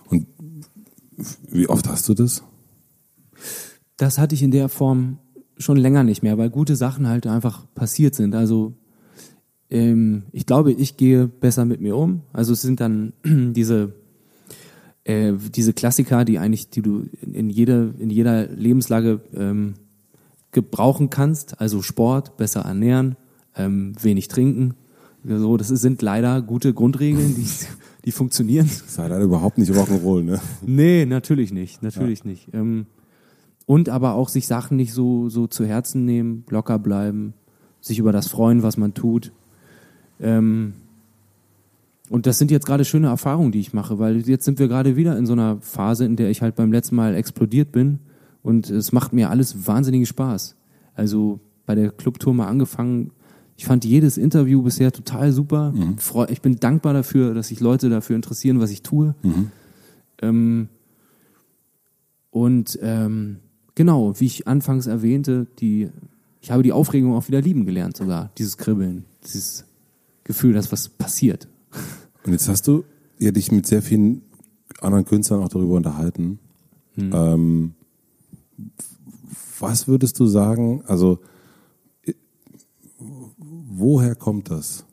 Und 0.07 0.27
wie 1.49 1.67
oft 1.67 1.87
hast 1.87 2.07
du 2.07 2.13
das? 2.13 2.43
Das 3.97 4.17
hatte 4.17 4.35
ich 4.35 4.43
in 4.43 4.51
der 4.51 4.69
Form 4.69 5.17
schon 5.57 5.77
länger 5.77 6.03
nicht 6.03 6.23
mehr, 6.23 6.37
weil 6.37 6.49
gute 6.49 6.75
Sachen 6.75 7.07
halt 7.07 7.27
einfach 7.27 7.65
passiert 7.75 8.15
sind. 8.15 8.33
Also 8.33 8.73
ähm, 9.69 10.23
ich 10.31 10.45
glaube, 10.45 10.71
ich 10.71 10.97
gehe 10.97 11.27
besser 11.27 11.65
mit 11.65 11.81
mir 11.81 11.95
um. 11.97 12.21
Also 12.31 12.53
es 12.53 12.61
sind 12.61 12.79
dann 12.79 13.13
diese 13.25 13.93
äh, 15.09 15.33
diese 15.55 15.73
Klassiker, 15.73 16.23
die 16.23 16.39
eigentlich, 16.39 16.69
die 16.69 16.81
du 16.81 17.05
in 17.21 17.49
jeder, 17.49 17.89
in 17.97 18.09
jeder 18.09 18.47
Lebenslage 18.47 19.21
ähm, 19.33 19.73
gebrauchen 20.51 21.09
kannst, 21.09 21.59
also 21.59 21.81
Sport, 21.81 22.37
besser 22.37 22.61
ernähren, 22.61 23.15
ähm, 23.55 23.93
wenig 24.01 24.27
trinken. 24.27 24.75
So, 25.23 25.57
das 25.57 25.67
sind 25.67 26.01
leider 26.01 26.41
gute 26.41 26.73
Grundregeln, 26.73 27.35
die, 27.35 27.47
die 28.05 28.11
funktionieren. 28.11 28.67
Das 28.67 28.81
ist 28.81 28.97
leider 28.97 29.19
überhaupt 29.19 29.57
nicht 29.57 29.71
Rock'n'Roll, 29.71 30.23
ne? 30.23 30.39
Nee, 30.65 31.05
natürlich 31.05 31.51
nicht, 31.51 31.81
natürlich 31.83 32.19
ja. 32.19 32.29
nicht. 32.29 32.53
Ähm, 32.53 32.85
und 33.69 33.87
aber 33.87 34.15
auch 34.15 34.29
sich 34.29 34.47
Sachen 34.47 34.77
nicht 34.77 34.93
so, 34.93 35.29
so 35.29 35.45
zu 35.45 35.63
Herzen 35.63 36.03
nehmen, 36.03 36.43
locker 36.49 36.79
bleiben, 36.79 37.35
sich 37.81 37.99
über 37.99 38.11
das 38.11 38.27
freuen, 38.27 38.63
was 38.63 38.77
man 38.77 38.95
tut. 38.95 39.31
Ähm, 40.19 40.73
und 42.09 42.25
das 42.25 42.39
sind 42.39 42.49
jetzt 42.49 42.65
gerade 42.65 42.83
schöne 42.83 43.09
Erfahrungen, 43.09 43.51
die 43.51 43.59
ich 43.59 43.71
mache, 43.71 43.99
weil 43.99 44.27
jetzt 44.27 44.45
sind 44.45 44.57
wir 44.57 44.69
gerade 44.69 44.95
wieder 44.95 45.15
in 45.19 45.27
so 45.27 45.33
einer 45.33 45.61
Phase, 45.61 46.03
in 46.03 46.15
der 46.15 46.31
ich 46.31 46.41
halt 46.41 46.55
beim 46.55 46.71
letzten 46.71 46.95
Mal 46.95 47.13
explodiert 47.13 47.71
bin 47.71 47.99
und 48.41 48.71
es 48.71 48.91
macht 48.91 49.13
mir 49.13 49.29
alles 49.29 49.67
wahnsinnigen 49.67 50.07
Spaß. 50.07 50.55
Also 50.95 51.39
bei 51.67 51.75
der 51.75 51.91
Clubtour 51.91 52.33
mal 52.33 52.47
angefangen, 52.47 53.11
ich 53.55 53.67
fand 53.67 53.85
jedes 53.85 54.17
Interview 54.17 54.63
bisher 54.63 54.91
total 54.91 55.31
super. 55.31 55.73
Mhm. 55.73 55.97
Ich 56.29 56.41
bin 56.41 56.55
dankbar 56.55 56.93
dafür, 56.93 57.35
dass 57.35 57.49
sich 57.49 57.59
Leute 57.59 57.89
dafür 57.91 58.15
interessieren, 58.15 58.59
was 58.59 58.71
ich 58.71 58.81
tue. 58.81 59.13
Mhm. 59.21 59.51
Ähm, 60.23 60.69
und 62.31 62.79
ähm, 62.81 63.37
genau, 63.79 64.19
wie 64.19 64.25
ich 64.25 64.45
anfangs 64.45 64.87
erwähnte, 64.87 65.47
die, 65.59 65.87
ich 66.41 66.51
habe 66.51 66.63
die 66.63 66.73
Aufregung 66.73 67.15
auch 67.15 67.29
wieder 67.29 67.39
lieben 67.39 67.65
gelernt 67.65 67.95
sogar, 67.95 68.29
dieses 68.37 68.57
Kribbeln, 68.57 69.05
dieses 69.23 69.63
Gefühl, 70.25 70.51
dass 70.51 70.69
was 70.73 70.89
passiert. 70.89 71.47
Und 72.25 72.33
jetzt 72.33 72.49
hast 72.49 72.67
du 72.67 72.83
ja 73.19 73.31
dich 73.31 73.53
mit 73.53 73.67
sehr 73.67 73.81
vielen 73.81 74.23
anderen 74.81 75.05
Künstlern 75.05 75.41
auch 75.41 75.47
darüber 75.47 75.75
unterhalten. 75.75 76.39
Hm. 76.95 77.11
Ähm, 77.13 77.71
was 79.61 79.87
würdest 79.87 80.19
du 80.19 80.27
sagen, 80.27 80.83
also 80.85 81.19
woher 83.37 84.13
kommt 84.13 84.51
das? 84.51 84.83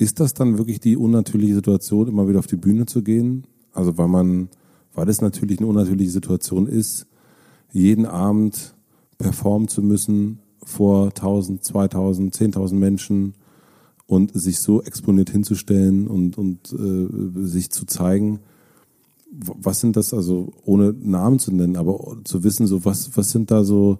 ist 0.00 0.18
das 0.18 0.32
dann 0.32 0.56
wirklich 0.56 0.80
die 0.80 0.96
unnatürliche 0.96 1.56
Situation, 1.56 2.08
immer 2.08 2.26
wieder 2.26 2.38
auf 2.38 2.46
die 2.46 2.56
Bühne 2.56 2.86
zu 2.86 3.02
gehen? 3.02 3.44
Also 3.72 3.98
weil 3.98 4.08
man, 4.08 4.48
weil 4.94 5.08
es 5.10 5.20
natürlich 5.20 5.58
eine 5.58 5.66
unnatürliche 5.66 6.10
Situation 6.10 6.66
ist, 6.66 7.06
jeden 7.72 8.06
Abend 8.06 8.74
performen 9.18 9.68
zu 9.68 9.82
müssen 9.82 10.40
vor 10.62 11.08
1000, 11.08 11.64
2000, 11.64 12.34
10.000 12.34 12.74
Menschen 12.74 13.34
und 14.06 14.32
sich 14.34 14.58
so 14.58 14.82
exponiert 14.82 15.30
hinzustellen 15.30 16.08
und, 16.08 16.36
und 16.36 16.72
äh, 16.72 17.46
sich 17.46 17.70
zu 17.70 17.86
zeigen. 17.86 18.40
Was 19.30 19.80
sind 19.80 19.96
das, 19.96 20.12
also 20.12 20.52
ohne 20.64 20.92
Namen 20.92 21.38
zu 21.38 21.52
nennen, 21.52 21.76
aber 21.76 22.18
zu 22.24 22.42
wissen, 22.42 22.66
so 22.66 22.84
was, 22.84 23.16
was 23.16 23.30
sind 23.30 23.50
da 23.50 23.62
so, 23.62 23.98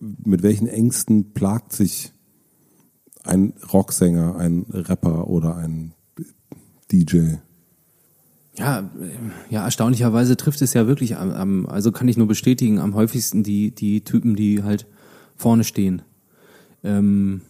mit 0.00 0.42
welchen 0.42 0.68
Ängsten 0.68 1.34
plagt 1.34 1.72
sich 1.72 2.12
ein 3.24 3.52
Rocksänger, 3.72 4.36
ein 4.36 4.64
Rapper 4.70 5.28
oder 5.28 5.56
ein 5.56 5.92
DJ? 6.90 7.34
Ja, 8.54 8.90
ja, 9.48 9.64
erstaunlicherweise 9.64 10.36
trifft 10.36 10.60
es 10.60 10.74
ja 10.74 10.86
wirklich 10.86 11.16
am, 11.16 11.30
am, 11.30 11.66
also 11.66 11.90
kann 11.90 12.08
ich 12.08 12.18
nur 12.18 12.26
bestätigen, 12.28 12.78
am 12.78 12.94
häufigsten 12.94 13.42
die, 13.42 13.70
die 13.74 14.04
Typen, 14.04 14.36
die 14.36 14.62
halt 14.62 14.86
vorne 15.36 15.64
stehen. 15.64 16.02
Ähm, 16.84 17.40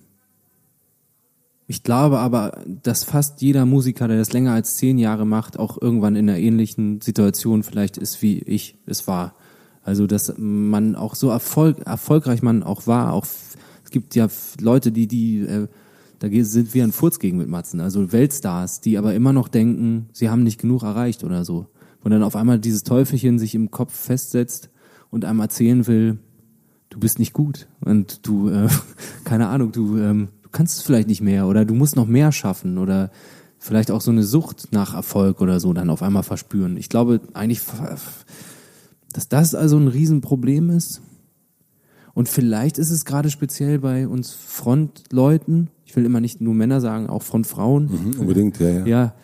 ich 1.67 1.83
glaube 1.83 2.19
aber, 2.19 2.63
dass 2.67 3.03
fast 3.03 3.41
jeder 3.41 3.67
Musiker, 3.67 4.07
der 4.07 4.19
das 4.19 4.33
länger 4.33 4.53
als 4.53 4.77
zehn 4.77 4.99
Jahre 4.99 5.25
macht, 5.25 5.59
auch 5.59 5.81
irgendwann 5.81 6.17
in 6.17 6.29
einer 6.29 6.39
ähnlichen 6.39 7.01
Situation 7.01 7.63
vielleicht 7.63 7.97
ist, 7.97 8.23
wie 8.23 8.39
ich 8.39 8.77
es 8.87 9.09
war. 9.09 9.35
Also, 9.83 10.07
dass 10.07 10.35
man 10.37 10.95
auch 10.95 11.15
so 11.15 11.31
erfolg, 11.31 11.79
erfolgreich 11.85 12.43
man 12.43 12.63
auch 12.63 12.87
war, 12.87 13.13
auch 13.13 13.27
es 13.85 13.91
gibt 13.91 14.15
ja 14.15 14.29
Leute, 14.61 14.93
die, 14.93 15.09
die, 15.09 15.41
äh, 15.41 15.69
da 16.23 16.29
sind 16.45 16.73
wir 16.73 16.85
ein 16.85 16.93
Furz 16.93 17.19
gegen 17.19 17.39
mit 17.39 17.49
Matzen, 17.49 17.81
also 17.81 18.13
Weltstars, 18.13 18.81
die 18.81 18.97
aber 18.97 19.13
immer 19.15 19.33
noch 19.33 19.49
denken, 19.49 20.07
sie 20.13 20.31
haben 20.31 20.45
nicht 20.45 20.61
genug 20.61 20.85
erreicht 20.85 21.25
oder 21.25 21.45
so. 21.45 21.67
Und 22.05 22.13
dann 22.13 22.23
auf 22.23 22.37
einmal 22.37 22.61
dieses 22.61 22.85
Teufelchen 22.85 23.41
sich 23.41 23.57
im 23.57 23.73
Kopf 23.73 23.93
festsetzt 23.93 24.71
und 25.11 25.25
einem 25.25 25.41
erzählen 25.41 25.87
will, 25.89 26.19
du 26.91 27.01
bist 27.01 27.19
nicht 27.19 27.33
gut 27.33 27.67
und 27.81 28.25
du, 28.27 28.51
äh, 28.51 28.69
keine 29.25 29.49
Ahnung, 29.49 29.73
du, 29.73 29.99
ähm, 29.99 30.29
kannst 30.53 30.77
es 30.77 30.83
vielleicht 30.83 31.09
nicht 31.09 31.23
mehr 31.23 31.49
oder 31.49 31.65
du 31.65 31.75
musst 31.75 31.97
noch 31.97 32.07
mehr 32.07 32.31
schaffen 32.31 32.79
oder 32.79 33.11
vielleicht 33.59 33.91
auch 33.91 34.01
so 34.01 34.11
eine 34.11 34.23
Sucht 34.23 34.69
nach 34.71 34.95
Erfolg 34.95 35.41
oder 35.41 35.59
so 35.59 35.73
dann 35.73 35.91
auf 35.91 36.03
einmal 36.03 36.23
verspüren. 36.23 36.77
Ich 36.77 36.89
glaube 36.89 37.21
eigentlich, 37.33 37.63
dass 39.13 39.29
das 39.29 39.55
also 39.55 39.77
ein 39.77 39.89
Riesenproblem 39.89 40.71
ist. 40.71 41.03
Und 42.15 42.29
vielleicht 42.29 42.77
ist 42.79 42.91
es 42.91 43.07
gerade 43.07 43.31
speziell 43.31 43.79
bei 43.79 44.07
uns 44.07 44.33
Frontleuten, 44.33 45.71
ich 45.93 45.97
will 45.97 46.07
immer 46.07 46.23
nicht 46.23 46.41
nur 46.41 46.55
Männer 46.55 46.81
sagen, 46.81 47.11
auch 47.11 47.23
Frontfrauen. 47.23 47.85
Mhm, 47.85 48.21
unbedingt, 48.21 48.59
ja, 48.59 48.71
ja. 48.71 48.87
Ja, 48.87 49.15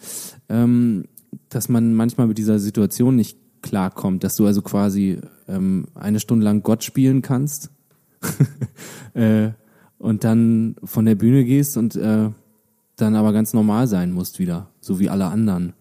ähm, 0.50 1.04
dass 1.48 1.70
man 1.70 1.94
manchmal 1.94 2.26
mit 2.26 2.36
dieser 2.36 2.58
Situation 2.58 3.16
nicht 3.16 3.38
klarkommt, 3.62 4.22
dass 4.22 4.36
du 4.36 4.44
also 4.44 4.60
quasi 4.60 5.18
ähm, 5.48 5.86
eine 5.94 6.20
Stunde 6.20 6.44
lang 6.44 6.62
Gott 6.62 6.84
spielen 6.84 7.22
kannst. 7.22 7.70
äh, 9.14 9.48
und 9.96 10.24
dann 10.24 10.76
von 10.84 11.06
der 11.06 11.14
Bühne 11.14 11.42
gehst 11.46 11.78
und 11.78 11.96
äh, 11.96 12.28
dann 12.96 13.14
aber 13.14 13.32
ganz 13.32 13.54
normal 13.54 13.86
sein 13.86 14.12
musst 14.12 14.38
wieder, 14.38 14.68
so 14.82 15.00
wie 15.00 15.08
alle 15.08 15.24
anderen. 15.24 15.72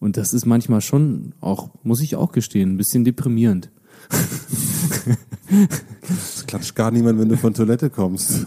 Und 0.00 0.16
das 0.16 0.34
ist 0.34 0.44
manchmal 0.44 0.80
schon 0.80 1.34
auch, 1.40 1.70
muss 1.84 2.00
ich 2.00 2.16
auch 2.16 2.32
gestehen, 2.32 2.72
ein 2.72 2.76
bisschen 2.78 3.04
deprimierend. 3.04 3.70
Es 6.08 6.44
klatscht 6.46 6.74
gar 6.74 6.90
niemand, 6.90 7.20
wenn 7.20 7.28
du 7.28 7.36
von 7.36 7.54
Toilette 7.54 7.88
kommst. 7.88 8.46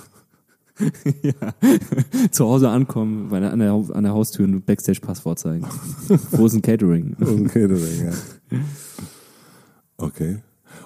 ja. 1.22 2.30
Zu 2.32 2.46
Hause 2.46 2.70
ankommen, 2.70 3.34
an, 3.34 3.60
der, 3.60 3.74
an 3.74 4.04
der 4.04 4.14
Haustür 4.14 4.48
ein 4.48 4.62
Backstage-Pass 4.62 5.22
vorzeigen. 5.22 5.66
Wo 6.32 6.46
ist 6.46 6.54
ein 6.54 6.62
Catering? 6.62 7.16
Wo 7.20 7.26
ist 7.26 7.38
ein 7.38 7.48
Catering, 7.48 8.06
ja. 8.06 8.60
Okay. 9.98 10.40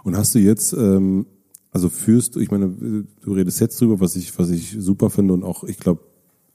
Und 0.04 0.18
hast 0.18 0.36
du 0.36 0.40
jetzt 0.40 0.74
ähm, 0.74 1.26
also 1.74 1.90
führst 1.90 2.36
du, 2.36 2.40
ich 2.40 2.52
meine, 2.52 2.70
du 2.70 3.34
redest 3.34 3.60
jetzt 3.60 3.82
drüber, 3.82 4.00
was 4.00 4.16
ich, 4.16 4.38
was 4.38 4.52
ich 4.52 4.76
super 4.80 5.10
finde 5.10 5.34
und 5.34 5.44
auch, 5.44 5.64
ich 5.64 5.80
glaube, 5.80 6.02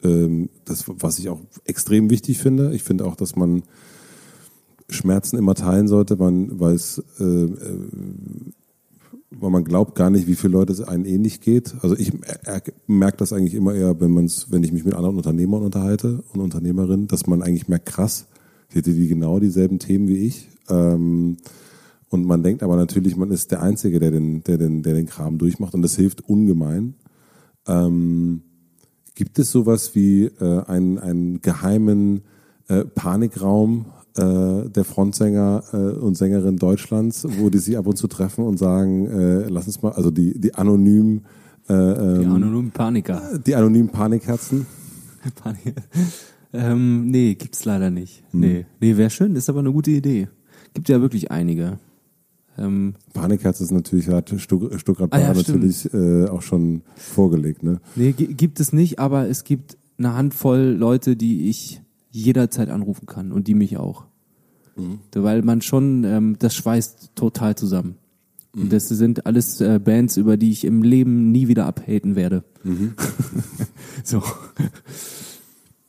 ähm, 0.05 0.49
das, 0.65 0.85
was 0.87 1.19
ich 1.19 1.29
auch 1.29 1.41
extrem 1.65 2.09
wichtig 2.09 2.39
finde. 2.39 2.73
Ich 2.73 2.85
finde 2.85 3.05
auch, 3.05 3.17
dass 3.17 3.35
man 3.35 3.65
Schmerzen 4.89 5.37
immer 5.37 5.57
teilen 5.57 5.89
sollte, 5.89 6.17
man, 6.17 6.61
weil 6.61 6.77
es, 6.77 7.03
äh, 7.19 7.25
äh, 7.25 7.89
weil 9.31 9.51
man 9.51 9.65
glaubt 9.65 9.95
gar 9.95 10.11
nicht, 10.11 10.27
wie 10.27 10.35
viele 10.35 10.55
Leute 10.55 10.73
es 10.73 10.81
einem 10.81 11.05
ähnlich 11.05 11.41
geht. 11.41 11.75
Also 11.83 11.97
ich 11.97 12.13
merke 12.87 13.19
das 13.19 13.33
eigentlich 13.33 13.55
immer 13.55 13.75
eher, 13.75 14.01
wenn 14.01 14.11
man 14.11 14.31
wenn 14.49 14.63
ich 14.63 14.73
mich 14.73 14.85
mit 14.85 14.95
anderen 14.95 15.17
Unternehmern 15.17 15.63
unterhalte 15.63 16.23
und 16.33 16.41
Unternehmerinnen, 16.41 17.09
dass 17.09 17.27
man 17.27 17.43
eigentlich 17.43 17.69
merkt, 17.69 17.87
krass, 17.87 18.27
die 18.73 18.77
hätte 18.77 18.95
die 18.95 19.09
genau 19.09 19.39
dieselben 19.39 19.79
Themen 19.79 20.09
wie 20.09 20.27
ich. 20.27 20.49
Ähm, 20.69 21.37
und 22.09 22.25
man 22.25 22.43
denkt 22.43 22.63
aber 22.63 22.77
natürlich, 22.77 23.17
man 23.17 23.31
ist 23.31 23.51
der 23.51 23.63
Einzige, 23.63 24.01
der 24.01 24.11
den, 24.11 24.43
der 24.45 24.57
den, 24.57 24.83
der 24.83 24.95
den 24.95 25.07
Kram 25.07 25.37
durchmacht 25.37 25.75
und 25.75 25.83
das 25.83 25.97
hilft 25.97 26.27
ungemein. 26.27 26.95
Ähm, 27.67 28.43
gibt 29.15 29.39
es 29.39 29.51
sowas 29.51 29.95
wie 29.95 30.25
äh, 30.25 30.63
einen, 30.65 30.99
einen 30.99 31.43
geheimen 31.43 32.23
äh, 32.69 32.85
Panikraum 32.85 33.87
äh, 34.19 34.69
der 34.69 34.85
Frontsänger 34.85 35.65
äh, 35.73 35.77
und 35.77 36.17
Sängerin 36.17 36.57
Deutschlands, 36.57 37.27
wo 37.39 37.51
die 37.51 37.59
sich 37.59 37.79
ab 37.79 37.87
und 37.87 37.97
zu 37.97 38.09
treffen 38.09 38.45
und 38.45 38.59
sagen, 38.59 39.07
äh, 39.07 39.49
lass 39.49 39.67
uns 39.67 39.83
mal, 39.83 39.93
also 39.93 40.11
die, 40.11 40.39
die 40.39 40.55
anonymen 40.55 41.25
äh, 41.69 41.75
ähm, 41.75 42.21
Die 42.21 42.27
anonymen 42.27 42.71
Paniker. 42.71 43.23
Die 43.47 43.55
anonymen 43.55 43.91
Panikherzen. 43.91 44.67
Panik. 45.43 45.75
ähm, 46.53 47.11
nee, 47.11 47.35
gibt's 47.35 47.65
leider 47.65 47.91
nicht. 47.91 48.25
Hm. 48.31 48.41
Nee, 48.41 48.67
nee 48.81 48.97
wäre 48.97 49.11
schön, 49.11 49.37
ist 49.37 49.49
aber 49.49 49.61
eine 49.61 49.73
gute 49.73 49.91
Idee. 49.91 50.29
Gibt 50.75 50.89
ja 50.89 51.01
wirklich 51.01 51.31
einige. 51.31 51.79
Ähm, 52.57 52.95
Panikherz 53.13 53.61
ist 53.61 53.71
natürlich, 53.71 54.09
hat 54.09 54.35
Stuttgart 54.39 55.13
ah, 55.13 55.19
ja, 55.19 55.33
natürlich 55.33 55.93
äh, 55.93 56.27
auch 56.27 56.43
schon 56.43 56.83
vorgelegt. 56.97 57.63
Ne? 57.63 57.81
Nee, 57.95 58.13
gibt 58.13 58.61
es 58.61 58.73
nicht, 58.73 58.99
aber 58.99 59.29
es 59.29 59.45
gibt 59.45 59.77
eine 59.99 60.15
Handvoll 60.15 60.77
Leute, 60.77 61.17
die 61.17 61.49
ich 61.49 61.83
jederzeit 62.11 62.69
anrufen 62.71 63.07
kann 63.07 63.31
und 63.31 63.47
die 63.47 63.55
mich 63.55 63.77
auch. 63.77 64.07
Mhm. 64.79 65.01
Weil 65.15 65.43
man 65.43 65.61
schon, 65.61 66.05
ähm, 66.05 66.37
das 66.39 66.55
schweißt 66.55 67.11
total 67.15 67.57
zusammen. 67.57 67.97
Mhm. 68.55 68.63
Und 68.63 68.73
das 68.73 68.89
sind 68.89 69.27
alles 69.27 69.61
äh, 69.61 69.79
Bands, 69.79 70.17
über 70.17 70.37
die 70.37 70.51
ich 70.51 70.65
im 70.65 70.83
Leben 70.83 71.31
nie 71.33 71.49
wieder 71.49 71.67
abhaten 71.67 72.17
werde. 72.17 72.45
Mhm. 72.65 72.95
so. 74.05 74.23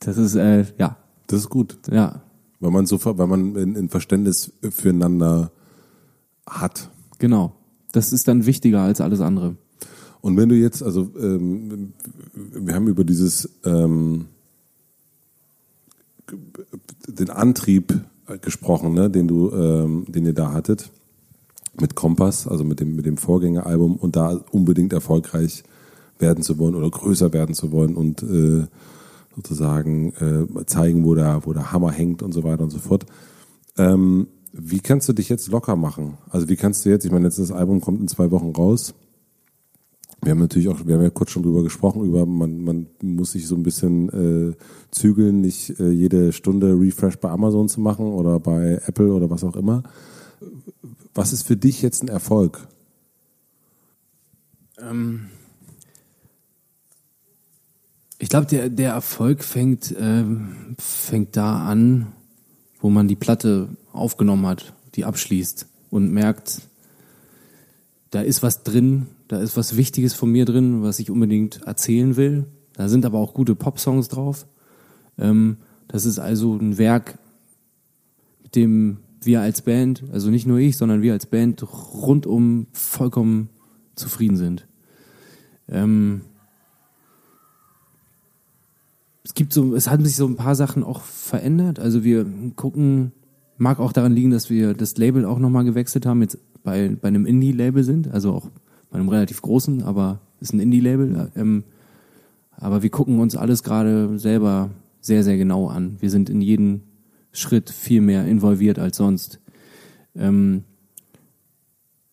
Das 0.00 0.18
ist, 0.18 0.34
äh, 0.34 0.64
ja. 0.78 0.96
Das 1.26 1.40
ist 1.40 1.48
gut. 1.48 1.78
Ja. 1.90 2.22
Weil 2.58 2.70
man 2.70 2.86
so, 2.86 2.98
weil 3.02 3.26
man 3.26 3.56
in, 3.56 3.76
in 3.76 3.88
Verständnis 3.88 4.52
füreinander 4.70 5.52
hat. 6.46 6.90
Genau. 7.18 7.54
Das 7.92 8.12
ist 8.12 8.28
dann 8.28 8.46
wichtiger 8.46 8.82
als 8.82 9.00
alles 9.00 9.20
andere. 9.20 9.56
Und 10.20 10.36
wenn 10.36 10.48
du 10.48 10.54
jetzt, 10.54 10.82
also 10.82 11.10
ähm, 11.18 11.94
wir 12.34 12.74
haben 12.74 12.88
über 12.88 13.04
dieses 13.04 13.48
ähm, 13.64 14.26
den 17.08 17.30
Antrieb 17.30 18.04
gesprochen, 18.38 18.94
ne, 18.94 19.10
den 19.10 19.28
du, 19.28 19.50
ähm, 19.52 20.04
den 20.08 20.26
ihr 20.26 20.34
da 20.34 20.52
hattet 20.52 20.90
mit 21.80 21.94
Kompass, 21.94 22.46
also 22.46 22.64
mit 22.64 22.80
dem 22.80 22.96
mit 22.96 23.06
dem 23.06 23.16
Vorgängeralbum 23.16 23.96
und 23.96 24.16
da 24.16 24.40
unbedingt 24.50 24.92
erfolgreich 24.92 25.62
werden 26.18 26.42
zu 26.42 26.58
wollen 26.58 26.74
oder 26.74 26.90
größer 26.90 27.32
werden 27.32 27.54
zu 27.54 27.72
wollen 27.72 27.96
und 27.96 28.22
äh, 28.22 28.66
sozusagen 29.36 30.12
äh, 30.14 30.66
zeigen, 30.66 31.04
wo 31.04 31.14
der 31.14 31.42
wo 31.44 31.52
der 31.52 31.72
Hammer 31.72 31.92
hängt 31.92 32.22
und 32.22 32.32
so 32.32 32.44
weiter 32.44 32.64
und 32.64 32.70
so 32.70 32.78
fort. 32.78 33.06
Ähm, 33.78 34.26
wie 34.52 34.80
kannst 34.80 35.08
du 35.08 35.12
dich 35.12 35.28
jetzt 35.28 35.48
locker 35.48 35.76
machen? 35.76 36.18
Also 36.28 36.48
wie 36.48 36.56
kannst 36.56 36.84
du 36.84 36.90
jetzt, 36.90 37.04
ich 37.04 37.12
meine, 37.12 37.26
jetzt 37.26 37.38
das 37.38 37.52
Album 37.52 37.80
kommt 37.80 38.00
in 38.00 38.08
zwei 38.08 38.30
Wochen 38.30 38.50
raus. 38.50 38.94
Wir 40.22 40.32
haben 40.32 40.40
natürlich 40.40 40.68
auch, 40.68 40.86
wir 40.86 40.96
haben 40.96 41.02
ja 41.02 41.10
kurz 41.10 41.30
schon 41.30 41.42
drüber 41.42 41.62
gesprochen, 41.62 42.04
über 42.04 42.26
man, 42.26 42.62
man 42.62 42.86
muss 43.00 43.32
sich 43.32 43.46
so 43.46 43.54
ein 43.54 43.62
bisschen 43.62 44.50
äh, 44.50 44.54
zügeln, 44.90 45.40
nicht 45.40 45.80
äh, 45.80 45.90
jede 45.90 46.32
Stunde 46.32 46.78
Refresh 46.78 47.16
bei 47.16 47.30
Amazon 47.30 47.68
zu 47.68 47.80
machen 47.80 48.06
oder 48.06 48.38
bei 48.38 48.82
Apple 48.86 49.12
oder 49.12 49.30
was 49.30 49.44
auch 49.44 49.56
immer. 49.56 49.82
Was 51.14 51.32
ist 51.32 51.46
für 51.46 51.56
dich 51.56 51.80
jetzt 51.80 52.02
ein 52.02 52.08
Erfolg? 52.08 52.66
Ähm 54.78 55.26
ich 58.18 58.28
glaube, 58.28 58.46
der, 58.46 58.68
der 58.68 58.92
Erfolg 58.92 59.42
fängt, 59.42 59.90
äh, 59.92 60.24
fängt 60.78 61.36
da 61.36 61.66
an, 61.66 62.08
wo 62.80 62.90
man 62.90 63.08
die 63.08 63.16
Platte 63.16 63.70
aufgenommen 63.92 64.46
hat, 64.46 64.74
die 64.94 65.06
abschließt 65.06 65.66
und 65.88 66.12
merkt, 66.12 66.60
da 68.10 68.20
ist 68.20 68.42
was 68.42 68.62
drin, 68.62 69.06
da 69.30 69.40
ist 69.40 69.56
was 69.56 69.76
Wichtiges 69.76 70.12
von 70.12 70.32
mir 70.32 70.44
drin, 70.44 70.82
was 70.82 70.98
ich 70.98 71.08
unbedingt 71.08 71.62
erzählen 71.62 72.16
will. 72.16 72.46
Da 72.72 72.88
sind 72.88 73.04
aber 73.06 73.18
auch 73.18 73.32
gute 73.32 73.54
Pop-Songs 73.54 74.08
drauf. 74.08 74.48
Ähm, 75.18 75.58
das 75.86 76.04
ist 76.04 76.18
also 76.18 76.56
ein 76.56 76.78
Werk, 76.78 77.16
mit 78.42 78.56
dem 78.56 78.98
wir 79.22 79.40
als 79.40 79.62
Band, 79.62 80.02
also 80.10 80.30
nicht 80.30 80.48
nur 80.48 80.58
ich, 80.58 80.76
sondern 80.76 81.00
wir 81.00 81.12
als 81.12 81.26
Band 81.26 81.62
rundum 81.62 82.66
vollkommen 82.72 83.50
zufrieden 83.94 84.36
sind. 84.36 84.66
Ähm, 85.68 86.22
es 89.22 89.34
gibt 89.34 89.52
so, 89.52 89.76
es 89.76 89.88
haben 89.88 90.04
sich 90.04 90.16
so 90.16 90.26
ein 90.26 90.34
paar 90.34 90.56
Sachen 90.56 90.82
auch 90.82 91.02
verändert. 91.02 91.78
Also 91.78 92.02
wir 92.02 92.26
gucken, 92.56 93.12
mag 93.58 93.78
auch 93.78 93.92
daran 93.92 94.12
liegen, 94.12 94.32
dass 94.32 94.50
wir 94.50 94.74
das 94.74 94.96
Label 94.96 95.24
auch 95.24 95.38
nochmal 95.38 95.62
gewechselt 95.62 96.04
haben, 96.04 96.20
jetzt 96.20 96.38
bei, 96.64 96.96
bei 97.00 97.06
einem 97.06 97.26
Indie-Label 97.26 97.84
sind, 97.84 98.08
also 98.08 98.32
auch 98.32 98.50
bei 98.90 98.98
einem 98.98 99.08
relativ 99.08 99.40
großen, 99.42 99.82
aber 99.82 100.20
ist 100.40 100.52
ein 100.52 100.60
Indie-Label. 100.60 101.30
Ähm, 101.36 101.64
aber 102.52 102.82
wir 102.82 102.90
gucken 102.90 103.20
uns 103.20 103.36
alles 103.36 103.62
gerade 103.62 104.18
selber 104.18 104.70
sehr, 105.00 105.24
sehr 105.24 105.38
genau 105.38 105.68
an. 105.68 105.96
Wir 106.00 106.10
sind 106.10 106.28
in 106.28 106.40
jeden 106.40 106.82
Schritt 107.32 107.70
viel 107.70 108.00
mehr 108.00 108.26
involviert 108.26 108.78
als 108.78 108.96
sonst. 108.96 109.40
Ähm, 110.14 110.64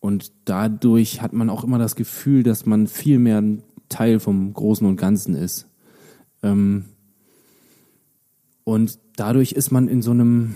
und 0.00 0.32
dadurch 0.44 1.20
hat 1.20 1.32
man 1.32 1.50
auch 1.50 1.64
immer 1.64 1.78
das 1.78 1.96
Gefühl, 1.96 2.42
dass 2.42 2.66
man 2.66 2.86
viel 2.86 3.18
mehr 3.18 3.40
ein 3.40 3.62
Teil 3.88 4.20
vom 4.20 4.52
Großen 4.52 4.86
und 4.86 4.96
Ganzen 4.96 5.34
ist. 5.34 5.66
Ähm, 6.42 6.84
und 8.64 8.98
dadurch 9.16 9.52
ist 9.52 9.70
man 9.70 9.88
in 9.88 10.02
so 10.02 10.12
einem, 10.12 10.54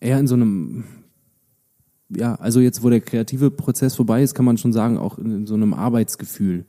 eher 0.00 0.18
in 0.18 0.26
so 0.26 0.34
einem, 0.34 0.84
ja, 2.16 2.34
also 2.36 2.60
jetzt, 2.60 2.82
wo 2.82 2.90
der 2.90 3.00
kreative 3.00 3.50
Prozess 3.50 3.94
vorbei 3.94 4.22
ist, 4.22 4.34
kann 4.34 4.44
man 4.44 4.58
schon 4.58 4.72
sagen, 4.72 4.98
auch 4.98 5.18
in, 5.18 5.46
so 5.46 5.54
einem 5.54 5.74
Arbeitsgefühl. 5.74 6.64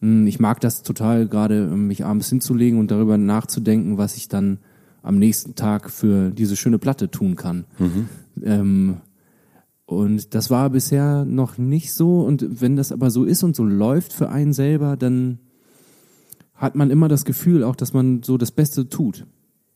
Hm, 0.00 0.26
ich 0.26 0.40
mag 0.40 0.60
das 0.60 0.82
total, 0.82 1.26
gerade 1.26 1.66
mich 1.66 2.04
abends 2.04 2.28
hinzulegen 2.28 2.78
und 2.78 2.90
darüber 2.90 3.18
nachzudenken, 3.18 3.98
was 3.98 4.16
ich 4.16 4.28
dann 4.28 4.58
am 5.02 5.18
nächsten 5.18 5.54
Tag 5.54 5.90
für 5.90 6.30
diese 6.30 6.56
schöne 6.56 6.78
Platte 6.78 7.10
tun 7.10 7.36
kann. 7.36 7.64
Mhm. 7.78 8.08
Ähm, 8.42 8.96
und 9.86 10.34
das 10.34 10.50
war 10.50 10.70
bisher 10.70 11.24
noch 11.24 11.58
nicht 11.58 11.92
so. 11.92 12.20
Und 12.20 12.60
wenn 12.60 12.76
das 12.76 12.92
aber 12.92 13.10
so 13.10 13.24
ist 13.24 13.42
und 13.42 13.56
so 13.56 13.64
läuft 13.64 14.12
für 14.12 14.28
einen 14.28 14.52
selber, 14.52 14.96
dann 14.96 15.38
hat 16.54 16.76
man 16.76 16.90
immer 16.90 17.08
das 17.08 17.24
Gefühl 17.24 17.64
auch, 17.64 17.74
dass 17.74 17.92
man 17.92 18.22
so 18.22 18.36
das 18.36 18.52
Beste 18.52 18.88
tut. 18.88 19.26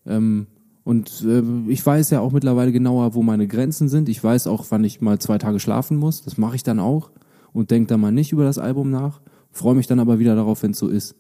Ähm, 0.07 0.47
und 0.85 1.25
äh, 1.27 1.43
ich 1.69 1.85
weiß 1.85 2.11
ja 2.11 2.21
auch 2.21 2.33
mittlerweile 2.33 2.71
genauer, 2.71 3.15
wo 3.15 3.23
meine 3.23 3.49
Grenzen 3.49 3.89
sind. 3.89 4.09
Ich 4.11 4.23
weiß 4.23 4.47
auch, 4.47 4.67
wann 4.69 4.85
ich 4.85 5.01
mal 5.01 5.19
zwei 5.19 5.39
Tage 5.39 5.59
schlafen 5.59 5.97
muss. 5.97 6.23
Das 6.23 6.37
mache 6.37 6.57
ich 6.57 6.63
dann 6.63 6.79
auch 6.79 7.11
und 7.53 7.71
denke 7.71 7.89
dann 7.89 8.01
mal 8.01 8.13
nicht 8.13 8.33
über 8.33 8.45
das 8.45 8.59
Album 8.59 8.91
nach. 8.91 9.21
Freue 9.51 9.75
mich 9.75 9.87
dann 9.87 9.99
aber 9.99 10.19
wieder 10.19 10.37
darauf, 10.37 10.63
wenn 10.63 10.73
es 10.73 10.79
so 10.79 10.89
ist. 10.89 11.17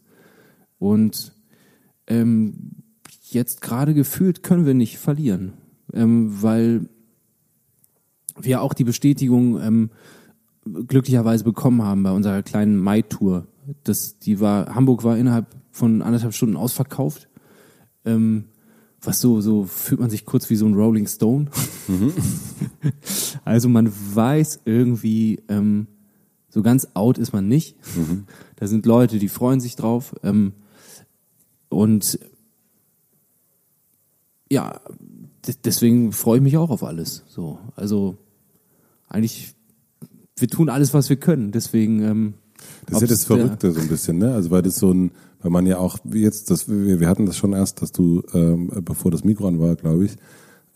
Und 0.78 1.32
ähm, 2.06 2.72
jetzt 3.22 3.62
gerade 3.62 3.94
gefühlt 3.94 4.42
können 4.42 4.66
wir 4.66 4.74
nicht 4.74 4.98
verlieren, 4.98 5.54
ähm, 5.94 6.42
weil 6.42 6.88
wir 8.38 8.60
auch 8.60 8.74
die 8.74 8.84
Bestätigung 8.84 9.60
ähm, 9.62 9.90
glücklicherweise 10.64 11.44
bekommen 11.44 11.82
haben 11.82 12.02
bei 12.02 12.10
unserer 12.10 12.42
kleinen 12.42 12.76
Mai-Tour. 12.76 13.46
Das, 13.84 14.18
die 14.18 14.40
war, 14.40 14.74
Hamburg 14.74 15.04
war 15.04 15.16
innerhalb 15.16 15.46
von 15.70 16.02
anderthalb 16.02 16.34
Stunden 16.34 16.56
ausverkauft. 16.56 17.28
Ähm, 18.04 18.44
was 19.06 19.20
so, 19.20 19.40
so 19.40 19.64
fühlt 19.64 20.00
man 20.00 20.10
sich 20.10 20.24
kurz 20.24 20.50
wie 20.50 20.56
so 20.56 20.66
ein 20.66 20.74
Rolling 20.74 21.06
Stone. 21.06 21.46
Mhm. 21.88 22.12
also 23.44 23.68
man 23.68 23.92
weiß 24.14 24.60
irgendwie, 24.64 25.42
ähm, 25.48 25.86
so 26.48 26.62
ganz 26.62 26.88
out 26.94 27.18
ist 27.18 27.32
man 27.32 27.48
nicht. 27.48 27.76
Mhm. 27.96 28.24
Da 28.56 28.68
sind 28.68 28.86
Leute, 28.86 29.18
die 29.18 29.28
freuen 29.28 29.58
sich 29.58 29.74
drauf. 29.74 30.14
Ähm, 30.22 30.52
und 31.68 32.20
ja, 34.50 34.80
deswegen 35.64 36.12
freue 36.12 36.38
ich 36.38 36.42
mich 36.42 36.56
auch 36.56 36.70
auf 36.70 36.84
alles. 36.84 37.24
So, 37.26 37.58
also 37.74 38.16
eigentlich, 39.08 39.54
wir 40.36 40.48
tun 40.48 40.68
alles, 40.68 40.94
was 40.94 41.08
wir 41.10 41.16
können. 41.16 41.50
Deswegen. 41.50 42.02
Ähm, 42.02 42.34
das 42.86 42.96
ist 42.96 43.02
ja 43.02 43.08
das 43.08 43.24
Verrückte 43.24 43.72
so 43.72 43.80
ein 43.80 43.88
bisschen, 43.88 44.18
ne? 44.18 44.32
Also 44.34 44.50
weil 44.50 44.62
das 44.62 44.76
so 44.76 44.92
ein, 44.92 45.10
weil 45.44 45.50
man 45.50 45.66
ja 45.66 45.76
auch 45.76 45.98
jetzt, 46.10 46.50
das, 46.50 46.70
wir, 46.70 47.06
hatten 47.06 47.26
das 47.26 47.36
schon 47.36 47.52
erst, 47.52 47.82
dass 47.82 47.92
du, 47.92 48.22
ähm, 48.32 48.70
bevor 48.80 49.10
das 49.10 49.24
Mikro 49.24 49.46
an 49.46 49.60
war, 49.60 49.76
glaube 49.76 50.06
ich, 50.06 50.16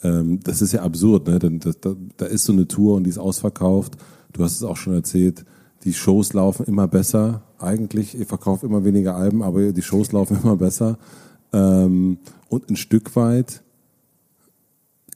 ähm, 0.02 0.40
das 0.44 0.60
ist 0.60 0.72
ja 0.72 0.82
absurd, 0.82 1.26
ne? 1.26 1.38
Denn 1.38 1.58
das, 1.58 1.80
da, 1.80 1.94
da 2.18 2.26
ist 2.26 2.44
so 2.44 2.52
eine 2.52 2.68
Tour 2.68 2.96
und 2.96 3.04
die 3.04 3.10
ist 3.10 3.16
ausverkauft. 3.16 3.96
Du 4.34 4.44
hast 4.44 4.56
es 4.56 4.62
auch 4.62 4.76
schon 4.76 4.92
erzählt, 4.92 5.46
die 5.84 5.94
Shows 5.94 6.34
laufen 6.34 6.66
immer 6.66 6.86
besser. 6.86 7.44
Eigentlich, 7.58 8.14
ihr 8.18 8.26
verkauft 8.26 8.62
immer 8.62 8.84
weniger 8.84 9.16
Alben, 9.16 9.42
aber 9.42 9.72
die 9.72 9.82
Shows 9.82 10.12
laufen 10.12 10.36
immer 10.42 10.56
besser. 10.56 10.98
Ähm, 11.54 12.18
und 12.50 12.68
ein 12.68 12.76
Stück 12.76 13.16
weit 13.16 13.62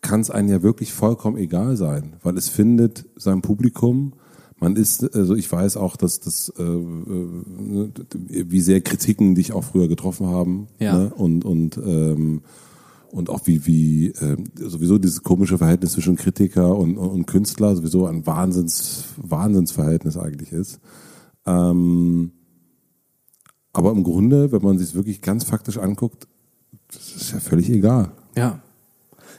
kann 0.01 0.23
es 0.23 0.31
einem 0.31 0.49
ja 0.49 0.63
wirklich 0.63 0.95
vollkommen 0.95 1.37
egal 1.37 1.77
sein, 1.77 2.15
weil 2.23 2.39
es 2.39 2.49
findet 2.49 3.05
sein 3.17 3.43
Publikum. 3.43 4.15
Man 4.63 4.77
ist, 4.77 5.17
also 5.17 5.35
ich 5.35 5.51
weiß 5.51 5.77
auch, 5.77 5.97
dass 5.97 6.21
das, 6.21 6.53
äh, 6.57 6.63
äh, 6.63 7.81
wie 8.29 8.61
sehr 8.61 8.81
Kritiken 8.81 9.35
dich 9.35 9.53
auch 9.53 9.65
früher 9.65 9.89
getroffen 9.89 10.29
haben. 10.29 10.69
Ja. 10.79 10.97
Ne? 10.97 11.13
Und, 11.13 11.45
und, 11.45 11.77
ähm, 11.79 12.43
und 13.11 13.29
auch 13.29 13.41
wie, 13.47 13.67
wie 13.67 14.11
äh, 14.11 14.37
sowieso 14.55 14.99
dieses 14.99 15.25
komische 15.25 15.59
Verhältnis 15.59 15.95
zwischen 15.95 16.15
Kritiker 16.15 16.77
und, 16.77 16.97
und 16.97 17.27
Künstler 17.27 17.75
sowieso 17.75 18.07
ein 18.07 18.25
Wahnsinns, 18.25 19.07
Wahnsinnsverhältnis 19.17 20.17
eigentlich 20.17 20.53
ist. 20.53 20.79
Ähm, 21.45 22.31
aber 23.73 23.91
im 23.91 24.05
Grunde, 24.05 24.53
wenn 24.53 24.63
man 24.63 24.79
sich 24.79 24.95
wirklich 24.95 25.23
ganz 25.23 25.43
faktisch 25.43 25.79
anguckt, 25.79 26.29
das 26.87 27.17
ist 27.17 27.33
ja 27.33 27.41
völlig 27.41 27.69
egal. 27.69 28.13
Ja, 28.37 28.63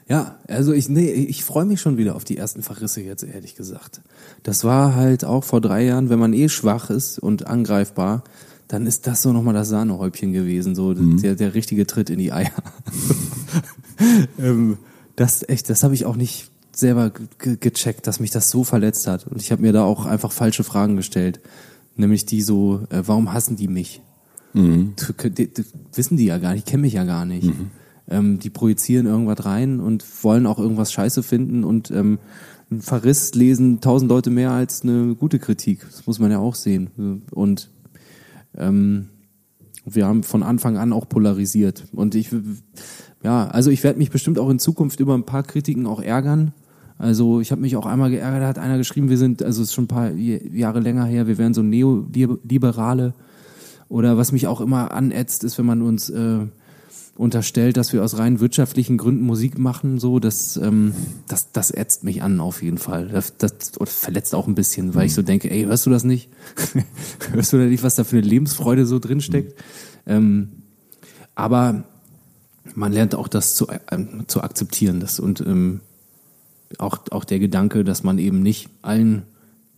ja, 0.07 0.37
also 0.47 0.73
ich, 0.73 0.89
nee, 0.89 1.11
ich 1.11 1.43
freue 1.43 1.65
mich 1.65 1.79
schon 1.79 1.97
wieder 1.97 2.15
auf 2.15 2.23
die 2.23 2.37
ersten 2.37 2.61
Verrisse 2.61 3.01
jetzt, 3.01 3.23
ehrlich 3.23 3.55
gesagt. 3.55 4.01
Das 4.43 4.63
war 4.63 4.95
halt 4.95 5.23
auch 5.23 5.43
vor 5.43 5.61
drei 5.61 5.85
Jahren, 5.85 6.09
wenn 6.09 6.19
man 6.19 6.33
eh 6.33 6.49
schwach 6.49 6.89
ist 6.89 7.19
und 7.19 7.47
angreifbar, 7.47 8.23
dann 8.67 8.85
ist 8.85 9.07
das 9.07 9.21
so 9.21 9.31
nochmal 9.31 9.53
das 9.53 9.69
Sahnehäubchen 9.69 10.33
gewesen, 10.33 10.75
so 10.75 10.93
mhm. 10.93 11.21
der, 11.21 11.35
der 11.35 11.53
richtige 11.53 11.85
Tritt 11.87 12.09
in 12.09 12.19
die 12.19 12.31
Eier. 12.31 12.51
ähm, 14.39 14.77
das 15.15 15.47
echt, 15.47 15.69
das 15.69 15.83
habe 15.83 15.93
ich 15.93 16.05
auch 16.05 16.15
nicht 16.15 16.49
selber 16.75 17.11
gecheckt, 17.37 18.07
dass 18.07 18.19
mich 18.19 18.31
das 18.31 18.49
so 18.49 18.63
verletzt 18.63 19.07
hat. 19.07 19.27
Und 19.27 19.41
ich 19.41 19.51
habe 19.51 19.61
mir 19.61 19.73
da 19.73 19.83
auch 19.83 20.05
einfach 20.05 20.31
falsche 20.31 20.63
Fragen 20.63 20.95
gestellt. 20.95 21.39
Nämlich 21.95 22.25
die 22.25 22.41
so, 22.41 22.81
äh, 22.89 23.03
warum 23.05 23.31
hassen 23.31 23.55
die 23.55 23.67
mich? 23.67 24.01
Mhm. 24.53 24.93
wissen 25.93 26.17
die 26.17 26.25
ja 26.25 26.37
gar 26.37 26.53
nicht, 26.53 26.67
kennen 26.67 26.81
mich 26.81 26.93
ja 26.93 27.03
gar 27.05 27.25
nicht. 27.25 27.45
Mhm. 27.45 27.71
Ähm, 28.09 28.39
die 28.39 28.49
projizieren 28.49 29.05
irgendwas 29.05 29.45
rein 29.45 29.79
und 29.79 30.03
wollen 30.23 30.45
auch 30.45 30.59
irgendwas 30.59 30.91
scheiße 30.91 31.23
finden 31.23 31.63
und 31.63 31.89
ähm, 31.91 32.19
ein 32.69 32.81
Verriss 32.81 33.33
lesen 33.35 33.81
tausend 33.81 34.09
Leute 34.09 34.29
mehr 34.29 34.51
als 34.51 34.83
eine 34.83 35.15
gute 35.15 35.39
Kritik. 35.39 35.85
Das 35.89 36.05
muss 36.07 36.19
man 36.19 36.31
ja 36.31 36.39
auch 36.39 36.55
sehen. 36.55 37.23
Und 37.31 37.69
ähm, 38.57 39.09
wir 39.85 40.05
haben 40.05 40.23
von 40.23 40.43
Anfang 40.43 40.77
an 40.77 40.93
auch 40.93 41.07
polarisiert. 41.07 41.85
Und 41.93 42.15
ich, 42.15 42.29
ja, 43.23 43.47
also 43.47 43.69
ich 43.69 43.83
werde 43.83 43.99
mich 43.99 44.11
bestimmt 44.11 44.39
auch 44.39 44.49
in 44.49 44.59
Zukunft 44.59 44.99
über 44.99 45.13
ein 45.13 45.25
paar 45.25 45.43
Kritiken 45.43 45.85
auch 45.85 46.01
ärgern. 46.01 46.53
Also 46.97 47.41
ich 47.41 47.51
habe 47.51 47.61
mich 47.61 47.75
auch 47.75 47.85
einmal 47.85 48.11
geärgert, 48.11 48.41
da 48.41 48.47
hat 48.47 48.59
einer 48.59 48.77
geschrieben, 48.77 49.09
wir 49.09 49.17
sind, 49.17 49.43
also 49.43 49.61
es 49.61 49.69
ist 49.69 49.73
schon 49.73 49.85
ein 49.85 49.89
paar 49.89 50.11
Jahre 50.11 50.79
länger 50.79 51.05
her, 51.05 51.27
wir 51.27 51.37
wären 51.37 51.53
so 51.53 51.61
Neoliberale. 51.61 53.13
Oder 53.89 54.17
was 54.17 54.31
mich 54.31 54.47
auch 54.47 54.61
immer 54.61 54.91
anätzt, 54.91 55.43
ist, 55.43 55.57
wenn 55.57 55.65
man 55.65 55.81
uns 55.81 56.09
äh, 56.09 56.39
unterstellt, 57.15 57.77
dass 57.77 57.93
wir 57.93 58.03
aus 58.03 58.17
rein 58.17 58.39
wirtschaftlichen 58.39 58.97
Gründen 58.97 59.23
Musik 59.23 59.59
machen, 59.59 59.99
so, 59.99 60.19
das, 60.19 60.57
ähm, 60.57 60.93
das, 61.27 61.51
das 61.51 61.69
ätzt 61.69 62.03
mich 62.03 62.23
an 62.23 62.39
auf 62.39 62.63
jeden 62.63 62.79
Fall. 62.79 63.09
Das, 63.09 63.37
das 63.37 63.53
verletzt 63.83 64.33
auch 64.33 64.47
ein 64.47 64.55
bisschen, 64.55 64.95
weil 64.95 65.05
ich 65.05 65.13
so 65.13 65.21
denke, 65.21 65.51
ey, 65.51 65.65
hörst 65.65 65.85
du 65.85 65.91
das 65.91 66.03
nicht? 66.03 66.29
hörst 67.31 67.53
du 67.53 67.57
da 67.57 67.65
nicht, 67.65 67.83
was 67.83 67.95
da 67.95 68.03
für 68.03 68.17
eine 68.17 68.25
Lebensfreude 68.25 68.85
so 68.85 68.97
drinsteckt? 68.97 69.57
Mhm. 70.05 70.11
Ähm, 70.11 70.49
aber 71.35 71.83
man 72.75 72.91
lernt 72.91 73.13
auch 73.13 73.27
das 73.27 73.53
zu, 73.53 73.67
äh, 73.67 73.77
zu 74.27 74.41
akzeptieren, 74.41 74.99
das 74.99 75.19
und 75.19 75.41
ähm, 75.41 75.81
auch, 76.79 76.99
auch 77.11 77.25
der 77.25 77.39
Gedanke, 77.39 77.83
dass 77.83 78.03
man 78.03 78.17
eben 78.17 78.41
nicht 78.41 78.69
allen 78.81 79.23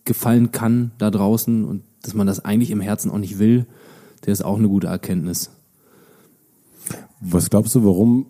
gefallen 0.06 0.52
kann 0.52 0.92
da 0.98 1.12
draußen 1.12 1.66
und 1.66 1.84
dass 2.02 2.14
man 2.14 2.28
das 2.28 2.46
eigentlich 2.46 2.72
im 2.72 2.80
Herzen 2.80 3.12
auch 3.12 3.18
nicht 3.18 3.40
will, 3.40 3.66
der 4.26 4.34
ist 4.34 4.46
auch 4.46 4.58
eine 4.58 4.70
gute 4.70 4.88
Erkenntnis. 4.88 5.52
Was 7.22 7.50
glaubst 7.50 7.76
du, 7.76 7.84
warum 7.84 8.28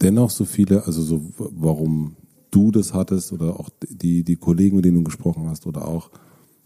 dennoch 0.00 0.30
so 0.30 0.44
viele, 0.44 0.84
also 0.86 1.02
so, 1.02 1.22
warum 1.36 2.16
du 2.50 2.70
das 2.70 2.92
hattest 2.92 3.32
oder 3.32 3.58
auch 3.58 3.70
die, 3.88 4.24
die 4.24 4.36
Kollegen, 4.36 4.76
mit 4.76 4.84
denen 4.84 4.98
du 4.98 5.04
gesprochen 5.04 5.48
hast 5.48 5.66
oder 5.66 5.88
auch, 5.88 6.10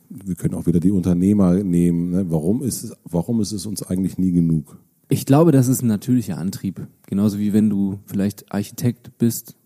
wir 0.08 0.34
können 0.34 0.54
auch 0.54 0.66
wieder 0.66 0.80
die 0.80 0.90
Unternehmer 0.90 1.54
nehmen, 1.62 2.10
ne? 2.10 2.26
warum 2.28 2.62
ist 2.62 2.84
es, 2.84 2.96
warum 3.04 3.40
ist 3.40 3.52
es 3.52 3.66
uns 3.66 3.82
eigentlich 3.82 4.18
nie 4.18 4.32
genug? 4.32 4.78
Ich 5.08 5.26
glaube, 5.26 5.52
das 5.52 5.68
ist 5.68 5.82
ein 5.82 5.88
natürlicher 5.88 6.38
Antrieb. 6.38 6.86
Genauso 7.06 7.38
wie 7.38 7.52
wenn 7.52 7.70
du 7.70 8.00
vielleicht 8.06 8.52
Architekt 8.52 9.18
bist 9.18 9.56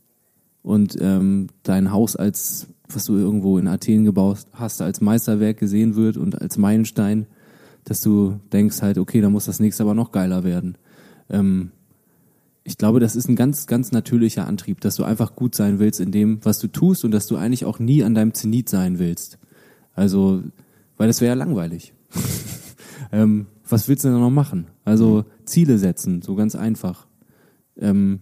und 0.62 0.96
ähm, 1.00 1.46
dein 1.62 1.92
Haus 1.92 2.16
als, 2.16 2.66
was 2.88 3.06
du 3.06 3.16
irgendwo 3.16 3.56
in 3.56 3.66
Athen 3.66 4.04
gebaut 4.04 4.46
hast, 4.52 4.82
als 4.82 5.00
Meisterwerk 5.00 5.58
gesehen 5.58 5.96
wird 5.96 6.18
und 6.18 6.40
als 6.40 6.58
Meilenstein, 6.58 7.26
dass 7.84 8.02
du 8.02 8.38
denkst 8.52 8.82
halt, 8.82 8.98
okay, 8.98 9.22
da 9.22 9.30
muss 9.30 9.46
das 9.46 9.60
nächste 9.60 9.82
aber 9.84 9.94
noch 9.94 10.12
geiler 10.12 10.44
werden. 10.44 10.76
Ähm, 11.30 11.70
ich 12.64 12.76
glaube, 12.76 13.00
das 13.00 13.16
ist 13.16 13.28
ein 13.28 13.36
ganz, 13.36 13.66
ganz 13.66 13.90
natürlicher 13.92 14.46
Antrieb, 14.46 14.80
dass 14.80 14.96
du 14.96 15.04
einfach 15.04 15.34
gut 15.34 15.54
sein 15.54 15.78
willst 15.78 16.00
in 16.00 16.12
dem, 16.12 16.44
was 16.44 16.58
du 16.58 16.68
tust 16.68 17.04
und 17.04 17.10
dass 17.10 17.26
du 17.26 17.36
eigentlich 17.36 17.64
auch 17.64 17.78
nie 17.78 18.04
an 18.04 18.14
deinem 18.14 18.34
Zenit 18.34 18.68
sein 18.68 18.98
willst. 18.98 19.38
Also, 19.94 20.42
weil 20.96 21.08
das 21.08 21.20
wäre 21.20 21.30
ja 21.30 21.34
langweilig. 21.34 21.94
ähm, 23.12 23.46
was 23.68 23.88
willst 23.88 24.04
du 24.04 24.08
denn 24.08 24.20
noch 24.20 24.30
machen? 24.30 24.66
Also 24.84 25.24
Ziele 25.44 25.78
setzen, 25.78 26.22
so 26.22 26.34
ganz 26.34 26.54
einfach. 26.54 27.06
Ähm, 27.78 28.20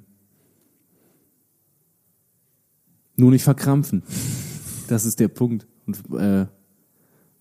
nur 3.17 3.31
nicht 3.31 3.45
verkrampfen. 3.45 4.03
Das 4.89 5.05
ist 5.05 5.21
der 5.21 5.29
Punkt. 5.29 5.67
Und 5.87 5.99
äh, 6.19 6.47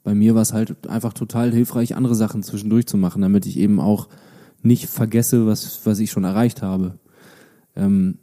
bei 0.03 0.13
mir 0.13 0.35
war 0.35 0.41
es 0.41 0.51
halt 0.51 0.85
einfach 0.87 1.13
total 1.13 1.53
hilfreich, 1.53 1.95
andere 1.95 2.13
Sachen 2.13 2.43
zwischendurch 2.43 2.87
zu 2.87 2.97
machen, 2.97 3.21
damit 3.21 3.45
ich 3.45 3.57
eben 3.57 3.79
auch 3.79 4.09
nicht 4.61 4.87
vergesse, 4.87 5.45
was, 5.47 5.85
was 5.85 5.99
ich 5.99 6.11
schon 6.11 6.23
erreicht 6.23 6.61
habe. 6.61 6.97
Ähm, 7.75 8.17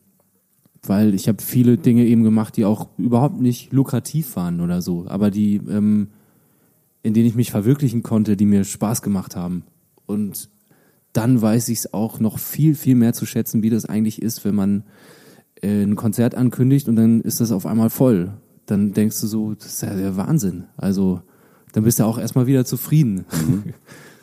weil 0.82 1.15
ich 1.15 1.28
habe 1.28 1.43
viele 1.43 1.78
Dinge 1.78 2.05
eben 2.05 2.23
gemacht, 2.23 2.56
die 2.56 2.65
auch 2.65 2.89
überhaupt 2.98 3.40
nicht 3.40 3.73
lukrativ 3.73 4.36
waren 4.36 4.61
oder 4.61 4.82
so, 4.82 5.06
aber 5.09 5.31
die, 5.31 5.56
ähm, 5.56 6.09
in 7.02 7.15
denen 7.15 7.27
ich 7.27 7.35
mich 7.35 7.51
verwirklichen 7.51 8.02
konnte, 8.02 8.36
die 8.36 8.47
mir 8.47 8.65
Spaß 8.65 9.02
gemacht 9.02 9.36
haben. 9.36 9.65
Und 10.06 10.51
dann 11.12 11.40
weiß 11.40 11.69
ich 11.69 11.78
es 11.78 11.94
auch 11.94 12.20
noch 12.20 12.39
viel, 12.39 12.74
viel 12.74 12.97
mehr 12.97 13.12
zu 13.12 13.24
schätzen, 13.24 13.62
wie 13.62 13.70
das 13.70 13.86
eigentlich 13.86 14.20
ist, 14.20 14.44
wenn 14.44 14.55
man 14.55 14.85
äh, 15.62 15.82
ein 15.82 15.97
Konzert 15.97 16.35
ankündigt 16.35 16.89
und 16.89 16.97
dann 16.97 17.20
ist 17.20 17.40
das 17.40 17.52
auf 17.52 17.66
einmal 17.66 17.90
voll. 17.90 18.32
Dann 18.66 18.93
denkst 18.93 19.20
du 19.20 19.27
so, 19.27 19.55
das 19.55 19.66
ist 19.66 19.82
ja 19.82 19.94
der 19.94 20.16
Wahnsinn. 20.16 20.65
Also 20.77 21.23
dann 21.73 21.85
bist 21.85 21.98
du 21.98 22.05
auch 22.05 22.19
erstmal 22.19 22.47
wieder 22.47 22.65
zufrieden. 22.65 23.24
Mhm. 23.47 23.65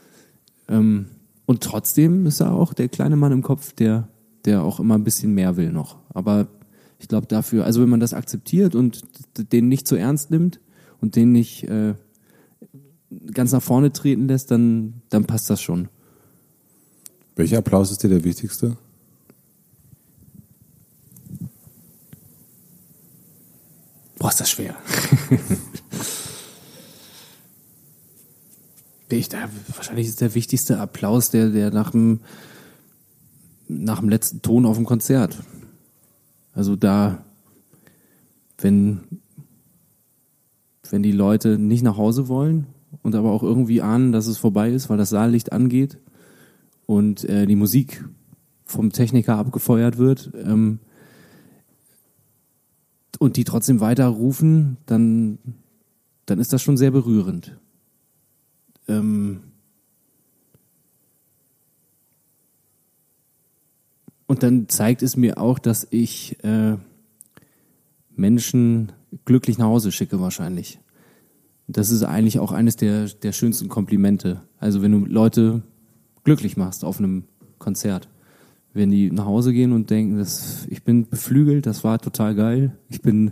ähm, 0.68 1.06
und 1.46 1.62
trotzdem 1.64 2.26
ist 2.26 2.40
er 2.40 2.54
auch 2.54 2.74
der 2.74 2.90
kleine 2.90 3.16
Mann 3.16 3.32
im 3.32 3.42
Kopf, 3.42 3.74
der, 3.74 4.08
der 4.46 4.64
auch 4.64 4.80
immer 4.80 4.96
ein 4.96 5.04
bisschen 5.04 5.34
mehr 5.34 5.58
will 5.58 5.72
noch. 5.72 5.98
Aber 6.10 6.48
ich 7.00 7.08
glaube 7.08 7.28
dafür, 7.28 7.66
also 7.66 7.82
wenn 7.82 7.90
man 7.90 8.00
das 8.00 8.14
akzeptiert 8.14 8.76
und 8.76 9.02
den 9.52 9.68
nicht 9.68 9.88
zu 9.88 9.96
ernst 9.96 10.32
nimmt 10.32 10.60
und 11.02 11.16
den 11.16 11.32
nicht 11.32 11.64
äh, 11.64 11.96
ganz 13.34 13.52
nach 13.52 13.62
vorne 13.62 13.92
treten 13.92 14.28
lässt, 14.28 14.52
dann, 14.52 15.02
dann 15.10 15.26
passt 15.26 15.50
das 15.50 15.62
schon. 15.62 15.90
Welcher 17.36 17.58
Applaus 17.58 17.92
ist 17.92 18.04
dir 18.04 18.10
der 18.10 18.24
wichtigste? 18.24 18.78
Boah, 24.20 24.30
ist 24.30 24.40
das 24.40 24.52
schwer. 24.52 24.76
ich, 29.16 29.30
da, 29.30 29.38
wahrscheinlich 29.76 30.08
ist 30.08 30.22
der 30.22 30.36
wichtigste 30.36 30.80
Applaus 30.80 31.30
der, 31.30 31.50
der 31.50 31.72
nach 31.72 31.92
dem, 31.92 32.22
nach 33.68 34.00
dem 34.00 34.10
letzten 34.10 34.42
Ton 34.42 34.66
auf 34.66 34.78
dem 34.78 34.86
Konzert. 34.86 35.38
Also 36.54 36.76
da, 36.76 37.24
wenn, 38.58 39.02
wenn 40.90 41.04
die 41.04 41.12
Leute 41.12 41.58
nicht 41.58 41.84
nach 41.84 41.98
Hause 41.98 42.28
wollen 42.28 42.68
und 43.02 43.16
aber 43.16 43.32
auch 43.32 43.44
irgendwie 43.44 43.82
ahnen, 43.82 44.12
dass 44.12 44.28
es 44.28 44.38
vorbei 44.38 44.72
ist, 44.72 44.90
weil 44.90 44.98
das 44.98 45.10
Saallicht 45.10 45.52
angeht 45.52 45.98
und 46.86 47.24
äh, 47.26 47.46
die 47.46 47.56
Musik 47.56 48.06
vom 48.66 48.92
Techniker 48.92 49.38
abgefeuert 49.38 49.98
wird, 49.98 50.32
ähm, 50.44 50.80
und 53.22 53.38
die 53.38 53.44
trotzdem 53.44 53.82
weiter 53.82 54.08
rufen, 54.08 54.78
dann, 54.88 55.38
dann 56.26 56.40
ist 56.40 56.54
das 56.54 56.64
schon 56.64 56.76
sehr 56.76 56.90
berührend. 56.90 57.56
Ähm 58.98 59.42
und 64.28 64.44
dann 64.44 64.70
zeigt 64.70 65.04
es 65.04 65.18
mir 65.18 65.38
auch, 65.38 65.60
dass 65.60 65.88
ich 65.90 66.44
äh, 66.44 66.78
Menschen 68.16 68.92
glücklich 69.26 69.58
nach 69.58 69.68
Hause 69.68 69.92
schicke 69.92 70.20
wahrscheinlich. 70.20 70.80
Das 71.68 71.90
ist 71.90 72.04
eigentlich 72.04 72.40
auch 72.40 72.52
eines 72.52 72.76
der, 72.76 73.06
der 73.08 73.32
schönsten 73.32 73.70
Komplimente. 73.70 74.42
Also 74.58 74.82
wenn 74.82 74.92
du 74.92 75.06
Leute 75.06 75.64
glücklich 76.24 76.58
machst 76.58 76.84
auf 76.84 77.00
einem 77.00 77.26
Konzert 77.60 78.10
wenn 78.74 78.90
die 78.90 79.12
nach 79.12 79.26
Hause 79.26 79.54
gehen 79.54 79.74
und 79.74 79.90
denken, 79.90 80.18
das, 80.18 80.66
ich 80.70 80.84
bin 80.84 81.08
beflügelt, 81.08 81.66
das 81.66 81.84
war 81.84 82.00
total 82.00 82.36
geil. 82.36 82.78
Ich 82.90 83.02
bin, 83.02 83.32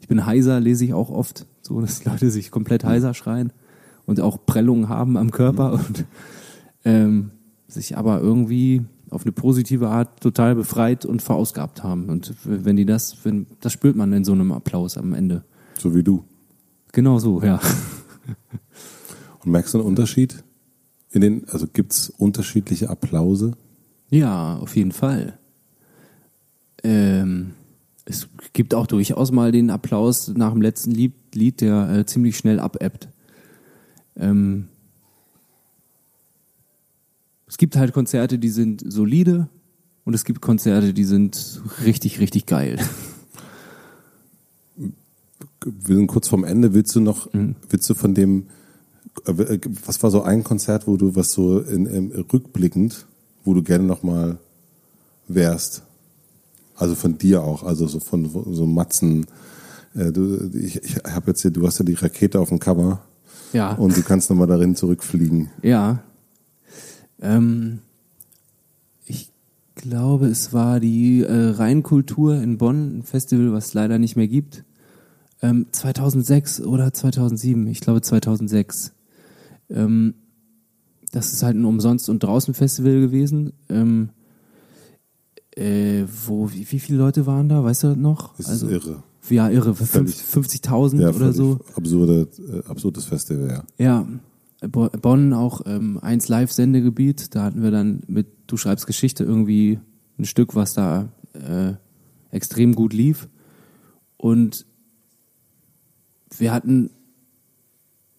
ich 0.00 0.08
bin 0.08 0.26
heiser, 0.26 0.60
lese 0.60 0.84
ich 0.84 0.94
auch 0.94 1.10
oft, 1.10 1.46
so 1.60 1.80
dass 1.80 2.04
Leute 2.04 2.30
sich 2.30 2.50
komplett 2.50 2.84
heiser 2.84 3.14
schreien 3.14 3.52
und 4.06 4.20
auch 4.20 4.44
Prellungen 4.46 4.88
haben 4.88 5.16
am 5.16 5.30
Körper 5.30 5.72
und 5.74 6.04
ähm, 6.84 7.30
sich 7.68 7.96
aber 7.96 8.20
irgendwie 8.20 8.82
auf 9.10 9.22
eine 9.22 9.32
positive 9.32 9.88
Art 9.88 10.20
total 10.20 10.54
befreit 10.54 11.04
und 11.04 11.22
verausgabt 11.22 11.82
haben. 11.82 12.08
Und 12.08 12.34
wenn 12.44 12.76
die 12.76 12.86
das, 12.86 13.16
wenn, 13.24 13.46
das 13.60 13.72
spürt 13.72 13.96
man 13.96 14.12
in 14.12 14.24
so 14.24 14.32
einem 14.32 14.52
Applaus 14.52 14.96
am 14.96 15.12
Ende. 15.12 15.44
So 15.78 15.94
wie 15.94 16.02
du. 16.02 16.24
Genau 16.92 17.18
so, 17.18 17.42
ja. 17.42 17.60
Und 19.44 19.50
merkst 19.50 19.74
du 19.74 19.78
einen 19.78 19.86
Unterschied? 19.86 20.44
In 21.10 21.20
den, 21.20 21.48
also 21.48 21.66
gibt's 21.66 22.10
unterschiedliche 22.10 22.88
Applause? 22.88 23.52
Ja, 24.08 24.56
auf 24.56 24.76
jeden 24.76 24.92
Fall. 24.92 25.38
Ähm, 26.82 27.52
es 28.04 28.28
gibt 28.52 28.74
auch 28.74 28.86
durchaus 28.86 29.32
mal 29.32 29.52
den 29.52 29.70
Applaus 29.70 30.28
nach 30.28 30.52
dem 30.52 30.62
letzten 30.62 30.90
Lied, 30.90 31.14
Lied 31.34 31.60
der 31.60 31.90
äh, 31.90 32.06
ziemlich 32.06 32.36
schnell 32.36 32.60
abebbt. 32.60 33.08
Ähm, 34.16 34.68
es 37.46 37.58
gibt 37.58 37.76
halt 37.76 37.92
Konzerte, 37.92 38.38
die 38.38 38.48
sind 38.48 38.82
solide 38.86 39.48
und 40.04 40.14
es 40.14 40.24
gibt 40.24 40.40
Konzerte, 40.40 40.94
die 40.94 41.04
sind 41.04 41.62
richtig, 41.84 42.18
richtig 42.18 42.46
geil. 42.46 42.78
Wir 45.64 45.96
sind 45.96 46.06
kurz 46.06 46.28
vorm 46.28 46.44
Ende. 46.44 46.74
Willst 46.74 46.94
du 46.96 47.00
noch, 47.00 47.32
mhm. 47.32 47.56
willst 47.68 47.88
du 47.88 47.94
von 47.94 48.14
dem, 48.14 48.46
äh, 49.26 49.58
was 49.84 50.02
war 50.02 50.10
so 50.10 50.22
ein 50.22 50.44
Konzert, 50.44 50.86
wo 50.86 50.96
du 50.96 51.14
was 51.14 51.32
so 51.32 51.60
in, 51.60 51.86
in 51.86 52.12
rückblickend 52.12 53.06
wo 53.44 53.54
du 53.54 53.62
gerne 53.62 53.84
nochmal 53.84 54.38
wärst? 55.28 55.82
Also 56.76 56.94
von 56.94 57.18
dir 57.18 57.42
auch, 57.42 57.62
also 57.62 57.86
so 57.86 58.00
von 58.00 58.28
so 58.28 58.66
Matzen. 58.66 59.26
Äh, 59.94 60.10
du, 60.10 60.50
ich 60.54 60.82
ich 60.82 60.96
habe 61.04 61.30
jetzt 61.30 61.42
hier, 61.42 61.50
du 61.50 61.66
hast 61.66 61.78
ja 61.78 61.84
die 61.84 61.94
Rakete 61.94 62.40
auf 62.40 62.48
dem 62.48 62.58
Cover. 62.58 63.02
Ja. 63.52 63.72
Und 63.72 63.96
du 63.96 64.02
kannst 64.02 64.30
nochmal 64.30 64.46
darin 64.46 64.74
zurückfliegen. 64.76 65.50
Ja. 65.62 66.02
Ähm, 67.20 67.80
ich 69.04 69.30
glaube, 69.74 70.26
es 70.26 70.52
war 70.52 70.80
die 70.80 71.22
äh, 71.22 71.50
Rheinkultur 71.50 72.36
in 72.36 72.58
Bonn, 72.58 72.98
ein 72.98 73.02
Festival, 73.02 73.52
was 73.52 73.66
es 73.66 73.74
leider 73.74 73.98
nicht 73.98 74.16
mehr 74.16 74.28
gibt. 74.28 74.64
Ähm, 75.40 75.66
2006 75.70 76.62
oder 76.62 76.92
2007, 76.92 77.66
ich 77.66 77.80
glaube 77.80 78.00
2006. 78.00 78.92
Ähm, 79.70 80.14
das 81.10 81.32
ist 81.32 81.42
halt 81.42 81.56
ein 81.56 81.64
Umsonst- 81.64 82.08
und 82.08 82.22
Draußen-Festival 82.22 83.00
gewesen. 83.00 83.52
Ähm, 83.68 84.10
äh, 85.56 86.04
wo, 86.26 86.50
wie, 86.50 86.70
wie, 86.70 86.78
viele 86.78 86.98
Leute 86.98 87.26
waren 87.26 87.48
da, 87.48 87.62
weißt 87.62 87.82
du 87.82 87.96
noch? 87.96 88.34
Das 88.36 88.48
also, 88.48 88.68
ist 88.68 88.72
irre. 88.72 89.02
Ja, 89.28 89.48
irre. 89.48 89.72
50.000 89.72 91.00
ja, 91.00 91.10
oder 91.10 91.32
so. 91.32 91.60
Absurde, 91.74 92.28
äh, 92.38 92.68
absurdes 92.68 93.04
Festival, 93.04 93.48
ja. 93.48 93.64
Ja. 93.78 94.68
Bonn 94.68 95.32
auch 95.32 95.62
ähm, 95.66 95.98
eins 95.98 96.28
Live-Sendegebiet. 96.28 97.34
Da 97.34 97.44
hatten 97.44 97.62
wir 97.62 97.70
dann 97.70 98.02
mit 98.06 98.26
Du 98.46 98.56
schreibst 98.56 98.86
Geschichte 98.86 99.24
irgendwie 99.24 99.80
ein 100.18 100.24
Stück, 100.24 100.54
was 100.54 100.74
da 100.74 101.08
äh, 101.32 101.72
extrem 102.30 102.74
gut 102.74 102.92
lief. 102.92 103.28
Und 104.16 104.66
wir 106.36 106.52
hatten 106.52 106.90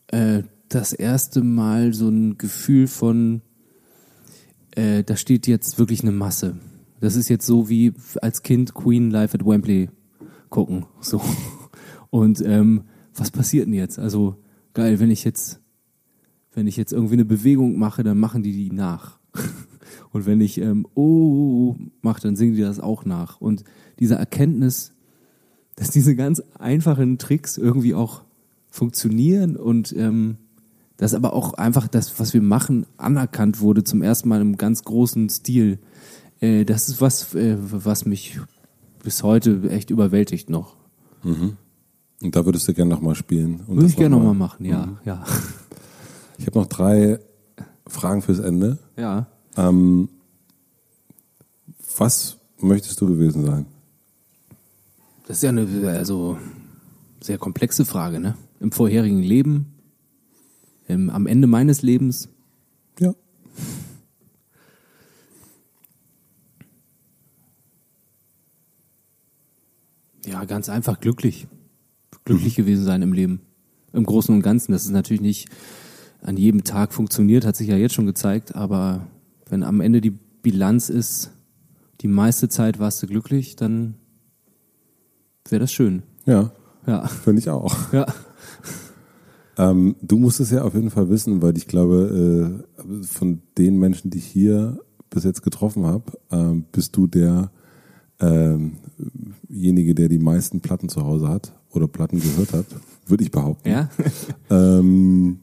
äh, 0.07 0.43
das 0.69 0.93
erste 0.93 1.43
Mal 1.43 1.93
so 1.93 2.09
ein 2.09 2.37
Gefühl 2.37 2.87
von, 2.87 3.41
äh, 4.71 5.03
da 5.03 5.15
steht 5.15 5.47
jetzt 5.47 5.79
wirklich 5.79 6.01
eine 6.01 6.11
Masse. 6.11 6.57
Das 6.99 7.15
ist 7.15 7.29
jetzt 7.29 7.45
so 7.45 7.69
wie 7.69 7.93
als 8.21 8.43
Kind 8.43 8.73
Queen 8.73 9.11
live 9.11 9.35
at 9.35 9.45
Wembley 9.45 9.89
gucken. 10.53 10.85
So. 11.01 11.19
Und 12.11 12.41
ähm, 12.45 12.83
was 13.15 13.31
passiert 13.31 13.65
denn 13.65 13.73
jetzt? 13.73 13.97
Also 13.97 14.35
geil, 14.75 14.99
wenn 14.99 15.09
ich 15.09 15.23
jetzt, 15.23 15.59
wenn 16.53 16.67
ich 16.67 16.77
jetzt 16.77 16.93
irgendwie 16.93 17.15
eine 17.15 17.25
Bewegung 17.25 17.79
mache, 17.79 18.03
dann 18.03 18.19
machen 18.19 18.43
die 18.43 18.51
die 18.53 18.71
nach. 18.71 19.17
Und 20.11 20.27
wenn 20.27 20.41
ich 20.41 20.61
ähm, 20.61 20.85
oh, 20.93 21.01
oh, 21.01 21.69
oh 21.71 21.77
mache, 22.03 22.21
dann 22.21 22.35
singen 22.35 22.53
die 22.53 22.61
das 22.61 22.79
auch 22.79 23.03
nach. 23.03 23.41
Und 23.41 23.63
diese 23.97 24.13
Erkenntnis, 24.13 24.93
dass 25.75 25.89
diese 25.89 26.15
ganz 26.15 26.39
einfachen 26.59 27.17
Tricks 27.17 27.57
irgendwie 27.57 27.95
auch 27.95 28.21
funktionieren 28.69 29.55
und 29.55 29.91
ähm, 29.97 30.37
dass 30.97 31.15
aber 31.15 31.33
auch 31.33 31.55
einfach 31.55 31.87
das, 31.87 32.19
was 32.19 32.35
wir 32.35 32.43
machen, 32.43 32.85
anerkannt 32.97 33.59
wurde 33.59 33.83
zum 33.83 34.03
ersten 34.03 34.29
Mal 34.29 34.41
im 34.41 34.57
ganz 34.57 34.83
großen 34.83 35.29
Stil. 35.29 35.79
Äh, 36.41 36.63
das 36.63 36.89
ist 36.89 37.01
was, 37.01 37.33
äh, 37.33 37.57
was 37.59 38.05
mich 38.05 38.39
bis 39.03 39.21
heute 39.21 39.69
echt 39.69 39.91
überwältigt 39.91 40.49
noch. 40.49 40.75
Mhm. 41.21 41.57
Und 42.23 42.35
da 42.35 42.45
würdest 42.45 42.67
du 42.67 42.73
gerne 42.73 42.89
nochmal 42.89 43.15
spielen? 43.15 43.67
Würde 43.67 43.85
ich 43.85 43.95
gerne 43.95 44.15
nochmal 44.15 44.33
machen, 44.33 44.65
ja, 44.65 44.87
mhm. 44.87 44.97
ja. 45.05 45.23
Ich 46.39 46.47
habe 46.47 46.59
noch 46.59 46.65
drei 46.65 47.19
Fragen 47.85 48.23
fürs 48.23 48.39
Ende. 48.39 48.79
Ja. 48.97 49.27
Ähm, 49.55 50.09
was 51.95 52.37
möchtest 52.59 52.99
du 52.99 53.07
gewesen 53.07 53.45
sein? 53.45 53.65
Das 55.27 55.37
ist 55.37 55.43
ja 55.43 55.49
eine 55.49 55.67
also 55.87 56.37
sehr 57.21 57.37
komplexe 57.37 57.85
Frage, 57.85 58.19
ne? 58.19 58.35
Im 58.59 58.71
vorherigen 58.71 59.21
Leben, 59.21 59.73
ähm, 60.89 61.09
am 61.11 61.27
Ende 61.27 61.47
meines 61.47 61.81
Lebens. 61.81 62.29
Ja. 62.99 63.13
Ja, 70.25 70.45
ganz 70.45 70.69
einfach 70.69 70.99
glücklich. 70.99 71.47
Glücklich 72.25 72.55
gewesen 72.55 72.85
sein 72.85 73.01
im 73.01 73.13
Leben. 73.13 73.41
Im 73.91 74.05
Großen 74.05 74.33
und 74.33 74.41
Ganzen. 74.41 74.71
Das 74.71 74.85
ist 74.85 74.91
natürlich 74.91 75.21
nicht 75.21 75.49
an 76.21 76.37
jedem 76.37 76.63
Tag 76.63 76.93
funktioniert, 76.93 77.45
hat 77.45 77.55
sich 77.55 77.67
ja 77.67 77.75
jetzt 77.75 77.93
schon 77.95 78.05
gezeigt, 78.05 78.55
aber 78.55 79.07
wenn 79.49 79.61
am 79.63 79.81
Ende 79.81 79.99
die 79.99 80.11
Bilanz 80.41 80.89
ist, 80.89 81.31
die 82.01 82.07
meiste 82.07 82.47
Zeit 82.47 82.79
warst 82.79 83.03
du 83.03 83.07
glücklich, 83.07 83.55
dann 83.57 83.95
wäre 85.49 85.59
das 85.59 85.71
schön. 85.71 86.03
Ja, 86.25 86.51
Ja. 86.87 87.05
finde 87.07 87.39
ich 87.39 87.49
auch. 87.49 87.91
Ja. 87.93 88.05
Ähm, 89.55 89.95
du 90.01 90.17
musst 90.17 90.39
es 90.39 90.49
ja 90.49 90.63
auf 90.63 90.73
jeden 90.73 90.89
Fall 90.89 91.09
wissen, 91.09 91.43
weil 91.43 91.55
ich 91.57 91.67
glaube, 91.67 92.63
äh, 92.81 93.03
von 93.05 93.43
den 93.59 93.77
Menschen, 93.77 94.09
die 94.09 94.17
ich 94.17 94.25
hier 94.25 94.79
bis 95.11 95.25
jetzt 95.25 95.43
getroffen 95.43 95.85
habe, 95.85 96.05
ähm, 96.31 96.65
bist 96.71 96.97
du 96.97 97.05
der 97.05 97.51
derjenige, 98.23 99.95
der 99.95 100.09
die 100.09 100.19
meisten 100.19 100.59
Platten 100.61 100.89
zu 100.89 101.03
Hause 101.03 101.29
hat 101.29 101.53
oder 101.71 101.87
Platten 101.87 102.19
gehört 102.19 102.53
hat, 102.53 102.65
würde 103.05 103.23
ich 103.23 103.31
behaupten. 103.31 103.69
Ja? 103.69 103.89
Ähm, 104.49 105.39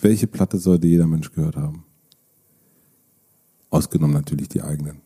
welche 0.00 0.26
Platte 0.26 0.58
sollte 0.58 0.86
jeder 0.86 1.06
Mensch 1.06 1.32
gehört 1.32 1.56
haben? 1.56 1.84
Ausgenommen 3.70 4.14
natürlich 4.14 4.48
die 4.48 4.62
eigenen. 4.62 5.00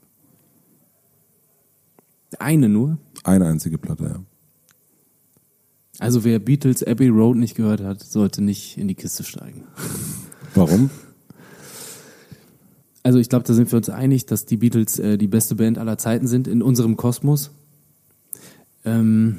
Eine 2.39 2.69
nur. 2.69 2.99
Eine 3.24 3.47
einzige 3.47 3.78
Platte, 3.78 4.05
ja. 4.05 4.20
Also 5.99 6.24
wer 6.24 6.39
Beatles 6.39 6.82
Abbey 6.82 7.09
Road 7.09 7.36
nicht 7.36 7.55
gehört 7.55 7.82
hat, 7.82 8.03
sollte 8.03 8.43
nicht 8.43 8.78
in 8.78 8.89
die 8.89 8.94
Kiste 8.94 9.24
steigen. 9.24 9.65
Warum? 10.55 10.90
Also 13.02 13.18
ich 13.18 13.28
glaube, 13.28 13.46
da 13.46 13.54
sind 13.54 13.70
wir 13.72 13.76
uns 13.76 13.88
einig, 13.88 14.26
dass 14.26 14.46
die 14.46 14.56
Beatles 14.56 14.98
äh, 14.98 15.18
die 15.18 15.26
beste 15.26 15.56
Band 15.56 15.78
aller 15.78 15.98
Zeiten 15.98 16.26
sind 16.26 16.46
in 16.46 16.62
unserem 16.62 16.96
Kosmos. 16.96 17.50
Ähm, 18.84 19.38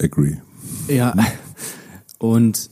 Agree. 0.00 0.36
ja. 0.88 1.14
Und 2.18 2.70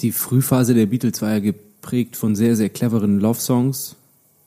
die 0.00 0.12
Frühphase 0.12 0.74
der 0.74 0.86
Beatles 0.86 1.20
war 1.22 1.30
ja 1.32 1.38
geprägt 1.40 2.16
von 2.16 2.36
sehr, 2.36 2.56
sehr 2.56 2.68
cleveren 2.68 3.20
Love-Songs 3.20 3.96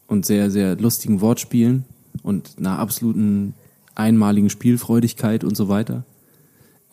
und 0.07 0.25
sehr, 0.25 0.51
sehr 0.51 0.75
lustigen 0.75 1.21
Wortspielen 1.21 1.85
und 2.23 2.57
einer 2.57 2.79
absoluten 2.79 3.53
einmaligen 3.95 4.49
Spielfreudigkeit 4.49 5.43
und 5.43 5.55
so 5.55 5.67
weiter. 5.67 6.03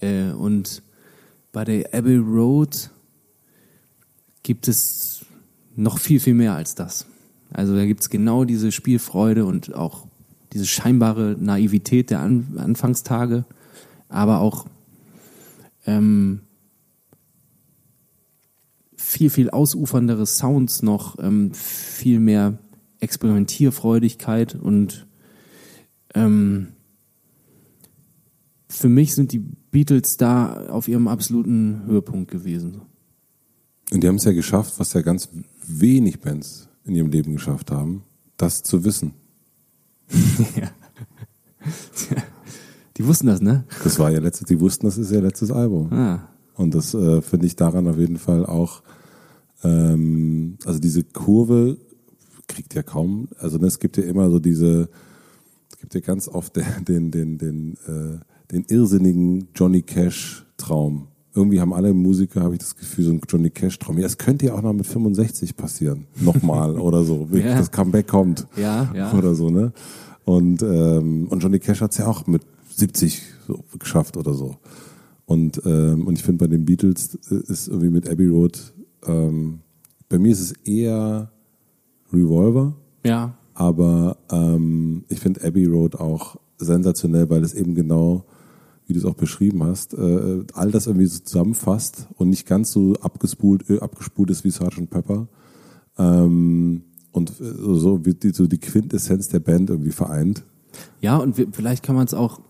Äh, 0.00 0.30
und 0.30 0.82
bei 1.52 1.64
der 1.64 1.94
Abbey 1.94 2.16
Road 2.16 2.90
gibt 4.42 4.68
es 4.68 5.17
noch 5.78 5.98
viel, 5.98 6.20
viel 6.20 6.34
mehr 6.34 6.54
als 6.54 6.74
das. 6.74 7.06
Also 7.52 7.74
da 7.74 7.86
gibt 7.86 8.00
es 8.00 8.10
genau 8.10 8.44
diese 8.44 8.72
Spielfreude 8.72 9.44
und 9.44 9.74
auch 9.74 10.06
diese 10.52 10.66
scheinbare 10.66 11.36
Naivität 11.38 12.10
der 12.10 12.20
An 12.20 12.58
Anfangstage, 12.58 13.44
aber 14.08 14.40
auch 14.40 14.66
ähm, 15.86 16.40
viel, 18.96 19.30
viel 19.30 19.50
ausuferndere 19.50 20.26
Sounds 20.26 20.82
noch, 20.82 21.18
ähm, 21.20 21.52
viel 21.54 22.20
mehr 22.20 22.58
Experimentierfreudigkeit 23.00 24.54
und 24.54 25.06
ähm, 26.14 26.68
für 28.68 28.88
mich 28.88 29.14
sind 29.14 29.32
die 29.32 29.38
Beatles 29.70 30.16
da 30.16 30.66
auf 30.68 30.88
ihrem 30.88 31.08
absoluten 31.08 31.84
Höhepunkt 31.86 32.30
gewesen. 32.30 32.82
Und 33.90 34.02
die 34.02 34.08
haben 34.08 34.16
es 34.16 34.24
ja 34.24 34.32
geschafft, 34.32 34.74
was 34.78 34.92
ja 34.92 35.00
ganz 35.00 35.30
wenig 35.68 36.20
Bands 36.20 36.68
in 36.84 36.94
ihrem 36.94 37.10
Leben 37.10 37.34
geschafft 37.34 37.70
haben, 37.70 38.02
das 38.36 38.62
zu 38.62 38.84
wissen. 38.84 39.12
ja. 40.56 40.70
Die 42.96 43.06
wussten 43.06 43.28
das, 43.28 43.40
ne? 43.40 43.64
Das 43.84 43.98
war 43.98 44.10
ja 44.10 44.18
letztes, 44.18 44.48
die 44.48 44.58
wussten, 44.58 44.86
das 44.86 44.98
ist 44.98 45.10
ihr 45.10 45.20
letztes 45.20 45.50
Album. 45.50 45.92
Ah. 45.92 46.28
Und 46.54 46.74
das 46.74 46.94
äh, 46.94 47.22
finde 47.22 47.46
ich 47.46 47.54
daran 47.54 47.86
auf 47.86 47.98
jeden 47.98 48.16
Fall 48.16 48.44
auch, 48.44 48.82
ähm, 49.62 50.58
also 50.64 50.80
diese 50.80 51.04
Kurve 51.04 51.78
kriegt 52.48 52.74
ja 52.74 52.82
kaum, 52.82 53.28
also 53.38 53.58
ne, 53.58 53.66
es 53.66 53.78
gibt 53.78 53.96
ja 53.96 54.02
immer 54.02 54.28
so 54.30 54.40
diese, 54.40 54.88
es 55.70 55.78
gibt 55.78 55.94
ja 55.94 56.00
ganz 56.00 56.26
oft 56.26 56.56
den, 56.56 56.64
den, 56.84 57.10
den, 57.10 57.38
den, 57.38 57.74
äh, 57.86 58.18
den 58.50 58.64
irrsinnigen 58.64 59.48
Johnny 59.54 59.82
Cash 59.82 60.44
Traum. 60.56 61.08
Irgendwie 61.38 61.60
haben 61.60 61.72
alle 61.72 61.94
Musiker, 61.94 62.42
habe 62.42 62.54
ich 62.54 62.58
das 62.60 62.74
Gefühl, 62.76 63.04
so 63.04 63.10
einen 63.12 63.20
Johnny 63.28 63.50
Cash 63.50 63.78
Traum. 63.78 63.96
Ja, 63.98 64.06
es 64.06 64.18
könnte 64.18 64.46
ja 64.46 64.54
auch 64.54 64.62
noch 64.62 64.72
mit 64.72 64.86
65 64.86 65.56
passieren. 65.56 66.06
Nochmal 66.20 66.78
oder 66.80 67.04
so. 67.04 67.30
Wirklich, 67.30 67.44
Ja. 67.44 67.58
Das 67.58 67.70
Comeback 67.70 68.08
kommt. 68.08 68.46
Ja, 68.56 68.90
ja. 68.94 69.12
Oder 69.16 69.34
so, 69.34 69.48
ne? 69.50 69.72
Und, 70.24 70.62
ähm, 70.62 71.28
und 71.30 71.42
Johnny 71.42 71.58
Cash 71.60 71.80
hat 71.80 71.92
es 71.92 71.98
ja 71.98 72.06
auch 72.08 72.26
mit 72.26 72.42
70 72.74 73.22
so 73.46 73.60
geschafft 73.78 74.16
oder 74.16 74.34
so. 74.34 74.56
Und, 75.26 75.62
ähm, 75.64 76.06
und 76.06 76.18
ich 76.18 76.24
finde, 76.24 76.44
bei 76.44 76.48
den 76.48 76.64
Beatles 76.64 77.14
ist 77.14 77.68
irgendwie 77.68 77.90
mit 77.90 78.08
Abbey 78.08 78.26
Road, 78.26 78.72
ähm, 79.06 79.60
bei 80.08 80.18
mir 80.18 80.32
ist 80.32 80.40
es 80.40 80.52
eher 80.64 81.30
Revolver, 82.12 82.74
Ja. 83.04 83.34
aber 83.54 84.16
ähm, 84.32 85.04
ich 85.08 85.20
finde 85.20 85.44
Abbey 85.44 85.66
Road 85.66 85.96
auch 85.96 86.36
sensationell, 86.58 87.28
weil 87.30 87.44
es 87.44 87.54
eben 87.54 87.74
genau, 87.74 88.24
wie 88.88 88.94
du 88.94 88.98
es 88.98 89.04
auch 89.04 89.14
beschrieben 89.14 89.62
hast, 89.62 89.94
äh, 89.94 90.44
all 90.54 90.70
das 90.70 90.86
irgendwie 90.86 91.06
so 91.06 91.20
zusammenfasst 91.20 92.08
und 92.16 92.30
nicht 92.30 92.46
ganz 92.46 92.72
so 92.72 92.94
abgespult, 92.94 93.68
äh, 93.68 93.80
abgespult 93.80 94.30
ist 94.30 94.44
wie 94.44 94.50
Sgt. 94.50 94.88
Pepper. 94.88 95.28
Ähm, 95.98 96.82
und 97.12 97.30
äh, 97.40 97.44
so, 97.58 98.04
wird 98.06 98.22
die, 98.22 98.30
so 98.30 98.46
die 98.46 98.58
Quintessenz 98.58 99.28
der 99.28 99.40
Band 99.40 99.68
irgendwie 99.68 99.92
vereint. 99.92 100.44
Ja, 101.00 101.18
und 101.18 101.36
wir, 101.36 101.48
vielleicht 101.52 101.82
kann 101.82 101.96
man 101.96 102.06
es 102.06 102.14
auch, 102.14 102.40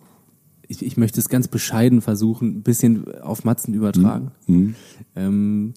ich, 0.68 0.84
ich 0.84 0.96
möchte 0.96 1.18
es 1.18 1.28
ganz 1.28 1.48
bescheiden 1.48 2.00
versuchen, 2.02 2.58
ein 2.58 2.62
bisschen 2.62 3.12
auf 3.20 3.44
Matzen 3.44 3.74
übertragen. 3.74 4.30
Ähm, 5.16 5.74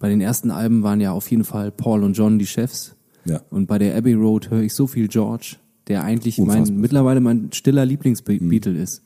bei 0.00 0.08
den 0.08 0.20
ersten 0.20 0.50
Alben 0.50 0.82
waren 0.82 1.00
ja 1.00 1.12
auf 1.12 1.30
jeden 1.30 1.44
Fall 1.44 1.70
Paul 1.70 2.02
und 2.02 2.14
John 2.14 2.38
die 2.38 2.46
Chefs. 2.46 2.96
Ja. 3.24 3.42
Und 3.50 3.66
bei 3.66 3.78
der 3.78 3.96
Abbey 3.96 4.14
Road 4.14 4.50
höre 4.50 4.62
ich 4.62 4.74
so 4.74 4.88
viel 4.88 5.06
George, 5.06 5.56
der 5.86 6.02
eigentlich 6.02 6.38
mein, 6.38 6.80
mittlerweile 6.80 7.20
mein 7.20 7.52
stiller 7.52 7.84
Lieblingsbeatle 7.84 8.80
ist. 8.80 9.02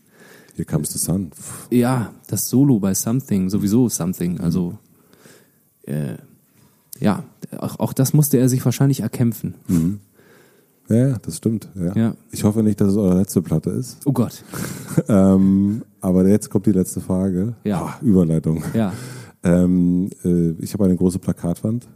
Hier 0.54 0.64
comes 0.64 0.92
the 0.92 0.98
sun. 0.98 1.30
Ja, 1.70 2.12
das 2.26 2.48
Solo 2.48 2.78
bei 2.78 2.94
Something, 2.94 3.48
sowieso 3.48 3.88
Something. 3.88 4.40
Also, 4.40 4.78
äh, 5.82 6.16
ja, 7.00 7.24
auch, 7.58 7.78
auch 7.78 7.92
das 7.92 8.12
musste 8.12 8.38
er 8.38 8.48
sich 8.48 8.64
wahrscheinlich 8.64 9.00
erkämpfen. 9.00 9.54
Ja, 10.88 11.08
ja, 11.08 11.18
das 11.22 11.38
stimmt. 11.38 11.68
Ja. 11.74 11.96
Ja. 11.96 12.14
Ich 12.30 12.44
hoffe 12.44 12.62
nicht, 12.62 12.80
dass 12.80 12.90
es 12.90 12.96
eure 12.96 13.18
letzte 13.18 13.40
Platte 13.40 13.70
ist. 13.70 13.98
Oh 14.04 14.12
Gott. 14.12 14.44
ähm, 15.08 15.82
aber 16.00 16.28
jetzt 16.28 16.50
kommt 16.50 16.66
die 16.66 16.72
letzte 16.72 17.00
Frage. 17.00 17.54
Ja. 17.64 17.82
Ah, 17.82 17.98
Überleitung. 18.02 18.62
Ja. 18.74 18.92
Ähm, 19.44 20.08
äh, 20.24 20.50
ich 20.62 20.72
habe 20.72 20.84
eine 20.84 20.94
große 20.94 21.18
Plakatwand 21.18 21.88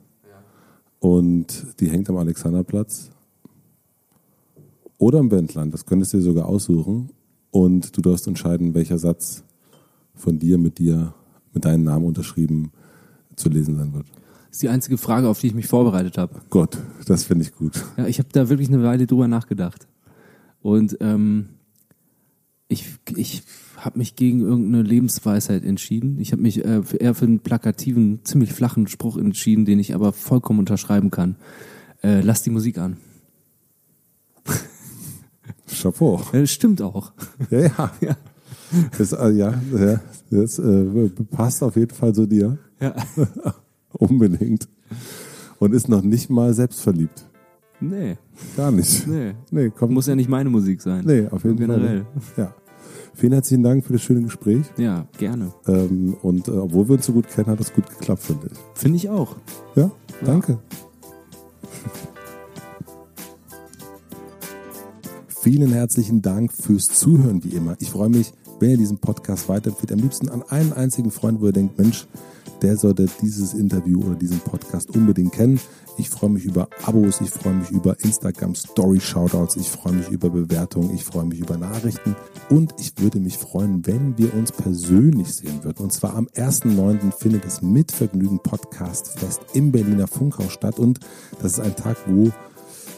und 0.99 1.65
die 1.79 1.89
hängt 1.89 2.11
am 2.11 2.17
Alexanderplatz 2.17 3.11
oder 4.99 5.21
am 5.21 5.31
Wendland. 5.31 5.73
Das 5.73 5.87
könntest 5.87 6.13
du 6.13 6.17
dir 6.17 6.25
sogar 6.25 6.47
aussuchen 6.47 7.11
und 7.57 7.97
du 7.97 8.03
darfst 8.03 8.27
entscheiden, 8.27 8.75
welcher 8.75 8.99
Satz 8.99 9.43
von 10.15 10.39
dir 10.39 10.59
mit 10.59 10.79
dir, 10.79 11.15
mit 11.55 11.65
deinem 11.65 11.85
Namen 11.85 12.05
unterschrieben 12.05 12.71
zu 13.35 13.49
lesen 13.49 13.77
sein 13.77 13.95
wird. 13.95 14.07
Das 14.09 14.57
ist 14.57 14.63
die 14.63 14.69
einzige 14.69 14.99
Frage, 14.99 15.29
auf 15.29 15.41
die 15.41 15.47
ich 15.47 15.55
mich 15.55 15.67
vorbereitet 15.67 16.19
habe. 16.19 16.41
Gott, 16.51 16.77
das 17.07 17.25
finde 17.25 17.45
ich 17.45 17.55
gut. 17.55 17.83
Ja, 17.97 18.07
ich 18.07 18.19
habe 18.19 18.29
da 18.33 18.51
wirklich 18.51 18.69
eine 18.69 18.83
Weile 18.83 19.07
drüber 19.07 19.27
nachgedacht. 19.27 19.87
Und 20.61 20.99
ähm, 21.01 21.49
ich, 22.69 22.85
ich 23.15 23.43
habe 23.79 23.99
mich 23.99 24.17
gegen 24.17 24.41
irgendeine 24.41 24.83
Lebensweisheit 24.83 25.65
entschieden. 25.65 26.19
Ich 26.21 26.33
habe 26.33 26.43
mich 26.43 26.63
äh, 26.63 26.83
eher 26.99 27.15
für 27.15 27.25
einen 27.25 27.41
plakativen, 27.41 28.21
ziemlich 28.25 28.53
flachen 28.53 28.87
Spruch 28.87 29.17
entschieden, 29.17 29.65
den 29.65 29.79
ich 29.79 29.95
aber 29.95 30.13
vollkommen 30.13 30.59
unterschreiben 30.59 31.11
kann. 31.11 31.37
Äh, 32.03 32.21
lass 32.21 32.43
die 32.43 32.51
Musik 32.51 32.77
an. 32.77 32.99
Chapeau. 35.69 36.21
Ja, 36.33 36.41
das 36.41 36.51
stimmt 36.51 36.81
auch. 36.83 37.13
Ja, 37.51 37.61
ja. 37.61 37.91
Ja. 38.01 38.17
Das, 38.99 39.13
äh, 39.13 39.31
ja, 39.31 39.55
ja, 39.79 40.01
das 40.31 40.59
äh, 40.59 41.09
passt 41.31 41.63
auf 41.63 41.77
jeden 41.77 41.95
Fall 41.95 42.13
zu 42.15 42.27
dir. 42.27 42.59
Ja. 42.81 42.95
Unbedingt. 43.93 44.69
Und 45.59 45.73
ist 45.73 45.89
noch 45.89 46.03
nicht 46.03 46.31
mal 46.31 46.53
selbstverliebt. 46.53 47.25
Nee, 47.81 48.17
Gar 48.57 48.73
nicht. 48.73 49.07
nee. 49.07 49.35
Nee, 49.51 49.71
kommt. 49.71 49.93
Muss 49.93 50.07
ja 50.07 50.15
nicht 50.17 50.29
meine 50.29 50.51
Musik 50.51 50.81
sein. 50.83 51.05
nee, 51.05 51.27
auf 51.29 51.45
jeden 51.45 51.57
Generell. 51.57 52.07
Fall. 52.35 52.45
Ja. 52.45 52.55
Vielen 53.15 53.33
herzlichen 53.33 53.63
Dank 53.63 53.85
für 53.85 53.95
das 53.95 54.03
schöne 54.03 54.23
Gespräch. 54.23 54.67
Ja, 54.77 55.07
gerne. 55.17 55.53
Ähm, 55.67 56.15
und 56.23 56.49
äh, 56.49 56.53
obwohl 56.53 56.89
wir 56.89 56.95
uns 56.97 57.07
so 57.07 57.13
gut 57.13 57.29
kennen, 57.29 57.47
hat 57.49 57.61
es 57.61 57.73
gut 57.73 57.89
geklappt, 57.89 58.23
finde 58.23 58.49
ich. 58.53 58.59
Finde 58.75 58.97
ich 58.97 59.09
auch. 59.09 59.37
Ja, 59.75 59.91
danke. 60.25 60.59
Vielen 65.47 65.73
herzlichen 65.73 66.23
Dank 66.23 66.53
fürs 66.53 66.89
Zuhören, 66.89 67.45
wie 67.45 67.51
immer. 67.51 67.77
Ich 67.79 67.91
freue 67.91 68.09
mich, 68.09 68.33
wenn 68.59 68.71
ihr 68.71 68.79
diesen 68.79 68.99
Podcast 68.99 69.49
weiterempfehlt. 69.49 69.93
Am 69.93 70.01
liebsten 70.01 70.29
an 70.29 70.43
einen 70.43 70.73
einzigen 70.73 71.13
Freund, 71.13 71.41
wo 71.41 71.47
ihr 71.47 71.53
denkt, 71.53 71.79
Mensch, 71.79 72.09
der 72.63 72.77
sollte 72.77 73.07
dieses 73.23 73.55
Interview 73.55 74.03
oder 74.03 74.17
diesen 74.17 74.41
Podcast 74.41 74.91
unbedingt 74.91 75.35
kennen. 75.35 75.61
Ich 75.99 76.11
freue 76.11 76.31
mich 76.31 76.47
über 76.47 76.69
Abos, 76.83 77.21
ich 77.21 77.31
freue 77.31 77.55
mich 77.55 77.71
über 77.71 77.97
Instagram 78.01 78.57
Story 78.57 78.99
Shoutouts, 78.99 79.55
ich 79.55 79.71
freue 79.71 79.93
mich 79.93 80.09
über 80.09 80.31
Bewertungen, 80.31 80.93
ich 80.93 81.05
freue 81.05 81.27
mich 81.27 81.39
über 81.39 81.57
Nachrichten 81.57 82.17
und 82.51 82.75
ich 82.81 83.01
würde 83.01 83.21
mich 83.21 83.39
freuen, 83.39 83.87
wenn 83.87 84.19
wir 84.19 84.35
uns 84.35 84.51
persönlich 84.51 85.33
sehen 85.33 85.63
würden. 85.63 85.79
Und 85.79 85.93
zwar 85.93 86.17
am 86.17 86.27
1.9. 86.27 87.13
findet 87.13 87.45
das 87.45 87.63
Mitvergnügen 87.63 88.41
Podcast 88.41 89.17
Fest 89.17 89.43
im 89.55 89.71
Berliner 89.71 90.09
Funkhaus 90.09 90.51
statt 90.51 90.81
und 90.81 90.99
das 91.41 91.53
ist 91.53 91.61
ein 91.61 91.77
Tag, 91.77 91.99
wo 92.09 92.33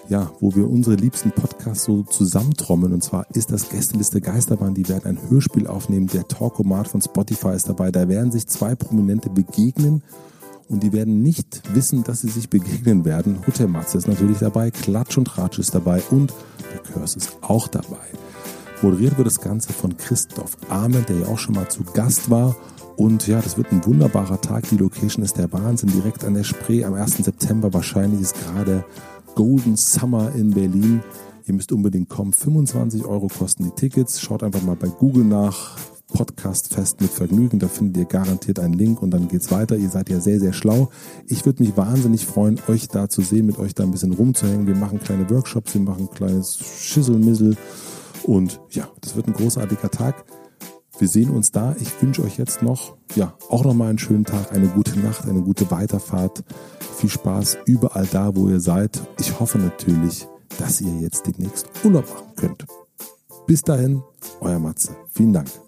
ja, 0.08 0.32
wo 0.40 0.54
wir 0.54 0.68
unsere 0.68 0.96
liebsten 0.96 1.30
Podcasts 1.30 1.84
so 1.84 2.02
zusammentrommeln. 2.02 2.92
Und 2.92 3.04
zwar 3.04 3.26
ist 3.34 3.52
das 3.52 3.68
Gästeliste 3.68 4.20
Geisterbahn. 4.20 4.74
Die 4.74 4.88
werden 4.88 5.06
ein 5.06 5.30
Hörspiel 5.30 5.66
aufnehmen. 5.66 6.08
Der 6.08 6.26
Talkomat 6.26 6.88
von 6.88 7.02
Spotify 7.02 7.54
ist 7.54 7.68
dabei. 7.68 7.90
Da 7.90 8.08
werden 8.08 8.32
sich 8.32 8.46
zwei 8.46 8.74
Prominente 8.74 9.28
begegnen 9.28 10.02
und 10.68 10.82
die 10.82 10.92
werden 10.92 11.22
nicht 11.22 11.62
wissen, 11.74 12.04
dass 12.04 12.20
sie 12.20 12.28
sich 12.28 12.48
begegnen 12.48 13.04
werden. 13.04 13.38
Hotel 13.46 13.68
Matze 13.68 13.98
ist 13.98 14.08
natürlich 14.08 14.38
dabei, 14.38 14.70
Klatsch 14.70 15.16
und 15.16 15.38
Ratsch 15.38 15.58
ist 15.58 15.74
dabei 15.74 16.02
und 16.10 16.32
der 16.72 16.80
Curse 16.80 17.18
ist 17.18 17.38
auch 17.40 17.68
dabei. 17.68 17.96
Moderiert 18.82 19.16
wird 19.16 19.26
das 19.26 19.40
Ganze 19.40 19.72
von 19.72 19.96
Christoph 19.96 20.56
Ahmed, 20.68 21.08
der 21.08 21.20
ja 21.20 21.26
auch 21.26 21.38
schon 21.38 21.54
mal 21.54 21.68
zu 21.68 21.82
Gast 21.82 22.30
war. 22.30 22.54
Und 22.96 23.26
ja, 23.26 23.40
das 23.40 23.56
wird 23.56 23.72
ein 23.72 23.84
wunderbarer 23.84 24.40
Tag. 24.40 24.68
Die 24.68 24.76
Location 24.76 25.24
ist 25.24 25.36
der 25.36 25.52
Wahnsinn, 25.52 25.90
direkt 25.90 26.24
an 26.24 26.34
der 26.34 26.44
Spree 26.44 26.84
am 26.84 26.94
1. 26.94 27.18
September. 27.18 27.72
Wahrscheinlich 27.72 28.20
ist 28.20 28.34
gerade 28.34 28.84
Golden 29.38 29.76
Summer 29.76 30.34
in 30.34 30.50
Berlin. 30.50 31.00
Ihr 31.46 31.54
müsst 31.54 31.70
unbedingt 31.70 32.08
kommen. 32.08 32.32
25 32.32 33.04
Euro 33.04 33.28
kosten 33.28 33.62
die 33.62 33.70
Tickets. 33.70 34.20
Schaut 34.20 34.42
einfach 34.42 34.62
mal 34.62 34.74
bei 34.74 34.88
Google 34.88 35.24
nach. 35.24 35.78
Podcast 36.08 36.74
fest 36.74 37.00
mit 37.00 37.10
Vergnügen. 37.10 37.60
Da 37.60 37.68
findet 37.68 37.98
ihr 37.98 38.04
garantiert 38.06 38.58
einen 38.58 38.74
Link 38.74 39.00
und 39.00 39.12
dann 39.12 39.28
geht's 39.28 39.52
weiter. 39.52 39.76
Ihr 39.76 39.90
seid 39.90 40.10
ja 40.10 40.18
sehr, 40.18 40.40
sehr 40.40 40.52
schlau. 40.52 40.90
Ich 41.28 41.46
würde 41.46 41.62
mich 41.62 41.76
wahnsinnig 41.76 42.26
freuen, 42.26 42.58
euch 42.66 42.88
da 42.88 43.08
zu 43.08 43.22
sehen, 43.22 43.46
mit 43.46 43.60
euch 43.60 43.76
da 43.76 43.84
ein 43.84 43.92
bisschen 43.92 44.12
rumzuhängen. 44.12 44.66
Wir 44.66 44.74
machen 44.74 44.98
kleine 44.98 45.30
Workshops, 45.30 45.72
wir 45.74 45.82
machen 45.82 46.08
ein 46.08 46.10
kleines 46.10 46.58
Schisselmissel 46.58 47.56
und 48.24 48.60
ja, 48.70 48.88
das 49.02 49.14
wird 49.14 49.28
ein 49.28 49.34
großartiger 49.34 49.90
Tag. 49.92 50.24
Wir 50.98 51.08
sehen 51.08 51.30
uns 51.30 51.52
da. 51.52 51.76
Ich 51.80 52.02
wünsche 52.02 52.22
euch 52.22 52.38
jetzt 52.38 52.62
noch, 52.62 52.96
ja, 53.14 53.34
auch 53.48 53.64
nochmal 53.64 53.90
einen 53.90 53.98
schönen 53.98 54.24
Tag, 54.24 54.52
eine 54.52 54.66
gute 54.66 54.98
Nacht, 54.98 55.26
eine 55.26 55.42
gute 55.42 55.70
Weiterfahrt. 55.70 56.42
Viel 56.96 57.10
Spaß 57.10 57.58
überall 57.66 58.06
da, 58.10 58.34
wo 58.34 58.48
ihr 58.48 58.60
seid. 58.60 59.00
Ich 59.20 59.38
hoffe 59.38 59.58
natürlich, 59.58 60.26
dass 60.58 60.80
ihr 60.80 60.94
jetzt 61.00 61.26
demnächst 61.26 61.70
Urlaub 61.84 62.08
machen 62.12 62.34
könnt. 62.34 62.66
Bis 63.46 63.62
dahin, 63.62 64.02
euer 64.40 64.58
Matze. 64.58 64.96
Vielen 65.12 65.32
Dank. 65.32 65.67